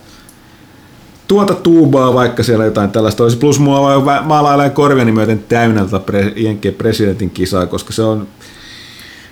tuota 1.30 1.54
tuubaa, 1.54 2.14
vaikka 2.14 2.42
siellä 2.42 2.64
jotain 2.64 2.90
tällaista 2.90 3.22
olisi. 3.22 3.36
Plus 3.36 3.58
mua 3.58 4.22
maalailee 4.22 4.70
korviani 4.70 5.12
myöten 5.12 5.44
täynnä 5.48 5.84
tätä 5.84 5.98
pre, 5.98 6.32
Jenkkien 6.36 6.74
presidentin 6.74 7.30
kisaa, 7.30 7.66
koska 7.66 7.92
se 7.92 8.02
on... 8.02 8.28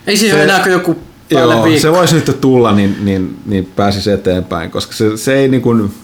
Ei 0.06 0.16
siihen 0.16 0.38
Se- 0.38 0.44
enää 0.44 0.60
kuin 0.60 0.72
joku 0.72 0.98
Joo, 1.30 1.64
viikko. 1.64 1.82
se 1.82 1.92
voisi 1.92 2.14
nyt 2.14 2.40
tulla, 2.40 2.72
niin, 2.72 2.96
niin, 3.00 3.38
niin 3.46 3.72
pääsisi 3.76 4.10
eteenpäin, 4.10 4.70
koska 4.70 4.92
se, 4.92 5.16
se 5.16 5.34
ei 5.34 5.48
niin 5.48 5.62
kuin, 5.62 5.94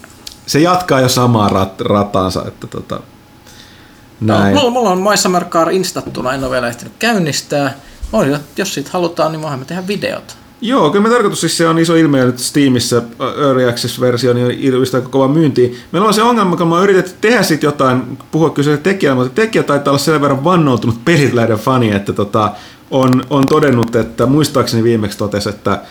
se 0.45 0.59
jatkaa 0.59 1.01
jo 1.01 1.09
samaa 1.09 1.49
rat, 1.49 1.81
rataansa, 1.81 2.45
että 2.47 2.67
tota, 2.67 2.99
näin. 4.21 4.55
No, 4.55 4.61
mulla, 4.61 4.71
mulla 4.71 4.89
on 4.89 5.01
My 5.01 5.17
Summer 5.17 5.45
Car 5.45 5.71
instattuna, 5.71 6.33
en 6.33 6.43
ole 6.43 6.51
vielä 6.51 6.67
ehtinyt 6.67 6.93
käynnistää. 6.99 7.73
On, 8.13 8.39
jos 8.57 8.73
siitä 8.73 8.89
halutaan, 8.93 9.31
niin 9.31 9.41
voimme 9.41 9.65
tehdä 9.65 9.87
videot. 9.87 10.37
Joo, 10.65 10.89
kyllä 10.89 11.03
me 11.03 11.09
tarkoitus 11.09 11.41
siis 11.41 11.57
se 11.57 11.67
on 11.67 11.79
iso 11.79 11.95
ilmiö 11.95 12.25
nyt 12.25 12.39
Steamissa, 12.39 13.01
Early 13.37 13.69
Access-versio, 13.69 14.33
niin 14.33 14.73
aika 14.93 15.09
kova 15.09 15.27
myynti. 15.27 15.77
Meillä 15.91 16.07
on 16.07 16.13
se 16.13 16.23
ongelma, 16.23 16.57
kun 16.57 16.73
on 16.73 16.83
yritetty 16.83 17.11
tehdä 17.21 17.43
siitä 17.43 17.65
jotain, 17.65 18.17
puhua 18.31 18.49
kyseiselle 18.49 18.83
tekijälle, 18.83 19.23
mutta 19.23 19.41
tekijä 19.41 19.63
taitaa 19.63 19.91
olla 19.91 19.99
sen 19.99 20.21
verran 20.21 20.43
vannoutunut 20.43 20.95
pelitläiden 21.05 21.57
fani, 21.57 21.91
että 21.91 22.13
tota, 22.13 22.51
on, 22.91 23.23
on 23.29 23.45
todennut, 23.47 23.95
että 23.95 24.25
muistaakseni 24.25 24.83
viimeksi 24.83 25.17
totesi, 25.17 25.49
että 25.49 25.81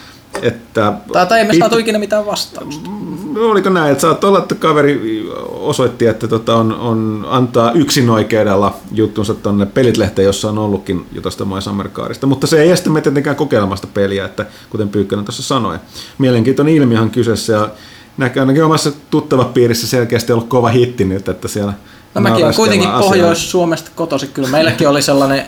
että 0.42 0.92
Tai, 1.12 1.26
tai 1.26 1.44
me 1.44 1.52
pit- 1.52 1.58
saatu 1.58 1.78
ikinä 1.78 1.98
mitään 1.98 2.26
vastausta. 2.26 2.90
Oliko 3.36 3.70
näin, 3.70 3.92
että 3.92 4.02
saattoi 4.02 4.28
olla, 4.28 4.38
että 4.38 4.54
kaveri 4.54 5.24
osoitti, 5.50 6.06
että 6.06 6.28
tota 6.28 6.56
on, 6.56 6.74
on 6.74 7.26
antaa 7.28 7.72
yksin 7.72 8.10
oikeudella 8.10 8.76
juttunsa 8.92 9.34
tuonne 9.34 9.66
pelitlehteen, 9.66 10.26
jossa 10.26 10.48
on 10.48 10.58
ollutkin 10.58 11.06
jo 11.12 11.22
tuosta 11.22 11.44
My 11.44 11.60
Summer 11.60 11.88
Carista. 11.88 12.26
Mutta 12.26 12.46
se 12.46 12.62
ei 12.62 12.70
estä 12.70 12.90
meitä 12.90 13.04
tietenkään 13.10 13.36
kokeilemasta 13.36 13.86
peliä, 13.94 14.24
että 14.24 14.46
kuten 14.70 14.88
Pyykkönen 14.88 15.24
tuossa 15.24 15.42
sanoi. 15.42 15.78
Mielenkiintoinen 16.18 16.74
ilmiöhän 16.74 17.10
kyseessä 17.10 17.52
ja 17.52 17.68
näkyy 18.16 18.40
ainakin 18.40 18.64
omassa 18.64 18.92
tuttava 19.10 19.44
piirissä 19.44 19.86
selkeästi 19.86 20.32
ollut 20.32 20.48
kova 20.48 20.68
hitti 20.68 21.04
nyt, 21.04 21.28
että 21.28 21.48
siellä 21.48 21.72
No 22.14 22.20
mäkin 22.20 22.44
olen 22.44 22.56
kuitenkin. 22.56 22.88
Pohjois-Suomesta 22.98 23.90
kotoisin. 23.94 24.28
Kyllä 24.34 24.48
meilläkin 24.48 24.88
oli 24.88 25.02
sellainen 25.02 25.46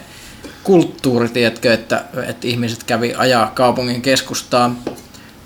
kulttuuri, 0.67 1.29
tiedätkö, 1.29 1.73
että, 1.73 2.05
että 2.29 2.47
ihmiset 2.47 2.85
kävi 2.85 3.15
ajaa 3.17 3.53
kaupungin 3.55 4.03
keskustaa, 4.03 4.75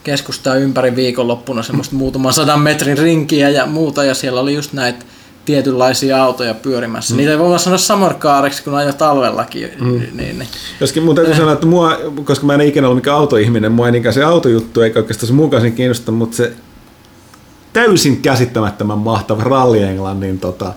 keskustaa 0.04 0.54
ympäri 0.54 0.96
viikonloppuna 0.96 1.62
semmoista 1.62 1.96
muutaman 1.96 2.32
sadan 2.32 2.60
metrin 2.60 2.98
rinkiä 2.98 3.48
ja 3.48 3.66
muuta, 3.66 4.04
ja 4.04 4.14
siellä 4.14 4.40
oli 4.40 4.54
just 4.54 4.72
näitä 4.72 5.04
tietynlaisia 5.44 6.24
autoja 6.24 6.54
pyörimässä. 6.54 7.14
Mm. 7.14 7.16
Niitä 7.16 7.32
ei 7.32 7.38
voi 7.38 7.48
vaan 7.48 7.60
sanoa 7.60 7.78
samarkaareksi, 7.78 8.64
kun 8.64 8.74
ajoi 8.74 8.92
talvellakin. 8.92 9.70
Mm. 9.80 9.90
Niin, 9.90 10.38
niin. 10.38 10.48
Joskin 10.80 11.02
mun 11.02 11.14
täytyy 11.14 11.34
sanoa, 11.34 11.52
että 11.52 11.66
mua, 11.66 11.96
koska 12.24 12.46
mä 12.46 12.54
en 12.54 12.60
ikinä 12.60 12.86
ollut 12.86 13.02
mikään 13.02 13.16
autoihminen, 13.16 13.72
mua 13.72 13.86
ei 13.86 13.92
niinkään 13.92 14.14
se 14.14 14.24
autojuttu 14.24 14.80
eikä 14.80 14.98
oikeastaan 14.98 15.26
se 15.26 15.32
mukaan 15.32 15.72
kiinnosta, 15.72 16.12
mutta 16.12 16.36
se 16.36 16.52
täysin 17.72 18.22
käsittämättömän 18.22 18.98
mahtava 18.98 19.42
ralli 19.44 19.82
Englannin 19.82 20.38
tota, 20.38 20.72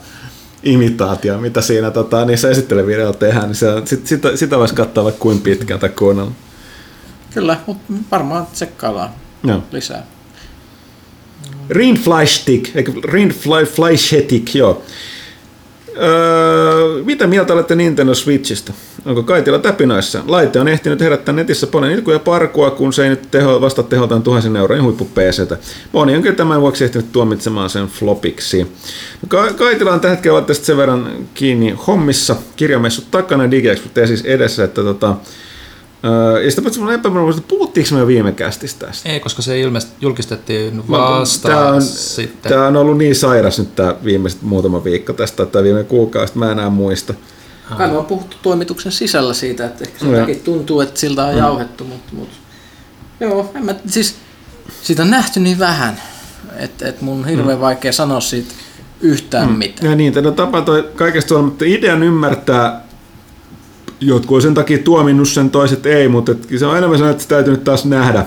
imitaatio, 0.63 1.37
mitä 1.37 1.61
siinä 1.61 1.91
tota, 1.91 2.25
niissä 2.25 2.49
esittelyvideoilla 2.49 3.13
tehdään, 3.13 3.47
niin 3.47 3.55
se, 3.55 3.67
sit, 3.85 4.07
sitä, 4.07 4.37
sitä 4.37 4.57
voisi 4.57 4.75
katsoa 4.75 5.03
vaikka 5.03 5.21
kuin 5.21 5.41
pitkään 5.41 5.79
tai 5.79 5.89
kuunnella. 5.89 6.31
Kyllä, 7.33 7.57
mutta 7.67 7.93
varmaan 8.11 8.45
tsekkaillaan 8.45 9.09
Joo. 9.43 9.63
lisää. 9.71 10.05
Rindfleischstick, 11.69 12.75
eikö 12.75 12.91
Rindfleischstick, 13.03 14.55
joo. 14.55 14.83
Öö, 15.97 17.03
mitä 17.03 17.27
mieltä 17.27 17.53
olette 17.53 17.75
Nintendo 17.75 18.13
Switchistä? 18.15 18.73
Onko 19.05 19.23
Kaitila 19.23 19.59
täpinöissä? 19.59 20.21
Laite 20.27 20.59
on 20.59 20.67
ehtinyt 20.67 20.99
herättää 20.99 21.35
netissä 21.35 21.67
paljon 21.67 21.91
ilkuja 21.91 22.19
parkua, 22.19 22.71
kun 22.71 22.93
se 22.93 23.03
ei 23.03 23.09
nyt 23.09 23.31
teho, 23.31 23.61
vasta 23.61 23.83
teholtaan 23.83 24.23
tuhansin 24.23 24.55
eurojen 24.55 24.83
huippu 24.83 25.05
PCtä. 25.05 25.57
Moni 25.91 26.15
on 26.15 26.21
kyllä 26.21 26.35
tämän 26.35 26.61
vuoksi 26.61 26.83
ehtinyt 26.83 27.11
tuomitsemaan 27.11 27.69
sen 27.69 27.87
flopiksi. 27.87 28.63
No, 28.63 29.27
Ka- 29.27 29.53
Kaitila 29.53 29.93
on 29.93 29.99
tällä 29.99 30.15
hetkellä 30.15 30.41
tästä 30.41 30.65
sen 30.65 30.77
verran 30.77 31.11
kiinni 31.33 31.75
hommissa, 31.87 32.35
kirjamessut 32.55 33.11
takana 33.11 33.51
DigiExpo 33.51 33.89
siis 34.05 34.25
edessä, 34.25 34.63
että 34.63 34.83
tota, 34.83 35.15
öö, 36.05 36.43
ja 36.43 36.51
mulla 36.77 36.91
on 36.91 36.99
epävarmuus, 36.99 37.37
että 37.37 37.47
puhuttiinko 37.47 37.89
me 37.93 37.99
jo 37.99 38.07
viime 38.07 38.31
kästistä 38.31 38.85
tästä? 38.85 39.09
Ei, 39.09 39.19
koska 39.19 39.41
se 39.41 39.59
ilmeisesti 39.59 39.95
julkistettiin 40.01 40.89
vasta 40.89 41.47
Tää 41.47 41.71
on, 41.71 41.81
sitten. 41.81 42.51
tää 42.51 42.67
on 42.67 42.75
ollut 42.75 42.97
niin 42.97 43.15
sairas 43.15 43.59
nyt 43.59 43.75
tämä 43.75 43.95
viimeiset 44.03 44.41
muutama 44.41 44.83
viikko 44.83 45.13
tästä, 45.13 45.45
tai 45.45 45.63
viime 45.63 45.83
kuukausi, 45.83 46.37
mä 46.37 46.51
enää 46.51 46.69
muista. 46.69 47.13
Kai 47.77 47.87
me 47.87 47.97
on 47.97 48.05
puhuttu 48.05 48.37
toimituksen 48.41 48.91
sisällä 48.91 49.33
siitä, 49.33 49.65
että 49.65 49.83
ehkä 49.83 49.99
sen 49.99 50.15
takia 50.19 50.35
tuntuu, 50.35 50.81
että 50.81 50.99
siltä 50.99 51.25
on 51.25 51.37
jauhettu, 51.37 51.83
mutta, 51.83 52.15
mutta 52.15 52.35
joo, 53.19 53.51
en 53.55 53.65
mä, 53.65 53.75
siis 53.87 54.15
siitä 54.81 55.01
on 55.01 55.09
nähty 55.09 55.39
niin 55.39 55.59
vähän, 55.59 56.01
että, 56.57 56.87
että 56.87 57.05
mun 57.05 57.19
on 57.19 57.27
hirveän 57.27 57.61
vaikea 57.61 57.91
sanoa 57.93 58.19
siitä 58.19 58.53
yhtään 59.01 59.49
mm. 59.49 59.57
mitään. 59.57 59.89
Ja 59.89 59.95
niin, 59.95 60.13
tätä 60.13 60.31
tapa 60.31 60.61
toi 60.61 60.89
kaikesta 60.95 61.33
huolimatta 61.33 61.65
idean 61.65 62.03
ymmärtää, 62.03 62.82
jotkut 64.07 64.35
on 64.35 64.41
sen 64.41 64.53
takia 64.53 64.77
tuominnut 64.77 65.29
sen, 65.29 65.49
toiset 65.49 65.85
ei, 65.85 66.07
mutta 66.07 66.31
et 66.31 66.47
se 66.59 66.65
on 66.65 66.77
enemmän 66.77 66.97
sellainen, 66.97 67.11
että 67.11 67.23
se 67.23 67.29
täytyy 67.29 67.53
nyt 67.53 67.63
taas 67.63 67.85
nähdä. 67.85 68.25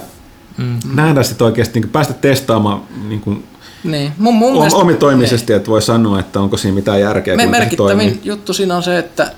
Mm. 0.58 0.78
Nähdä 0.94 1.22
sitten 1.22 1.44
oikeasti, 1.44 1.80
niin 1.80 1.88
päästä 1.90 2.14
testaamaan 2.14 2.80
niin 3.08 3.20
kuin 3.20 3.44
Niin. 3.84 4.12
Mun, 4.18 4.34
mun 4.34 4.48
Om, 4.52 4.54
mielestä- 4.58 4.78
omitoimisesti, 4.78 5.52
että 5.52 5.70
voi 5.70 5.82
sanoa, 5.82 6.20
että 6.20 6.40
onko 6.40 6.56
siinä 6.56 6.74
mitään 6.74 7.00
järkeä, 7.00 7.36
Me, 7.36 7.46
merkittävin 7.46 8.20
juttu 8.24 8.52
siinä 8.52 8.76
on 8.76 8.82
se, 8.82 8.98
että, 8.98 9.32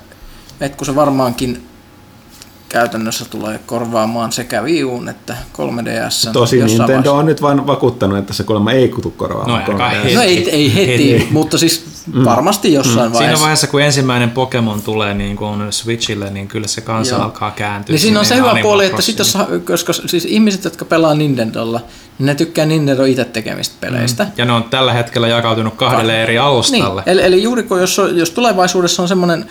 että 0.60 0.77
kun 0.77 0.86
se 0.86 0.94
varmaankin 0.94 1.62
käytännössä 2.69 3.24
tulee 3.24 3.61
korvaamaan 3.66 4.32
sekä 4.32 4.62
Wii 4.62 4.85
Uun 4.85 5.09
että 5.09 5.36
3DS. 5.53 6.32
Tosi 6.32 6.65
Nintendo 6.65 7.15
on 7.15 7.27
nyt 7.27 7.43
vaan 7.43 7.66
vakuuttanut, 7.66 8.19
että 8.19 8.32
se 8.32 8.45
kuulemma 8.45 8.73
ei 8.73 8.89
kutu 8.89 9.11
korvaamaan. 9.11 9.65
No, 9.65 9.85
aika 9.85 9.90
3DS. 9.90 10.05
heti. 10.05 10.15
No 10.15 10.23
ei, 10.23 10.51
ei 10.51 10.74
heti, 10.74 11.12
Heti. 11.12 11.28
mutta 11.31 11.59
siis 11.59 11.85
varmasti 12.24 12.73
jossain 12.73 12.97
Siinä 12.97 13.12
vaiheessa. 13.12 13.43
vaiheessa, 13.43 13.66
kun 13.66 13.82
ensimmäinen 13.82 14.31
Pokemon 14.31 14.82
tulee 14.82 15.15
niin 15.15 15.36
kuin 15.36 15.73
Switchille, 15.73 16.31
niin 16.31 16.49
kyllä 16.49 16.66
se 16.66 16.81
kansa 16.81 17.15
Joo. 17.15 17.24
alkaa 17.24 17.51
kääntyä. 17.51 17.93
Niin 17.93 18.01
siinä 18.01 18.19
on 18.20 18.27
se 18.27 18.36
hyvä 18.36 18.59
puoli, 18.62 18.86
että 18.86 19.03
sit 19.03 19.19
jos, 19.19 19.39
koska 19.66 19.93
siis 19.93 20.24
ihmiset, 20.24 20.65
jotka 20.65 20.85
pelaa 20.85 21.15
Nintendolla, 21.15 21.81
niin 22.19 22.27
ne 22.27 22.35
tykkää 22.35 22.66
Nintendo 22.66 23.05
itse 23.05 23.24
tekemistä 23.24 23.77
peleistä. 23.81 24.27
Ja 24.36 24.45
ne 24.45 24.53
on 24.53 24.65
tällä 24.65 24.93
hetkellä 24.93 25.28
jakautunut 25.28 25.74
kahdelle 25.74 26.23
eri 26.23 26.39
alustalle. 26.39 27.03
Niin, 27.07 27.12
eli, 27.12 27.23
eli 27.23 27.43
juuri 27.43 27.62
kun 27.62 27.81
jos, 27.81 28.01
jos 28.15 28.31
tulevaisuudessa 28.31 29.03
on 29.03 29.09
semmoinen 29.09 29.47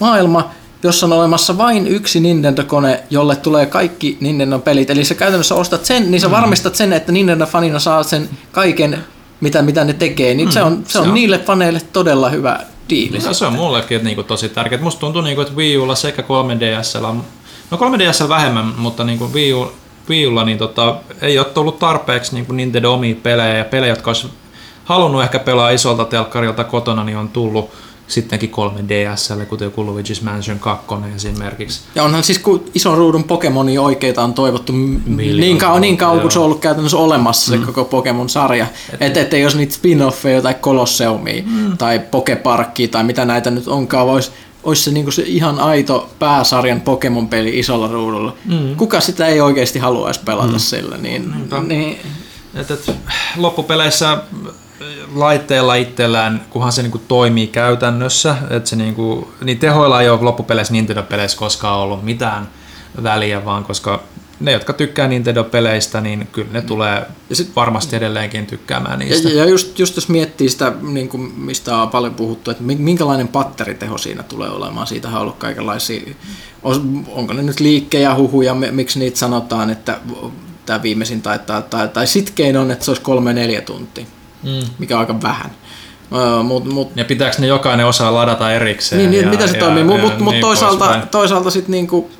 maailma, 0.00 0.50
jossa 0.82 1.06
on 1.06 1.12
olemassa 1.12 1.58
vain 1.58 1.86
yksi 1.88 2.20
Nintendo-kone, 2.20 3.00
jolle 3.10 3.36
tulee 3.36 3.66
kaikki 3.66 4.18
Nintendo-pelit, 4.20 4.90
eli 4.90 5.04
sä 5.04 5.14
käytännössä 5.14 5.54
ostat 5.54 5.84
sen, 5.84 6.10
niin 6.10 6.20
sä 6.20 6.26
Mm. 6.28 6.32
varmistat 6.32 6.74
sen, 6.74 6.92
että 6.92 7.12
Nintendo-fanina 7.12 7.78
saa 7.78 8.02
sen 8.02 8.28
kaiken, 8.52 9.04
mitä, 9.40 9.62
mitä 9.62 9.84
ne 9.84 9.92
tekee, 9.92 10.34
niin 10.34 10.52
se 10.52 10.62
on, 10.62 10.72
se 10.72 10.98
on, 10.98 11.04
Mm. 11.04 11.06
se 11.06 11.10
on. 11.10 11.14
niille 11.14 11.38
faneille 11.38 11.80
todella 11.92 12.28
hyvä 12.30 12.60
diili. 12.88 13.18
No, 13.18 13.34
se 13.34 13.46
on 13.46 13.52
mullekin 13.52 14.04
niinku 14.04 14.22
tosi 14.22 14.48
tärkeää. 14.48 14.82
Musta 14.82 15.00
tuntuu, 15.00 15.22
niinku, 15.22 15.40
että 15.40 15.54
Wii 15.54 15.78
Ulla 15.78 15.94
sekä 15.94 16.22
3DSllä, 16.22 17.08
on- 17.08 17.24
no 17.70 17.78
3DSllä 17.78 18.28
vähemmän, 18.28 18.72
mutta 18.76 19.04
niinku 19.04 19.30
Wii, 19.34 19.52
U, 19.54 19.72
Wii 20.08 20.26
Ulla 20.26 20.44
niin 20.44 20.58
tota, 20.58 20.96
ei 21.22 21.38
ole 21.38 21.46
tullut 21.46 21.78
tarpeeksi 21.78 22.34
niinku 22.34 22.52
Nintendo 22.52 22.92
omia 22.92 23.14
pelejä 23.22 23.56
ja 23.56 23.64
pelejä, 23.64 23.92
jotka 23.92 24.10
olisi 24.10 24.26
halunnut 24.84 25.22
ehkä 25.22 25.38
pelaa 25.38 25.70
isolta 25.70 26.04
telkkarilta 26.04 26.64
kotona, 26.64 27.04
niin 27.04 27.16
on 27.18 27.28
tullut 27.28 27.70
sittenkin 28.10 28.50
3DSlle, 28.50 29.46
kuten 29.46 29.64
joku 29.64 29.84
Luigi's 29.84 30.24
Mansion 30.24 30.58
2 30.58 30.86
esimerkiksi. 31.16 31.80
Ja 31.94 32.02
onhan 32.04 32.24
siis 32.24 32.38
kun 32.38 32.64
ison 32.74 32.98
ruudun 32.98 33.24
Pokemonia 33.24 33.82
oikeita 33.82 34.24
on 34.24 34.34
toivottu 34.34 34.72
Miljoona 34.72 35.40
niin 35.40 35.58
kauan, 35.58 35.80
niin 35.80 35.96
kauan 35.96 36.20
kun 36.20 36.30
se 36.30 36.38
on 36.38 36.44
ollut 36.44 36.60
käytännössä 36.60 36.96
olemassa 36.96 37.52
Mm. 37.52 37.60
se 37.60 37.66
koko 37.66 37.84
Pokemon-sarja. 37.84 38.66
Että 39.00 39.20
et, 39.20 39.32
jos 39.32 39.56
niitä 39.56 39.74
spin-offeja 39.74 40.42
tai 40.42 40.54
Colosseumia 40.54 41.42
Mm. 41.46 41.78
tai 41.78 41.98
Pokeparkkia 41.98 42.88
tai 42.88 43.04
mitä 43.04 43.24
näitä 43.24 43.50
nyt 43.50 43.68
onkaan, 43.68 44.06
olisi 44.06 44.30
olisi 44.64 44.82
se, 44.82 44.90
niinku 44.90 45.10
se 45.10 45.22
ihan 45.22 45.58
aito 45.58 46.10
pääsarjan 46.18 46.80
Pokemon-peli 46.80 47.58
isolla 47.58 47.88
ruudulla. 47.88 48.34
Mm. 48.44 48.76
Kuka 48.76 49.00
sitä 49.00 49.26
ei 49.26 49.40
oikeasti 49.40 49.78
haluaisi 49.78 50.20
pelata 50.24 50.52
mm. 50.52 50.58
sillä, 50.58 50.96
niin, 50.96 51.34
niin 51.66 51.98
Et, 52.54 52.70
et, 52.70 52.90
loppupeleissä 53.36 54.18
laitteella 55.14 55.74
itsellään, 55.74 56.44
kunhan 56.50 56.72
se 56.72 56.82
niinku 56.82 57.00
toimii 57.08 57.46
käytännössä, 57.46 58.36
että 58.50 58.68
se 58.68 58.76
niinku, 58.76 59.32
niin 59.44 59.58
tehoilla 59.58 60.02
ei 60.02 60.08
ole 60.08 60.22
loppupeleissä 60.22 60.72
Nintendo-peleissä 60.72 61.38
koskaan 61.38 61.78
ollut 61.78 62.02
mitään 62.02 62.48
väliä, 63.02 63.44
vaan 63.44 63.64
koska 63.64 64.02
ne, 64.40 64.52
jotka 64.52 64.72
tykkää 64.72 65.08
Nintendo-peleistä, 65.08 66.00
niin 66.00 66.28
kyllä 66.32 66.48
ne 66.52 66.62
tulee 66.62 67.06
Ja 67.30 67.36
sit- 67.36 67.56
varmasti 67.56 67.96
edelleenkin 67.96 68.46
tykkäämään 68.46 68.98
niistä. 68.98 69.28
Ja, 69.28 69.34
ja 69.34 69.44
just, 69.44 69.78
just 69.78 69.96
jos 69.96 70.08
miettii 70.08 70.48
sitä, 70.48 70.72
niin 70.82 71.08
kuin 71.08 71.22
mistä 71.36 71.76
on 71.76 71.88
paljon 71.88 72.14
puhuttu, 72.14 72.50
että 72.50 72.62
mi- 72.62 72.74
minkälainen 72.76 73.28
patteriteho 73.28 73.98
siinä 73.98 74.22
tulee 74.22 74.50
olemaan, 74.50 74.86
siitä 74.86 75.08
on 75.08 75.14
ollut 75.14 75.36
kaikenlaisia, 75.36 76.02
os- 76.64 77.08
onko 77.08 77.32
ne 77.32 77.42
nyt 77.42 77.60
liikkejä, 77.60 78.14
huhuja, 78.14 78.54
mi- 78.54 78.70
miksi 78.70 78.98
niitä 78.98 79.18
sanotaan, 79.18 79.70
että 79.70 79.98
tämä 80.66 80.82
viimeisin 80.82 81.22
taitaa, 81.22 81.62
tai, 81.62 81.88
tai 81.88 82.06
sitkein 82.06 82.56
on, 82.56 82.70
että 82.70 82.84
se 82.84 82.90
olisi 82.90 83.02
kolme-neljä 83.02 83.60
tuntia, 83.60 84.04
Mm. 84.42 84.70
mikä 84.78 84.94
on 84.94 85.00
aika 85.00 85.22
vähän. 85.22 85.50
Uh, 86.10 86.44
mut, 86.44 86.64
mut, 86.64 86.92
Ja 86.96 87.04
pitääkö 87.04 87.36
ne 87.38 87.46
jokainen 87.46 87.86
osaa 87.86 88.14
ladata 88.14 88.52
erikseen? 88.52 88.98
niin, 88.98 89.10
niin, 89.10 89.24
ja, 89.24 89.30
miten 89.30 89.48
se 89.48 89.56
ja, 89.56 89.60
toimii, 89.60 89.84
mutta 89.84 90.06
mut, 90.06 90.18
mut 90.18 90.32
niin 90.32 90.40
toisaalta, 90.40 90.84
poispäin. 90.84 91.08
toisaalta 91.08 91.50
sitten 91.50 91.72
niinku, 91.72 92.10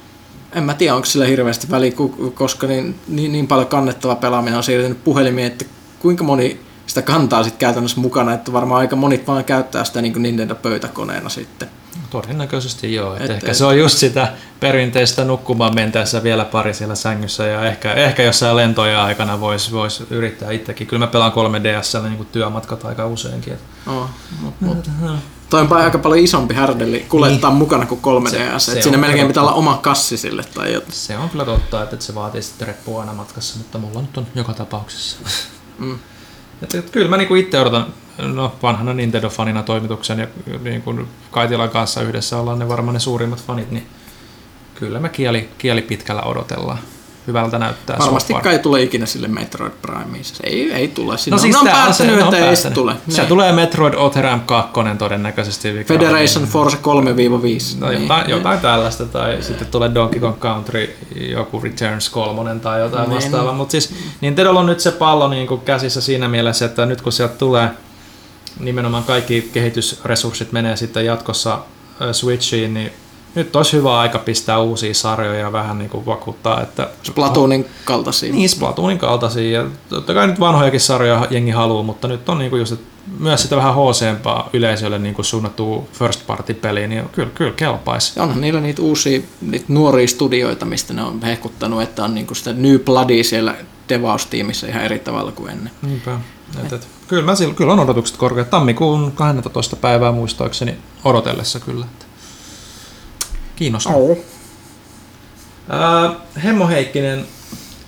en 0.52 0.62
mä 0.62 0.74
tiedä, 0.74 0.94
onko 0.94 1.06
sillä 1.06 1.26
hirveästi 1.26 1.70
väliä, 1.70 1.92
koska 2.34 2.66
niin, 2.66 2.94
niin, 3.08 3.32
niin 3.32 3.46
paljon 3.46 3.68
kannettava 3.68 4.14
pelaaminen 4.14 4.56
on 4.56 4.64
siirtynyt 4.64 5.04
puhelimiin, 5.04 5.46
että 5.46 5.64
kuinka 5.98 6.24
moni 6.24 6.60
sitä 6.86 7.02
kantaa 7.02 7.42
sitten 7.42 7.58
käytännössä 7.58 8.00
mukana, 8.00 8.32
että 8.32 8.52
varmaan 8.52 8.80
aika 8.80 8.96
monit 8.96 9.26
vaan 9.26 9.44
käyttää 9.44 9.84
sitä 9.84 10.02
niin 10.02 10.22
Nintendo-pöytäkoneena 10.22 11.28
sitten. 11.28 11.68
Todennäköisesti 12.10 12.94
joo. 12.94 13.14
Et 13.16 13.22
Et- 13.22 13.30
ehkä 13.30 13.50
et- 13.50 13.56
se 13.56 13.64
on 13.64 13.78
just 13.78 13.98
sitä 13.98 14.32
perinteistä 14.60 15.24
nukkumaan 15.24 15.74
mentäessä 15.74 16.22
vielä 16.22 16.44
pari 16.44 16.74
siellä 16.74 16.94
sängyssä 16.94 17.46
ja 17.46 17.64
ehkä, 17.66 17.92
ehkä 17.92 18.22
jossain 18.22 18.56
lentoja 18.56 19.04
aikana 19.04 19.40
voisi 19.40 19.72
vois 19.72 20.02
yrittää 20.10 20.50
itsekin. 20.50 20.86
Kyllä 20.86 21.06
mä 21.06 21.10
pelaan 21.12 21.32
3DSllä 21.32 22.08
niin 22.08 22.26
työmatkat 22.32 22.84
aika 22.84 23.06
useinkin. 23.06 23.52
Et 23.52 23.60
Oh, 23.86 24.10
mut, 24.40 24.54
mut. 24.60 24.90
Toi 25.50 25.60
on 25.60 25.72
aika 25.72 25.98
paljon 25.98 26.24
isompi 26.24 26.54
härdeli 26.54 27.06
kuljettaa 27.08 27.50
niin. 27.50 27.58
mukana 27.58 27.86
kuin 27.86 28.00
3DS, 28.00 28.58
Se- 28.66 28.82
siinä 28.82 28.98
melkein 28.98 29.20
totta. 29.20 29.28
pitää 29.28 29.42
olla 29.42 29.52
oma 29.52 29.76
kassi 29.82 30.16
sille 30.16 30.44
tai 30.54 30.72
jotain. 30.72 30.92
Se 30.92 31.18
on 31.18 31.30
kyllä 31.30 31.44
totta, 31.44 31.82
että 31.82 31.96
se 31.98 32.14
vaatii 32.14 32.42
sitten 32.42 32.68
reppua 32.68 33.00
aina 33.00 33.12
matkassa, 33.12 33.58
mutta 33.58 33.78
mulla 33.78 34.00
nyt 34.00 34.16
on 34.18 34.26
joka 34.34 34.52
tapauksessa. 34.52 35.16
Mm. 35.78 35.98
Et, 36.62 36.74
et, 36.74 36.90
kyllä 36.90 37.08
mä 37.10 37.16
niinku 37.16 37.34
itse 37.34 37.60
odotan, 37.60 37.86
no 38.18 38.52
vanhana 38.62 38.92
Nintendo-fanina 38.92 39.62
toimituksen 39.62 40.18
ja 40.18 40.26
niin 40.62 40.82
kuin 40.82 41.08
Kaitilan 41.30 41.70
kanssa 41.70 42.02
yhdessä 42.02 42.38
ollaan 42.38 42.58
ne 42.58 42.68
varmaan 42.68 42.94
ne 42.94 43.00
suurimmat 43.00 43.42
fanit, 43.46 43.70
niin 43.70 43.86
kyllä 44.74 45.00
me 45.00 45.08
kieli, 45.08 45.48
kieli 45.58 45.82
pitkällä 45.82 46.22
odotellaan. 46.22 46.78
Hyvältä 47.26 47.58
näyttää 47.58 47.98
Varmasti 47.98 48.34
kai 48.34 48.52
ei 48.52 48.58
tule 48.58 48.82
ikinä 48.82 49.06
sille 49.06 49.28
Metroid 49.28 49.72
Primeen. 49.82 50.24
Se 50.24 50.46
ei, 50.46 50.72
ei 50.72 50.88
tule. 50.88 51.18
Siinä 51.18 51.34
No 51.34 51.38
siis 51.38 51.56
on 51.56 51.60
on 51.60 51.68
päättänyt, 51.72 52.20
että 52.20 52.36
ei 52.48 52.56
se 52.56 52.70
tule. 52.70 52.94
Se 53.08 53.20
Niin. 53.20 53.28
tulee 53.28 53.52
Metroid 53.52 53.94
Otherham 53.94 54.40
2 54.40 54.72
todennäköisesti. 54.98 55.84
Federation 55.84 56.44
Force 56.44 56.76
3-5. 56.76 56.80
No, 57.80 57.88
Niin. 57.88 58.02
jotain, 58.02 58.30
jotain 58.30 58.60
tällaista, 58.60 59.06
tai 59.06 59.38
sitten 59.40 59.68
tulee 59.68 59.94
Donkey 59.94 60.20
Kong 60.20 60.38
Country, 60.38 60.96
joku 61.30 61.60
Returns 61.60 62.08
3 62.08 62.60
tai 62.60 62.80
jotain 62.80 63.08
Niin. 63.08 63.16
vastaavaa. 63.16 63.52
Mutta 63.52 63.72
siis 63.72 63.94
Nintendolla 64.20 64.60
on 64.60 64.66
nyt 64.66 64.80
se 64.80 64.90
pallo 64.92 65.28
niin 65.28 65.46
kuin 65.46 65.60
käsissä 65.60 66.00
siinä 66.00 66.28
mielessä, 66.28 66.64
että 66.64 66.86
nyt 66.86 67.00
kun 67.02 67.12
sieltä 67.12 67.34
tulee 67.34 67.68
nimenomaan 68.60 69.04
kaikki 69.04 69.50
kehitysresurssit 69.52 70.52
menee 70.52 70.76
sitten 70.76 71.06
jatkossa 71.06 71.58
Switchiin, 72.12 72.74
niin 72.74 72.92
nyt 73.34 73.56
olisi 73.56 73.76
hyvä 73.76 73.98
aika 73.98 74.18
pistää 74.18 74.58
uusia 74.58 74.94
sarjoja 74.94 75.40
ja 75.40 75.52
vähän 75.52 75.78
niin 75.78 75.90
kuin 75.90 76.06
vakuuttaa, 76.06 76.62
että 76.62 76.88
Splatoonin 77.02 77.66
kaltaisia. 77.84 78.32
niin, 78.32 78.48
Splatoonin 78.48 78.98
kaltaisia. 78.98 79.60
Ja 79.60 79.68
totta 79.88 80.14
kai 80.14 80.26
nyt 80.26 80.40
vanhojakin 80.40 80.80
sarjoja 80.80 81.26
jengi 81.30 81.50
haluaa, 81.50 81.82
mutta 81.82 82.08
nyt 82.08 82.28
on 82.28 82.38
niinku 82.38 82.56
just, 82.56 82.72
että 82.72 82.90
myös 83.18 83.42
sitä 83.42 83.56
vähän 83.56 83.74
hooseempaa 83.74 84.48
yleisölle 84.52 84.98
niinku 84.98 85.22
suunnattua 85.22 85.84
first 85.92 86.26
party 86.26 86.54
peliä, 86.54 86.86
niin 86.86 87.08
kyllä, 87.08 87.30
kyllä 87.34 87.52
kelpaisi. 87.52 88.12
Ja 88.16 88.22
onhan 88.22 88.40
niillä 88.40 88.60
niitä 88.60 88.82
uusia, 88.82 89.20
niitä 89.40 89.64
nuoria 89.68 90.06
studioita, 90.06 90.66
mistä 90.66 90.94
ne 90.94 91.02
on 91.02 91.22
hehkuttanut, 91.22 91.82
että 91.82 92.04
on 92.04 92.14
niinku 92.14 92.34
sitä 92.34 92.52
New 92.52 92.78
Bloodia 92.78 93.24
siellä 93.24 93.54
devaustiimissä 93.88 94.66
ihan 94.66 94.82
eri 94.82 94.98
tavalla 94.98 95.32
kuin 95.32 95.50
ennen. 95.50 95.72
Niinpä. 95.82 96.18
Et, 96.58 96.72
et, 96.72 96.88
kyllä, 97.08 97.22
mä, 97.22 97.34
sil- 97.40 97.54
kyllä 97.54 97.72
on 97.72 97.80
odotukset 97.80 98.16
korkeat. 98.16 98.50
Tammikuun 98.50 99.12
12. 99.12 99.76
päivää 99.76 100.12
muistaakseni 100.12 100.78
odotellessa 101.04 101.60
kyllä. 101.60 101.84
Että. 101.84 102.04
Kiinnostaa. 103.56 103.94
Oh. 103.94 104.18
Ää, 105.68 106.14
Hemmo 106.44 106.68
Heikkinen 106.68 107.26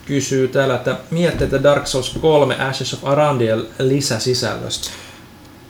kysyy 0.07 0.49
täällä, 0.49 0.75
että 0.75 0.97
mietteitä 1.11 1.63
Dark 1.63 1.87
Souls 1.87 2.19
3 2.21 2.57
Ashes 2.61 2.95
of 2.95 3.05
Arandiel 3.05 3.65
lisäsisällöstä. 3.79 4.91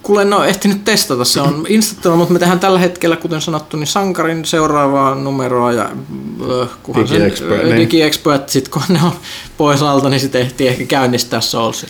Kuule, 0.02 0.22
en 0.22 0.32
ole 0.34 0.46
ehtinyt 0.46 0.84
testata, 0.84 1.24
se 1.24 1.40
on 1.40 1.64
instattuna, 1.68 2.16
mutta 2.16 2.32
me 2.32 2.38
tehdään 2.38 2.60
tällä 2.60 2.78
hetkellä, 2.78 3.16
kuten 3.16 3.40
sanottu, 3.40 3.76
niin 3.76 3.86
Sankarin 3.86 4.44
seuraavaa 4.44 5.14
numeroa 5.14 5.72
ja 5.72 5.82
äh, 5.82 6.68
kunhan 6.82 7.08
sen 7.08 7.16
DigiExpo, 7.20 7.54
äh, 7.54 7.62
niin. 7.62 7.76
DigiExpo, 7.76 8.32
että 8.32 8.52
sit 8.52 8.68
kun 8.68 8.82
ne 8.88 9.00
on 9.04 9.12
pois 9.56 9.82
alta, 9.82 10.08
niin 10.08 10.20
sitten 10.20 10.40
ehtii 10.40 10.68
ehkä 10.68 10.84
käynnistää 10.84 11.40
Soulsit. 11.40 11.88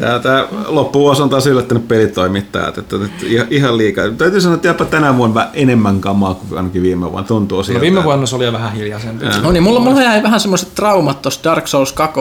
Tämä, 0.00 0.18
tämä 0.18 0.48
loppuvuosi 0.66 1.22
on 1.22 1.30
taas 1.30 1.46
yllättänyt 1.46 1.88
pelitoimittajat, 1.88 2.78
että, 2.78 2.96
että 2.96 3.26
ihan- 3.26 3.46
ihan 3.50 3.78
liikaa. 3.78 4.10
Täytyy 4.10 4.40
sanoa, 4.40 4.54
että 4.54 4.68
jopa 4.68 4.84
tänä 4.84 5.16
vuonna 5.16 5.34
vähän 5.34 5.50
enemmän 5.54 6.00
kamaa 6.00 6.34
kuin 6.34 6.56
ainakin 6.56 6.82
viime 6.82 7.10
vuonna. 7.12 7.28
Tuntuu 7.28 7.62
siltä. 7.62 7.78
No 7.78 7.82
viime 7.82 8.04
vuonna 8.04 8.26
se 8.26 8.36
oli 8.36 8.44
jo 8.44 8.52
vähän 8.52 8.72
hiljaisempi. 8.72 9.24
No 9.42 9.52
niin, 9.52 9.62
mulla, 9.62 9.80
mulla 9.80 10.02
jäi 10.02 10.22
vähän 10.22 10.40
semmoiset 10.40 10.74
traumat 10.74 11.22
tuossa 11.22 11.40
Dark 11.44 11.66
Souls 11.66 11.92
2 11.92 12.20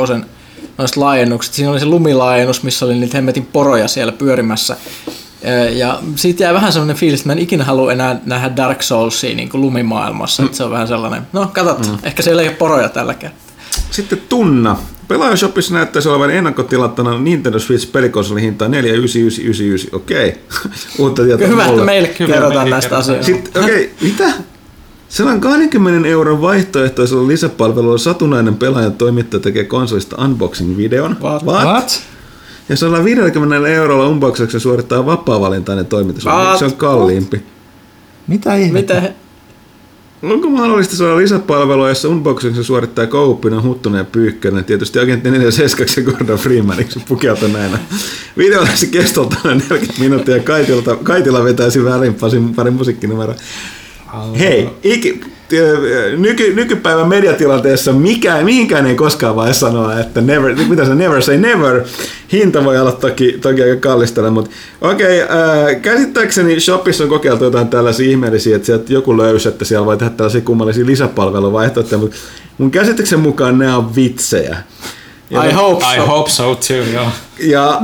noista 0.77 0.99
laajennukset. 0.99 1.53
Siinä 1.53 1.71
oli 1.71 1.79
se 1.79 1.85
lumilaajennus, 1.85 2.63
missä 2.63 2.85
oli 2.85 2.95
niitä 2.95 3.17
hemmetin 3.17 3.45
poroja 3.45 3.87
siellä 3.87 4.11
pyörimässä. 4.11 4.77
Ö, 5.45 5.69
Ja 5.69 5.99
siitä 6.15 6.43
jäi 6.43 6.53
vähän 6.53 6.73
semmoinen 6.73 6.95
fiilis, 6.95 7.19
että 7.19 7.30
mä 7.30 7.34
en 7.34 7.39
ikinä 7.39 7.63
halua 7.63 7.91
enää 7.91 8.19
nähdä 8.26 8.55
Dark 8.55 8.81
Soulsia 8.81 9.35
niin 9.35 9.49
kuin 9.49 9.61
lumimaailmassa. 9.61 10.43
Että 10.43 10.57
se 10.57 10.63
on 10.63 10.72
vähän 10.72 10.88
sellainen, 10.88 11.22
no 11.34 11.51
katsot, 11.53 11.88
mm. 11.88 11.97
ehkä 12.03 12.22
siellä 12.22 12.41
ei 12.41 12.47
ole 12.47 12.55
poroja 12.55 12.89
tällä 12.89 13.13
kertaa. 13.13 13.39
Sitten 13.91 14.22
Tunna. 14.30 14.77
Pelaajashopissa 15.07 15.73
näyttäisi 15.73 16.09
olevan 16.09 16.31
ennakkotilattuna 16.31 17.18
Nintendo 17.18 17.59
Switch 17.59 17.91
pelikonsoli 17.91 18.41
hintaa 18.41 18.68
49999. 18.68 19.99
Okei. 19.99 20.38
Uutta 20.99 21.23
tietoa 21.23 21.47
Hyvä, 21.47 21.65
että 21.65 21.81
meille 21.81 22.07
Kyllä, 22.07 22.34
kerrotaan 22.34 22.69
näistä 22.69 22.97
asioista. 22.97 23.26
Sitten, 23.26 23.63
okei, 23.63 23.93
mitä? 24.01 24.34
120 25.09 26.07
euron 26.07 26.41
vaihtoehtoisella 26.41 27.27
lisäpalvelulla 27.27 27.97
satunnainen 27.97 28.55
pelaajan 28.55 28.93
toimittaja 28.93 29.41
tekee 29.41 29.63
konsolista 29.63 30.15
unboxing-videon. 30.23 31.18
What? 31.22 31.43
What? 31.43 31.63
What? 31.63 32.01
Ja 32.72 32.77
150 32.77 33.68
eurolla 33.68 34.07
unboxauksessa 34.07 34.64
suorittaa 34.64 35.06
vapaa-valintainen 35.06 35.85
toimitus. 35.85 36.23
Se 36.60 36.65
on 36.65 36.76
kalliimpi. 36.76 37.41
Mitä 38.27 38.56
ihmettä? 38.56 38.93
Mitä 38.93 39.02
he... 39.02 39.14
Onko 40.34 40.49
mahdollista 40.49 40.95
saada 40.95 41.18
lisäpalvelua, 41.18 41.89
jossa 41.89 42.10
unboxingissa 42.10 42.64
suorittaa 42.64 43.07
Kouppinen, 43.07 43.64
Huttunen 43.64 43.98
ja 43.98 44.06
Pyykkönen, 44.06 44.65
tietysti 44.65 44.99
agentti 44.99 45.31
47 45.31 45.88
ja 45.98 46.03
Gordon 46.03 46.38
Freemaniksi 46.38 46.99
pukeutu 47.07 47.48
näin. 47.48 47.72
Video 48.38 48.61
olisi 48.61 48.88
kestolta 48.88 49.35
noin 49.43 49.57
40 49.57 49.93
minuuttia 49.99 50.38
ja 50.38 50.43
Kaitilta, 50.43 50.95
Kaitila 50.95 51.43
vetäisi 51.43 51.84
väliin 51.84 52.14
pari, 52.14 52.41
pari 52.56 52.72
musiikkinumeroa. 54.13 54.39
Hei, 54.39 54.69
iki, 54.83 55.21
nyky, 56.17 56.53
nykypäivän 56.53 57.07
mediatilanteessa 57.07 57.93
mikä, 57.93 58.41
mihinkään 58.43 58.85
ei 58.85 58.95
koskaan 58.95 59.35
vai 59.35 59.53
sanoa, 59.53 59.99
että 59.99 60.21
never, 60.21 60.55
mitä 60.67 60.85
se 60.85 60.95
never 60.95 61.21
say 61.21 61.38
never. 61.38 61.81
Hinta 62.31 62.63
voi 62.63 62.79
olla 62.79 62.91
toki, 62.91 63.38
toki 63.41 63.63
aika 63.63 63.75
kallistella, 63.75 64.31
mutta 64.31 64.51
okei, 64.81 65.23
okay, 65.23 65.38
äh, 65.38 65.81
käsittääkseni 65.81 66.59
Shopissa 66.59 67.03
on 67.03 67.09
kokeiltu 67.09 67.43
jotain 67.43 67.67
tällaisia 67.67 68.09
ihmeellisiä, 68.09 68.55
että 68.55 68.65
sieltä 68.65 68.93
joku 68.93 69.17
löysi, 69.17 69.47
että 69.47 69.65
siellä 69.65 69.85
voi 69.85 69.97
tehdä 69.97 70.13
tällaisia 70.17 70.41
kummallisia 70.41 70.85
lisäpalveluvaihtoehtoja, 70.85 71.99
mutta 71.99 72.17
mun 72.57 72.71
käsityksen 72.71 73.19
mukaan 73.19 73.57
nämä 73.57 73.77
on 73.77 73.95
vitsejä. 73.95 74.57
Ja 75.29 75.43
I 75.43 75.51
hope 75.51 75.85
so. 75.85 75.93
I 75.93 75.97
hope 76.07 76.29
so 76.29 76.55
too, 76.55 76.77
joo. 76.93 77.07
Ja 77.39 77.81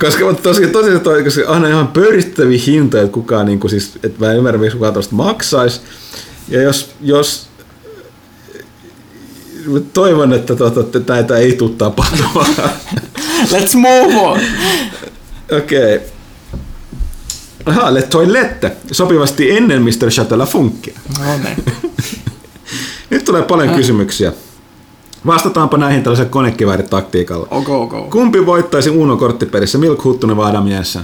koska 0.00 0.34
tosi, 0.42 0.66
tosi 0.66 0.98
toi, 0.98 1.24
koska 1.24 1.42
on 1.46 1.66
ihan 1.66 1.88
pöyristäviä 1.88 2.62
hintoja, 2.66 3.02
että 3.02 3.14
kukaan, 3.14 3.46
niin 3.46 3.60
kuin, 3.60 3.70
siis, 3.70 3.92
että 4.02 4.20
mä 4.20 4.30
en 4.30 4.38
ymmärrä, 4.38 4.60
miksi 4.60 4.76
kukaan 4.76 4.92
tuosta 4.92 5.14
maksaisi. 5.14 5.80
Ja 6.48 6.62
jos, 6.62 6.90
jos 7.00 7.48
toivon, 9.92 10.32
että, 10.32 10.56
tuota, 10.56 11.00
näitä 11.08 11.36
ei 11.36 11.52
tule 11.52 11.70
tapahtumaan. 11.78 12.54
Let's 13.52 13.76
move 13.76 14.16
on! 14.16 14.40
Okei. 15.58 15.96
Okay. 15.96 16.08
Aha, 17.66 17.94
Le 17.94 18.02
Toilette, 18.02 18.72
sopivasti 18.92 19.50
ennen 19.50 19.82
Mr. 19.82 20.10
Chatella 20.10 20.46
Funkia. 20.46 20.98
No 21.18 21.38
niin. 21.44 21.64
Nyt 23.10 23.24
tulee 23.24 23.42
paljon 23.42 23.74
kysymyksiä. 23.74 24.32
Vastataanpa 25.26 25.76
näihin 25.76 26.02
tällaisen 26.02 26.30
konekivääritaktiikalla. 26.30 27.46
Ok, 27.50 27.68
ok. 27.68 28.10
Kumpi 28.10 28.46
voittaisi 28.46 28.90
Uno-korttiperissä, 28.90 29.78
Milk 29.78 30.04
Huttunen 30.04 30.36
vai 30.36 30.50
Adam 30.50 30.66
Jensen? 30.66 31.02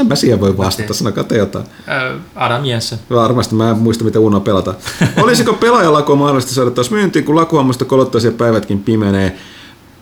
En 0.00 0.06
mä 0.06 0.14
siihen 0.14 0.40
voi 0.40 0.56
vastata, 0.56 0.94
sanokaa 0.94 1.24
te 1.24 1.36
jotain. 1.36 1.64
Äh, 1.88 2.20
Adam 2.34 2.64
Jensen. 2.64 2.98
Varmasti, 3.10 3.54
mä 3.54 3.70
en 3.70 3.78
muista 3.78 4.04
mitä 4.04 4.20
Uno 4.20 4.40
pelata. 4.40 4.74
Olisiko 5.22 5.52
pelaajalakoa 5.52 6.16
mahdollista 6.16 6.54
saada 6.54 6.70
taas 6.70 6.90
myyntiin, 6.90 7.24
kun 7.24 7.36
lakuhammasta 7.36 7.84
kolottaisia 7.84 8.32
päivätkin 8.32 8.82
pimenee? 8.82 9.36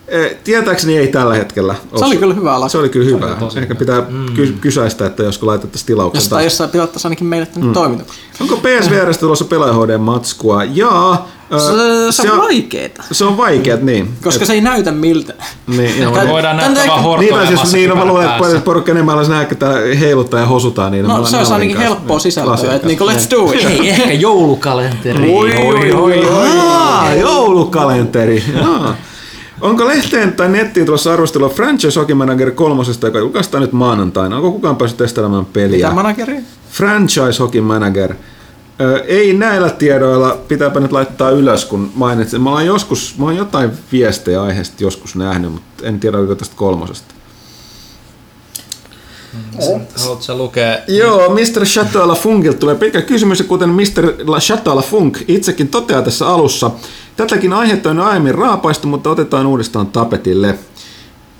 E, 0.09 0.29
tietääkseni 0.45 0.99
ei 0.99 1.09
tällä 1.09 1.35
hetkellä. 1.35 1.75
Se 1.97 2.05
oli 2.05 2.17
kyllä 2.17 2.35
hyvä 2.35 2.61
laku. 2.61 2.69
Se 2.69 2.79
oli 2.79 2.89
kyllä 2.89 3.07
Se 3.11 3.15
hyvä. 3.17 3.27
oli 3.27 3.47
Ehkä 3.47 3.61
hyvä. 3.61 3.75
pitää 3.75 4.03
ky- 4.37 4.57
kysäistä, 4.61 5.07
että 5.07 5.23
josko 5.23 5.47
laitettaisiin 5.47 5.87
tilauksen. 5.87 6.19
Jos 6.21 6.29
tai 6.29 6.45
jossain 6.45 6.71
tilattaisiin 6.71 7.09
ainakin 7.11 7.27
meille 7.27 7.47
tänne 7.47 7.67
mm. 7.67 7.73
toimitukseen. 7.73 8.21
Onko 8.41 8.57
PSVRstä 8.57 9.21
tulossa 9.21 9.45
pelaajahoideen 9.45 10.01
matskua? 10.01 10.65
Jaa. 10.65 11.29
ö, 11.53 11.59
Se, 12.13 12.23
se 12.23 12.33
on 12.33 12.39
vaikeeta. 12.39 13.03
Se 13.13 13.25
on 13.25 13.37
vaikeet, 13.37 13.83
niin. 13.83 14.09
Koska 14.25 14.47
se 14.47 14.53
ei 14.53 14.61
näytä 14.61 14.93
miltä. 14.93 15.35
Niin, 15.67 16.03
joo. 16.03 16.13
Tän- 16.17 16.29
Voidaan 16.29 16.57
näyttää 16.57 16.87
vaan 17.05 17.21
Niin, 17.21 17.35
tai 17.35 17.47
siis, 17.47 17.73
niin, 17.73 17.91
no, 17.91 17.97
mä 17.97 18.05
luulen, 18.05 18.29
että 18.31 18.61
porukka 18.65 18.93
enemmän 18.93 19.17
olisi 19.17 19.31
nähdä, 19.31 19.47
että 19.53 19.67
heiluttaa 20.01 20.41
ja 20.41 20.47
hosutaan. 20.47 20.93
Niin 20.93 21.09
No 21.09 21.19
mä- 21.21 21.27
se 21.27 21.37
olisi 21.37 21.53
ainakin 21.53 21.77
helppoa 21.77 22.19
sisältöä, 22.19 22.75
että 22.75 22.87
niinku 22.89 23.05
let's 23.07 23.31
do 23.31 23.53
it. 23.53 23.65
Ei, 23.67 23.89
ehkä 23.91 24.13
joulukalenteri. 24.13 25.33
Oi, 25.35 25.53
oi, 25.57 25.93
oi, 25.93 26.25
oi. 26.27 27.21
Joulukalenteri. 27.21 28.45
Onko 29.61 29.87
lehteen 29.87 30.33
tai 30.33 30.49
nettiin 30.49 30.87
tulossa 30.87 31.13
arvostelua 31.13 31.49
Franchise 31.49 32.01
Hockey 32.01 32.15
Manager 32.15 32.51
kolmosesta, 32.51 33.07
joka 33.07 33.19
julkaistaan 33.19 33.63
nyt 33.63 33.73
maanantaina? 33.73 34.37
Onko 34.37 34.53
kukaan 34.53 34.77
päässyt 34.77 34.99
testailemaan 34.99 35.47
peliä? 35.47 35.87
Mitä 35.87 35.95
manageri? 35.95 36.37
Franchise 36.71 37.39
Hockey 37.39 37.61
Manager. 37.61 38.15
Ö, 38.81 39.05
ei 39.07 39.33
näillä 39.35 39.71
tiedoilla, 39.71 40.39
pitääpä 40.49 40.81
nyt 40.81 40.93
laittaa 40.93 41.31
ylös, 41.31 41.65
kun 41.65 41.93
mainitsin. 41.95 42.41
Mä 42.41 42.51
oon 42.51 42.67
joskus, 42.67 43.15
mä 43.19 43.25
oon 43.25 43.37
jotain 43.37 43.71
viestejä 43.93 44.43
aiheesta 44.43 44.77
joskus 44.79 45.17
nähnyt, 45.17 45.53
mutta 45.53 45.87
en 45.87 46.01
tiedä, 46.01 46.19
oliko 46.19 46.35
tästä 46.35 46.57
kolmosesta. 46.57 47.15
Haluatko 49.97 50.37
lukea? 50.37 50.79
Joo, 50.89 51.29
Mr. 51.31 51.65
Chateau 51.65 52.09
La 52.09 52.15
Funkilta 52.15 52.59
tulee 52.59 52.75
pitkä 52.75 53.03
kysymys, 53.03 53.39
ja 53.39 53.45
kuten 53.45 53.69
Mr. 53.69 54.41
Chateau 54.41 54.77
La 54.77 54.83
Funk 54.83 55.19
itsekin 55.29 55.69
toteaa 55.69 56.03
tässä 56.03 56.29
alussa, 56.29 56.71
tätäkin 57.17 57.53
aihetta 57.53 57.91
on 57.91 58.01
aiemmin 58.01 58.35
raapaistu, 58.35 58.89
mutta 58.89 59.11
otetaan 59.11 59.47
uudestaan 59.47 59.87
tapetille. 59.87 60.59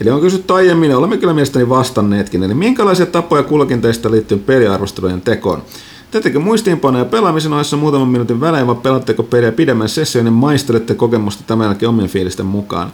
Eli 0.01 0.11
on 0.11 0.21
kysytty 0.21 0.55
aiemmin, 0.55 0.91
ja 0.91 0.99
olemme 0.99 1.17
kyllä 1.17 1.35
mielestäni 1.35 1.69
vastanneetkin. 1.69 2.43
Eli 2.43 2.55
minkälaisia 2.55 3.07
tapoja 3.07 3.43
kullakin 3.43 3.81
teistä 3.81 4.11
liittyy 4.11 4.39
peliarvostelujen 4.39 5.21
tekoon? 5.21 5.63
Teettekö 6.11 6.41
muistiinpanoja 6.41 7.05
pelaamisen 7.05 7.53
ohessa 7.53 7.77
muutaman 7.77 8.09
minuutin 8.09 8.41
välein, 8.41 8.67
vai 8.67 8.75
pelatteko 8.75 9.23
peliä 9.23 9.53
pidemmän 9.53 9.89
session 9.89 10.27
ja 10.27 10.33
maistelette 10.33 10.95
kokemusta 10.95 11.45
tämän 11.47 11.67
jälkeen 11.67 11.89
omien 11.89 12.09
fiilisten 12.09 12.47
mukaan? 12.47 12.93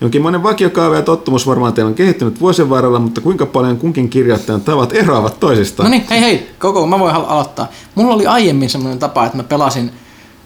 Jonkinmoinen 0.00 0.42
vakiokaava 0.42 0.96
ja 0.96 1.02
tottumus 1.02 1.46
varmaan 1.46 1.72
teillä 1.72 1.88
on 1.88 1.94
kehittynyt 1.94 2.40
vuosien 2.40 2.70
varrella, 2.70 2.98
mutta 2.98 3.20
kuinka 3.20 3.46
paljon 3.46 3.76
kunkin 3.76 4.08
kirjoittajan 4.08 4.60
tavat 4.60 4.92
eroavat 4.92 5.40
toisistaan? 5.40 5.84
No 5.84 5.90
niin, 5.90 6.06
hei 6.10 6.20
hei, 6.20 6.50
koko, 6.58 6.86
mä 6.86 6.98
voin 6.98 7.14
al- 7.14 7.24
aloittaa. 7.28 7.68
Mulla 7.94 8.14
oli 8.14 8.26
aiemmin 8.26 8.70
semmoinen 8.70 8.98
tapa, 8.98 9.26
että 9.26 9.36
mä 9.36 9.42
pelasin 9.42 9.90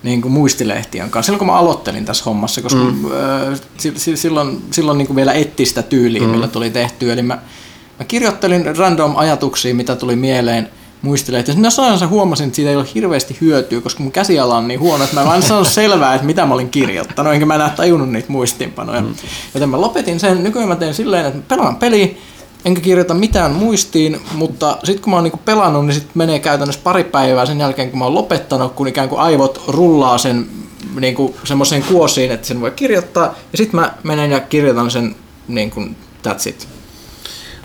niin 0.05 0.23
kuin 0.23 0.33
muistilehtien 0.33 1.11
kanssa, 1.11 1.27
silloin 1.27 1.39
kun 1.39 1.47
mä 1.47 1.57
aloittelin 1.59 2.05
tässä 2.05 2.25
hommassa, 2.25 2.63
koska 2.63 2.81
mm. 2.81 3.05
silloin, 4.15 4.63
silloin 4.71 4.99
niin 4.99 5.07
kuin 5.07 5.17
vielä 5.17 5.33
etti 5.33 5.67
sitä 5.67 5.83
tyyliä, 5.83 6.23
mm. 6.23 6.29
millä 6.29 6.49
tuli 6.49 6.71
tehty. 6.71 7.13
Eli 7.13 7.23
mä, 7.23 7.39
mä 7.99 8.05
kirjoittelin 8.05 8.77
random 8.77 9.17
ajatuksia, 9.17 9.75
mitä 9.75 9.97
tuli 9.97 10.17
mieleen 10.17 10.69
muistilehtiä. 11.03 11.55
No 11.59 11.71
sanoin, 11.71 12.09
huomasin, 12.09 12.47
että 12.47 12.57
siitä 12.57 12.71
ei 12.71 12.77
ole 12.77 12.87
hirveästi 12.95 13.37
hyötyä, 13.41 13.81
koska 13.81 14.03
mun 14.03 14.13
käsiala 14.13 14.57
on 14.57 14.69
niin 14.69 14.81
huono, 14.81 15.05
että 15.05 15.17
mä 15.17 15.21
en 15.21 15.27
vaan 15.27 15.43
saanut 15.43 15.69
selvää, 15.69 16.15
että 16.15 16.27
mitä 16.27 16.47
mä 16.47 16.55
olin 16.55 16.71
kirjoittanut, 16.71 17.33
enkä 17.33 17.47
mä 17.47 17.55
enää 17.55 17.71
tajunnut 17.71 18.11
niitä 18.11 18.33
muistiinpanoja. 18.33 19.01
Mm. 19.01 19.15
Joten 19.55 19.69
mä 19.69 19.81
lopetin 19.81 20.21
sen. 20.21 20.45
Nykyään 20.45 20.69
mä 20.69 20.77
teen 20.77 20.95
silleen, 20.95 21.27
että 21.27 21.39
mä 21.39 21.45
pelaan 21.49 21.77
peli, 21.77 22.19
enkä 22.65 22.81
kirjoita 22.81 23.15
mitään 23.15 23.53
muistiin, 23.53 24.21
mutta 24.35 24.79
sitten 24.85 25.03
kun 25.03 25.11
mä 25.11 25.17
oon 25.17 25.25
niinku 25.25 25.41
pelannut, 25.45 25.87
niin 25.87 25.95
sit 25.95 26.15
menee 26.15 26.39
käytännössä 26.39 26.81
pari 26.85 27.05
päivää 27.05 27.47
sen 27.47 27.61
jälkeen, 27.61 27.91
kun 27.91 27.99
mä 27.99 28.05
oon 28.05 28.15
lopettanut, 28.15 28.73
kun 28.73 28.89
ikään 28.89 29.09
kuin 29.09 29.21
aivot 29.21 29.63
rullaa 29.69 30.19
sen 30.19 30.47
niinku 31.01 31.35
semmoiseen 31.45 31.83
kuosiin, 31.83 32.33
että 32.33 32.47
sen 32.47 32.61
voi 32.61 32.71
kirjoittaa, 32.71 33.35
ja 33.53 33.59
sitten 33.59 33.81
mä 33.81 33.95
menen 34.03 34.31
ja 34.31 34.41
kirjoitan 34.41 34.91
sen 34.91 35.15
niin 35.49 35.71
kuin 35.71 35.97
that's 36.29 36.49
it. 36.49 36.69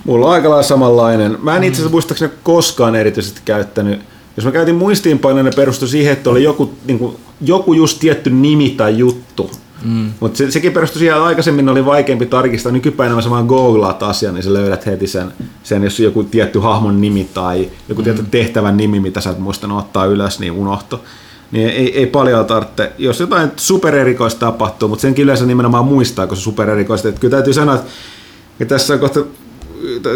Mulla 0.05 0.25
on 0.25 0.31
aika 0.31 0.49
lailla 0.49 0.63
samanlainen. 0.63 1.37
Mä 1.41 1.55
en 1.55 1.63
itse 1.63 1.75
asiassa 1.75 1.91
muistaakseni 1.91 2.33
koskaan 2.43 2.95
erityisesti 2.95 3.41
käyttänyt. 3.45 4.01
Jos 4.37 4.45
mä 4.45 4.51
käytin 4.51 4.75
muistiinpanoja, 4.75 5.43
ne 5.43 5.51
perustui 5.51 5.87
siihen, 5.87 6.13
että 6.13 6.29
oli 6.29 6.43
joku, 6.43 6.73
niin 6.85 6.99
kuin, 6.99 7.15
joku 7.41 7.73
just 7.73 7.99
tietty 7.99 8.29
nimi 8.29 8.69
tai 8.69 8.97
juttu. 8.97 9.51
Mm. 9.83 10.11
Mutta 10.19 10.37
se, 10.37 10.51
sekin 10.51 10.71
perustui 10.71 10.99
siihen, 10.99 11.15
että 11.15 11.25
aikaisemmin 11.25 11.69
oli 11.69 11.85
vaikeampi 11.85 12.25
tarkistaa. 12.25 12.71
Nykypäivänä 12.71 13.21
sä 13.21 13.29
vaan 13.29 13.45
googlaat 13.45 14.03
asian, 14.03 14.33
niin 14.33 14.43
sä 14.43 14.53
löydät 14.53 14.85
heti 14.85 15.07
sen, 15.07 15.31
sen 15.63 15.83
jos 15.83 15.99
on 15.99 16.03
joku 16.03 16.23
tietty 16.23 16.59
hahmon 16.59 17.01
nimi 17.01 17.29
tai 17.33 17.69
joku 17.89 18.01
mm. 18.01 18.03
tietty 18.03 18.25
tehtävän 18.31 18.77
nimi, 18.77 18.99
mitä 18.99 19.21
sä 19.21 19.29
et 19.29 19.39
muistanut 19.39 19.79
ottaa 19.79 20.05
ylös, 20.05 20.39
niin 20.39 20.51
unohto. 20.51 21.03
Niin 21.51 21.69
ei, 21.69 21.99
ei 21.99 22.05
paljon 22.05 22.45
tarvitse. 22.45 22.91
Jos 22.97 23.19
jotain 23.19 23.51
supererikoista 23.55 24.39
tapahtuu, 24.39 24.89
mutta 24.89 25.01
senkin 25.01 25.23
yleensä 25.23 25.45
nimenomaan 25.45 25.85
muistaa, 25.85 26.27
kun 26.27 26.37
se 26.37 26.43
supererikoista. 26.43 27.09
Että 27.09 27.21
kyllä 27.21 27.31
täytyy 27.31 27.53
sanoa, 27.53 27.75
että 27.75 28.75
tässä 28.75 28.93
on 28.93 28.99
kohta 28.99 29.19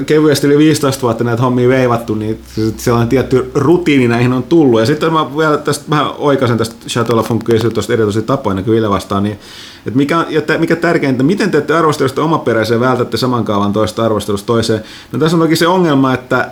kevyesti 0.05 0.47
yli 0.47 0.57
15 0.57 1.01
vuotta 1.01 1.23
näitä 1.23 1.41
hommia 1.41 1.69
veivattu, 1.69 2.15
niin 2.15 2.39
sellainen 2.77 3.09
tietty 3.09 3.51
rutiini 3.55 4.07
näihin 4.07 4.33
on 4.33 4.43
tullut. 4.43 4.79
Ja 4.79 4.85
sitten 4.85 5.13
mä 5.13 5.37
vielä 5.37 5.57
tästä 5.57 5.85
vähän 5.89 6.07
oikaisen 6.17 6.57
tästä 6.57 6.75
Chateau 6.87 7.17
La 7.17 7.23
Funkista 7.23 7.69
tuosta 7.69 7.93
erityisiä 7.93 8.21
tapoja, 8.21 8.55
niin 8.55 8.65
Ville 8.65 8.89
vastaan, 8.89 9.23
niin, 9.23 9.39
että 9.85 9.97
mikä, 9.97 10.25
ja 10.29 10.41
tä- 10.41 10.57
mikä 10.57 10.75
tärkeintä, 10.75 11.23
miten 11.23 11.51
teette 11.51 11.73
arvostelusta 11.73 12.23
omaperäiseen 12.23 12.79
vältätte 12.79 13.17
saman 13.17 13.45
kaavan 13.45 13.73
toista 13.73 14.05
arvostelusta 14.05 14.47
toiseen. 14.47 14.83
No 15.11 15.19
tässä 15.19 15.37
on 15.37 15.41
toki 15.41 15.55
se 15.55 15.67
ongelma, 15.67 16.13
että 16.13 16.51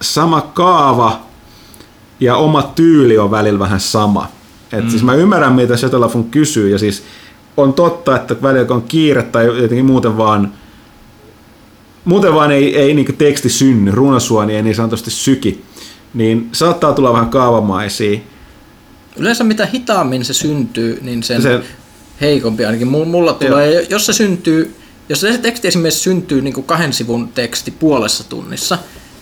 sama 0.00 0.40
kaava 0.40 1.20
ja 2.20 2.36
oma 2.36 2.62
tyyli 2.62 3.18
on 3.18 3.30
välillä 3.30 3.58
vähän 3.58 3.80
sama. 3.80 4.28
Et 4.72 4.84
mm. 4.84 4.90
siis 4.90 5.02
mä 5.02 5.14
ymmärrän, 5.14 5.52
mitä 5.52 5.74
Chateau 5.74 6.00
La 6.00 6.08
Funk 6.08 6.30
kysyy, 6.30 6.68
ja 6.68 6.78
siis 6.78 7.02
on 7.56 7.72
totta, 7.72 8.16
että 8.16 8.36
välillä 8.42 8.64
kun 8.64 8.76
on 8.76 8.82
kiire 8.82 9.22
tai 9.22 9.46
jotenkin 9.46 9.84
muuten 9.84 10.18
vaan 10.18 10.52
muuten 12.04 12.34
vaan 12.34 12.50
ei, 12.50 12.78
ei 12.78 12.94
niin 12.94 13.16
teksti 13.16 13.48
synny, 13.48 13.90
runosuoni 13.90 14.56
ei 14.56 14.62
niin 14.62 14.74
sanotusti 14.74 15.10
syki, 15.10 15.64
niin 16.14 16.48
saattaa 16.52 16.92
tulla 16.92 17.12
vähän 17.12 17.30
kaavamaisia. 17.30 18.20
Yleensä 19.16 19.44
mitä 19.44 19.66
hitaammin 19.66 20.24
se 20.24 20.34
syntyy, 20.34 20.98
niin 21.02 21.22
sen 21.22 21.42
Se- 21.42 21.62
heikompi 22.20 22.64
ainakin. 22.64 22.88
Mulla, 22.88 23.32
tulee, 23.32 23.86
jos 23.90 24.06
se 24.06 24.12
syntyy, 24.12 24.74
jos 25.08 25.20
se 25.20 25.38
teksti 25.38 25.68
esimerkiksi 25.68 26.00
syntyy 26.00 26.42
niin 26.42 26.54
kuin 26.54 26.66
kahden 26.66 26.92
sivun 26.92 27.28
teksti 27.28 27.70
puolessa 27.70 28.24
tunnissa, 28.28 28.78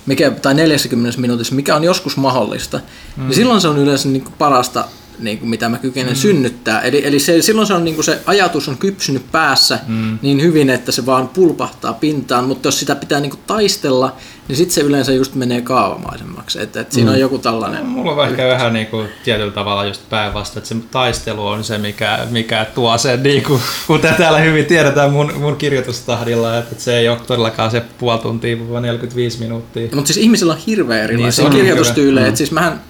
mikä, 0.06 0.30
tai 0.30 0.54
40 0.54 1.20
minuutissa, 1.20 1.54
mikä 1.54 1.76
on 1.76 1.84
joskus 1.84 2.16
mahdollista, 2.16 2.80
mm. 3.16 3.22
niin 3.22 3.34
silloin 3.34 3.60
se 3.60 3.68
on 3.68 3.78
yleensä 3.78 4.08
niin 4.08 4.22
kuin 4.22 4.34
parasta 4.38 4.84
niin 5.18 5.38
kuin 5.38 5.48
mitä 5.48 5.68
mä 5.68 5.78
kykenen 5.78 6.12
mm. 6.12 6.16
synnyttää. 6.16 6.80
Eli, 6.80 7.06
eli 7.06 7.18
se, 7.18 7.42
silloin 7.42 7.66
se, 7.66 7.74
on, 7.74 7.84
niin 7.84 7.94
kuin 7.94 8.04
se 8.04 8.18
ajatus 8.26 8.68
on 8.68 8.78
kypsynyt 8.78 9.32
päässä 9.32 9.78
mm. 9.86 10.18
niin 10.22 10.42
hyvin, 10.42 10.70
että 10.70 10.92
se 10.92 11.06
vaan 11.06 11.28
pulpahtaa 11.28 11.92
pintaan, 11.92 12.44
mutta 12.44 12.68
jos 12.68 12.80
sitä 12.80 12.94
pitää 12.94 13.20
niin 13.20 13.30
kuin 13.30 13.40
taistella, 13.46 14.16
niin 14.48 14.56
sitten 14.56 14.74
se 14.74 14.80
yleensä 14.80 15.12
just 15.12 15.34
menee 15.34 15.60
kaavamaisemmaksi. 15.60 16.62
Että, 16.62 16.80
että 16.80 16.94
siinä 16.94 17.10
mm. 17.10 17.14
on 17.14 17.20
joku 17.20 17.38
tällainen... 17.38 17.86
Mulla 17.86 18.12
on 18.12 18.28
ehkä 18.28 18.48
vähän 18.48 18.72
niin 18.72 18.86
kuin 18.86 19.08
tietyllä 19.24 19.52
tavalla 19.52 19.84
just 19.84 20.08
päinvastoin, 20.10 20.62
että 20.62 20.68
se 20.68 20.80
taistelu 20.90 21.46
on 21.46 21.64
se, 21.64 21.78
mikä, 21.78 22.18
mikä 22.30 22.66
tuo 22.74 22.98
sen, 22.98 23.22
niin 23.22 23.42
kuin, 23.42 23.60
kuten 23.86 24.14
täällä 24.14 24.38
hyvin 24.38 24.66
tiedetään 24.66 25.12
mun, 25.12 25.32
mun 25.38 25.56
kirjoitustahdilla, 25.56 26.58
että 26.58 26.74
se 26.78 26.98
ei 26.98 27.08
ole 27.08 27.18
todellakaan 27.26 27.70
se 27.70 27.82
puoli 27.98 28.18
tuntia, 28.18 28.70
vaan 28.70 28.82
45 28.82 29.40
minuuttia. 29.40 29.88
Mutta 29.94 30.12
siis 30.12 30.24
ihmisillä 30.24 30.52
on 30.52 30.58
hirveän 30.66 31.04
erilaisia 31.04 31.44
niin, 31.44 31.56
kirjoitustyylejä. 31.56 32.30
Mm. 32.30 32.36
Siis 32.36 32.50
mähän 32.50 32.80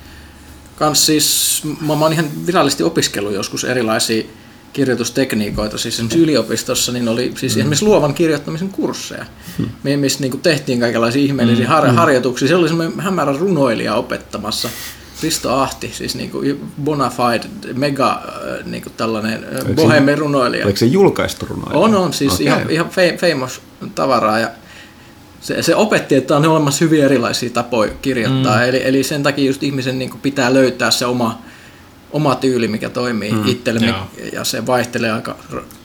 kans 0.79 1.07
siis, 1.07 1.63
mä, 1.81 1.97
mä 1.97 2.05
oon 2.05 2.13
ihan 2.13 2.47
virallisesti 2.47 2.83
opiskellut 2.83 3.33
joskus 3.33 3.65
erilaisia 3.65 4.25
kirjoitustekniikoita, 4.73 5.79
siis 5.79 5.95
esimerkiksi 5.95 6.19
yliopistossa 6.19 6.93
niin 6.93 7.09
oli 7.09 7.33
siis 7.37 7.55
mm. 7.55 7.61
esimerkiksi 7.61 7.85
luovan 7.85 8.15
kirjoittamisen 8.15 8.69
kursseja, 8.69 9.27
mm. 9.59 9.99
missä 9.99 10.21
niin 10.21 10.41
tehtiin 10.41 10.81
kaikenlaisia 10.81 11.23
ihmeellisiä 11.23 11.65
mm. 11.65 11.69
har- 11.69 11.89
harjoituksia. 11.89 12.49
Se 12.49 12.55
oli 12.55 12.69
semmoinen 12.69 13.01
hämärä 13.01 13.33
runoilija 13.33 13.95
opettamassa, 13.95 14.69
Risto 15.23 15.55
Ahti, 15.55 15.91
siis 15.95 16.15
niin 16.15 16.31
kuin 16.31 16.71
bona 16.85 17.11
fide, 17.11 17.75
mega 17.75 18.11
äh, 18.11 18.67
niin 18.67 18.83
kuin 18.83 18.93
tällainen 18.97 19.45
äh, 19.45 19.75
bohemian 19.75 20.19
runoilija. 20.19 20.65
Oliko 20.65 20.79
se 20.79 20.87
julkaistu 20.87 21.47
runoilija? 21.47 21.79
On, 21.79 21.95
on, 21.95 22.13
siis 22.13 22.33
okay. 22.33 22.47
ihan, 22.47 22.71
ihan 22.71 22.91
famous 23.21 23.61
tavaraa. 23.95 24.39
Ja 24.39 24.49
se, 25.41 25.63
se 25.63 25.77
opetti, 25.77 26.15
että 26.15 26.37
on 26.37 26.47
olemassa 26.47 26.85
hyvin 26.85 27.05
erilaisia 27.05 27.51
tapoja 27.51 27.93
kirjoittaa, 28.03 28.57
mm. 28.57 28.63
eli, 28.63 28.81
eli 28.85 29.03
sen 29.03 29.23
takia 29.23 29.47
just 29.47 29.63
ihmisen 29.63 29.99
niin 29.99 30.11
kuin 30.11 30.21
pitää 30.21 30.55
löytää 30.55 30.91
se 30.91 31.07
oma, 31.07 31.39
oma 32.13 32.35
tyyli, 32.35 32.69
mikä 32.69 32.89
toimii 32.89 33.33
mm. 33.33 33.47
itselle, 33.47 33.87
Joo. 33.87 33.97
ja 34.33 34.45
se 34.45 34.67
vaihtelee 34.67 35.13
aika 35.13 35.37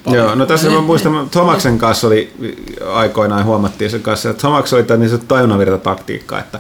paljon. 0.04 0.26
Joo, 0.26 0.36
no 0.36 0.46
tässä 0.46 0.70
mä 0.70 0.82
muistan, 0.82 1.30
Tomaksen 1.30 1.78
kanssa 1.78 2.08
oli 2.08 2.34
aikoinaan 2.94 3.46
huomattiin 3.46 3.92
sen 3.92 4.02
kanssa, 4.02 4.30
että 4.30 4.42
Tomax 4.42 4.74
oli 4.74 4.84
tämä 4.84 5.06
niin 5.06 5.28
tajunnavirta 5.28 5.78
taktiikka, 5.78 6.40
että 6.40 6.60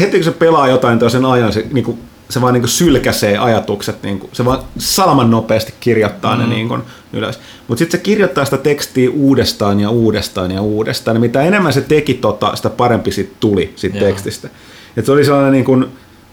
heti 0.00 0.16
kun 0.16 0.24
se 0.24 0.30
pelaa 0.30 0.68
jotain 0.68 0.98
toisen 0.98 1.24
ajan, 1.24 1.52
se 1.52 1.66
niin 1.72 1.84
kuin 1.84 1.98
se 2.30 2.40
vaan 2.40 2.54
niin 2.54 2.68
sylkäsee 2.68 3.38
ajatukset, 3.38 4.02
niin 4.02 4.18
kuin, 4.18 4.30
se 4.32 4.44
vaan 4.44 4.58
salman 4.78 5.30
nopeasti 5.30 5.74
kirjoittaa 5.80 6.34
mm. 6.34 6.40
ne 6.40 6.46
niin 6.46 6.68
kuin 6.68 6.82
ylös. 7.12 7.40
Mutta 7.68 7.78
sitten 7.78 8.00
se 8.00 8.04
kirjoittaa 8.04 8.44
sitä 8.44 8.56
tekstiä 8.56 9.10
uudestaan 9.10 9.80
ja 9.80 9.90
uudestaan 9.90 10.50
ja 10.50 10.62
uudestaan. 10.62 11.16
Ja 11.16 11.20
mitä 11.20 11.42
enemmän 11.42 11.72
se 11.72 11.80
teki 11.80 12.14
tota, 12.14 12.56
sitä 12.56 12.70
parempi 12.70 13.12
siitä 13.12 13.34
tuli 13.40 13.72
siitä 13.76 13.98
Joo. 13.98 14.06
tekstistä. 14.06 14.48
Et 14.96 15.06
se 15.06 15.12
oli 15.12 15.24
sellainen 15.24 15.52
niin 15.52 15.64
kuin, 15.64 15.86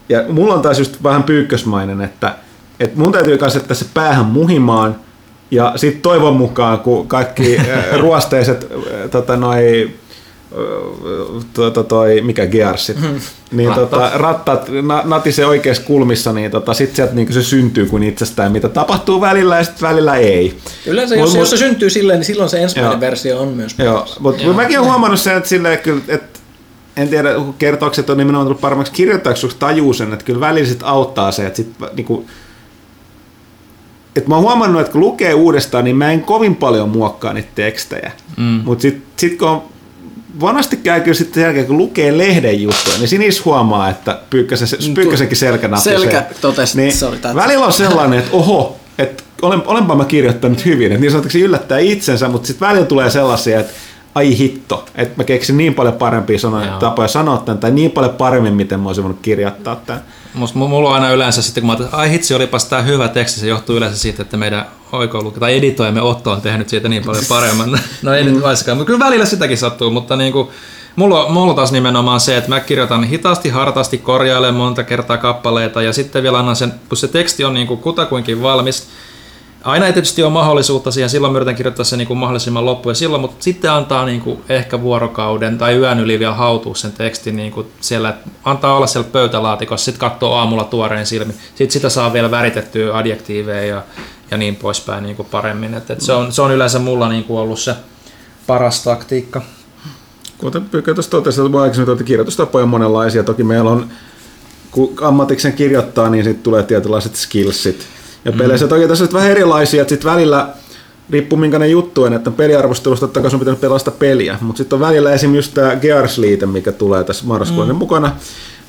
ja 0.09 0.23
mulla 0.29 0.53
on 0.53 0.61
taas 0.61 0.79
just 0.79 1.03
vähän 1.03 1.23
pyykkösmainen, 1.23 2.01
että, 2.01 2.35
että 2.79 2.99
mun 2.99 3.11
täytyy 3.11 3.37
kanssa 3.37 3.59
että 3.59 3.73
se 3.73 3.85
päähän 3.93 4.25
muhimaan, 4.25 4.95
ja 5.51 5.73
sitten 5.75 6.01
toivon 6.01 6.35
mukaan, 6.35 6.79
kun 6.79 7.07
kaikki 7.07 7.57
ruosteiset 8.01 8.67
tota, 9.11 9.37
noi, 9.37 9.91
tuota, 11.53 11.83
toi, 11.83 12.21
mikä 12.21 12.47
Gearsit, 12.47 13.01
mm. 13.01 13.19
niin 13.51 13.69
Rattat. 13.69 13.89
tota, 13.89 14.11
rattat 14.13 14.69
na, 14.81 15.01
natisee 15.05 15.45
oikeassa 15.45 15.83
kulmissa, 15.83 16.33
niin 16.33 16.51
tota, 16.51 16.73
sitten 16.73 16.95
sieltä 16.95 17.13
niin 17.13 17.33
se 17.33 17.43
syntyy 17.43 17.85
kuin 17.85 18.03
itsestään, 18.03 18.51
mitä 18.51 18.69
tapahtuu 18.69 19.21
välillä 19.21 19.57
ja 19.57 19.63
sitten 19.63 19.89
välillä 19.89 20.15
ei. 20.15 20.57
Yleensä 20.85 21.15
jos, 21.15 21.29
mut, 21.29 21.39
jos 21.39 21.49
se 21.49 21.57
syntyy 21.57 21.89
silleen, 21.89 22.19
niin 22.19 22.25
silloin 22.25 22.49
se 22.49 22.61
ensimmäinen 22.61 22.95
joo. 22.95 23.01
versio 23.01 23.41
on 23.41 23.47
myös 23.47 23.75
Joo, 23.77 24.07
mutta 24.19 24.43
mäkin 24.43 24.79
olen 24.79 24.89
huomannut 24.89 25.19
sen, 25.19 25.37
että, 25.37 25.49
silleen, 25.49 25.79
kyllä, 25.79 26.01
että 26.07 26.39
en 26.97 27.09
tiedä, 27.09 27.29
kertooko, 27.57 27.95
on 28.09 28.17
nimenomaan 28.17 28.45
tullut 28.45 28.61
paremmaksi 28.61 28.93
kirjoittajaksi, 28.93 29.47
tajuu 29.59 29.93
sen, 29.93 30.13
että 30.13 30.25
kyllä 30.25 30.39
välillä 30.39 30.69
sit 30.69 30.83
auttaa 30.83 31.31
se, 31.31 31.45
että 31.45 31.57
sit, 31.57 31.69
niinku, 31.95 32.25
että 34.15 34.29
mä 34.29 34.35
oon 34.35 34.43
huomannut, 34.43 34.81
että 34.81 34.91
kun 34.91 35.01
lukee 35.01 35.33
uudestaan, 35.33 35.83
niin 35.83 35.95
mä 35.95 36.11
en 36.11 36.21
kovin 36.21 36.55
paljon 36.55 36.89
muokkaa 36.89 37.33
niitä 37.33 37.49
tekstejä. 37.55 38.11
Mm. 38.37 38.61
Mutta 38.65 38.81
sitten 38.81 39.03
sit 39.17 39.37
kun 39.37 39.47
on 39.47 39.63
vanhasti 40.41 40.77
käy 40.77 41.01
kyllä 41.01 41.17
sitten 41.17 41.43
jälkeen, 41.43 41.65
kun 41.65 41.77
lukee 41.77 42.17
lehden 42.17 42.61
juttuja, 42.61 42.97
niin 42.97 43.07
sinis 43.07 43.45
huomaa, 43.45 43.89
että 43.89 44.11
mm, 44.11 44.93
Pyykkösenkin 44.93 45.37
selkä. 45.37 45.69
Selkä 45.77 46.25
totesi, 46.41 46.77
niin 46.77 46.91
se 46.91 47.05
oli 47.05 47.17
Välillä 47.35 47.65
on 47.65 47.73
sellainen, 47.73 48.19
että 48.19 48.31
oho, 48.31 48.79
että 48.97 49.23
olen, 49.41 49.61
olenpa 49.65 49.95
mä 49.95 50.05
kirjoittanut 50.05 50.65
hyvin, 50.65 50.91
että 50.91 51.01
niin 51.01 51.11
sanotuksi 51.11 51.41
yllättää 51.41 51.79
itsensä, 51.79 52.27
mutta 52.27 52.47
sitten 52.47 52.67
välillä 52.67 52.85
tulee 52.85 53.09
sellaisia, 53.09 53.59
että 53.59 53.73
ai 54.17 54.37
hitto, 54.37 54.85
että 54.95 55.13
mä 55.17 55.23
keksin 55.23 55.57
niin 55.57 55.73
paljon 55.73 55.93
parempia 55.93 56.39
sanoja, 56.39 56.77
tapoja 56.79 57.07
sanoa 57.07 57.37
tämän, 57.37 57.57
tai 57.57 57.71
niin 57.71 57.91
paljon 57.91 58.13
paremmin, 58.13 58.53
miten 58.53 58.79
mä 58.79 58.89
olisin 58.89 59.03
voinut 59.03 59.21
kirjoittaa 59.21 59.75
tämän. 59.75 60.03
Musta, 60.33 60.59
mulla 60.59 60.89
on 60.89 60.95
aina 60.95 61.11
yleensä 61.11 61.41
sitten, 61.41 61.61
kun 61.61 61.67
mä 61.67 61.73
ajattelin, 61.73 61.93
ai 61.93 62.11
hitsi, 62.11 62.33
olipas 62.33 62.65
tämä 62.65 62.81
hyvä 62.81 63.07
teksti, 63.07 63.39
se 63.39 63.47
johtuu 63.47 63.75
yleensä 63.75 63.97
siitä, 63.97 64.21
että 64.21 64.37
meidän 64.37 64.65
oikouluke 64.91 65.39
tai 65.39 65.57
editoijamme 65.57 66.01
Otto 66.01 66.31
on 66.31 66.41
tehnyt 66.41 66.69
siitä 66.69 66.89
niin 66.89 67.03
paljon 67.05 67.23
paremman. 67.29 67.79
No 68.01 68.13
ei 68.13 68.23
nyt 68.23 68.41
vaiskaan, 68.41 68.77
mutta 68.77 68.87
kyllä 68.87 69.05
välillä 69.05 69.25
sitäkin 69.25 69.57
sattuu, 69.57 69.91
mutta 69.91 70.15
niin 70.15 70.33
kuin, 70.33 70.47
mulla, 70.95 71.29
mulla 71.29 71.53
taas 71.53 71.71
nimenomaan 71.71 72.19
se, 72.19 72.37
että 72.37 72.49
mä 72.49 72.59
kirjoitan 72.59 73.03
hitaasti, 73.03 73.49
hartaasti, 73.49 73.97
korjailen 73.97 74.53
monta 74.53 74.83
kertaa 74.83 75.17
kappaleita 75.17 75.81
ja 75.81 75.93
sitten 75.93 76.23
vielä 76.23 76.39
annan 76.39 76.55
sen, 76.55 76.73
kun 76.89 76.97
se 76.97 77.07
teksti 77.07 77.43
on 77.43 77.53
niin 77.53 77.67
kuin 77.67 77.79
kutakuinkin 77.79 78.41
valmis, 78.41 78.87
Aina 79.63 79.87
ei 79.87 79.93
tietysti 79.93 80.23
ole 80.23 80.31
mahdollisuutta 80.31 80.91
siihen, 80.91 81.09
silloin 81.09 81.33
mä 81.33 81.37
yritän 81.37 81.55
kirjoittaa 81.55 81.85
se 81.85 81.97
niin 81.97 82.07
kuin 82.07 82.17
mahdollisimman 82.17 82.65
loppuun, 82.65 82.95
silloin, 82.95 83.21
mutta 83.21 83.43
sitten 83.43 83.71
antaa 83.71 84.05
niin 84.05 84.21
kuin 84.21 84.39
ehkä 84.49 84.81
vuorokauden 84.81 85.57
tai 85.57 85.75
yön 85.75 85.99
yli 85.99 86.19
vielä 86.19 86.33
hautua 86.33 86.75
sen 86.75 86.91
tekstin 86.91 87.35
niin 87.35 87.51
kuin 87.51 87.67
siellä, 87.81 88.17
antaa 88.43 88.75
olla 88.77 88.87
siellä 88.87 89.09
pöytälaatikossa, 89.11 89.85
sitten 89.85 90.09
katsoo 90.09 90.33
aamulla 90.33 90.63
tuoreen 90.63 91.05
silmi, 91.05 91.33
sitten 91.55 91.71
sitä 91.71 91.89
saa 91.89 92.13
vielä 92.13 92.31
väritettyä 92.31 92.97
adjektiiveja 92.97 93.65
ja, 93.65 93.83
ja 94.31 94.37
niin 94.37 94.55
poispäin 94.55 95.03
niin 95.03 95.15
kuin 95.15 95.27
paremmin. 95.31 95.73
Et, 95.73 95.91
et 95.91 96.01
se, 96.01 96.13
on, 96.13 96.33
se 96.33 96.41
on 96.41 96.51
yleensä 96.51 96.79
mulla 96.79 97.09
niin 97.09 97.23
kuin 97.23 97.39
ollut 97.39 97.59
se 97.59 97.75
paras 98.47 98.83
taktiikka. 98.83 99.41
Kuten 100.37 100.65
Pykkä 100.69 100.93
tuossa 100.93 101.11
totesi, 101.11 101.41
että 101.41 101.61
aikaisemmin 101.61 102.05
kirjoitustapoja 102.05 102.63
on 102.63 102.69
monenlaisia. 102.69 103.23
Toki 103.23 103.43
meillä 103.43 103.69
on, 103.69 103.89
kun 104.71 104.93
ammatiksen 105.01 105.53
kirjoittaa, 105.53 106.09
niin 106.09 106.23
sitten 106.23 106.43
tulee 106.43 106.63
tietynlaiset 106.63 107.15
skillsit, 107.15 107.87
ja 108.25 108.31
peleissä 108.31 108.65
mm. 108.65 108.69
toki 108.69 108.87
tässä 108.87 109.03
on 109.03 109.13
vähän 109.13 109.31
erilaisia, 109.31 109.81
että 109.81 109.89
sitten 109.89 110.11
välillä 110.11 110.49
riippuu 111.09 111.39
minkälainen 111.39 111.71
juttu 111.71 112.03
on, 112.03 112.13
että 112.13 112.31
peliarvostelusta 112.31 113.07
totta 113.07 113.21
kai 113.21 113.29
on 113.33 113.39
pitänyt 113.39 113.61
pelata 113.61 113.91
peliä, 113.91 114.37
mutta 114.41 114.57
sitten 114.57 114.77
on 114.77 114.79
välillä 114.79 115.13
esimerkiksi 115.13 115.37
just 115.37 115.53
tämä 115.53 115.75
Gears-liite, 115.75 116.45
mikä 116.45 116.71
tulee 116.71 117.03
tässä 117.03 117.25
marraskuun 117.25 117.67
mm. 117.67 117.75
mukana, 117.75 118.15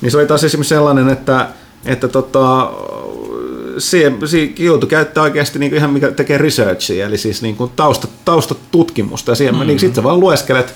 niin 0.01 0.11
se 0.11 0.17
oli 0.17 0.25
taas 0.25 0.43
esimerkiksi 0.43 0.75
sellainen, 0.75 1.09
että, 1.09 1.47
että 1.85 2.07
tota, 2.07 2.71
se, 3.77 4.11
se 4.25 4.51
joutui 4.59 4.89
käyttää 4.89 5.23
oikeasti 5.23 5.59
niin 5.59 5.75
ihan 5.75 5.93
mikä 5.93 6.11
tekee 6.11 6.37
researchia, 6.37 7.05
eli 7.05 7.17
siis 7.17 7.41
niin 7.41 7.55
kuin 7.55 7.71
tausta, 7.75 8.07
taustatutkimusta, 8.25 9.31
ja 9.31 9.35
siihen, 9.35 9.55
mm. 9.55 9.67
niin 9.67 9.79
sitten 9.79 9.95
sä 9.95 10.03
vaan 10.03 10.19
lueskelet 10.19 10.73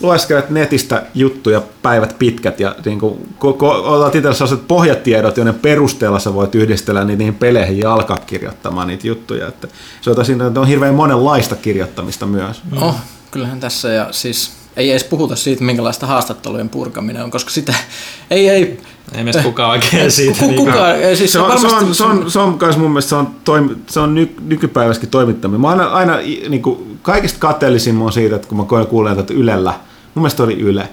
lueskelet 0.00 0.50
netistä 0.50 1.02
juttuja 1.14 1.62
päivät 1.82 2.18
pitkät 2.18 2.60
ja 2.60 2.76
niin 2.84 3.00
kuin, 3.00 3.18
otat 3.60 4.14
itsellä 4.14 4.34
sellaiset 4.34 4.68
pohjatiedot, 4.68 5.36
joiden 5.36 5.54
perusteella 5.54 6.18
sä 6.18 6.34
voit 6.34 6.54
yhdistellä 6.54 7.04
niitä 7.04 7.18
niihin 7.18 7.34
peleihin 7.34 7.78
ja 7.78 7.92
alkaa 7.94 8.16
kirjoittamaan 8.16 8.88
niitä 8.88 9.06
juttuja. 9.06 9.48
Että 9.48 9.68
se 10.00 10.10
on, 10.10 10.16
tosi, 10.16 10.36
on 10.58 10.66
hirveän 10.66 10.94
monenlaista 10.94 11.56
kirjoittamista 11.56 12.26
myös. 12.26 12.62
No, 12.70 12.94
kyllähän 13.30 13.60
tässä 13.60 13.88
ja 13.88 14.08
siis 14.10 14.52
ei 14.76 14.90
edes 14.90 15.04
puhuta 15.04 15.36
siitä, 15.36 15.64
minkälaista 15.64 16.06
haastattelujen 16.06 16.68
purkaminen 16.68 17.24
on, 17.24 17.30
koska 17.30 17.50
sitä 17.50 17.74
ei, 18.30 18.48
ei 18.48 18.80
ei 19.12 19.24
meistä 19.24 19.42
kukaan 19.42 19.70
oikein 19.70 20.10
siitä. 20.10 20.38
Ku, 20.38 20.46
niin 20.46 20.56
kukaan, 20.56 20.96
ei, 20.96 21.16
siis 21.16 21.32
se, 21.32 21.38
on, 21.38 21.58
se, 21.60 21.66
on, 21.66 21.94
se, 21.94 22.04
on, 22.04 22.30
se 22.30 22.38
on 22.38 22.56
myös 22.60 22.76
mun 22.76 22.90
mielestä 22.90 23.08
se 23.08 23.14
on, 23.14 23.28
toimi, 23.44 23.76
se 23.86 24.00
on 24.00 24.14
ny, 24.14 24.34
nykypäivässäkin 24.46 25.10
toimittaminen. 25.10 25.60
Mä 25.60 25.68
aina, 25.68 25.86
aina 25.86 26.16
niin 26.48 26.62
kuin, 26.62 26.98
kaikista 27.02 27.38
kateellisin 27.38 28.02
on 28.02 28.12
siitä, 28.12 28.36
että 28.36 28.48
kun 28.48 28.58
mä 28.58 28.64
kuulen 28.90 29.18
että 29.18 29.34
Ylellä, 29.34 29.74
mun 30.14 30.22
mielestä 30.22 30.42
oli 30.42 30.60
Yle, 30.60 30.88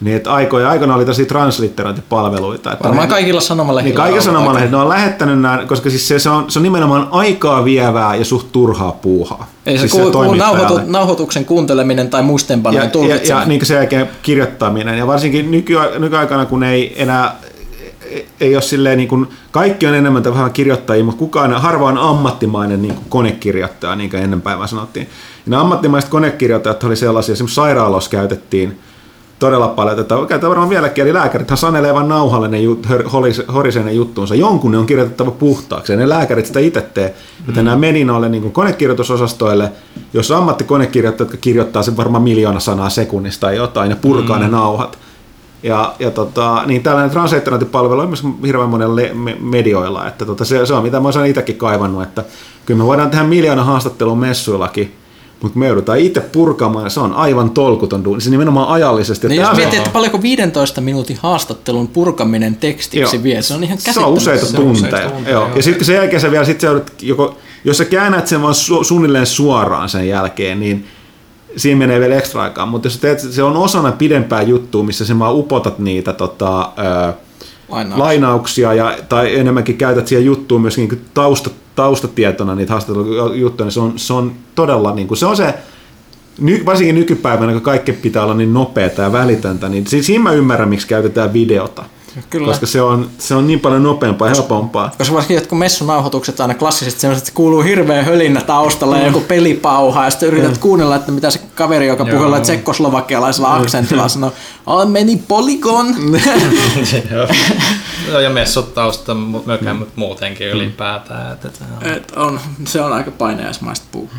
niin, 0.00 0.16
että 0.16 0.32
aikoja, 0.32 0.70
aikana 0.70 0.94
oli 0.94 1.04
tosi 1.04 1.24
transliteraatipalveluita. 1.24 2.72
Että 2.72 2.84
Varmaan 2.84 3.08
ne, 3.08 3.14
kaikilla 3.14 3.40
sanomalehdillä. 3.40 3.90
Niin 3.90 3.96
kaikilla 3.96 4.22
sanomalehdillä 4.22 4.76
ne 4.76 4.82
on 4.82 4.88
lähettänyt 4.88 5.40
nämä, 5.40 5.62
koska 5.66 5.90
siis 5.90 6.08
se, 6.08 6.18
se, 6.18 6.30
on, 6.30 6.50
se 6.50 6.58
on 6.58 6.62
nimenomaan 6.62 7.08
aikaa 7.10 7.64
vievää 7.64 8.14
ja 8.14 8.24
suht 8.24 8.52
turhaa 8.52 8.92
puuhaa. 8.92 9.46
Ei 9.66 9.78
siis 9.78 9.92
se, 9.92 10.04
se 10.04 10.10
ku, 10.10 10.34
nauhoitu, 10.34 10.80
nauhoituksen 10.86 11.44
kuunteleminen 11.44 12.10
tai 12.10 12.22
muistenpanojen 12.22 12.90
tulkitseminen. 12.90 13.28
Ja, 13.28 13.36
ja, 13.36 13.42
ja 13.42 13.48
niin 13.48 13.66
sen 13.66 13.74
jälkeen 13.74 14.10
kirjoittaminen. 14.22 14.98
Ja 14.98 15.06
varsinkin 15.06 15.50
nyky, 15.50 15.74
nykyaikana, 15.98 16.46
kun 16.46 16.62
ei 16.62 17.02
enää 17.02 17.36
ei 18.40 18.56
ole 18.56 18.62
silleen, 18.62 18.98
niin 18.98 19.08
kuin, 19.08 19.26
kaikki 19.50 19.86
on 19.86 19.94
enemmän 19.94 20.22
tai 20.22 20.32
vähän 20.34 20.52
kirjoittajia, 20.52 21.04
mutta 21.04 21.18
kukaan, 21.18 21.52
harva 21.52 21.88
on 21.88 21.98
ammattimainen 21.98 22.82
niin 22.82 22.94
kuin 22.94 23.06
konekirjoittaja, 23.08 23.96
niin 23.96 24.10
kuin 24.10 24.22
ennen 24.22 24.42
päivää 24.42 24.66
sanottiin. 24.66 25.06
Ja 25.46 25.50
nämä 25.50 25.62
ammattimaiset 25.62 26.10
konekirjoittajat 26.10 26.84
oli 26.84 26.96
sellaisia, 26.96 27.32
esimerkiksi 27.32 27.54
sairaaloissa 27.54 28.10
käytettiin 28.10 28.78
todella 29.38 29.68
paljon 29.68 29.96
tätä. 29.96 30.14
Käytetään 30.14 30.50
varmaan 30.50 30.70
vieläkin, 30.70 31.02
eli 31.02 31.14
lääkärithän 31.14 31.58
sanelee 31.58 31.94
vain 31.94 32.08
nauhalle 32.08 32.48
ne 32.48 32.60
jut, 32.60 32.86
horisee 33.54 33.82
ne 33.82 33.92
juttuunsa. 33.92 34.34
Jonkun 34.34 34.70
ne 34.70 34.78
on 34.78 34.86
kirjoitettava 34.86 35.30
puhtaaksi, 35.30 35.92
ja 35.92 35.98
ne 35.98 36.08
lääkärit 36.08 36.46
sitä 36.46 36.60
itse 36.60 36.80
tee. 36.80 37.14
Joten 37.46 37.62
mm. 37.62 37.64
nämä 37.64 37.76
meni 37.76 38.04
noille 38.04 38.28
niin 38.28 38.52
konekirjoitusosastoille, 38.52 39.72
jos 40.12 40.30
ammattikonekirjoittajat, 40.30 41.30
jotka 41.30 41.40
kirjoittaa 41.40 41.82
sen 41.82 41.96
varmaan 41.96 42.22
miljoona 42.22 42.60
sanaa 42.60 42.90
sekunnista 42.90 43.46
tai 43.46 43.56
jotain, 43.56 43.90
ja 43.90 43.96
purkaa 43.96 44.36
mm. 44.36 44.42
ne 44.42 44.48
nauhat 44.48 44.98
Ja, 45.66 45.94
ja 45.98 46.10
tota, 46.10 46.62
niin 46.66 46.82
tällainen 46.82 47.10
translatointipalvelu 47.10 48.00
on 48.00 48.08
myös 48.08 48.22
hirveän 48.46 48.68
monella 48.68 49.00
me- 49.14 49.36
medioilla, 49.40 50.08
että 50.08 50.24
tota, 50.24 50.44
se, 50.44 50.66
se, 50.66 50.74
on 50.74 50.82
mitä 50.82 51.00
mä 51.00 51.08
olen 51.16 51.26
itsekin 51.30 51.56
kaivannut, 51.56 52.02
että 52.02 52.24
kyllä 52.66 52.78
me 52.78 52.86
voidaan 52.86 53.10
tehdä 53.10 53.24
miljoona 53.24 53.64
haastattelua 53.64 54.14
messuillakin, 54.16 54.94
mutta 55.42 55.58
me 55.58 55.66
joudutaan 55.66 55.98
itse 55.98 56.20
purkamaan 56.20 56.90
se 56.90 57.00
on 57.00 57.14
aivan 57.14 57.50
tolkuton 57.50 58.04
duuni, 58.04 58.20
se 58.20 58.30
nimenomaan 58.30 58.68
ajallisesti. 58.68 59.28
Niin 59.28 59.36
Tää 59.36 59.42
jos 59.44 59.50
on- 59.50 59.56
miettii, 59.56 59.78
että 59.78 59.90
paljonko 59.90 60.22
15 60.22 60.80
minuutin 60.80 61.18
haastattelun 61.22 61.88
purkaminen 61.88 62.56
tekstiksi 62.56 63.16
Joo. 63.16 63.22
vie, 63.22 63.42
se 63.42 63.54
on 63.54 63.64
ihan 63.64 63.78
Se 63.78 64.00
on 64.00 64.12
useita 64.12 64.46
tunteja. 64.46 64.70
useita 64.70 64.98
tunteja, 65.10 65.32
joo. 65.34 65.44
joo. 65.46 65.56
Ja 65.56 65.62
sitten 65.62 65.84
sen 65.84 65.96
jälkeen 65.96 66.20
sä 66.22 66.30
vielä 66.30 66.44
sit 66.44 66.60
sä 66.60 66.66
joudut 66.66 66.90
joko, 67.02 67.36
jos 67.64 67.78
sä 67.78 67.84
käännät 67.84 68.26
sen 68.26 68.42
vaan 68.42 68.54
su- 68.54 68.84
suunnilleen 68.84 69.26
suoraan 69.26 69.88
sen 69.88 70.08
jälkeen, 70.08 70.60
niin 70.60 70.86
siinä 71.56 71.78
menee 71.78 72.00
vielä 72.00 72.16
ekstra 72.16 72.42
aikaa. 72.42 72.66
Mutta 72.66 72.86
jos 72.86 72.98
teet, 72.98 73.20
se 73.20 73.42
on 73.42 73.56
osana 73.56 73.92
pidempää 73.92 74.42
juttua, 74.42 74.82
missä 74.84 75.04
sä 75.04 75.18
vaan 75.18 75.34
upotat 75.34 75.78
niitä 75.78 76.12
tota, 76.12 76.60
ö, 76.78 77.12
Lainauksia. 77.68 78.04
lainauksia 78.04 78.74
ja, 78.74 78.98
tai 79.08 79.38
enemmänkin 79.38 79.76
käytät 79.76 80.06
siihen 80.06 80.24
juttuun 80.26 80.60
myös 80.60 80.76
niin 80.76 81.00
tausta, 81.14 81.50
taustatietona 81.74 82.54
niitä 82.54 82.72
haastattelujuttuja, 82.72 83.64
niin 83.64 83.72
se 83.72 83.80
on, 83.80 83.92
se 83.96 84.12
on 84.12 84.32
todella, 84.54 84.94
niin 84.94 85.08
kuin, 85.08 85.18
se 85.18 85.26
on 85.26 85.36
se, 85.36 85.54
ny, 86.40 86.62
varsinkin 86.66 86.94
nykypäivänä, 86.94 87.52
kun 87.52 87.60
kaikki 87.62 87.92
pitää 87.92 88.22
olla 88.24 88.34
niin 88.34 88.54
nopeata 88.54 89.02
ja 89.02 89.12
välitöntä, 89.12 89.68
niin 89.68 89.86
si- 89.86 90.02
siinä 90.02 90.22
mä 90.22 90.32
ymmärrän, 90.32 90.68
miksi 90.68 90.86
käytetään 90.86 91.32
videota. 91.32 91.84
Kyllä. 92.30 92.46
Koska 92.46 92.66
se 92.66 92.82
on, 92.82 93.10
se 93.18 93.34
on 93.34 93.46
niin 93.46 93.60
paljon 93.60 93.82
nopeampaa 93.82 94.28
ja 94.28 94.34
helpompaa. 94.34 94.92
Koska 94.98 95.14
varsinkin 95.14 95.34
jotkut 95.34 95.58
messunauhoitukset 95.58 96.40
aina 96.40 96.54
klassiset 96.54 97.00
sellaiset, 97.00 97.28
että 97.28 97.36
kuuluu 97.36 97.62
hirveä 97.62 98.02
hölinnä 98.02 98.40
taustalla 98.40 98.98
ja 98.98 99.06
joku 99.06 99.20
peli 99.20 99.54
pauhaa 99.54 100.04
ja 100.04 100.10
sitten 100.10 100.28
yrität 100.28 100.58
kuunnella, 100.58 100.96
että 100.96 101.12
mitä 101.12 101.30
se 101.30 101.40
kaveri, 101.54 101.86
joka 101.86 102.04
puhuu 102.04 102.40
tsekkoslovakialaisella 102.42 103.54
aksentilla 103.54 104.08
sanoo, 104.08 104.32
I 104.82 104.86
many 104.86 105.22
polygon. 105.28 105.86
Joo. 107.10 107.28
Joo, 108.08 108.20
ja 108.20 108.30
messut 108.30 108.74
tausta 108.74 109.14
mökään, 109.46 109.76
mutta 109.76 109.92
muutenkin 109.96 110.48
ylipäätään. 110.48 111.32
Että. 111.32 111.48
Et 111.82 112.12
on, 112.16 112.40
se 112.64 112.80
on 112.82 112.92
aika 112.92 113.10
painajaismaista 113.10 113.86
puu. 113.92 114.10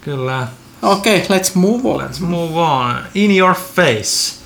Kyllä. 0.00 0.48
Okei, 0.82 1.22
okay, 1.22 1.38
let's 1.38 1.50
move 1.54 1.80
on. 1.84 2.00
Let's 2.00 2.20
move 2.20 2.60
on. 2.60 2.96
In 3.14 3.36
your 3.36 3.54
face. 3.54 4.39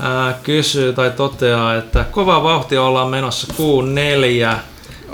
Ää, 0.00 0.38
kysyy 0.42 0.92
tai 0.92 1.10
toteaa, 1.10 1.74
että 1.74 2.04
kova 2.10 2.42
vauhti 2.42 2.78
ollaan 2.78 3.08
menossa 3.08 3.46
Q4. 3.52 4.56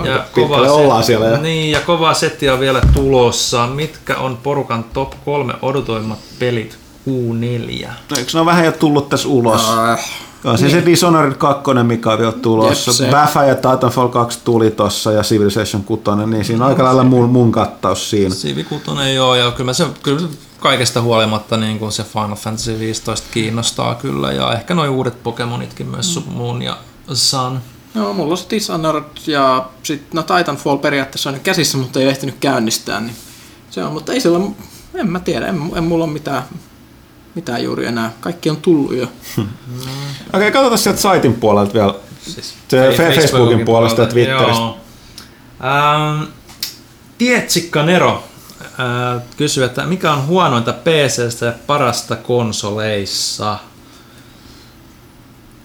Ja 0.04 0.24
pitkälle 0.34 0.70
ollaan 0.70 1.04
siellä 1.04 1.26
jo. 1.26 1.36
Niin, 1.36 1.70
ja 1.70 1.80
kovaa 1.80 2.14
settiä 2.14 2.54
on 2.54 2.60
vielä 2.60 2.80
tulossa. 2.94 3.66
Mitkä 3.66 4.16
on 4.16 4.36
porukan 4.36 4.84
top 4.84 5.12
kolme 5.24 5.54
odotoimmat 5.62 6.18
pelit 6.38 6.78
Q4? 7.08 7.86
No, 7.86 8.16
eikö 8.18 8.30
ne 8.34 8.40
ole 8.40 8.46
vähän 8.46 8.64
jo 8.64 8.72
tullut 8.72 9.08
tässä 9.08 9.28
ulos? 9.28 9.70
Äh, 9.90 10.10
On 10.44 10.58
se 10.58 10.70
se 10.70 10.86
Dishonored 10.86 11.34
2, 11.34 11.62
mikä 11.82 12.12
on 12.12 12.18
vielä 12.18 12.32
tulossa. 12.32 13.04
Jep. 13.04 13.12
Baffa 13.12 13.44
ja 13.44 13.54
Titanfall 13.54 14.08
2 14.08 14.38
tuli 14.44 14.70
tossa 14.70 15.12
ja 15.12 15.22
Civilization 15.22 15.84
6, 15.84 16.02
niin 16.26 16.44
siinä 16.44 16.64
on 16.64 16.70
aika 16.70 16.84
lailla 16.84 17.04
mun, 17.04 17.28
mun 17.28 17.52
kattaus 17.52 18.10
siinä. 18.10 18.34
Sivi 18.34 18.64
Kutonen 18.64 19.14
joo, 19.14 19.34
ja 19.34 19.50
kyllä, 19.50 19.68
mä 19.68 19.72
se, 19.72 19.86
kyllä 20.02 20.28
kaikesta 20.60 21.00
huolimatta 21.00 21.56
niin 21.56 21.78
kuin 21.78 21.92
se 21.92 22.04
Final 22.04 22.36
Fantasy 22.36 22.78
15 22.78 23.28
kiinnostaa 23.30 23.94
kyllä, 23.94 24.32
ja 24.32 24.52
ehkä 24.52 24.74
noin 24.74 24.90
uudet 24.90 25.22
Pokemonitkin 25.22 25.86
myös 25.86 26.26
mm. 26.26 26.32
Moon 26.32 26.62
ja 26.62 26.78
Sun. 27.12 27.60
Joo, 27.94 28.12
mulla 28.12 28.30
on 28.30 28.38
se 28.38 28.46
Dishonored 28.50 29.04
ja 29.26 29.66
sit, 29.82 30.14
no 30.14 30.22
Titanfall 30.22 30.76
periaatteessa 30.76 31.30
on 31.30 31.34
nyt 31.34 31.42
käsissä, 31.42 31.78
mutta 31.78 32.00
ei 32.00 32.06
ehtinyt 32.06 32.36
käynnistää, 32.40 33.00
niin 33.00 33.16
se 33.70 33.84
on, 33.84 33.92
mutta 33.92 34.12
ei 34.12 34.20
sillä, 34.20 34.40
en 34.94 35.10
mä 35.10 35.20
tiedä, 35.20 35.46
en, 35.46 35.70
en 35.76 35.84
mulla 35.84 36.04
ole 36.04 36.12
mitään, 36.12 36.42
mitään 37.34 37.64
juuri 37.64 37.86
enää. 37.86 38.12
Kaikki 38.20 38.50
on 38.50 38.56
tullut 38.56 38.96
jo. 38.96 39.02
Okei, 39.36 39.48
okay, 40.32 40.50
katsotaan 40.50 40.78
sieltä 40.78 41.00
saitin 41.00 41.34
puolelta 41.34 41.74
vielä. 41.74 41.94
Siis 42.22 42.54
Se 42.68 42.90
Fe- 42.90 43.14
Facebookin 43.14 43.64
puolesta 43.64 44.02
ja 44.02 44.08
Twitteristä. 44.08 44.62
Joo. 44.62 44.78
Ähm, 45.64 46.22
Tietsikka 47.18 47.82
Nero 47.82 48.24
äh, 48.62 49.22
kysyy, 49.36 49.64
että 49.64 49.86
mikä 49.86 50.12
on 50.12 50.26
huonointa 50.26 50.72
PCstä 50.72 51.46
ja 51.46 51.52
parasta 51.66 52.16
konsoleissa? 52.16 53.58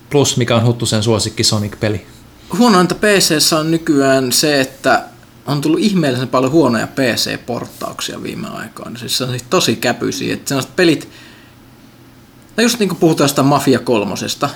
Plus 0.10 0.38
mikä 0.38 0.56
on 0.56 0.66
Huttusen 0.66 1.04
suosikki 1.04 1.44
Sonic-peli? 1.44 2.06
Huonointa 2.58 2.96
PCssä 2.96 3.60
on 3.60 3.72
nykyään 3.72 4.32
se, 4.32 4.62
että 4.62 5.04
on 5.46 5.62
tullut 5.62 5.80
ihmeellisen 5.80 6.28
paljon 6.28 6.52
huonoja 6.52 6.88
PC-porttauksia 6.88 8.24
viime 8.24 8.48
aikoina. 8.48 9.00
Siis 9.00 9.18
se 9.18 9.24
on 9.24 9.30
siis 9.30 9.44
tosi 9.50 9.76
käpyisiä, 9.76 10.34
että 10.34 10.50
sellaiset 10.50 10.76
pelit, 10.76 11.10
no 12.58 12.64
just 12.64 12.80
niin 12.80 12.90
kuin 12.90 13.00
puhutaan 13.00 13.30
sitä 13.30 13.44
Mafia 13.44 13.80
kolmosesta, 13.80 14.50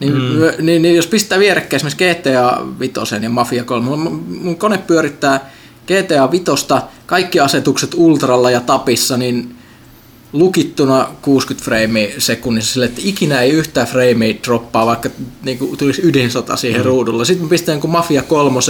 niin, 0.00 0.14
mm. 0.14 0.66
niin, 0.66 0.82
niin, 0.82 0.96
jos 0.96 1.06
pistää 1.06 1.38
vierekkäin 1.38 1.78
esimerkiksi 1.78 2.30
GTA 2.30 2.66
5 2.78 2.92
ja 3.22 3.30
Mafia 3.30 3.64
3, 3.64 3.96
mun, 3.96 4.24
mun 4.42 4.56
kone 4.56 4.78
pyörittää 4.78 5.50
GTA 5.86 6.30
5, 6.30 6.44
kaikki 7.06 7.40
asetukset 7.40 7.94
ultralla 7.94 8.50
ja 8.50 8.60
tapissa, 8.60 9.16
niin 9.16 9.56
lukittuna 10.32 11.08
60 11.22 11.64
freimiä 11.64 12.08
sekunnissa 12.18 12.72
sille, 12.72 12.86
että 12.86 13.00
ikinä 13.04 13.40
ei 13.40 13.50
yhtään 13.50 13.86
freimiä 13.86 14.34
droppaa, 14.46 14.86
vaikka 14.86 15.08
niin 15.42 15.58
kuin, 15.58 15.78
tulisi 15.78 16.02
ydin-sota 16.04 16.56
siihen 16.56 16.80
mm. 16.80 16.84
ruudulla. 16.84 17.24
Sitten 17.24 17.46
mä 17.46 17.50
pistän 17.50 17.72
jonkun 17.72 17.90
Mafia 17.90 18.22
3, 18.22 18.60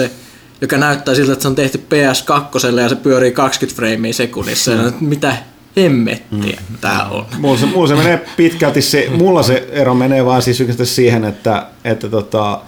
joka 0.61 0.79
näyttää 0.79 1.15
siltä, 1.15 1.33
että 1.33 1.43
se 1.43 1.49
on 1.49 1.55
tehty 1.55 1.79
PS2 1.79 2.81
ja 2.81 2.89
se 2.89 2.97
pyörii 2.97 3.33
20 3.33 3.77
freimiä 3.77 4.13
sekunnissa. 4.13 4.71
Mm. 4.71 4.85
Ja 4.85 4.93
mitä 5.01 5.37
hemmettiä 5.77 6.61
mm. 6.69 6.77
tää 6.81 7.09
on. 7.09 7.27
Mulla 7.39 7.59
se, 7.59 7.67
mulla 7.67 7.89
se 7.89 7.95
menee 7.95 8.25
pitkälti, 8.37 8.83
se, 8.83 9.09
mulla 9.17 9.43
se 9.43 9.69
ero 9.71 9.95
menee 9.95 10.25
vaan 10.25 10.43
siis 10.43 10.61
yksinkertaisesti 10.61 10.97
siihen, 10.97 11.25
että, 11.25 11.67
että 11.85 12.09
tota, 12.09 12.61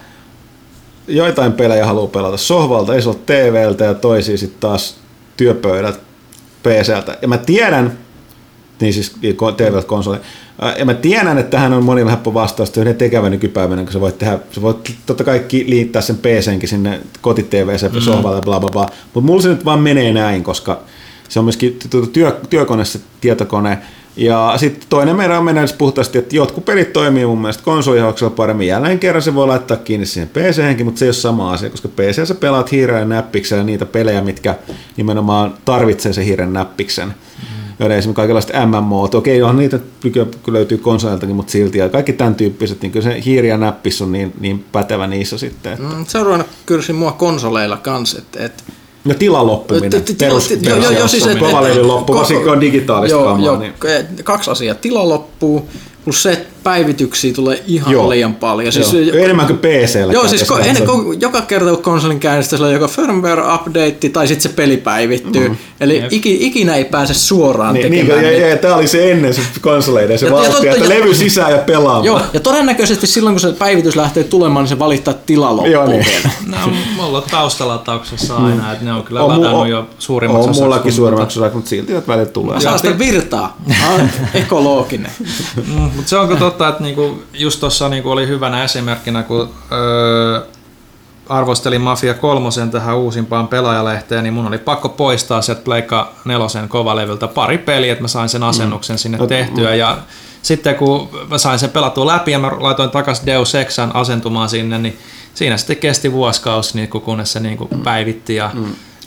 joitain 1.07 1.53
pelejä 1.53 1.85
haluaa 1.85 2.07
pelata 2.07 2.37
sohvalta, 2.37 2.93
isolta 2.93 3.19
TVltä 3.25 3.85
ja 3.85 3.93
toisia 3.93 4.37
sitten 4.37 4.59
taas 4.59 4.97
työpöydältä 5.37 5.99
PCltä. 6.63 7.17
Ja 7.21 7.27
mä 7.27 7.37
tiedän, 7.37 7.97
niin 8.81 8.93
siis 8.93 9.15
TVltä 9.57 9.87
konsoli, 9.87 10.17
ja 10.77 10.85
mä 10.85 10.93
tiedän, 10.93 11.37
että 11.37 11.51
tähän 11.51 11.73
on 11.73 11.83
monilla 11.83 12.09
helppo 12.09 12.33
vastaus, 12.33 12.69
että 12.69 12.81
yhden 12.81 12.95
tekevä 12.95 13.29
nykypäivänä, 13.29 13.83
kun 13.83 13.93
sä 13.93 14.01
voit 14.01 14.17
tehdä, 14.17 14.39
sä 14.51 14.61
voit 14.61 14.95
totta 15.05 15.23
kai 15.23 15.45
liittää 15.65 16.01
sen 16.01 16.17
PCnkin 16.17 16.69
sinne 16.69 17.01
koti-TVseen 17.21 17.93
mm. 17.93 18.01
sohvalle 18.01 18.41
bla 18.41 18.59
bla 18.59 18.69
bla, 18.69 18.89
mutta 19.13 19.27
mulla 19.27 19.41
se 19.41 19.49
nyt 19.49 19.65
vaan 19.65 19.79
menee 19.79 20.13
näin, 20.13 20.43
koska 20.43 20.81
se 21.29 21.39
on 21.39 21.45
myöskin 21.45 21.79
ty- 21.95 22.07
työ, 22.07 22.39
työkone 22.49 22.85
se 22.85 22.99
tietokone, 23.21 23.77
ja 24.17 24.53
sitten 24.57 24.89
toinen 24.89 25.15
meidän 25.15 25.37
on 25.37 25.43
mennä 25.43 25.65
puhtaasti, 25.77 26.17
että 26.17 26.35
jotkut 26.35 26.65
pelit 26.65 26.93
toimii 26.93 27.25
mun 27.25 27.41
mielestä 27.41 27.63
konsolihauksella 27.63 28.29
paremmin. 28.35 28.67
Jälleen 28.67 28.99
kerran 28.99 29.21
se 29.21 29.35
voi 29.35 29.47
laittaa 29.47 29.77
kiinni 29.77 30.05
siihen 30.05 30.29
pc 30.29 30.83
mutta 30.83 30.99
se 30.99 31.05
ei 31.05 31.09
ole 31.09 31.13
sama 31.13 31.53
asia, 31.53 31.69
koska 31.69 31.87
PC 31.87 32.27
sä 32.27 32.35
pelaat 32.35 32.71
hiiren 32.71 33.09
näppiksellä 33.09 33.63
niitä 33.63 33.85
pelejä, 33.85 34.21
mitkä 34.21 34.55
nimenomaan 34.97 35.53
tarvitsee 35.65 36.13
sen 36.13 36.25
hiiren 36.25 36.53
näppiksen. 36.53 37.07
Mm. 37.07 37.13
Joiden 37.79 37.97
esimerkiksi 37.97 38.15
kaikenlaiset 38.15 38.51
MMO, 38.65 39.03
okei, 39.03 39.41
onhan 39.41 39.57
niitä 39.57 39.79
kyllä 40.11 40.27
löytyy 40.47 40.77
konsoliltakin, 40.77 41.35
mutta 41.35 41.51
silti, 41.51 41.77
ja 41.77 41.89
kaikki 41.89 42.13
tämän 42.13 42.35
tyyppiset, 42.35 42.81
niin 42.81 42.91
kyllä 42.91 43.03
se 43.03 43.21
hiiri 43.25 43.47
ja 43.47 43.57
näppis 43.57 44.01
on 44.01 44.11
niin, 44.11 44.33
niin 44.39 44.65
pätevä 44.71 45.07
niissä 45.07 45.37
sitten. 45.37 45.73
Että. 45.73 45.95
Mm, 45.95 46.05
Se 46.05 46.17
on 46.17 46.25
ruvennut 46.25 46.47
kyrsi 46.65 46.93
mua 46.93 47.11
konsoleilla 47.11 47.77
kanssa, 47.77 48.17
että 48.17 48.45
et, 48.45 48.63
Ja 49.05 49.15
tilan 49.15 49.47
loppuminen, 49.47 50.03
perus, 50.19 50.47
siis, 51.07 51.25
loppu, 51.81 52.13
varsinkin 52.15 52.49
on 52.49 52.61
digitaalista 52.61 53.17
joo, 53.17 53.25
kamaa, 53.25 53.45
joo, 53.45 53.59
niin 53.59 53.73
Kaksi 54.23 54.51
asiaa. 54.51 54.75
Tila 54.75 55.09
loppuu, 55.09 55.69
plus 56.05 56.23
se, 56.23 56.31
että 56.31 56.45
päivityksiä 56.63 57.33
tulee 57.33 57.63
ihan 57.67 57.93
Joo. 57.93 58.09
liian 58.09 58.35
paljon. 58.35 58.73
Siis, 58.73 58.93
joo, 58.93 59.15
enemmän 59.23 59.47
kuin 59.47 59.59
PCllä. 59.59 60.13
Joo, 60.13 60.27
siis 60.27 60.43
ko, 60.43 60.57
ennen, 60.59 60.85
ko, 60.85 61.13
joka 61.19 61.41
kerta 61.41 61.69
kun 61.69 61.81
konsolin 61.83 62.19
käynnistää, 62.19 62.57
sillä 62.57 62.67
on 62.67 62.73
joko 62.73 62.87
firmware 62.87 63.41
update 63.55 64.09
tai 64.13 64.27
sitten 64.27 64.51
se 64.51 64.55
peli 64.55 64.77
päivittyy. 64.77 65.49
Mm. 65.49 65.55
Eli 65.79 66.03
iki, 66.11 66.37
ikinä 66.47 66.75
ei 66.75 66.85
pääse 66.85 67.13
suoraan 67.13 67.73
Niin, 67.73 67.91
niin, 67.91 68.05
tekemään. 68.05 68.25
ja, 68.25 68.31
niitä. 68.31 68.45
ja, 68.45 68.49
ja, 68.51 68.57
tämä 68.57 68.75
oli 68.75 68.87
se 68.87 69.11
ennen 69.11 69.33
se 69.33 69.41
konsoleiden, 69.61 70.19
se 70.19 70.25
Ja- 70.25 70.43
ja 70.43 70.49
totta, 70.51 70.69
että 70.71 70.83
ja- 70.83 70.89
levy 70.89 71.15
sisään 71.15 71.51
ja 71.51 71.57
pelaamaan. 71.57 72.03
Joo, 72.05 72.21
ja 72.33 72.39
todennäköisesti 72.39 73.07
silloin 73.07 73.33
kun 73.33 73.39
se 73.39 73.51
päivitys 73.51 73.95
lähtee 73.95 74.23
tulemaan, 74.23 74.63
niin 74.63 74.69
se 74.69 74.79
valittaa 74.79 75.13
tila 75.25 75.45
Joo, 75.45 75.55
loppuun 75.55 75.89
niin. 75.89 76.05
vielä. 76.05 76.29
Ne 76.51 76.57
on 76.65 76.73
mulla 76.95 77.21
taustalatauksessa 77.21 78.35
aina, 78.35 78.71
että 78.71 78.85
ne 78.85 78.93
on 78.93 79.03
kyllä 79.03 79.21
On, 79.23 79.29
ladannut 79.29 79.61
on- 79.61 79.69
jo 79.69 79.87
suurimmaksi 79.99 80.49
On 80.49 80.55
mullakin 80.55 80.83
kun- 80.83 80.91
suurimmaksi 80.91 81.39
osaksi, 81.39 81.55
mutta 81.55 81.69
silti 81.69 81.93
että 81.93 82.07
välillä 82.11 82.31
tulee. 82.31 82.59
Saa 82.59 82.77
sitä 82.77 82.99
virtaa. 82.99 83.57
Ekologinen. 84.33 85.11
Mm, 85.95 85.99
mutta 85.99 86.09
se 86.09 86.17
onko 86.17 86.35
totta, 86.35 86.67
että 86.67 86.83
niinku, 86.83 87.23
just 87.33 87.59
tuossa 87.59 87.89
niinku 87.89 88.11
oli 88.11 88.27
hyvänä 88.27 88.63
esimerkkinä, 88.63 89.23
kun 89.23 89.49
öö, 89.71 90.41
arvostelin 91.29 91.81
Mafia 91.81 92.13
kolmosen 92.13 92.71
tähän 92.71 92.97
uusimpaan 92.97 93.47
pelaajalehteen, 93.47 94.23
niin 94.23 94.33
mun 94.33 94.47
oli 94.47 94.57
pakko 94.57 94.89
poistaa 94.89 95.41
sieltä 95.41 95.61
Pleikka 95.63 96.11
nelosen 96.25 96.69
kovalevyltä 96.69 97.27
pari 97.27 97.57
peliä, 97.57 97.91
että 97.91 98.01
mä 98.01 98.07
sain 98.07 98.29
sen 98.29 98.43
asennuksen 98.43 98.97
sinne 98.97 99.17
No, 99.17 99.27
tehtyä. 99.27 99.75
Ja 99.75 99.97
sitten 100.41 100.75
kun 100.75 101.09
mä 101.29 101.37
sain 101.37 101.59
sen 101.59 101.69
pelattua 101.69 102.07
läpi 102.07 102.31
ja 102.31 102.39
mä 102.39 102.51
laitoin 102.59 102.89
takaisin 102.89 103.25
Deus 103.25 103.55
Exan 103.55 103.95
asentumaan 103.95 104.49
sinne, 104.49 104.77
niin 104.77 104.97
siinä 105.33 105.57
sitten 105.57 105.77
kesti 105.77 106.11
vuosikausi, 106.11 106.77
niin 106.77 106.89
kun- 106.89 107.01
kunnes 107.01 107.31
se 107.33 107.39
niin 107.39 107.57
kuin 107.57 107.69
päivitti 107.83 108.35
ja 108.35 108.51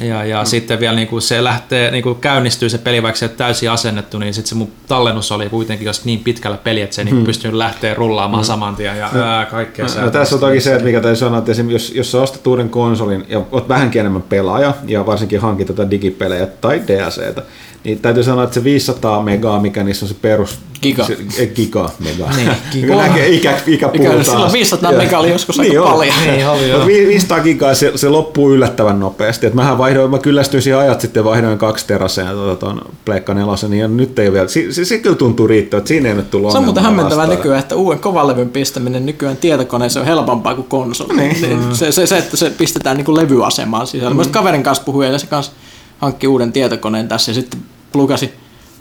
Ja, 0.00 0.24
ja 0.24 0.42
mm. 0.42 0.46
sitten 0.46 0.80
vielä 0.80 0.96
niin 0.96 1.08
kuin 1.08 1.22
se 1.22 1.44
lähtee, 1.44 1.90
niin 1.90 2.02
kuin 2.02 2.18
käynnistyy 2.18 2.68
se 2.68 2.78
peli, 2.78 3.02
vaikka 3.02 3.18
se 3.18 3.28
täysin 3.28 3.70
asennettu, 3.70 4.18
niin 4.18 4.34
sitten 4.34 4.48
se 4.48 4.54
mun 4.54 4.72
tallennus 4.88 5.32
oli 5.32 5.48
kuitenkin 5.48 5.86
jos 5.86 6.04
niin 6.04 6.20
pitkällä 6.20 6.56
peli, 6.56 6.80
että 6.80 6.96
se 6.96 7.00
ei 7.00 7.04
niin 7.04 7.16
mm. 7.16 7.24
pystynyt 7.24 7.56
lähteä 7.56 7.94
rullaamaan 7.94 8.42
mm. 8.42 8.46
saman 8.46 8.76
tien 8.76 8.98
ja 8.98 9.10
no, 9.12 9.22
ää, 9.22 9.46
kaikkea 9.46 9.86
no, 9.96 10.02
no, 10.04 10.10
tässä 10.10 10.34
on 10.34 10.40
toki 10.40 10.60
se, 10.60 10.72
että 10.72 10.84
mikä 10.84 11.00
täytyy 11.00 11.16
sanoa, 11.16 11.38
että 11.38 11.52
jos, 11.68 11.92
jos 11.94 12.12
sä 12.12 12.20
ostat 12.20 12.46
uuden 12.46 12.70
konsolin 12.70 13.26
ja 13.28 13.42
oot 13.52 13.68
vähänkin 13.68 14.00
enemmän 14.00 14.22
pelaaja 14.22 14.74
ja 14.86 15.06
varsinkin 15.06 15.40
hankit 15.40 15.66
tätä 15.66 15.90
digipelejä 15.90 16.46
tai 16.46 16.82
DLCtä, 16.86 17.42
niin 17.84 17.98
täytyy 17.98 18.22
sanoa, 18.22 18.44
että 18.44 18.54
se 18.54 18.64
500 18.64 19.22
megaa, 19.22 19.60
mikä 19.60 19.84
niissä 19.84 20.04
on 20.04 20.08
se 20.08 20.16
perus... 20.22 20.58
Giga. 20.82 21.04
Se, 21.04 21.16
eh, 21.38 21.52
giga, 21.54 21.90
mega. 22.04 22.30
Niin, 22.36 22.50
giga. 22.72 22.96
Näkee 22.96 23.28
ikä, 23.28 23.58
ikä 23.66 23.88
taas. 23.88 24.26
Silloin 24.26 24.52
500 24.52 24.92
mega 24.92 25.18
oli 25.18 25.30
joskus 25.30 25.58
niin 25.58 25.80
aika 25.80 25.90
paljon. 25.90 26.14
Niin, 26.26 26.48
oli, 26.48 26.68
joo. 26.68 26.86
500 26.86 27.40
gigaa 27.40 27.74
se, 27.74 27.92
se, 27.94 28.08
loppuu 28.08 28.52
yllättävän 28.52 29.00
nopeasti. 29.00 29.46
Et 29.46 29.54
mähän 29.54 29.78
vaihdoin, 29.78 30.10
mä 30.10 30.18
kyllästyin 30.18 30.62
siihen 30.62 30.80
ajat 30.80 31.00
sitten 31.00 31.24
vaihdoin 31.24 31.58
kaksi 31.58 31.86
teraseen 31.86 32.28
tuota, 32.28 32.56
tuon 32.56 32.82
Pleikka 33.04 33.34
nelosen, 33.34 33.74
ja 33.74 33.88
nyt 33.88 34.18
ei 34.18 34.32
vielä, 34.32 34.48
se, 34.48 34.72
se, 34.72 34.84
se 34.84 34.98
kyllä 34.98 35.16
tuntuu 35.16 35.46
riittävät, 35.46 35.86
siinä 35.86 36.08
ei 36.08 36.14
nyt 36.14 36.30
tullut 36.30 36.52
Se 36.52 36.58
on 36.58 36.64
muuten 36.64 36.82
hämmentävää 36.82 37.26
nykyään, 37.26 37.60
että 37.60 37.76
uuden 37.76 37.98
kovalevyn 37.98 38.50
pistäminen 38.50 39.06
nykyään 39.06 39.36
tietokoneeseen 39.36 40.00
on 40.00 40.06
helpompaa 40.06 40.54
kuin 40.54 40.68
konsoli. 40.68 41.16
Niin. 41.16 41.36
Se, 41.72 41.92
se, 41.92 42.06
se, 42.06 42.18
että 42.18 42.36
se 42.36 42.50
pistetään 42.50 42.96
niin 42.96 43.04
kuin 43.04 43.16
levyasemaan 43.16 43.86
sisällä. 43.86 44.14
Mm. 44.14 44.16
Mä 44.16 44.24
kaverin 44.30 44.62
kanssa 44.62 44.84
puhuin, 44.84 45.12
ja 45.12 45.18
se 45.18 45.26
kanssa 45.26 45.52
hankki 45.98 46.26
uuden 46.26 46.52
tietokoneen 46.52 47.08
tässä, 47.08 47.30
ja 47.30 47.34
sitten 47.34 47.60
plugasi 47.92 48.32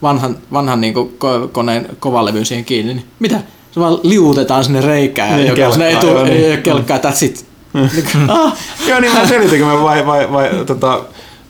vanhan, 0.02 0.38
vanhan 0.54 0.82
niin 0.82 0.94
kuin 0.94 1.10
ko- 1.10 1.48
koneen 1.52 1.90
kovalevyn 2.00 2.46
siihen 2.46 2.66
kiinni, 2.66 2.94
niin 2.94 3.06
mitä? 3.20 3.40
Se 3.72 3.80
vaan 3.80 4.00
liuutetaan 4.04 4.64
sinne 4.64 4.82
reikään, 4.82 5.36
niin, 5.36 5.48
joka 5.48 5.72
sinne 5.72 5.88
ei 5.88 5.96
tule 5.96 6.24
niin. 6.24 6.62
kelkkaa, 6.62 6.98
that's 6.98 7.26
it. 7.26 7.46
Ah. 8.28 8.58
Joo, 8.88 9.00
niin 9.00 9.14
mä 9.14 9.28
selitin, 9.28 9.60
kun 9.60 9.68
me 9.70 9.84
vai, 9.84 10.06
vai, 10.06 10.32
vai, 10.32 10.50
tota, 10.66 11.02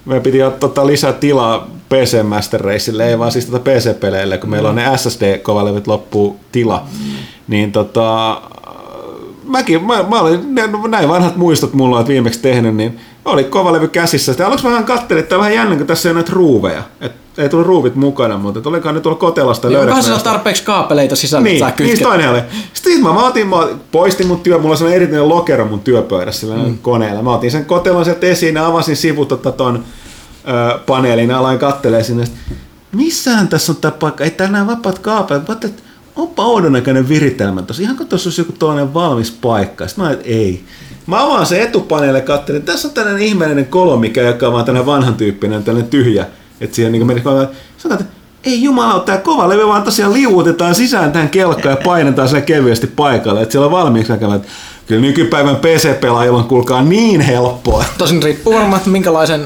me 0.05 0.19
piti 0.19 0.43
ottaa 0.43 0.87
lisää 0.87 1.13
tilaa 1.13 1.67
PC 1.89 2.23
Master 2.23 2.61
Raceille, 2.61 3.09
ei 3.09 3.19
vaan 3.19 3.31
siis 3.31 3.45
tota 3.45 3.59
PC-peleille, 3.59 4.37
kun 4.37 4.49
meillä 4.49 4.69
on 4.69 4.75
ne 4.75 4.97
SSD-kovalevyt 4.97 5.87
loppuu 5.87 6.39
tila. 6.51 6.85
Niin 7.47 7.71
tota, 7.71 8.41
mäkin, 9.47 9.83
mä, 9.83 10.03
mä 10.03 10.21
olin, 10.21 10.55
näin 10.87 11.09
vanhat 11.09 11.35
muistot 11.35 11.73
mulla 11.73 11.97
olet 11.97 12.07
viimeksi 12.07 12.39
tehnyt, 12.39 12.75
niin 12.75 12.99
oli 13.25 13.43
kovalevy 13.43 13.87
käsissä. 13.87 14.31
Sitten 14.33 14.47
aluksi 14.47 14.65
vähän 14.65 14.83
katselin, 14.83 15.23
että 15.23 15.37
vähän 15.37 15.53
jännä, 15.53 15.75
kun 15.75 15.87
tässä 15.87 16.09
ei 16.09 16.11
ole 16.11 16.19
näitä 16.19 16.33
ruuveja. 16.33 16.83
Et 17.01 17.11
ei 17.37 17.49
tullut 17.49 17.67
ruuvit 17.67 17.95
mukana, 17.95 18.37
mutta 18.37 18.69
olikohan 18.69 18.95
ne 18.95 19.01
tuolla 19.01 19.19
kotelasta 19.19 19.67
löydä. 19.67 19.81
Onkohan 19.81 20.03
siellä 20.03 20.23
tarpeeksi 20.23 20.63
kaapeleita 20.63 21.15
sisällä, 21.15 21.43
niin, 21.43 21.65
niin 21.79 21.99
toinen 21.99 22.29
oli. 22.29 22.41
Sitten 22.73 23.03
mä 23.03 23.27
otin, 23.27 23.47
mä 23.47 23.67
poistin 23.91 24.27
mun 24.27 24.39
työ, 24.39 24.57
mulla 24.57 24.71
on 24.71 24.77
sellainen 24.77 24.95
erityinen 24.95 25.29
lokero 25.29 25.65
mun 25.65 25.79
työpöydässä 25.79 26.39
sillä 26.39 26.55
mm. 26.55 26.77
koneella. 26.77 27.21
Mä 27.21 27.33
otin 27.33 27.51
sen 27.51 27.65
kotelon 27.65 28.05
sieltä 28.05 28.27
esiin 28.27 28.55
ja 28.55 28.65
avasin 28.65 28.95
sivut 28.95 29.27
tota 29.27 29.51
ton 29.51 29.83
ö, 30.47 30.79
paneelin 30.79 31.29
ja 31.29 31.39
aloin 31.39 31.59
kattelee 31.59 32.03
sinne. 32.03 32.25
Missähän 32.91 33.47
tässä 33.47 33.71
on 33.71 33.75
tämä 33.75 33.91
paikka? 33.91 34.23
Ei 34.23 34.33
nämä 34.39 34.67
vapaat 34.67 34.99
kaapelit. 34.99 35.47
Mä 35.47 35.55
onpa 36.17 36.45
oudon 36.45 36.73
näköinen 36.73 37.09
viritelmä 37.09 37.61
tuossa. 37.61 37.83
Ihan 37.83 37.97
kuin 37.97 38.09
tuossa 38.09 38.27
olisi 38.27 38.41
joku 38.41 38.51
tällainen 38.51 38.93
valmis 38.93 39.31
paikka. 39.31 39.87
Sitten 39.87 40.05
mä 40.05 40.11
että 40.11 40.29
ei. 40.29 40.63
Mä 41.07 41.23
avaan 41.23 41.45
se 41.45 41.61
etupaneelle 41.61 42.19
ja 42.19 42.25
katselin, 42.25 42.61
tässä 42.61 42.87
on 42.87 42.93
tällainen 42.93 43.23
ihmeellinen 43.23 43.65
kolo, 43.65 43.97
mikä 43.97 44.21
joka 44.21 44.47
on 44.47 44.53
vaan 44.53 44.65
tällainen 44.65 44.85
vanhan 44.85 45.15
tyyppinen, 45.15 45.63
tällainen 45.63 45.89
tyhjä 45.89 46.25
että 46.61 46.75
siihen 46.75 46.91
niin 46.91 47.07
meni 47.07 47.21
sanotaan, 47.21 48.01
että 48.01 48.05
ei 48.43 48.63
jumala, 48.63 48.99
tämä 48.99 49.17
kova 49.17 49.49
levy 49.49 49.67
vaan 49.67 49.83
tosiaan 49.83 50.13
liuutetaan 50.13 50.75
sisään 50.75 51.11
tähän 51.11 51.29
kelkkaan 51.29 51.75
ja 51.77 51.81
painetaan 51.83 52.29
sen 52.29 52.43
kevyesti 52.43 52.87
paikalle, 52.87 53.41
että 53.41 53.51
siellä 53.51 53.65
on 53.65 53.71
valmiiksi 53.71 54.11
näkevät. 54.11 54.41
Kyllä 54.87 55.01
nykypäivän 55.01 55.55
PC-pelaajilla 55.55 56.37
on 56.37 56.43
kuulkaa 56.43 56.81
niin 56.81 57.21
helppoa. 57.21 57.85
Tosin 57.97 58.23
riippuu 58.23 58.53
varmaan, 58.53 58.77
että 58.77 58.89
minkälaisen 58.89 59.45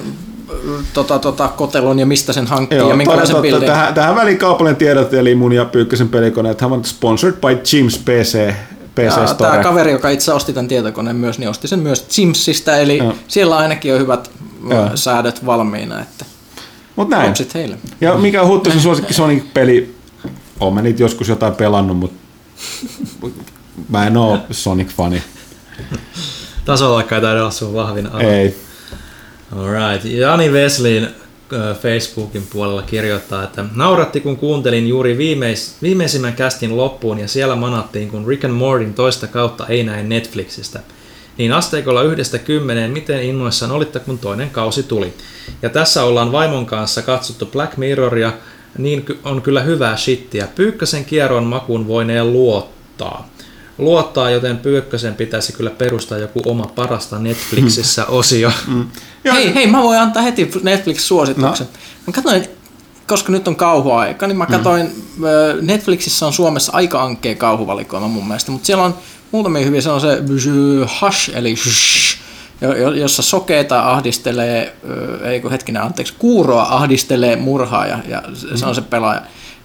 tota, 0.93 1.19
tota, 1.19 1.47
kotelon 1.47 1.99
ja 1.99 2.05
mistä 2.05 2.33
sen 2.33 2.47
hankkii 2.47 2.77
Joo, 2.77 2.89
ja 2.89 2.95
minkälaisen 2.95 3.35
totta, 3.35 3.41
bildin. 3.41 3.67
Tähän, 3.67 3.93
tähän 3.93 4.15
väliin 4.15 4.38
kaupallinen 4.38 4.75
tiedot, 4.75 5.13
eli 5.13 5.35
mun 5.35 5.53
ja 5.53 5.65
Pyykkösen 5.65 6.09
pelikone, 6.09 6.51
että 6.51 6.65
hän 6.65 6.73
on 6.73 6.85
sponsored 6.85 7.35
by 7.35 7.47
Jim's 7.47 7.99
PC 8.05 8.53
PC 8.95 9.29
Store. 9.29 9.51
Tämä 9.51 9.63
kaveri, 9.63 9.91
joka 9.91 10.09
itse 10.09 10.33
osti 10.33 10.53
tämän 10.53 10.67
tietokoneen 10.67 11.15
myös, 11.15 11.39
niin 11.39 11.49
osti 11.49 11.67
sen 11.67 11.79
myös 11.79 12.17
Jimsistä, 12.17 12.77
eli 12.77 12.97
Joo. 12.97 13.13
siellä 13.27 13.57
ainakin 13.57 13.93
on 13.93 13.99
hyvät 13.99 14.31
Joo. 14.69 14.89
säädöt 14.95 15.45
valmiina. 15.45 16.01
Että 16.01 16.25
Mut 16.95 17.09
näin. 17.09 17.33
heille. 17.53 17.77
Ja 18.01 18.15
mikä 18.15 18.41
on 18.41 18.47
Huttusen 18.47 18.81
suosikki 18.81 19.13
Sonic-peli? 19.13 19.95
Olen 20.59 20.73
mä 20.73 20.81
niitä 20.81 21.03
joskus 21.03 21.29
jotain 21.29 21.55
pelannut, 21.55 21.97
mutta 21.97 22.17
mä 23.89 24.07
en 24.07 24.17
oo 24.17 24.39
Sonic-fani. 24.51 25.21
Tasolla 26.65 27.03
kai 27.03 27.21
taida 27.21 27.39
olla 27.39 27.51
sun 27.51 27.73
vahvin 27.73 28.07
ala. 28.07 28.21
Ei. 28.21 28.55
Alright. 29.57 30.06
Jani 30.06 30.49
Wesleyin 30.49 31.07
Facebookin 31.82 32.48
puolella 32.53 32.82
kirjoittaa, 32.82 33.44
että 33.44 33.65
nauratti 33.76 34.22
kun 34.22 34.38
kuuntelin 34.38 34.88
juuri 34.88 35.18
viimeis, 35.18 35.76
viimeisimmän 35.82 36.34
kästin 36.34 36.78
loppuun 36.78 37.19
ja 37.19 37.28
siellä 37.28 37.56
manattiin 37.56 38.10
kun 38.10 38.28
Rick 38.28 38.45
and 38.45 38.53
Mortin 38.53 38.94
toista 38.94 39.28
kautta 39.28 39.68
ei 39.68 39.84
näe 39.84 40.03
Netflixistä. 40.03 40.80
Niin 41.38 41.53
asteikolla 41.53 42.03
yhdestä 42.03 42.40
kymmeneen, 42.40 42.91
miten 42.91 43.23
innoissaan 43.23 43.72
olitte 43.72 43.99
kun 43.99 44.18
toinen 44.18 44.49
kausi 44.49 44.84
tuli. 44.84 45.14
Ja 45.61 45.69
tässä 45.69 46.03
ollaan 46.03 46.32
vaimon 46.32 46.65
kanssa 46.65 47.02
katsottu 47.02 47.45
Black 47.45 47.78
Mirroria, 47.78 48.34
niin 48.78 49.06
on 49.23 49.41
kyllä 49.41 49.61
hyvää 49.61 49.98
shittiä. 49.98 50.48
Pyykkösen 50.56 51.06
kierron 51.06 51.44
makuun 51.44 51.88
voineen 51.88 52.34
luottaa. 52.34 53.30
Luottaa, 53.82 54.30
joten 54.30 54.58
Pyykkösen 54.58 55.16
pitäisi 55.16 55.53
kyllä 55.53 55.70
perustaa 55.70 56.18
joku 56.18 56.41
oma 56.45 56.66
parasta 56.66 57.20
Netflixissä 57.20 58.06
osio. 58.06 58.52
Mm. 58.68 58.88
Hei, 59.34 59.53
hei, 59.56 59.68
mä 59.68 59.84
voin 59.84 59.99
antaa 59.99 60.24
heti 60.24 60.52
Netflix-suosituksen. 60.64 61.68
No. 61.68 61.74
Mä 62.08 62.14
katsoin, 62.14 62.45
koska 63.08 63.32
nyt 63.32 63.48
on 63.48 63.56
kauhuaika, 63.56 64.28
niin 64.28 64.38
mä 64.38 64.44
mm. 64.44 64.52
katsoin, 64.52 64.86
mm. 64.86 65.26
Netflixissä 65.62 66.28
on 66.28 66.34
Suomessa 66.34 66.72
aika 66.76 67.03
ankea 67.03 67.36
kauhuvalikoima 67.36 68.08
mun 68.08 68.28
mielestä, 68.28 68.52
mutta 68.52 68.66
siellä 68.66 68.84
on 68.84 68.95
muutamia 69.32 69.66
hyviä, 69.66 69.82
se 69.82 69.90
on 69.90 70.02
se 70.02 70.18
Hush, 71.02 71.32
eli 71.36 71.56
Shh, 71.56 72.18
jossa 72.95 73.22
sokeita 73.22 73.91
ahdistelee, 73.91 74.76
ei 75.24 75.40
kun 75.40 75.52
hetkinen, 75.52 75.82
anteeksi, 75.82 76.14
kuuroa 76.20 76.68
ahdistelee 76.70 77.36
murhaa 77.36 77.88
ja, 77.88 77.99
ja 78.08 78.24
se 78.56 78.66
on 78.66 78.76
se 78.76 78.82
pelaaja. 78.82 79.22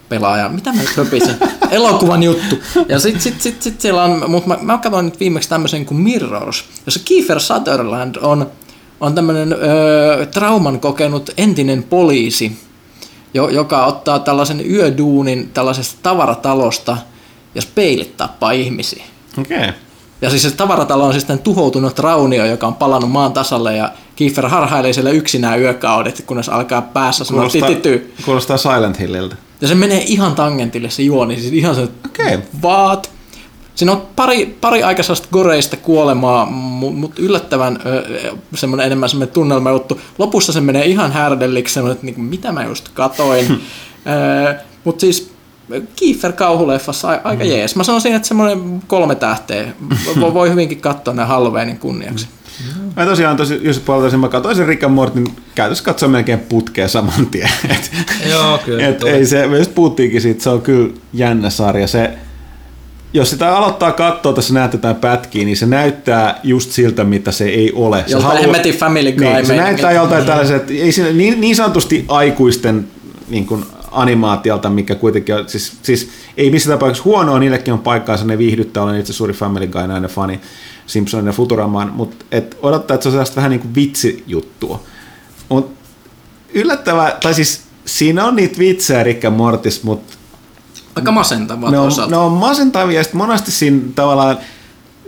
Pelaaja. 0.09 0.49
Mitä 0.49 0.73
mä 0.73 0.81
höpisin? 0.97 1.37
Elokuvan 1.71 2.23
juttu. 2.23 2.59
Ja 2.89 2.99
sit, 3.01 3.21
sit, 3.21 3.41
sit, 3.41 3.63
sit 3.63 3.81
siellä 3.81 4.03
on, 4.05 4.31
mutta 4.31 4.49
mä, 4.49 4.59
mä 4.63 4.79
katsoin 4.79 5.05
nyt 5.05 5.21
viimeksi 5.21 5.49
tämmöisen 5.49 5.87
kuin 5.87 6.01
Mirrors, 6.01 6.65
jossa 6.87 7.01
Kiefer 7.05 7.41
Sutherland 7.41 8.17
on, 8.17 8.51
on 9.01 9.15
tämmöinen 9.15 9.57
trauman 10.35 10.81
kokenut 10.81 11.31
entinen 11.37 11.83
poliisi, 11.83 12.59
jo, 13.35 13.49
joka 13.49 13.87
ottaa 13.87 14.19
tällaisen 14.19 14.71
yöduunin 14.71 15.51
tällaisesta 15.55 15.99
tavaratalosta 16.03 16.97
ja 17.55 17.63
speilit 17.63 18.17
tappaa 18.17 18.51
ihmisiä. 18.51 19.05
Okei. 19.39 19.59
Okay. 19.59 19.73
Ja 20.23 20.31
siis 20.31 20.43
se 20.43 20.51
tavaratalo 20.51 21.05
on 21.05 21.13
siis 21.13 21.27
tuhoutunut 21.43 21.99
raunio, 21.99 22.45
joka 22.45 22.67
on 22.67 22.75
palannut 22.75 23.11
maan 23.11 23.33
tasalle 23.33 23.77
ja 23.77 23.93
Kiefer 24.17 24.49
harhailee 24.49 24.93
siellä 24.93 25.11
yksinään 25.11 25.61
yökaudet, 25.61 26.25
kunnes 26.27 26.49
alkaa 26.49 26.83
päässä 26.83 27.25
sanoa 27.25 27.49
titityy. 27.49 28.15
Kuulostaa 28.25 28.57
Silent 28.57 28.99
Hilliltä. 28.99 29.37
Ja 29.61 29.69
se 29.69 29.75
menee 29.75 30.03
ihan 30.07 30.35
tangentille 30.35 30.91
se 30.91 31.03
juoni, 31.03 31.41
siis 31.41 31.53
ihan 31.53 31.75
se 31.75 31.89
okay. 32.07 32.39
vaat. 32.63 33.11
Siinä 33.75 33.93
on 33.93 34.03
pari, 34.17 34.57
pari 34.61 34.83
aikaisesta 34.83 35.29
goreista 35.33 35.77
kuolemaa, 35.77 36.47
mutta 36.47 37.23
yllättävän 37.23 37.79
semmoinen 38.55 38.87
enemmän 38.87 39.09
semmoinen 39.09 39.35
tunnelma 39.35 39.71
juttu. 39.71 40.01
Lopussa 40.19 40.53
se 40.53 40.61
menee 40.61 40.85
ihan 40.85 41.13
härdelliksi, 41.13 41.75
semmoinen, 41.75 41.95
että 41.95 42.07
niin, 42.07 42.21
mitä 42.21 42.53
mä 42.53 42.65
just 42.65 42.89
katoin. 42.89 43.63
mutta 44.85 45.01
siis 45.01 45.37
Kiefer 45.97 46.33
kauhuleffassa 46.33 47.09
aika 47.09 47.45
mm. 47.45 47.51
jees. 47.51 47.77
Mä 47.77 47.85
sanoisin, 47.85 48.15
että 48.15 48.29
semmoinen 48.29 48.83
kolme 48.87 49.15
tähteä. 49.15 49.73
Voi, 50.21 50.51
hyvinkin 50.51 50.81
katsoa 50.81 51.15
nämä 51.15 51.27
Halloweenin 51.27 51.79
kunniaksi. 51.79 52.27
Mm. 52.27 52.46
Mä 52.97 53.05
tosiaan, 53.05 53.37
tosi, 53.37 53.61
jos 53.63 53.79
puolelta 53.79 54.17
mä 54.17 54.29
katsoin 54.29 54.57
sen 54.57 54.67
Rick 54.67 54.85
and 54.85 54.93
Mortin, 54.93 55.29
käytössä 55.55 55.85
katsoa 55.85 56.09
melkein 56.09 56.39
putkea 56.39 56.89
saman 56.89 57.27
tien. 57.31 57.51
Et, 57.71 57.91
Joo, 58.31 58.59
kyllä. 58.65 58.87
Et 58.87 59.03
ei 59.03 59.27
se, 59.27 59.47
me 59.47 59.59
just 59.59 59.75
puhuttiinkin 59.75 60.21
siitä, 60.21 60.43
se 60.43 60.51
on 60.51 60.63
kyllä 60.63 60.95
jännä 61.13 61.51
sarja. 61.51 61.87
Se, 61.87 62.11
jos 63.13 63.31
sitä 63.31 63.57
aloittaa 63.57 63.93
katsoa, 63.93 64.33
tässä 64.33 64.55
näet 64.55 64.73
jotain 64.73 64.97
pätkiä, 64.97 65.45
niin 65.45 65.57
se 65.57 65.67
näyttää 65.67 66.41
just 66.43 66.71
siltä, 66.71 67.05
mitä 67.05 67.33
se 67.33 67.45
ei 67.45 67.73
ole. 67.75 68.05
Se 68.07 68.13
Joltain 68.13 68.45
haluaa, 68.45 68.63
Family 68.79 69.13
Guy. 69.13 69.27
Niin, 69.27 69.47
se 69.47 69.57
näyttää 69.57 69.93
joltain 69.93 70.25
tällaiset, 70.25 70.71
ei 70.71 70.93
siinä, 70.93 71.11
niin, 71.11 71.41
niin 71.41 71.57
sanotusti 71.57 72.05
aikuisten 72.09 72.89
niin 73.29 73.47
kuin 73.47 73.65
animaatiolta, 73.91 74.71
mikä 74.71 74.95
kuitenkin 74.95 75.35
on, 75.35 75.49
siis, 75.49 75.73
siis 75.83 76.09
ei 76.37 76.51
missään 76.51 76.79
tapauksessa 76.79 77.05
huonoa, 77.05 77.39
niillekin 77.39 77.73
on 77.73 77.79
paikkaansa, 77.79 78.25
ne 78.25 78.39
viihdyttää, 78.39 78.83
olen 78.83 79.01
itse 79.01 79.13
suuri 79.13 79.33
Family 79.33 79.67
Guy 79.67 79.87
näinen 79.87 80.11
fani 80.11 80.41
Simpsonin 80.87 81.27
ja 81.27 81.33
Futuramaan, 81.33 81.93
mutta 81.95 82.25
et 82.31 82.59
odottaa, 82.63 82.95
että 82.95 83.03
se 83.03 83.09
on 83.09 83.13
sellaista 83.13 83.37
vähän 83.37 83.51
niin 83.51 83.61
kuin 83.61 83.75
vitsijuttua. 83.75 84.83
Mutta 85.49 85.81
yllättävää, 86.55 87.19
tai 87.23 87.35
siis 87.35 87.61
siinä 87.85 88.25
on 88.25 88.37
niitä 88.37 88.59
vitsejä 88.59 89.03
Rick 89.03 89.23
Mortis, 89.37 89.83
mutta 89.83 90.17
Aika 90.97 91.13
masentavaa 91.13 91.71
ne 91.71 91.79
on, 91.79 91.91
ne 92.11 92.17
on 92.17 92.33
masentavia, 92.33 92.97
ja 92.97 93.03
sitten 93.03 93.19
monesti 93.19 93.51
siinä 93.51 93.81
tavallaan 93.95 94.39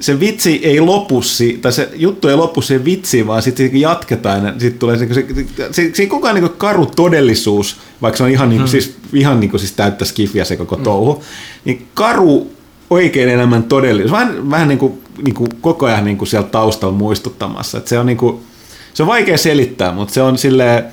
se 0.01 0.21
vitsi 0.21 0.61
ei 0.63 0.81
lopu, 0.81 1.23
tai 1.63 1.73
se 1.73 1.89
juttu 1.97 2.29
ei 2.29 2.37
lopu 2.37 2.63
siihen 2.63 2.85
vitsiin, 2.85 3.27
vaan 3.27 3.43
sitten 3.43 3.81
jatketaan 3.81 4.45
ja 4.45 4.53
sitten 4.59 4.79
tulee 4.79 4.99
se, 4.99 5.15
se, 5.15 5.27
se, 5.71 5.91
se 5.95 6.07
koko 6.07 6.27
ajan 6.27 6.43
niin 6.43 6.53
karu 6.59 6.87
todellisuus, 6.87 7.77
vaikka 8.03 8.17
se 8.17 8.23
on 8.23 8.31
ihan, 8.31 8.49
niin 8.49 8.61
kuin, 8.61 8.69
siis, 8.69 8.97
ihan 9.13 9.41
niin 9.41 9.51
kuin, 9.51 9.61
siis 9.61 9.73
täyttä 9.73 10.05
skifiä 10.05 10.45
se 10.45 10.57
koko 10.57 10.77
touhu, 10.77 11.25
niin 11.65 11.87
karu 11.95 12.51
oikein 12.91 13.29
elämän 13.29 13.63
todellisuus, 13.63 14.13
vähän, 14.13 14.51
vähän 14.51 14.69
niin 14.69 14.79
kuin, 14.79 15.03
niin 15.23 15.35
kuin 15.35 15.51
koko 15.61 15.87
ajan 15.87 16.05
niin 16.05 16.19
kuin 16.19 16.29
sieltä 16.29 16.49
taustalla 16.49 16.95
muistuttamassa. 16.95 17.79
Että 17.79 17.91
se 17.91 17.99
on 17.99 18.07
niin 18.07 18.19
kuin, 18.19 18.41
se 18.95 19.03
on 19.03 19.07
vaikea 19.07 19.39
selittää, 19.39 19.93
mutta 19.93 20.15
se 20.15 20.23
on 20.23 20.39
sille 20.39 20.85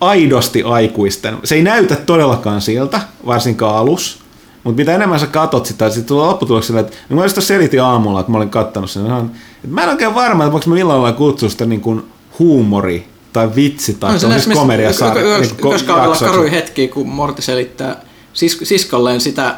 aidosti 0.00 0.62
aikuisten. 0.62 1.38
Se 1.44 1.54
ei 1.54 1.62
näytä 1.62 1.96
todellakaan 1.96 2.60
siltä, 2.60 3.00
varsinkaan 3.26 3.76
alus, 3.76 4.18
mutta 4.64 4.80
mitä 4.80 4.94
enemmän 4.94 5.20
sä 5.20 5.26
katot 5.26 5.66
sitä, 5.66 5.88
sitten 5.88 6.04
tulee 6.04 6.26
lopputuloksena, 6.26 6.80
että 6.80 6.96
niin 7.08 7.16
mä 7.16 7.24
just 7.24 7.42
selitin 7.42 7.82
aamulla, 7.82 8.20
että 8.20 8.32
mä 8.32 8.38
olin 8.38 8.50
kattonut 8.50 8.90
sen, 8.90 9.06
että 9.06 9.38
mä 9.68 9.82
en 9.82 9.88
oikein 9.88 10.14
varma, 10.14 10.44
että 10.44 10.52
voinko 10.52 10.70
mä 10.70 10.74
millään 10.74 11.02
lailla 11.02 11.18
kutsua 11.18 11.48
sitä 11.48 11.66
niin 11.66 11.80
kuin 11.80 12.02
huumori 12.38 13.08
tai 13.32 13.50
vitsi 13.56 13.94
tai 13.94 14.12
no, 14.12 14.18
se 14.18 14.26
on 14.26 14.40
siis 14.40 14.58
komediasarja. 14.58 15.38
Niin 15.38 15.50
Ykköskaudella 15.50 16.16
karui 16.16 16.50
hetki, 16.50 16.88
kun 16.88 17.08
Morti 17.08 17.42
selittää 17.42 18.05
sis, 18.36 18.58
siskolleen 18.62 19.20
sitä 19.20 19.54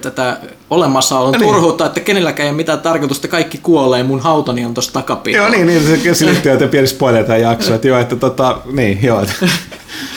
tätä 0.00 0.36
olemassaolon 0.70 1.32
niin. 1.32 1.42
turhuutta, 1.42 1.86
että 1.86 2.00
kenelläkään 2.00 2.44
ei 2.44 2.50
ole 2.50 2.56
mitään 2.56 2.80
tarkoitusta, 2.80 3.28
kaikki 3.28 3.58
kuolee, 3.62 4.02
mun 4.02 4.20
hautani 4.20 4.64
on 4.64 4.74
tuossa 4.74 4.92
takapihalla. 4.92 5.56
Joo, 5.56 5.64
niin, 5.64 5.66
niin 5.66 6.04
se 6.04 6.14
selitti, 6.14 6.48
että 6.50 6.66
pieni 6.66 6.86
spoiler 6.86 7.24
tämä 7.24 7.36
jakso, 7.36 7.74
että 7.74 7.88
joo, 7.88 7.98
että 7.98 8.16
tota, 8.16 8.58
niin, 8.72 8.98
joo. 9.02 9.26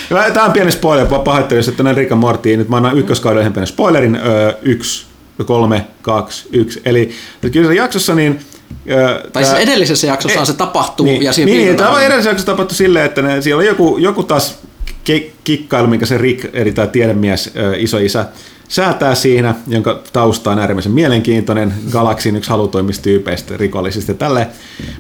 Tämä 0.10 0.46
on 0.46 0.52
pieni 0.52 0.72
spoiler, 0.72 1.08
pahoittelen, 1.08 1.70
että 1.70 1.84
näin 1.84 1.98
Rick 1.98 2.16
Morty, 2.16 2.58
nyt 2.58 2.70
mä 2.70 2.78
annan 2.78 2.98
ykköskauden 2.98 3.40
yhden 3.40 3.54
pienen 3.54 3.68
spoilerin, 3.68 4.16
öö, 4.16 4.54
yksi, 4.62 5.06
kolme, 5.46 5.88
kaksi, 6.02 6.48
yksi. 6.52 6.82
Eli 6.86 7.12
kyllä 7.52 7.74
jaksossa 7.74 8.16
niin 8.16 8.40
tai 9.34 9.44
siis 9.44 9.58
edellisessä 9.58 10.08
jaksossa 10.08 10.42
e, 10.42 10.46
se 10.46 10.54
tapahtuu. 10.54 11.06
Niin, 11.06 11.24
ja 11.24 11.34
siinä 11.34 11.52
niin 11.52 11.76
tämä 11.76 12.02
edellisessä 12.02 12.30
jaksossa 12.30 12.52
tapahtui 12.52 12.76
silleen, 12.76 13.06
että 13.06 13.22
ne, 13.22 13.42
siellä 13.42 13.60
on 13.60 13.66
joku, 13.66 13.98
joku 13.98 14.24
taas 14.24 14.60
kikkailu, 15.44 15.88
minkä 15.88 16.06
se 16.06 16.18
Rick, 16.18 16.46
eli 16.54 16.72
tämä 16.72 16.88
tiedemies, 16.88 17.54
isoisä, 17.78 18.26
säätää 18.68 19.16
siinä, 19.16 19.56
jonka 19.68 20.04
tausta 20.14 20.52
on 20.52 20.60
äärimmäisen 20.60 20.92
mielenkiintoinen, 20.92 21.74
galaksin 21.92 22.36
yksi 22.36 22.50
halutoimistyypeistä, 22.50 23.58
rikollisista 23.58 24.12
ja 24.12 24.16
tälleen. 24.16 24.48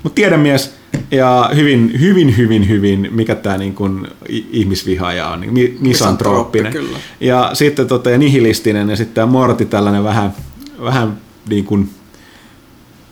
Mutta 0.03 0.15
tiedemies 0.15 0.73
ja 1.11 1.49
hyvin, 1.55 1.99
hyvin, 1.99 2.37
hyvin, 2.37 2.69
hyvin, 2.69 3.07
mikä 3.11 3.35
tämä 3.35 3.57
niin 3.57 3.75
kuin 3.75 4.07
ihmisvihaaja 4.29 5.27
on, 5.27 5.41
niin 5.41 5.77
misantrooppinen. 5.79 6.73
Ja 7.19 7.49
sitten 7.53 7.87
tota, 7.87 8.17
nihilistinen 8.17 8.89
ja 8.89 8.95
sitten 8.95 9.15
tämä 9.15 9.27
Morti 9.27 9.65
tällainen 9.65 10.03
vähän, 10.03 10.33
vähän 10.81 11.17
niin 11.49 11.65
kuin 11.65 11.89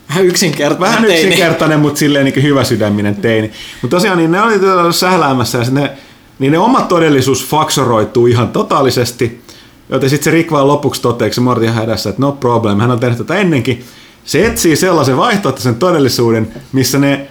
Vähän 0.08 0.24
yksinkertainen 0.24 0.90
Vähän 0.90 1.04
teini. 1.04 1.28
yksinkertainen, 1.28 1.80
mutta 1.80 1.98
silleen 1.98 2.24
niin 2.24 2.42
hyvä 2.42 2.64
sydäminen 2.64 3.16
teini. 3.16 3.50
Mutta 3.82 3.96
tosiaan 3.96 4.18
niin 4.18 4.32
ne 4.32 4.42
oli 4.42 4.54
sähläämässä 4.92 5.58
ja 5.58 5.64
ne 5.70 5.90
niin 6.38 6.52
ne 6.52 6.58
omat 6.58 6.88
todellisuus 6.88 7.46
faksoroituu 7.46 8.26
ihan 8.26 8.48
totaalisesti, 8.48 9.40
joten 9.88 10.10
sitten 10.10 10.24
se 10.24 10.30
Rick 10.30 10.50
vaan 10.50 10.68
lopuksi 10.68 11.02
toteaa, 11.02 11.32
se 11.32 11.40
Morty 11.40 11.66
hädässä, 11.66 12.10
että 12.10 12.22
no 12.22 12.32
problem, 12.32 12.80
hän 12.80 12.90
on 12.90 13.00
tehnyt 13.00 13.18
tätä 13.18 13.34
ennenkin. 13.34 13.84
Se 14.24 14.46
etsii 14.46 14.76
sellaisen 14.76 15.16
vaihtoehtoisen 15.16 15.74
todellisuuden, 15.74 16.54
missä 16.72 16.98
ne 16.98 17.28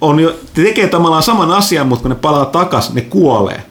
on 0.00 0.20
jo, 0.20 0.36
tekee 0.54 0.88
tavallaan 0.88 1.22
saman 1.22 1.50
asian, 1.50 1.86
mutta 1.86 2.02
kun 2.02 2.10
ne 2.10 2.16
palaa 2.20 2.44
takaisin, 2.44 2.94
ne 2.94 3.00
kuolee. 3.00 3.62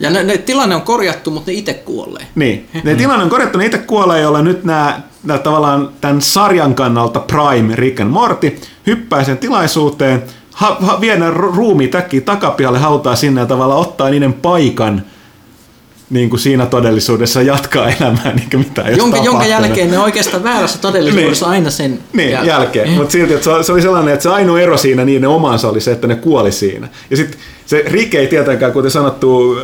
Ja 0.00 0.10
ne, 0.10 0.22
ne, 0.22 0.38
tilanne 0.38 0.74
on 0.74 0.82
korjattu, 0.82 1.30
mutta 1.30 1.50
ne 1.50 1.56
itse 1.56 1.74
kuolee. 1.74 2.26
Niin, 2.34 2.68
ne 2.84 2.94
tilanne 2.94 3.24
on 3.24 3.30
korjattu, 3.30 3.58
ne 3.58 3.66
itse 3.66 3.78
kuolee, 3.78 4.20
jolla 4.20 4.42
nyt 4.42 4.64
nämä, 4.64 5.00
nämä 5.24 5.38
tavallaan 5.38 5.90
tämän 6.00 6.22
sarjan 6.22 6.74
kannalta 6.74 7.20
Prime 7.20 7.76
Rick 7.76 8.00
and 8.00 8.10
Morty 8.10 8.56
hyppää 8.86 9.24
sen 9.24 9.38
tilaisuuteen, 9.38 10.22
ha, 10.52 10.76
ha, 10.80 11.00
viedä 11.00 11.30
ruumi 11.30 11.88
täkki 11.88 12.20
takapihalle, 12.20 12.78
hautaa 12.78 13.16
sinne 13.16 13.40
ja 13.40 13.46
tavallaan 13.46 13.80
ottaa 13.80 14.10
niiden 14.10 14.32
paikan 14.32 15.02
niin 16.10 16.30
kuin 16.30 16.40
siinä 16.40 16.66
todellisuudessa 16.66 17.42
jatkaa 17.42 17.90
elämää, 17.90 18.32
niin 18.34 18.50
kuin 18.50 18.60
mitä 18.60 18.84
jonka, 18.96 19.16
jonka 19.16 19.46
jälkeen 19.46 19.90
ne 19.90 19.98
oikeastaan 19.98 20.44
väärässä 20.44 20.78
todellisuudessa 20.78 21.46
niin, 21.46 21.52
aina 21.52 21.70
sen 21.70 21.98
niin, 22.12 22.30
jälkeen. 22.30 22.46
jälkeen. 22.46 22.90
Mutta 22.90 23.12
silti, 23.12 23.34
että 23.34 23.62
se 23.62 23.72
oli 23.72 23.82
sellainen, 23.82 24.14
että 24.14 24.22
se 24.22 24.28
ainoa 24.28 24.60
ero 24.60 24.76
siinä 24.76 25.04
niiden 25.04 25.28
omansa 25.28 25.68
oli 25.68 25.80
se, 25.80 25.92
että 25.92 26.06
ne 26.06 26.14
kuoli 26.14 26.52
siinä. 26.52 26.88
Ja 27.10 27.16
sitten 27.16 27.40
se 27.72 27.84
Rike 27.86 28.18
ei 28.18 28.26
tietenkään, 28.26 28.72
kuten 28.72 28.90
sanottu, 28.90 29.56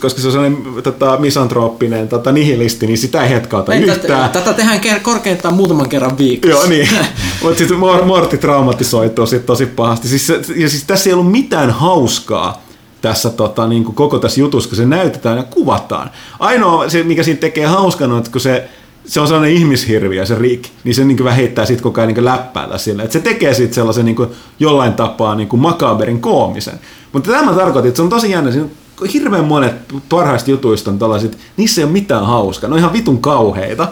koska 0.00 0.20
se 0.20 0.26
on 0.26 0.32
sellainen 0.32 0.82
tota, 0.82 1.16
misantrooppinen 1.16 2.08
tota, 2.08 2.32
nihilisti, 2.32 2.86
niin 2.86 2.98
sitä 2.98 3.22
ei 3.22 3.30
hetkauta 3.30 3.74
ei, 3.74 3.82
yhtään. 3.82 4.30
Tätä, 4.30 4.44
tätä 4.44 4.52
tehdään 4.52 5.00
korkeintaan 5.00 5.54
muutaman 5.54 5.88
kerran 5.88 6.18
viikossa. 6.18 6.56
Joo, 6.56 6.66
niin. 6.66 6.88
Mutta 7.42 7.58
sitten 7.58 7.78
Morti 7.78 8.38
traumatisoituu 8.38 9.26
sit 9.26 9.46
tosi 9.46 9.66
pahasti. 9.66 10.08
Siis, 10.08 10.28
ja 10.56 10.68
siis 10.68 10.84
tässä 10.84 11.10
ei 11.10 11.14
ollut 11.14 11.30
mitään 11.32 11.70
hauskaa 11.70 12.62
tässä 13.00 13.30
tota, 13.30 13.66
niin 13.66 13.84
kuin 13.84 13.94
koko 13.94 14.18
tässä 14.18 14.40
jutussa, 14.40 14.68
kun 14.68 14.76
se 14.76 14.86
näytetään 14.86 15.36
ja 15.36 15.42
kuvataan. 15.42 16.10
Ainoa, 16.38 16.88
se, 16.88 17.02
mikä 17.02 17.22
siinä 17.22 17.40
tekee 17.40 17.66
hauskan, 17.66 18.12
on, 18.12 18.18
että 18.18 18.30
kun 18.30 18.40
se 18.40 18.68
se 19.06 19.20
on 19.20 19.26
sellainen 19.26 19.56
ihmishirviö, 19.56 20.26
se 20.26 20.34
Rick, 20.34 20.64
niin 20.84 20.94
se 20.94 21.04
niin 21.04 21.28
heittää 21.28 21.66
sitten 21.66 21.82
koko 21.82 22.00
ajan 22.00 22.14
niin 22.14 22.24
läppäällä 22.24 22.78
sille. 22.78 23.02
Että 23.02 23.12
se 23.12 23.20
tekee 23.20 23.54
sitten 23.54 23.74
sellaisen 23.74 24.04
niin 24.04 24.16
jollain 24.58 24.92
tapaa 24.92 25.34
niin 25.34 25.48
makaberin 25.56 26.20
koomisen. 26.20 26.80
Mutta 27.12 27.30
tämä 27.30 27.54
tarkoitti, 27.54 27.88
että 27.88 27.96
se 27.96 28.02
on 28.02 28.08
tosi 28.08 28.30
jännä. 28.30 28.52
Siinä 28.52 28.68
hirveän 29.12 29.44
monet 29.44 29.74
parhaista 30.08 30.50
jutuista 30.50 30.90
on 30.90 30.98
tällaiset, 30.98 31.38
niissä 31.56 31.80
ei 31.80 31.84
ole 31.84 31.92
mitään 31.92 32.26
hauskaa. 32.26 32.68
Ne 32.68 32.74
on 32.74 32.78
ihan 32.78 32.92
vitun 32.92 33.20
kauheita. 33.20 33.88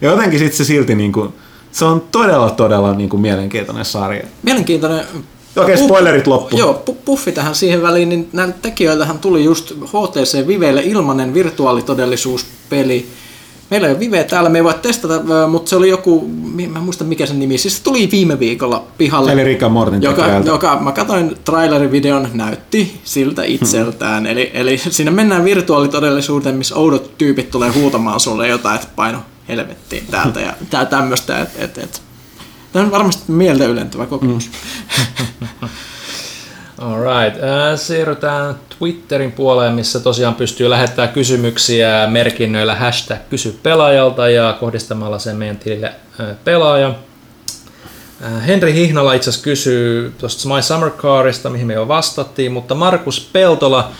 Ja 0.00 0.10
jotenkin 0.10 0.38
sitten 0.38 0.56
se 0.56 0.64
silti 0.64 0.94
niin 0.94 1.12
kuin, 1.12 1.34
se 1.72 1.84
on 1.84 2.02
todella, 2.12 2.50
todella 2.50 2.94
niin 2.94 3.08
kuin 3.08 3.20
mielenkiintoinen 3.20 3.84
sarja. 3.84 4.26
Mielenkiintoinen 4.42 5.04
Okei, 5.56 5.74
okay, 5.74 5.86
spoilerit 5.86 6.26
loppu. 6.26 6.56
Joo, 6.56 6.82
puffi 7.04 7.32
tähän 7.32 7.54
siihen 7.54 7.82
väliin, 7.82 8.08
niin 8.08 8.28
näiltä 8.32 8.58
tekijöiltähän 8.62 9.18
tuli 9.18 9.44
just 9.44 9.72
HTC 9.72 10.46
Viveille 10.46 10.82
ilmanen 10.84 11.34
virtuaalitodellisuuspeli, 11.34 13.06
Meillä 13.70 13.86
ei 13.86 13.92
ole 13.92 14.00
Vive 14.00 14.24
täällä, 14.24 14.50
me 14.50 14.58
ei 14.58 14.64
voi 14.64 14.74
testata, 14.74 15.22
mutta 15.48 15.68
se 15.68 15.76
oli 15.76 15.88
joku, 15.88 16.28
mä 16.70 16.78
en 16.78 16.84
muista 16.84 17.04
mikä 17.04 17.26
sen 17.26 17.38
nimi, 17.38 17.58
siis 17.58 17.76
se 17.76 17.82
tuli 17.82 18.08
viime 18.12 18.38
viikolla 18.38 18.84
pihalle. 18.98 19.32
Eli 19.32 19.44
Rick 19.44 19.62
Mortin 19.70 20.02
joka, 20.02 20.26
joka, 20.44 20.78
mä 20.80 20.92
katsoin 20.92 21.36
trailerin-videon, 21.44 22.28
näytti 22.34 23.00
siltä 23.04 23.44
itseltään. 23.44 24.22
Hmm. 24.22 24.32
Eli, 24.32 24.50
eli 24.54 24.78
siinä 24.78 25.10
mennään 25.10 25.44
virtuaalitodellisuuteen, 25.44 26.56
missä 26.56 26.74
oudot 26.74 27.18
tyypit 27.18 27.50
tulee 27.50 27.70
huutamaan 27.70 28.20
sulle 28.20 28.48
jotain, 28.48 28.76
että 28.76 28.88
paino 28.96 29.18
helvettiin 29.48 30.06
täältä 30.10 30.40
ja 30.40 30.52
tää 30.70 30.86
tämmöistä. 30.86 31.42
Et, 31.42 31.50
et, 31.58 31.78
et. 31.78 32.02
Tämä 32.72 32.84
on 32.84 32.90
varmasti 32.90 33.32
mieltä 33.32 33.64
ylentävä 33.64 34.06
kokemus. 34.06 34.50
Hmm. 35.60 35.68
Alright, 36.78 37.42
äh, 37.42 37.78
siirrytään 37.78 38.54
Twitterin 38.78 39.32
puoleen, 39.32 39.74
missä 39.74 40.00
tosiaan 40.00 40.34
pystyy 40.34 40.70
lähettämään 40.70 41.14
kysymyksiä 41.14 42.06
merkinnöillä 42.06 42.74
hashtag 42.74 43.18
kysy 43.30 43.58
pelaajalta 43.62 44.28
ja 44.28 44.56
kohdistamalla 44.60 45.18
sen 45.18 45.36
meidän 45.36 45.56
tilille 45.56 45.86
äh, 46.20 46.26
pelaaja. 46.44 46.94
Äh, 48.24 48.46
Henri 48.46 48.72
Hihnala 48.72 49.12
itse 49.12 49.30
asiassa 49.30 49.44
kysyy 49.44 50.12
tuosta 50.18 50.54
My 50.54 50.62
Summer 50.62 50.90
Carista, 50.90 51.50
mihin 51.50 51.66
me 51.66 51.74
jo 51.74 51.88
vastattiin, 51.88 52.52
mutta 52.52 52.74
Markus 52.74 53.28
Peltola 53.32 53.92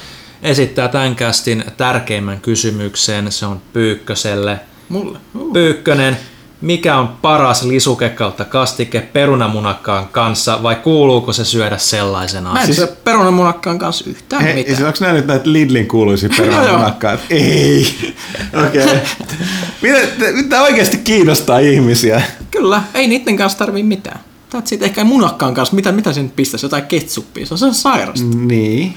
esittää 0.43 0.89
tämän 0.89 1.17
kästin 1.17 1.65
tärkeimmän 1.77 2.41
kysymyksen, 2.41 3.33
se 3.33 3.47
on 3.47 3.61
Pyykköselle. 3.73 4.61
Mulle? 4.89 5.19
Uh. 5.35 5.53
Pyykkönen, 5.53 6.19
mikä 6.61 6.97
on 6.97 7.09
paras 7.09 7.63
lisuke 7.63 8.09
kautta 8.09 8.45
kastike 8.45 9.01
perunamunakkaan 9.01 10.09
kanssa 10.09 10.63
vai 10.63 10.77
kuuluuko 10.77 11.33
se 11.33 11.45
syödä 11.45 11.79
sellaisena? 11.79 12.53
Mä 12.53 12.61
en 12.61 12.67
siis... 12.67 12.77
syö 12.77 12.87
perunamunakkaan 12.87 13.79
kanssa 13.79 14.11
yhtään 14.11 14.43
He, 14.43 14.55
mitään. 14.55 14.77
Siis 14.77 14.87
onko 14.87 14.99
nämä 15.01 15.13
nyt 15.13 15.27
näitä 15.27 15.53
Lidlin 15.53 15.89
kuuluisia 15.89 16.31
perunamunakkaan? 16.39 17.19
Ei. 17.31 18.15
Okei. 18.67 18.85
Okay. 18.85 18.99
Mitä, 19.83 19.99
tämä 20.49 20.63
oikeasti 20.63 20.97
kiinnostaa 20.97 21.59
ihmisiä? 21.59 22.23
Kyllä, 22.51 22.83
ei 22.95 23.07
niiden 23.07 23.37
kanssa 23.37 23.59
tarvii 23.59 23.83
mitään. 23.83 24.21
Tätä 24.51 24.69
sitten 24.69 24.89
ehkä 24.89 25.05
munakkaan 25.05 25.55
kanssa, 25.55 25.77
mitä, 25.77 25.93
mitä 25.93 26.13
sen 26.13 26.31
pistäisi, 26.31 26.67
jotain 26.67 26.87
ketsuppia, 26.87 27.47
se 27.47 27.55
on 27.55 27.59
sen 27.59 27.75
sairasta. 27.75 28.27
Niin. 28.37 28.95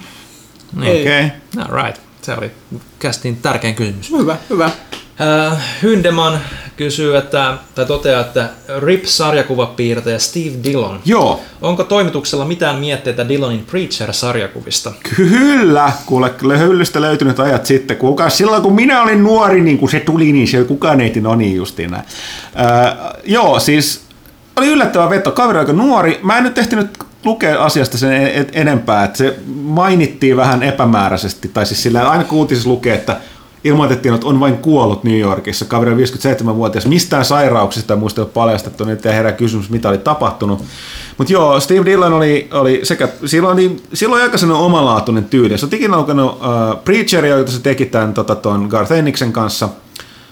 Okei. 0.78 1.02
Okay. 1.02 1.30
All 1.58 1.84
right. 1.84 2.02
Se 2.22 2.34
oli 2.34 2.52
kästin 3.00 3.36
tärkein 3.36 3.76
kysymys. 3.76 4.12
Hyvä, 4.12 4.38
hyvä. 4.50 4.70
Hyndeman 5.84 6.40
kysyy, 6.78 7.18
että, 7.18 7.54
tai 7.76 7.86
toteaa, 7.86 8.22
että 8.22 8.50
RIP-sarjakuvapiirtäjä 8.80 10.20
Steve 10.20 10.64
Dillon. 10.64 11.00
Joo. 11.06 11.42
Onko 11.62 11.84
toimituksella 11.84 12.46
mitään 12.46 12.76
mietteitä 12.76 13.30
Dillonin 13.30 13.66
Preacher-sarjakuvista? 13.66 14.92
Kyllä, 15.16 15.92
kuule, 16.06 16.60
hyllystä 16.60 17.02
löytynyt 17.02 17.40
ajat 17.40 17.66
sitten. 17.66 17.98
Kuka, 17.98 18.30
silloin 18.30 18.62
kun 18.64 18.76
minä 18.76 19.02
olin 19.02 19.24
nuori, 19.24 19.62
niin 19.62 19.78
kun 19.78 19.90
se 19.90 20.00
tuli, 20.00 20.32
niin 20.32 20.48
se 20.48 20.64
kukaan 20.64 21.02
ei 21.02 21.14
no 21.22 21.36
niin 21.36 21.56
justiin 21.56 21.92
näin. 21.92 22.04
Äh, 22.60 22.98
joo, 23.24 23.60
siis 23.60 24.02
oli 24.56 24.68
yllättävä 24.68 25.10
veto. 25.10 25.32
Kaveri 25.32 25.60
aika 25.60 25.74
nuori. 25.74 26.20
Mä 26.24 26.38
en 26.38 26.44
nyt 26.44 26.58
ehtinyt 26.58 26.98
lukea 27.26 27.64
asiasta 27.64 27.98
sen 27.98 28.12
enempää, 28.54 29.04
että 29.04 29.18
se 29.18 29.36
mainittiin 29.56 30.38
vähän 30.38 30.64
epämääräisesti, 30.64 31.48
tai 31.48 31.66
siis 31.66 31.84
sillä 31.84 32.10
aina 32.10 32.24
kun 32.24 32.38
uutisissa 32.38 32.70
lukee, 32.70 32.96
että 32.96 33.18
ilmoitettiin, 33.64 34.14
että 34.14 34.28
on 34.28 34.40
vain 34.40 34.58
kuollut 34.58 35.04
New 35.04 35.20
Yorkissa. 35.20 35.66
Kaveri 35.66 35.92
on 35.92 35.98
57-vuotias. 35.98 36.86
Mistään 36.88 37.26
sairauksista 37.26 37.96
muista 37.96 38.22
ei 38.22 38.24
ole 38.24 38.32
paljastettu, 38.34 38.84
niin 38.84 38.98
ei 39.06 39.14
herää 39.14 39.32
kysymys, 39.32 39.70
mitä 39.70 39.90
oli 39.90 39.98
tapahtunut. 39.98 40.64
Mutta 41.18 41.34
joo, 41.34 41.60
Steve 41.60 41.86
Dillon 41.86 42.14
oli, 42.14 42.50
oli 42.52 42.80
sekä, 42.84 43.10
silloin 43.26 43.54
oli, 43.54 43.78
silloin 43.94 44.24
aika 44.24 44.38
sellainen 44.38 44.66
omalaatuinen 44.66 45.26
tyyli. 45.26 45.58
Se 45.58 45.66
on 45.66 45.72
ikinä 45.74 45.98
lukenut 45.98 46.32
uh, 46.32 46.84
Preacheria, 46.84 47.38
jota 47.38 47.52
se 47.52 47.62
teki 47.62 47.86
tämän 47.86 48.14
tota, 48.14 48.36
ton 48.36 48.68
Garth 48.70 48.92
Enniksen 48.92 49.34
kanssa. 49.34 49.70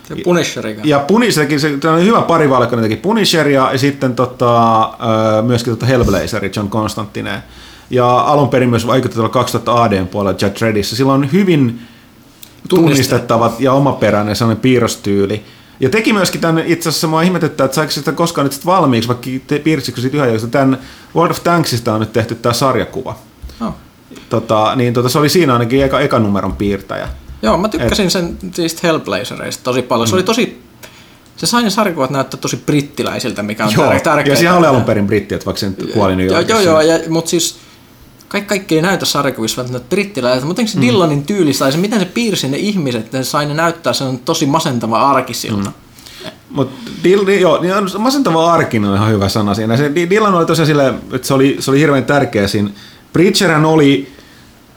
Se 0.07 0.15
Punisherin 0.23 0.75
kanssa. 0.75 0.89
Ja 0.89 0.99
Punisherkin, 0.99 1.59
se, 1.59 1.77
se 1.81 1.89
oli 1.89 2.05
hyvä 2.05 2.21
parivalkoinen 2.21 2.89
teki 2.89 3.01
Punisheria 3.01 3.69
ja 3.71 3.77
sitten 3.77 4.15
tota, 4.15 4.79
uh, 4.87 5.47
myöskin 5.47 5.73
tota 5.73 5.85
Hellblazerin 5.85 6.51
John 6.55 6.69
Constantine. 6.69 7.43
Ja 7.89 8.19
alun 8.19 8.49
perin 8.49 8.69
myös 8.69 8.87
vaikutti 8.87 9.19
2000 9.31 9.83
ADn 9.83 10.07
puolella 10.07 10.37
Judge 10.41 10.65
Reddissä. 10.65 10.95
Sillä 10.95 11.13
on 11.13 11.31
hyvin 11.31 11.79
tunnistettavat 12.69 13.59
ja 13.59 13.73
omaperäinen 13.73 14.35
sellainen 14.35 14.61
piirrostyyli. 14.61 15.43
Ja 15.79 15.89
teki 15.89 16.13
myöskin 16.13 16.41
tämän, 16.41 16.63
itse 16.65 16.89
asiassa 16.89 17.07
mua 17.07 17.21
ihmetyttää, 17.21 17.65
että 17.65 17.75
saiko 17.75 17.91
sitä 17.91 18.11
koskaan 18.11 18.45
nyt 18.45 18.53
sit 18.53 18.65
valmiiksi, 18.65 19.07
vaikka 19.07 19.29
te 19.47 19.59
piirsikö 19.59 20.01
siitä 20.01 20.25
yhä, 20.25 20.47
tämän 20.51 20.79
World 21.15 21.31
of 21.31 21.43
Tanksista 21.43 21.93
on 21.93 21.99
nyt 21.99 22.13
tehty 22.13 22.35
tämä 22.35 22.53
sarjakuva. 22.53 23.15
Oh. 23.61 23.73
Tota, 24.29 24.75
niin 24.75 24.93
tota, 24.93 25.09
se 25.09 25.19
oli 25.19 25.29
siinä 25.29 25.53
ainakin 25.53 25.83
eka, 25.83 25.99
eka 25.99 26.19
numeron 26.19 26.55
piirtäjä. 26.55 27.07
Joo, 27.41 27.57
mä 27.57 27.69
tykkäsin 27.69 28.05
Et... 28.05 28.11
sen 28.11 28.37
siis 28.53 28.83
Hellblazereista 28.83 29.63
tosi 29.63 29.81
paljon. 29.81 30.07
Se 30.07 30.13
mm. 30.13 30.17
oli 30.17 30.23
tosi 30.23 30.61
se 31.39 31.45
sai 31.45 31.63
ne 31.63 31.69
sarjakuvat 31.69 32.09
näyttää 32.09 32.39
tosi 32.39 32.57
brittiläisiltä, 32.57 33.43
mikä 33.43 33.65
on 33.65 33.73
joo, 33.73 33.99
tärkeää. 34.03 34.33
Ja 34.33 34.39
siellä 34.39 34.57
oli 34.57 34.67
alun 34.67 34.83
perin 34.83 35.07
britti, 35.07 35.35
että 35.35 35.45
vaikka 35.45 35.59
sen 35.59 35.75
kuoli 35.93 36.15
New 36.15 36.27
Yorkissa. 36.27 36.61
Joo, 36.61 36.61
joo, 36.61 36.81
ja, 36.81 36.99
mutta 37.09 37.29
siis 37.29 37.59
kaikki, 38.29 38.47
kaikki 38.47 38.75
ei 38.75 38.81
näytä 38.81 39.05
sarjakuvissa 39.05 39.57
välttämättä 39.57 39.89
brittiläisiltä, 39.89 40.47
mutta 40.47 40.61
se 40.65 40.77
mm. 40.77 40.81
Dillanin 40.81 41.25
tyyli 41.25 41.53
sai 41.53 41.71
se, 41.71 41.77
miten 41.77 41.99
se 41.99 42.05
piirsi 42.05 42.47
ne 42.47 42.57
ihmiset, 42.57 43.05
että 43.05 43.23
se 43.23 43.29
sai 43.29 43.45
ne 43.45 43.53
näyttää 43.53 43.93
sen 43.93 44.19
tosi 44.19 44.45
masentava 44.45 45.11
arkisilta. 45.11 45.69
Mm. 45.69 45.73
Mutta 46.49 46.81
joo, 47.39 47.61
niin 47.61 47.73
masentava 47.97 48.53
arkin 48.53 48.85
on 48.85 48.95
ihan 48.95 49.11
hyvä 49.11 49.29
sana 49.29 49.53
siinä. 49.53 49.77
Se 49.77 49.91
Dylan 49.95 50.33
oli 50.33 50.45
tosiaan 50.45 50.67
silleen, 50.67 50.95
että 51.13 51.27
se 51.27 51.33
oli, 51.33 51.57
se 51.59 51.71
oli 51.71 51.79
hirveän 51.79 52.05
tärkeä 52.05 52.47
siinä. 52.47 52.69
Preacherhän 53.13 53.65
oli, 53.65 54.11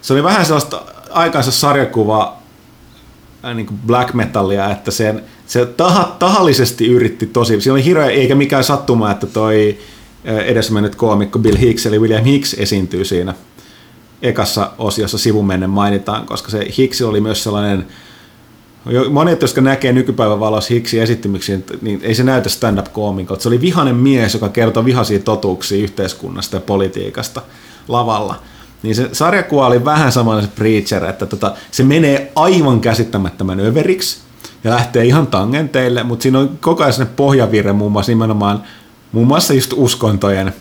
se 0.02 0.12
oli 0.12 0.22
vähän 0.22 0.44
sellaista 0.44 0.82
aikaansa 1.10 1.50
sarjakuva 1.50 2.36
äh, 3.44 3.54
niin 3.54 3.66
kuin 3.66 3.80
black 3.86 4.14
metallia, 4.14 4.70
että 4.70 4.90
sen, 4.90 5.22
se 5.46 5.66
taha, 5.66 6.16
tahallisesti 6.18 6.86
yritti 6.86 7.26
tosi, 7.26 7.60
siinä 7.60 7.74
oli 7.74 7.84
hirveä, 7.84 8.06
eikä 8.06 8.34
mikään 8.34 8.64
sattuma, 8.64 9.10
että 9.10 9.26
toi 9.26 9.78
edesmennyt 10.24 10.94
koomikko 10.94 11.38
Bill 11.38 11.56
Hicks, 11.56 11.86
eli 11.86 11.98
William 11.98 12.24
Hicks 12.24 12.54
esiintyy 12.54 13.04
siinä 13.04 13.34
ekassa 14.22 14.70
osiossa 14.78 15.18
sivumennen 15.18 15.70
mainitaan, 15.70 16.26
koska 16.26 16.50
se 16.50 16.66
Hicks 16.78 17.02
oli 17.02 17.20
myös 17.20 17.42
sellainen 17.42 17.86
Monet, 19.10 19.42
jotka 19.42 19.60
näkee 19.60 19.92
nykypäivän 19.92 20.40
valossa 20.40 20.74
Hiksi 20.74 21.00
esittymyksiä, 21.00 21.58
niin 21.82 22.00
ei 22.02 22.14
se 22.14 22.22
näytä 22.22 22.48
stand-up-koomikot. 22.48 23.40
Se 23.40 23.48
oli 23.48 23.60
vihainen 23.60 23.96
mies, 23.96 24.34
joka 24.34 24.48
kertoi 24.48 24.84
vihaisia 24.84 25.18
totuuksia 25.18 25.82
yhteiskunnasta 25.82 26.56
ja 26.56 26.60
politiikasta 26.60 27.42
lavalla. 27.88 28.34
Niin 28.82 28.94
se 28.94 29.08
sarjakuva 29.12 29.66
oli 29.66 29.84
vähän 29.84 30.12
samanlainen 30.12 30.50
se 30.50 30.56
Preacher, 30.56 31.04
että 31.04 31.26
tota, 31.26 31.54
se 31.70 31.82
menee 31.82 32.32
aivan 32.34 32.80
käsittämättömän 32.80 33.60
överiksi 33.60 34.18
ja 34.64 34.70
lähtee 34.70 35.04
ihan 35.04 35.26
tangenteille, 35.26 36.02
mutta 36.02 36.22
siinä 36.22 36.38
on 36.38 36.58
koko 36.60 36.84
ajan 36.84 37.06
pohjavirre 37.16 37.72
muun 37.72 37.92
muassa 37.92 38.12
nimenomaan 38.12 38.62
muun 39.12 39.26
muassa 39.26 39.54
just 39.54 39.72
uskontojen 39.76 40.52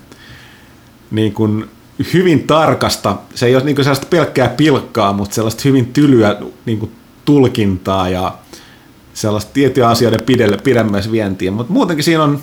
niin 1.12 1.34
kuin 1.34 1.66
hyvin 2.14 2.48
tarkasta, 2.48 3.18
se 3.36 3.46
ei 3.46 3.56
ole 3.56 3.64
niin 3.64 3.76
kuin 3.76 3.86
sellaista 3.86 4.08
pelkkää 4.10 4.50
pilkkaa, 4.50 5.14
mutta 5.14 5.36
sellaista 5.36 5.62
hyvin 5.66 5.86
tylyä 5.86 6.38
niin 6.66 6.80
kuin 6.80 6.92
tulkintaa 7.26 8.10
ja 8.10 8.36
sellaista 9.14 9.52
tiettyjä 9.54 9.90
asioiden 9.90 10.22
pidelle, 10.22 10.58
pidemmässä 10.58 11.12
vientiä, 11.12 11.52
mutta 11.52 11.74
muutenkin 11.74 12.04
siinä 12.04 12.24
on, 12.24 12.40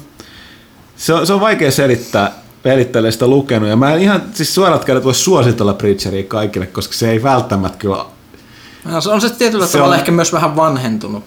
se 0.97 1.15
on, 1.15 1.27
se 1.27 1.33
on 1.33 1.41
vaikea 1.41 1.71
selittää, 1.71 2.33
pelittäjälle 2.63 3.11
sitä 3.11 3.27
lukenut, 3.27 3.69
ja 3.69 3.77
mä 3.77 3.95
en 3.95 4.01
ihan 4.01 4.23
siis 4.35 4.55
suorat 4.55 4.85
kädet 4.85 5.05
voi 5.05 5.15
suositella 5.15 5.75
Preacheria 5.75 6.23
kaikille, 6.23 6.67
koska 6.67 6.95
se 6.95 7.11
ei 7.11 7.23
välttämättä 7.23 7.79
kyllä... 7.79 8.05
No, 8.85 9.01
se 9.01 9.11
on 9.11 9.21
se 9.21 9.31
tietyllä 9.31 9.67
se 9.67 9.73
tavalla 9.73 9.95
on... 9.95 9.99
ehkä 9.99 10.13
myös 10.13 10.33
vähän 10.33 10.57
vanhentunut 10.57 11.25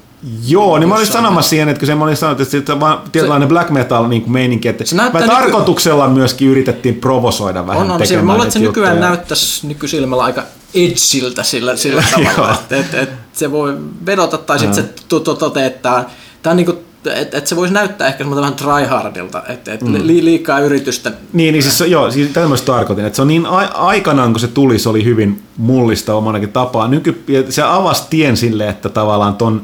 Joo, 0.48 0.80
niin 0.80 0.90
mä 0.90 0.96
olin 0.96 1.08
sanomassa 1.08 1.50
siihen, 1.50 1.70
että 1.70 1.80
kun 1.80 1.88
se 1.88 1.96
mä 1.96 2.04
olin 2.04 2.18
sanonut, 2.18 2.42
että 2.42 2.52
se 2.52 2.74
on 2.74 3.02
tietynlainen 3.12 3.50
black 3.50 3.70
metal 3.70 4.08
niin 4.08 4.22
kuin 4.22 4.32
meininki, 4.32 4.68
että 4.68 4.86
se 4.86 4.96
mä 4.96 5.12
tarkoituksella 5.12 6.08
nyky... 6.08 6.20
myöskin 6.20 6.48
yritettiin 6.48 6.96
provosoida 6.96 7.68
vähän 7.68 7.82
on, 7.82 7.92
on, 7.92 8.02
tekemään 8.02 8.26
Mä 8.26 8.32
luulen, 8.32 8.48
että 8.48 8.60
se 8.60 8.66
nykyään 8.66 9.00
näyttäisi 9.00 9.68
nykysilmällä 9.68 10.24
aika 10.24 10.44
edgiltä 10.74 11.44
sillä, 11.44 11.76
sillä 11.76 12.04
tavalla, 12.36 12.54
että 12.54 12.78
et, 12.78 12.94
et, 12.94 13.10
se 13.34 13.52
voi 13.52 13.78
vedota 14.06 14.38
tai 14.38 14.60
sitten 14.60 14.84
se 14.84 15.20
toteaa, 15.40 15.66
että 15.66 16.06
tämä 16.42 16.52
on 16.52 16.58
niin 16.58 16.66
kuin 16.66 16.78
että 17.06 17.38
et 17.38 17.48
se 17.48 17.56
voisi 17.56 17.74
näyttää 17.74 18.08
ehkä 18.08 18.18
semmoista 18.18 18.42
vähän 18.42 18.56
tryhardilta, 18.56 19.44
että 19.50 19.74
et 19.74 19.82
mm. 19.82 19.94
li, 19.94 20.26
liikaa 20.26 20.60
yritystä. 20.60 21.12
Niin, 21.34 21.54
niin 21.54 21.64
siis, 21.64 21.92
joo, 21.92 22.12
siis 22.12 22.30
tämmöistä 22.30 22.66
tarkoitin, 22.66 23.06
että 23.06 23.16
se 23.16 23.22
on 23.22 23.28
niin 23.28 23.46
a- 23.46 23.72
aikanaan, 23.74 24.34
kun 24.34 24.40
se 24.40 24.48
tuli, 24.48 24.80
se 24.80 24.90
oli 24.90 25.04
hyvin 25.04 25.42
mullista 25.58 26.16
omanakin 26.16 26.52
tapaa. 26.52 26.88
Nyky, 26.88 27.24
se 27.50 27.62
avasi 27.62 28.04
tien 28.10 28.38
sille, 28.38 28.70
että 28.70 28.90
tavallaan 28.90 29.36
ton 29.36 29.62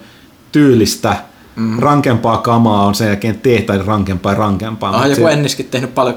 tyylistä 0.57 1.15
mm. 1.55 1.79
rankempaa 1.79 2.37
kamaa 2.37 2.85
on 2.85 2.95
sen 2.95 3.07
jälkeen 3.07 3.39
tehtäin 3.39 3.85
rankempaa 3.85 4.31
ja 4.31 4.37
rankempaa. 4.37 5.01
Ah, 5.01 5.09
joku 5.09 5.21
se... 5.21 5.31
Enniskin 5.31 5.65
tehnyt 5.65 5.95
paljon 5.95 6.15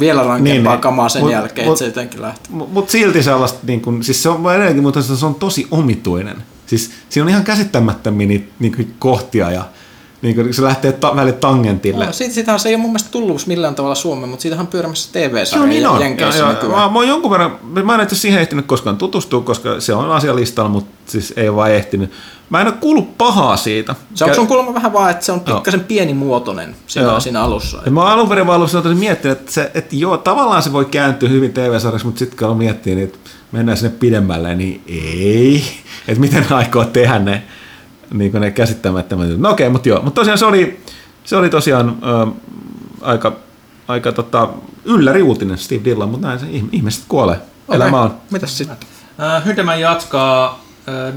vielä 0.00 0.22
rankempaa 0.22 0.54
niin, 0.54 0.64
niin. 0.64 0.80
kamaa 0.80 1.08
sen 1.08 1.22
mut, 1.22 1.32
jälkeen, 1.32 1.66
mut, 1.66 1.72
että 1.72 1.78
se 1.78 1.84
jotenkin 1.84 2.22
lähti. 2.22 2.50
Mutta 2.50 2.74
mut 2.74 2.90
silti 2.90 3.22
sellaista, 3.22 3.58
niin 3.66 3.80
kun, 3.80 4.04
siis 4.04 4.22
se 4.22 4.28
on 4.28 4.54
edelleenkin, 4.54 4.82
mutta 4.82 5.02
se 5.02 5.26
on 5.26 5.34
tosi 5.34 5.66
omituinen. 5.70 6.36
Siis 6.66 6.90
siinä 7.08 7.24
on 7.24 7.28
ihan 7.28 7.44
käsittämättömiä 7.44 8.26
niitä 8.26 8.52
niin 8.58 8.94
kohtia 8.98 9.50
ja 9.50 9.64
niin 10.22 10.34
kuin 10.34 10.54
se 10.54 10.62
lähtee 10.62 10.92
ta- 10.92 11.16
välillä 11.16 11.38
tangentille. 11.38 12.06
No, 12.06 12.12
siitä, 12.12 12.34
siitähän 12.34 12.60
se 12.60 12.68
ei 12.68 12.74
ole 12.74 12.82
mun 12.82 12.90
mielestä 12.90 13.10
tullut 13.10 13.46
millään 13.46 13.74
tavalla 13.74 13.94
Suomeen, 13.94 14.28
mutta 14.28 14.42
siitähän 14.42 14.66
on 14.66 14.70
pyörimässä 14.70 15.12
TV-sarja 15.12 15.66
niin 15.66 15.86
on. 15.86 16.00
Jenkeissä 16.00 16.42
ja, 16.42 16.52
ja, 16.62 16.68
mä, 16.68 16.90
mä, 16.90 17.04
jonkun 17.04 17.30
verran, 17.30 17.58
mä 17.84 18.02
en 18.02 18.16
siihen 18.16 18.40
ehtinyt 18.40 18.66
koskaan 18.66 18.96
tutustua, 18.96 19.40
koska 19.40 19.80
se 19.80 19.94
on 19.94 20.10
asialistalla, 20.10 20.70
mutta 20.70 20.90
siis 21.06 21.32
ei 21.36 21.54
vaan 21.54 21.70
ehtinyt. 21.70 22.10
Mä 22.50 22.60
en 22.60 22.66
ole 22.66 22.76
kuullut 22.80 23.18
pahaa 23.18 23.56
siitä. 23.56 23.94
Se 24.14 24.24
on 24.24 24.34
sun 24.34 24.46
kuulemma 24.46 24.74
vähän 24.74 24.92
vaan, 24.92 25.10
että 25.10 25.24
se 25.24 25.32
on 25.32 25.40
pikkasen 25.40 25.80
pienimuotoinen 25.80 26.76
siinä, 26.86 27.20
siinä 27.20 27.42
alussa. 27.42 27.82
Ja 27.84 27.90
mä 27.90 28.04
alun 28.04 28.28
perin 28.28 28.46
vaan 28.46 28.56
alussa 28.56 28.82
miettinyt, 28.82 29.38
että, 29.38 29.52
se, 29.52 29.70
että 29.74 29.96
joo, 29.96 30.16
tavallaan 30.16 30.62
se 30.62 30.72
voi 30.72 30.84
kääntyä 30.84 31.28
hyvin 31.28 31.52
TV-sarjaksi, 31.52 32.06
mutta 32.06 32.18
sitten 32.18 32.48
kun 32.48 32.56
miettii, 32.56 32.94
niin 32.94 33.04
että 33.04 33.18
mennään 33.52 33.78
sinne 33.78 33.96
pidemmälle, 33.98 34.54
niin 34.54 34.82
ei. 34.86 35.64
Että 36.08 36.20
miten 36.20 36.46
aikoo 36.52 36.84
tehdä 36.84 37.18
ne 37.18 37.42
niin 38.14 38.32
ne 38.32 38.50
käsittämättömät. 38.50 39.38
No 39.38 39.50
okei, 39.50 39.66
okay, 39.66 39.72
mutta 39.72 39.88
joo. 39.88 40.02
Mutta 40.02 40.20
tosiaan 40.20 40.38
se 40.38 40.46
oli, 40.46 40.80
se 41.24 41.36
oli 41.36 41.50
tosiaan 41.50 41.88
äh, 41.88 42.34
aika, 43.00 43.36
aika 43.88 44.12
tota, 44.12 44.48
ylläri 44.84 45.22
uutinen 45.22 45.58
Steve 45.58 45.84
Dillon, 45.84 46.08
mutta 46.08 46.26
näin 46.26 46.40
se 46.40 46.46
ihmiset 46.72 47.04
kuolee. 47.08 47.36
Okay. 47.36 47.76
Elämä 47.76 48.00
on. 48.00 48.14
Mitäs 48.30 48.58
sitten? 48.58 48.76
Äh, 49.22 49.44
Hyndemän 49.44 49.80
jatkaa. 49.80 50.69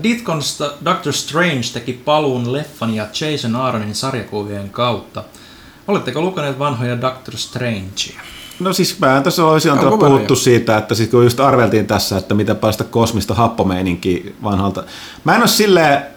Ditkonsta 0.03 0.71
Doctor 0.85 1.13
Strange 1.13 1.63
teki 1.73 1.93
paluun 1.93 2.53
leffan 2.53 2.95
ja 2.95 3.07
Jason 3.21 3.55
Aaronin 3.55 3.95
sarjakuvien 3.95 4.69
kautta. 4.69 5.23
Oletteko 5.87 6.21
lukeneet 6.21 6.59
vanhoja 6.59 7.01
Doctor 7.01 7.37
Strangea? 7.37 8.21
No 8.59 8.73
siis 8.73 8.99
mä 8.99 9.21
tässä 9.23 9.45
olisi 9.45 9.69
on 9.69 9.99
puhuttu 9.99 10.35
siitä, 10.35 10.77
että 10.77 10.95
siis 10.95 11.09
kun 11.09 11.23
just 11.23 11.39
arveltiin 11.39 11.87
tässä, 11.87 12.17
että 12.17 12.33
miten 12.33 12.57
sitä 12.71 12.83
kosmista 12.83 13.33
happomeininkiä 13.33 14.23
vanhalta. 14.43 14.83
Mä 15.23 15.35
en 15.35 15.41
ole 15.41 15.47
silleen 15.47 16.12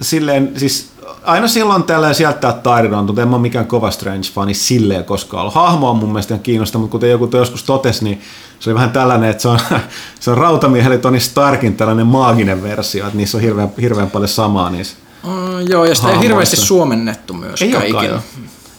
silleen, 0.00 0.52
siis 0.56 0.90
aina 1.22 1.48
silloin 1.48 1.82
tällä 1.82 2.12
sieltä 2.12 2.52
tarinaa, 2.52 3.02
mutta 3.02 3.22
en 3.22 3.28
mä 3.28 3.36
ole 3.36 3.42
mikään 3.42 3.66
kova 3.66 3.90
Strange-fani 3.90 4.54
silleen 4.54 5.04
koskaan 5.04 5.40
ollut. 5.40 5.54
Hahmo 5.54 5.90
on 5.90 5.96
mun 5.96 6.08
mielestä 6.08 6.38
kiinnostava, 6.38 6.80
mutta 6.80 6.92
kuten 6.92 7.10
joku 7.10 7.28
joskus 7.32 7.62
totesi, 7.62 8.04
niin 8.04 8.20
se 8.60 8.70
oli 8.70 8.74
vähän 8.74 8.90
tällainen, 8.90 9.30
että 9.30 9.42
se 9.42 9.48
on, 9.48 9.58
se 10.20 10.30
on 10.30 10.38
Rautamiehelle 10.38 10.98
Tony 10.98 11.20
Starkin 11.20 11.76
tällainen 11.76 12.06
maaginen 12.06 12.62
versio, 12.62 13.04
että 13.04 13.16
niissä 13.16 13.36
on 13.36 13.42
hirveän, 13.42 13.72
hirveän 13.80 14.10
paljon 14.10 14.28
samaa 14.28 14.70
niissä. 14.70 14.96
Mm, 15.24 15.68
joo, 15.68 15.84
ja 15.84 15.94
sitä 15.94 16.10
ei 16.10 16.20
hirveästi 16.20 16.56
suomennettu 16.56 17.34
myöskään 17.34 17.82
ei 17.82 17.90
ikinä. 17.90 18.22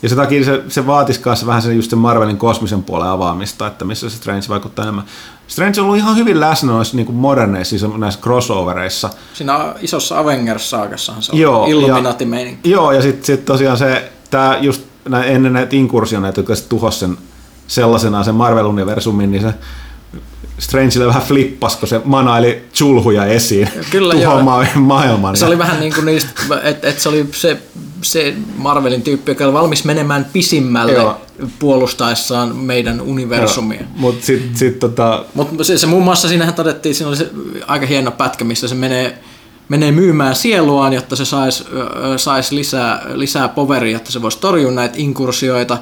Ja 0.06 0.10
se 0.10 0.16
takia 0.16 0.46
se, 0.46 0.64
se 0.68 0.88
vaatisi 0.88 1.22
myös 1.26 1.46
vähän 1.46 1.62
sen, 1.62 1.76
just 1.76 1.90
sen 1.90 2.00
Marvelin 2.00 2.38
kosmisen 2.38 2.84
puolen 2.84 3.08
avaamista, 3.08 3.68
että 3.68 3.86
missä 3.86 4.10
se 4.10 4.16
Strange 4.16 4.46
vaikuttaa 4.50 4.84
enemmän. 4.84 5.06
Strange 5.48 5.82
on 5.82 5.86
ollut 5.86 5.98
ihan 5.98 6.18
hyvin 6.18 6.40
läsnä 6.40 6.72
noissa 6.72 6.96
niin 6.96 7.06
kuin 7.06 7.16
moderneissa, 7.16 7.70
siis 7.78 7.92
näissä 7.98 8.20
crossovereissa. 8.22 9.10
Siinä 9.34 9.76
isossa 9.82 10.20
Avengers-saakassahan 10.20 11.22
se 11.22 11.32
on 11.32 11.38
joo, 11.38 11.66
illuminati 11.68 12.28
ja, 12.64 12.70
Joo, 12.72 12.92
ja 12.92 13.02
sitten 13.02 13.26
sit 13.26 13.46
tosiaan 13.46 13.78
se, 13.78 14.12
tämä 14.32 14.58
just 14.62 14.82
ennen 15.26 15.54
näitä 15.54 15.76
inkursioneita, 15.76 16.40
jotka 16.40 16.54
tuhosi 16.70 17.00
sen 17.00 17.18
sellaisenaan 17.68 18.26
sen 18.26 18.36
Marvel-universumin, 18.36 19.32
niin 19.32 19.42
se 19.42 19.54
Strangelle 20.60 21.08
vähän 21.08 21.24
flippas, 21.24 21.76
kun 21.76 21.88
se 21.88 22.02
manaili 22.06 22.64
chulhuja 22.74 23.26
esiin 23.26 23.70
Kyllä, 23.92 24.14
tuhoamaan 24.14 24.68
maailman. 24.76 25.38
Se 25.38 25.46
oli 25.46 25.58
vähän 25.66 25.80
niin 25.80 25.94
kuin 25.94 26.06
niistä, 26.06 26.32
että 26.64 26.90
et 26.90 27.00
se 27.00 27.10
oli 27.10 27.30
se, 27.32 27.58
se 28.02 28.34
Marvelin 28.58 29.02
tyyppi, 29.02 29.32
joka 29.32 29.46
oli 29.46 29.54
valmis 29.54 29.86
menemään 29.86 30.26
pisimmälle 30.34 30.94
Joo. 30.94 31.22
puolustaessaan 31.60 32.56
meidän 32.56 33.02
universumia. 33.02 33.82
Mutta 33.96 34.26
sit, 34.26 34.58
sit, 34.58 34.80
tota... 34.80 35.26
Mut 35.34 35.50
se, 35.62 35.78
se 35.78 35.88
muun 35.88 36.04
muassa 36.04 36.28
siinähän 36.28 36.54
todettiin, 36.54 36.96
siinä 36.96 37.10
oli 37.10 37.18
se 37.18 37.30
aika 37.68 37.86
hieno 37.86 38.12
pätkä, 38.12 38.46
missä 38.46 38.68
se 38.68 38.76
menee 38.76 39.20
menee 39.70 39.92
myymään 39.92 40.36
sieluaan, 40.36 40.94
jotta 40.94 41.16
se 41.16 41.26
saisi 41.26 41.64
sais 42.18 42.52
lisää, 42.52 43.06
lisää 43.14 43.48
poveria, 43.48 43.98
että 43.98 44.12
se 44.12 44.22
voisi 44.22 44.40
torjua 44.40 44.72
näitä 44.72 44.96
inkursioita. 44.98 45.78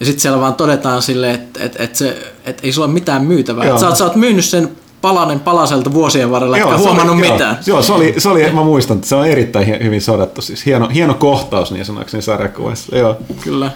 Ja 0.00 0.06
sitten 0.06 0.20
siellä 0.20 0.40
vaan 0.40 0.54
todetaan 0.54 1.02
sille, 1.02 1.30
että 1.30 1.64
et, 1.64 1.76
et 1.78 1.96
se, 1.96 2.32
et 2.44 2.58
ei 2.62 2.72
sulla 2.72 2.86
ole 2.86 2.94
mitään 2.94 3.24
myytävää. 3.24 3.64
Joo. 3.64 3.74
Et 3.74 3.80
sä, 3.80 3.88
oot, 3.88 3.96
sä 3.96 4.04
oot 4.04 4.16
myynyt 4.16 4.44
sen 4.44 4.70
palanen 5.00 5.40
palaselta 5.40 5.92
vuosien 5.92 6.30
varrella, 6.30 6.56
etkä 6.56 6.70
se 6.70 6.76
huomannut 6.76 7.16
oli, 7.16 7.30
mitään. 7.30 7.58
Joo, 7.66 7.76
joo 7.76 7.82
se, 7.82 7.92
oli, 7.92 8.14
se 8.18 8.28
oli, 8.28 8.50
mä 8.52 8.62
muistan, 8.62 8.96
että 8.96 9.08
se 9.08 9.14
on 9.14 9.26
erittäin 9.26 9.84
hyvin 9.84 10.02
sodattu. 10.02 10.42
Siis 10.42 10.66
hieno, 10.66 10.88
hieno 10.88 11.14
kohtaus 11.14 11.72
niin 11.72 11.84
sanoakseni 11.84 12.22
sarjakuvassa. 12.22 12.96
Joo. 12.96 13.16
Kyllä. 13.40 13.70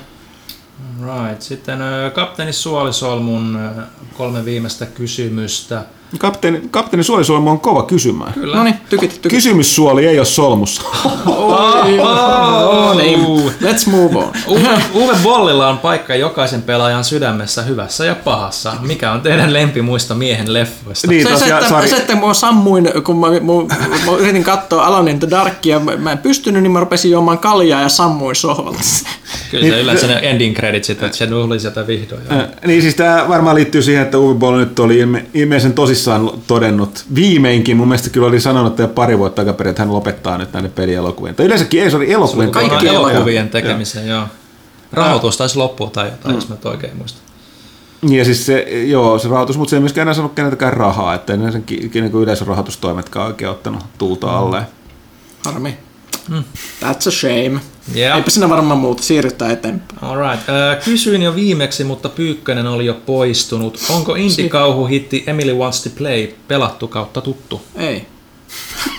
Right. 1.00 1.42
Sitten 1.42 1.78
kapteeni 2.14 2.52
Suolisolmun 2.52 3.58
kolme 4.16 4.44
viimeistä 4.44 4.86
kysymystä. 4.86 5.84
Kapteeni, 6.18 6.60
kapteeni 6.70 7.04
Suolisuolmu 7.04 7.50
on 7.50 7.60
kova 7.60 7.82
kysymään. 7.82 8.32
Kyllä. 8.32 8.56
No 8.56 8.64
niin, 8.64 8.74
tykit, 8.90 9.10
tykit. 9.10 9.30
Kysymyssuoli 9.32 10.06
ei 10.06 10.18
ole 10.18 10.24
solmussa. 10.26 10.82
No 11.24 12.94
niin, 12.94 13.20
let's 13.62 13.90
move 13.90 14.16
on. 14.18 14.32
Uwe, 14.48 14.82
Uwe 14.94 15.14
Bollilla 15.22 15.68
on 15.68 15.78
paikka 15.78 16.14
jokaisen 16.14 16.62
pelaajan 16.62 17.04
sydämessä 17.04 17.62
hyvässä 17.62 18.04
ja 18.04 18.14
pahassa. 18.14 18.72
Mikä 18.80 19.12
on 19.12 19.20
teidän 19.20 19.52
lempimuisto 19.52 20.14
miehen 20.14 20.52
leffoista? 20.52 21.06
niin, 21.06 21.28
Se, 21.28 21.36
se, 21.36 21.44
että, 21.54 21.68
sorry. 21.68 21.88
se, 21.88 21.96
että 21.96 22.16
mä 22.16 22.34
sammuin, 22.34 22.88
kun 23.04 23.18
mä, 23.18 23.26
mä, 23.26 23.74
mä 24.10 24.16
yritin 24.18 24.44
katsoa 24.44 24.84
Alan 24.86 25.08
in 25.08 25.18
the 25.20 25.30
Darkia, 25.30 25.80
mä, 25.80 25.96
mä 25.96 26.12
en 26.12 26.18
pystynyt, 26.18 26.62
niin 26.62 26.72
mä 26.72 26.80
rupesin 26.80 27.10
juomaan 27.10 27.38
kaljaa 27.38 27.80
ja 27.80 27.88
sammuin 27.88 28.36
sohvalta. 28.36 28.80
Kyllä 29.50 29.68
se 29.68 29.80
yleensä 29.80 30.06
ne 30.06 30.18
ending 30.22 30.56
creditsit, 30.56 31.02
että 31.02 31.16
se 31.16 31.26
tuli 31.26 31.60
sieltä 31.60 31.86
vihdoin. 31.86 32.20
Äh, 32.32 32.46
Niin 32.66 32.82
siis 32.82 32.94
tämä 32.94 33.24
varmaan 33.28 33.56
liittyy 33.56 33.82
siihen, 33.82 34.02
että 34.02 34.18
Uwe 34.18 34.34
Boll 34.34 34.56
nyt 34.56 34.78
oli 34.78 34.98
ilme, 34.98 35.26
ilmeisen 35.34 35.72
tosissaan 35.72 36.03
todennut 36.46 37.04
viimeinkin, 37.14 37.76
mun 37.76 37.88
mielestä 37.88 38.10
kyllä 38.10 38.26
oli 38.26 38.40
sanonut 38.40 38.78
jo 38.78 38.88
pari 38.88 39.18
vuotta 39.18 39.42
takaperin, 39.42 39.70
että 39.70 39.82
hän 39.82 39.92
lopettaa 39.92 40.38
nyt 40.38 40.52
näiden 40.52 40.72
pelielokuvien. 40.72 41.34
Tai 41.34 41.46
yleensäkin 41.46 41.82
ei, 41.82 41.90
se 41.90 41.96
oli 41.96 42.12
elokuvien 42.12 42.50
Kaikki 42.50 42.88
elokuvien 42.88 43.44
Joo. 43.44 43.52
tekemiseen, 43.52 44.08
joo. 44.08 44.26
Rahoitus 44.92 45.36
taisi 45.36 45.58
loppua 45.58 45.90
tai 45.90 46.06
jotain, 46.06 46.34
jos 46.34 46.48
mä 46.48 46.56
oikein 46.64 46.96
muistan. 46.96 47.22
Niin, 48.02 48.18
Ja 48.18 48.24
siis 48.24 48.46
se, 48.46 48.60
joo, 48.86 49.18
se 49.18 49.28
rahoitus, 49.28 49.58
mutta 49.58 49.70
se 49.70 49.76
ei 49.76 49.80
myöskään 49.80 50.04
enää 50.04 50.14
saanut 50.14 50.34
keneltäkään 50.34 50.72
rahaa, 50.72 51.14
että 51.14 51.32
ei 51.32 51.52
sen 51.52 51.64
niin 51.68 52.12
yleisrahoitustoimetkaan 52.22 53.26
oikein 53.26 53.50
ottanut 53.50 53.84
tuulta 53.98 54.38
alle. 54.38 54.62
Harmi. 55.44 55.78
That's 56.80 57.08
a 57.08 57.10
shame. 57.10 57.60
Yeah. 57.96 58.16
Eipä 58.16 58.30
siinä 58.30 58.48
varmaan 58.48 58.78
muuta, 58.78 59.02
siirrytään 59.02 59.50
eteenpäin. 59.50 60.04
Alright. 60.04 60.48
Äh, 60.48 60.84
kysyin 60.84 61.22
jo 61.22 61.34
viimeksi, 61.34 61.84
mutta 61.84 62.08
Pyykkönen 62.08 62.66
oli 62.66 62.86
jo 62.86 62.94
poistunut. 63.06 63.78
Onko 63.90 64.14
indie-kauhuhitti 64.14 65.24
Emily 65.26 65.54
Wants 65.54 65.82
to 65.82 65.90
Play 65.98 66.26
pelattu 66.48 66.88
kautta 66.88 67.20
tuttu? 67.20 67.62
Ei. 67.76 68.06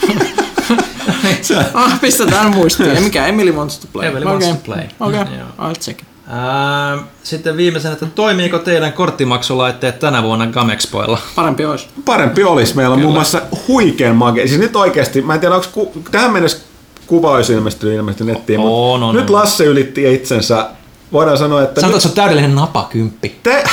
ah, 1.74 2.02
pistetään 2.02 2.52
muistiin. 2.56 3.04
Mikä 3.04 3.28
Emily 3.28 3.52
wants 3.52 3.80
to 3.80 3.88
play? 3.94 4.08
Emily 4.08 4.26
wants 4.26 4.48
to 4.48 4.56
play. 4.66 4.84
Okei, 5.00 5.20
Mm, 5.20 5.26
okay. 5.26 5.72
I'll 5.72 5.80
check 5.80 6.02
it. 6.02 6.08
Ää, 6.28 6.98
sitten 7.24 7.58
viimeisenä, 7.58 7.94
että 7.94 8.06
toimiiko 8.06 8.60
teidän 8.60 8.94
korttimaksulaitteet 8.94 10.00
tänä 10.00 10.24
vuonna 10.24 10.48
Gamexpoilla? 10.48 11.20
Parempi 11.36 11.66
olisi. 11.66 11.88
Parempi 12.06 12.44
olisi. 12.44 12.76
Meillä 12.76 12.94
on 12.94 13.02
muun 13.02 13.14
muassa 13.14 13.42
huikean 13.68 14.16
magia. 14.16 14.48
Siis 14.48 14.60
nyt 14.60 14.76
oikeasti, 14.76 15.22
mä 15.22 15.34
en 15.34 15.40
tiedä, 15.40 15.56
onko 15.56 15.68
ku, 15.72 15.92
tähän 16.12 16.32
mennessä 16.34 16.58
kuva 17.08 17.32
olisi 17.32 17.54
ilmestynyt 17.54 17.96
ilmeisesti 17.96 18.24
nettiin, 18.24 18.60
On, 18.60 18.66
mutta 18.66 19.06
on, 19.06 19.16
nyt 19.16 19.30
on. 19.30 19.36
Lasse 19.36 19.66
ylitti 19.66 20.14
itsensä. 20.14 20.70
Voidaan 21.12 21.38
sanoa, 21.38 21.62
että 21.62 21.82
Sanotaan, 21.82 21.98
nyt 21.98 22.06
että 22.06 22.16
se 22.16 22.22
on 22.22 22.26
täydellinen 22.26 22.56
napakymppi. 22.56 23.40
te... 23.44 23.64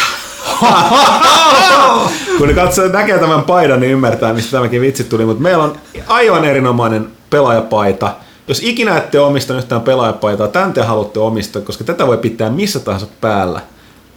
Kun 2.38 2.54
katsoo, 2.54 2.88
näkee 2.88 3.18
tämän 3.18 3.42
paidan, 3.42 3.80
niin 3.80 3.92
ymmärtää, 3.92 4.32
mistä 4.32 4.50
tämäkin 4.50 4.80
vitsi 4.80 5.04
tuli. 5.04 5.24
Mutta 5.24 5.42
meillä 5.42 5.64
on 5.64 5.76
aivan 6.06 6.44
erinomainen 6.44 7.08
pelaajapaita. 7.30 8.14
Jos 8.48 8.60
ikinä 8.62 8.96
ette 8.96 9.20
omistanut 9.20 9.62
yhtään 9.62 9.80
pelaajapaitaa, 9.80 10.48
tämän 10.48 10.72
te 10.72 10.82
haluatte 10.82 11.20
omistaa, 11.20 11.62
koska 11.62 11.84
tätä 11.84 12.06
voi 12.06 12.16
pitää 12.16 12.50
missä 12.50 12.80
tahansa 12.80 13.06
päällä. 13.20 13.60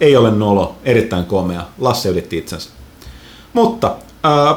Ei 0.00 0.16
ole 0.16 0.30
nolo, 0.30 0.76
erittäin 0.84 1.24
komea. 1.24 1.62
Lasse 1.78 2.08
ylitti 2.08 2.38
itsensä. 2.38 2.70
Mutta 3.52 3.94
äh, 4.26 4.56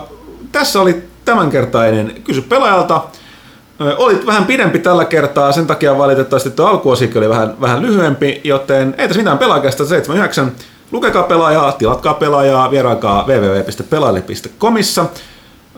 tässä 0.51 0.81
oli 0.81 1.03
tämänkertainen 1.25 2.21
kysy 2.23 2.41
pelaajalta. 2.41 3.01
Olit 3.97 4.25
vähän 4.25 4.45
pidempi 4.45 4.79
tällä 4.79 5.05
kertaa, 5.05 5.51
sen 5.51 5.67
takia 5.67 5.97
valitettavasti 5.97 6.49
tuo 6.51 6.65
alkuosikin 6.65 7.17
oli 7.17 7.29
vähän, 7.29 7.55
vähän 7.61 7.81
lyhyempi, 7.81 8.41
joten 8.43 8.95
ei 8.97 9.07
tässä 9.07 9.21
mitään 9.21 9.37
pelaajakästä 9.37 9.85
79. 9.85 10.51
Lukekaa 10.91 11.23
pelaajaa, 11.23 11.71
tilatkaa 11.71 12.13
pelaajaa, 12.13 12.71
vieraikaa 12.71 13.25
www.pelaajalle.comissa. 13.27 15.05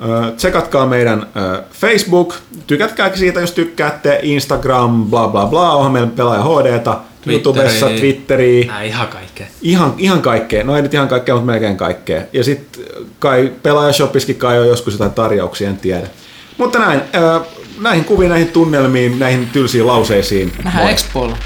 Ö, 0.03 0.31
Tsekatkaa 0.35 0.85
meidän 0.85 1.25
Facebook, 1.71 2.35
tykätkää 2.67 3.15
siitä, 3.15 3.41
jos 3.41 3.51
tykkäätte, 3.51 4.19
Instagram, 4.23 5.05
bla 5.05 5.27
bla 5.27 5.45
bla, 5.45 5.71
onhan 5.75 5.91
meillä 5.91 6.09
pelaaja 6.15 6.43
HDta, 6.43 6.99
YouTubessa, 7.27 7.85
Twitteriä, 7.87 8.65
Nää 8.65 8.83
ihan 8.83 9.07
kaikkea. 9.07 9.47
Ihan, 9.61 9.93
ihan 9.97 10.21
kaikkea, 10.21 10.63
no 10.63 10.75
ei 10.75 10.81
nyt 10.81 10.93
ihan 10.93 11.07
kaikkea, 11.07 11.35
mutta 11.35 11.51
melkein 11.51 11.77
kaikkea. 11.77 12.21
Ja 12.33 12.43
sitten 12.43 12.83
kai 13.19 13.51
pelaajashopiskin 13.63 14.35
kai 14.35 14.59
on 14.59 14.67
joskus 14.67 14.93
jotain 14.93 15.11
tarjouksia, 15.11 15.69
en 15.69 15.77
tiedä. 15.77 16.07
Mutta 16.57 16.79
näin, 16.79 17.01
näihin 17.81 18.05
kuviin, 18.05 18.29
näihin 18.29 18.47
tunnelmiin, 18.47 19.19
näihin 19.19 19.49
tylsiin 19.53 19.87
lauseisiin. 19.87 20.51
Nähdään 20.63 20.83
moi. 20.83 20.91
Expoilla. 20.91 21.37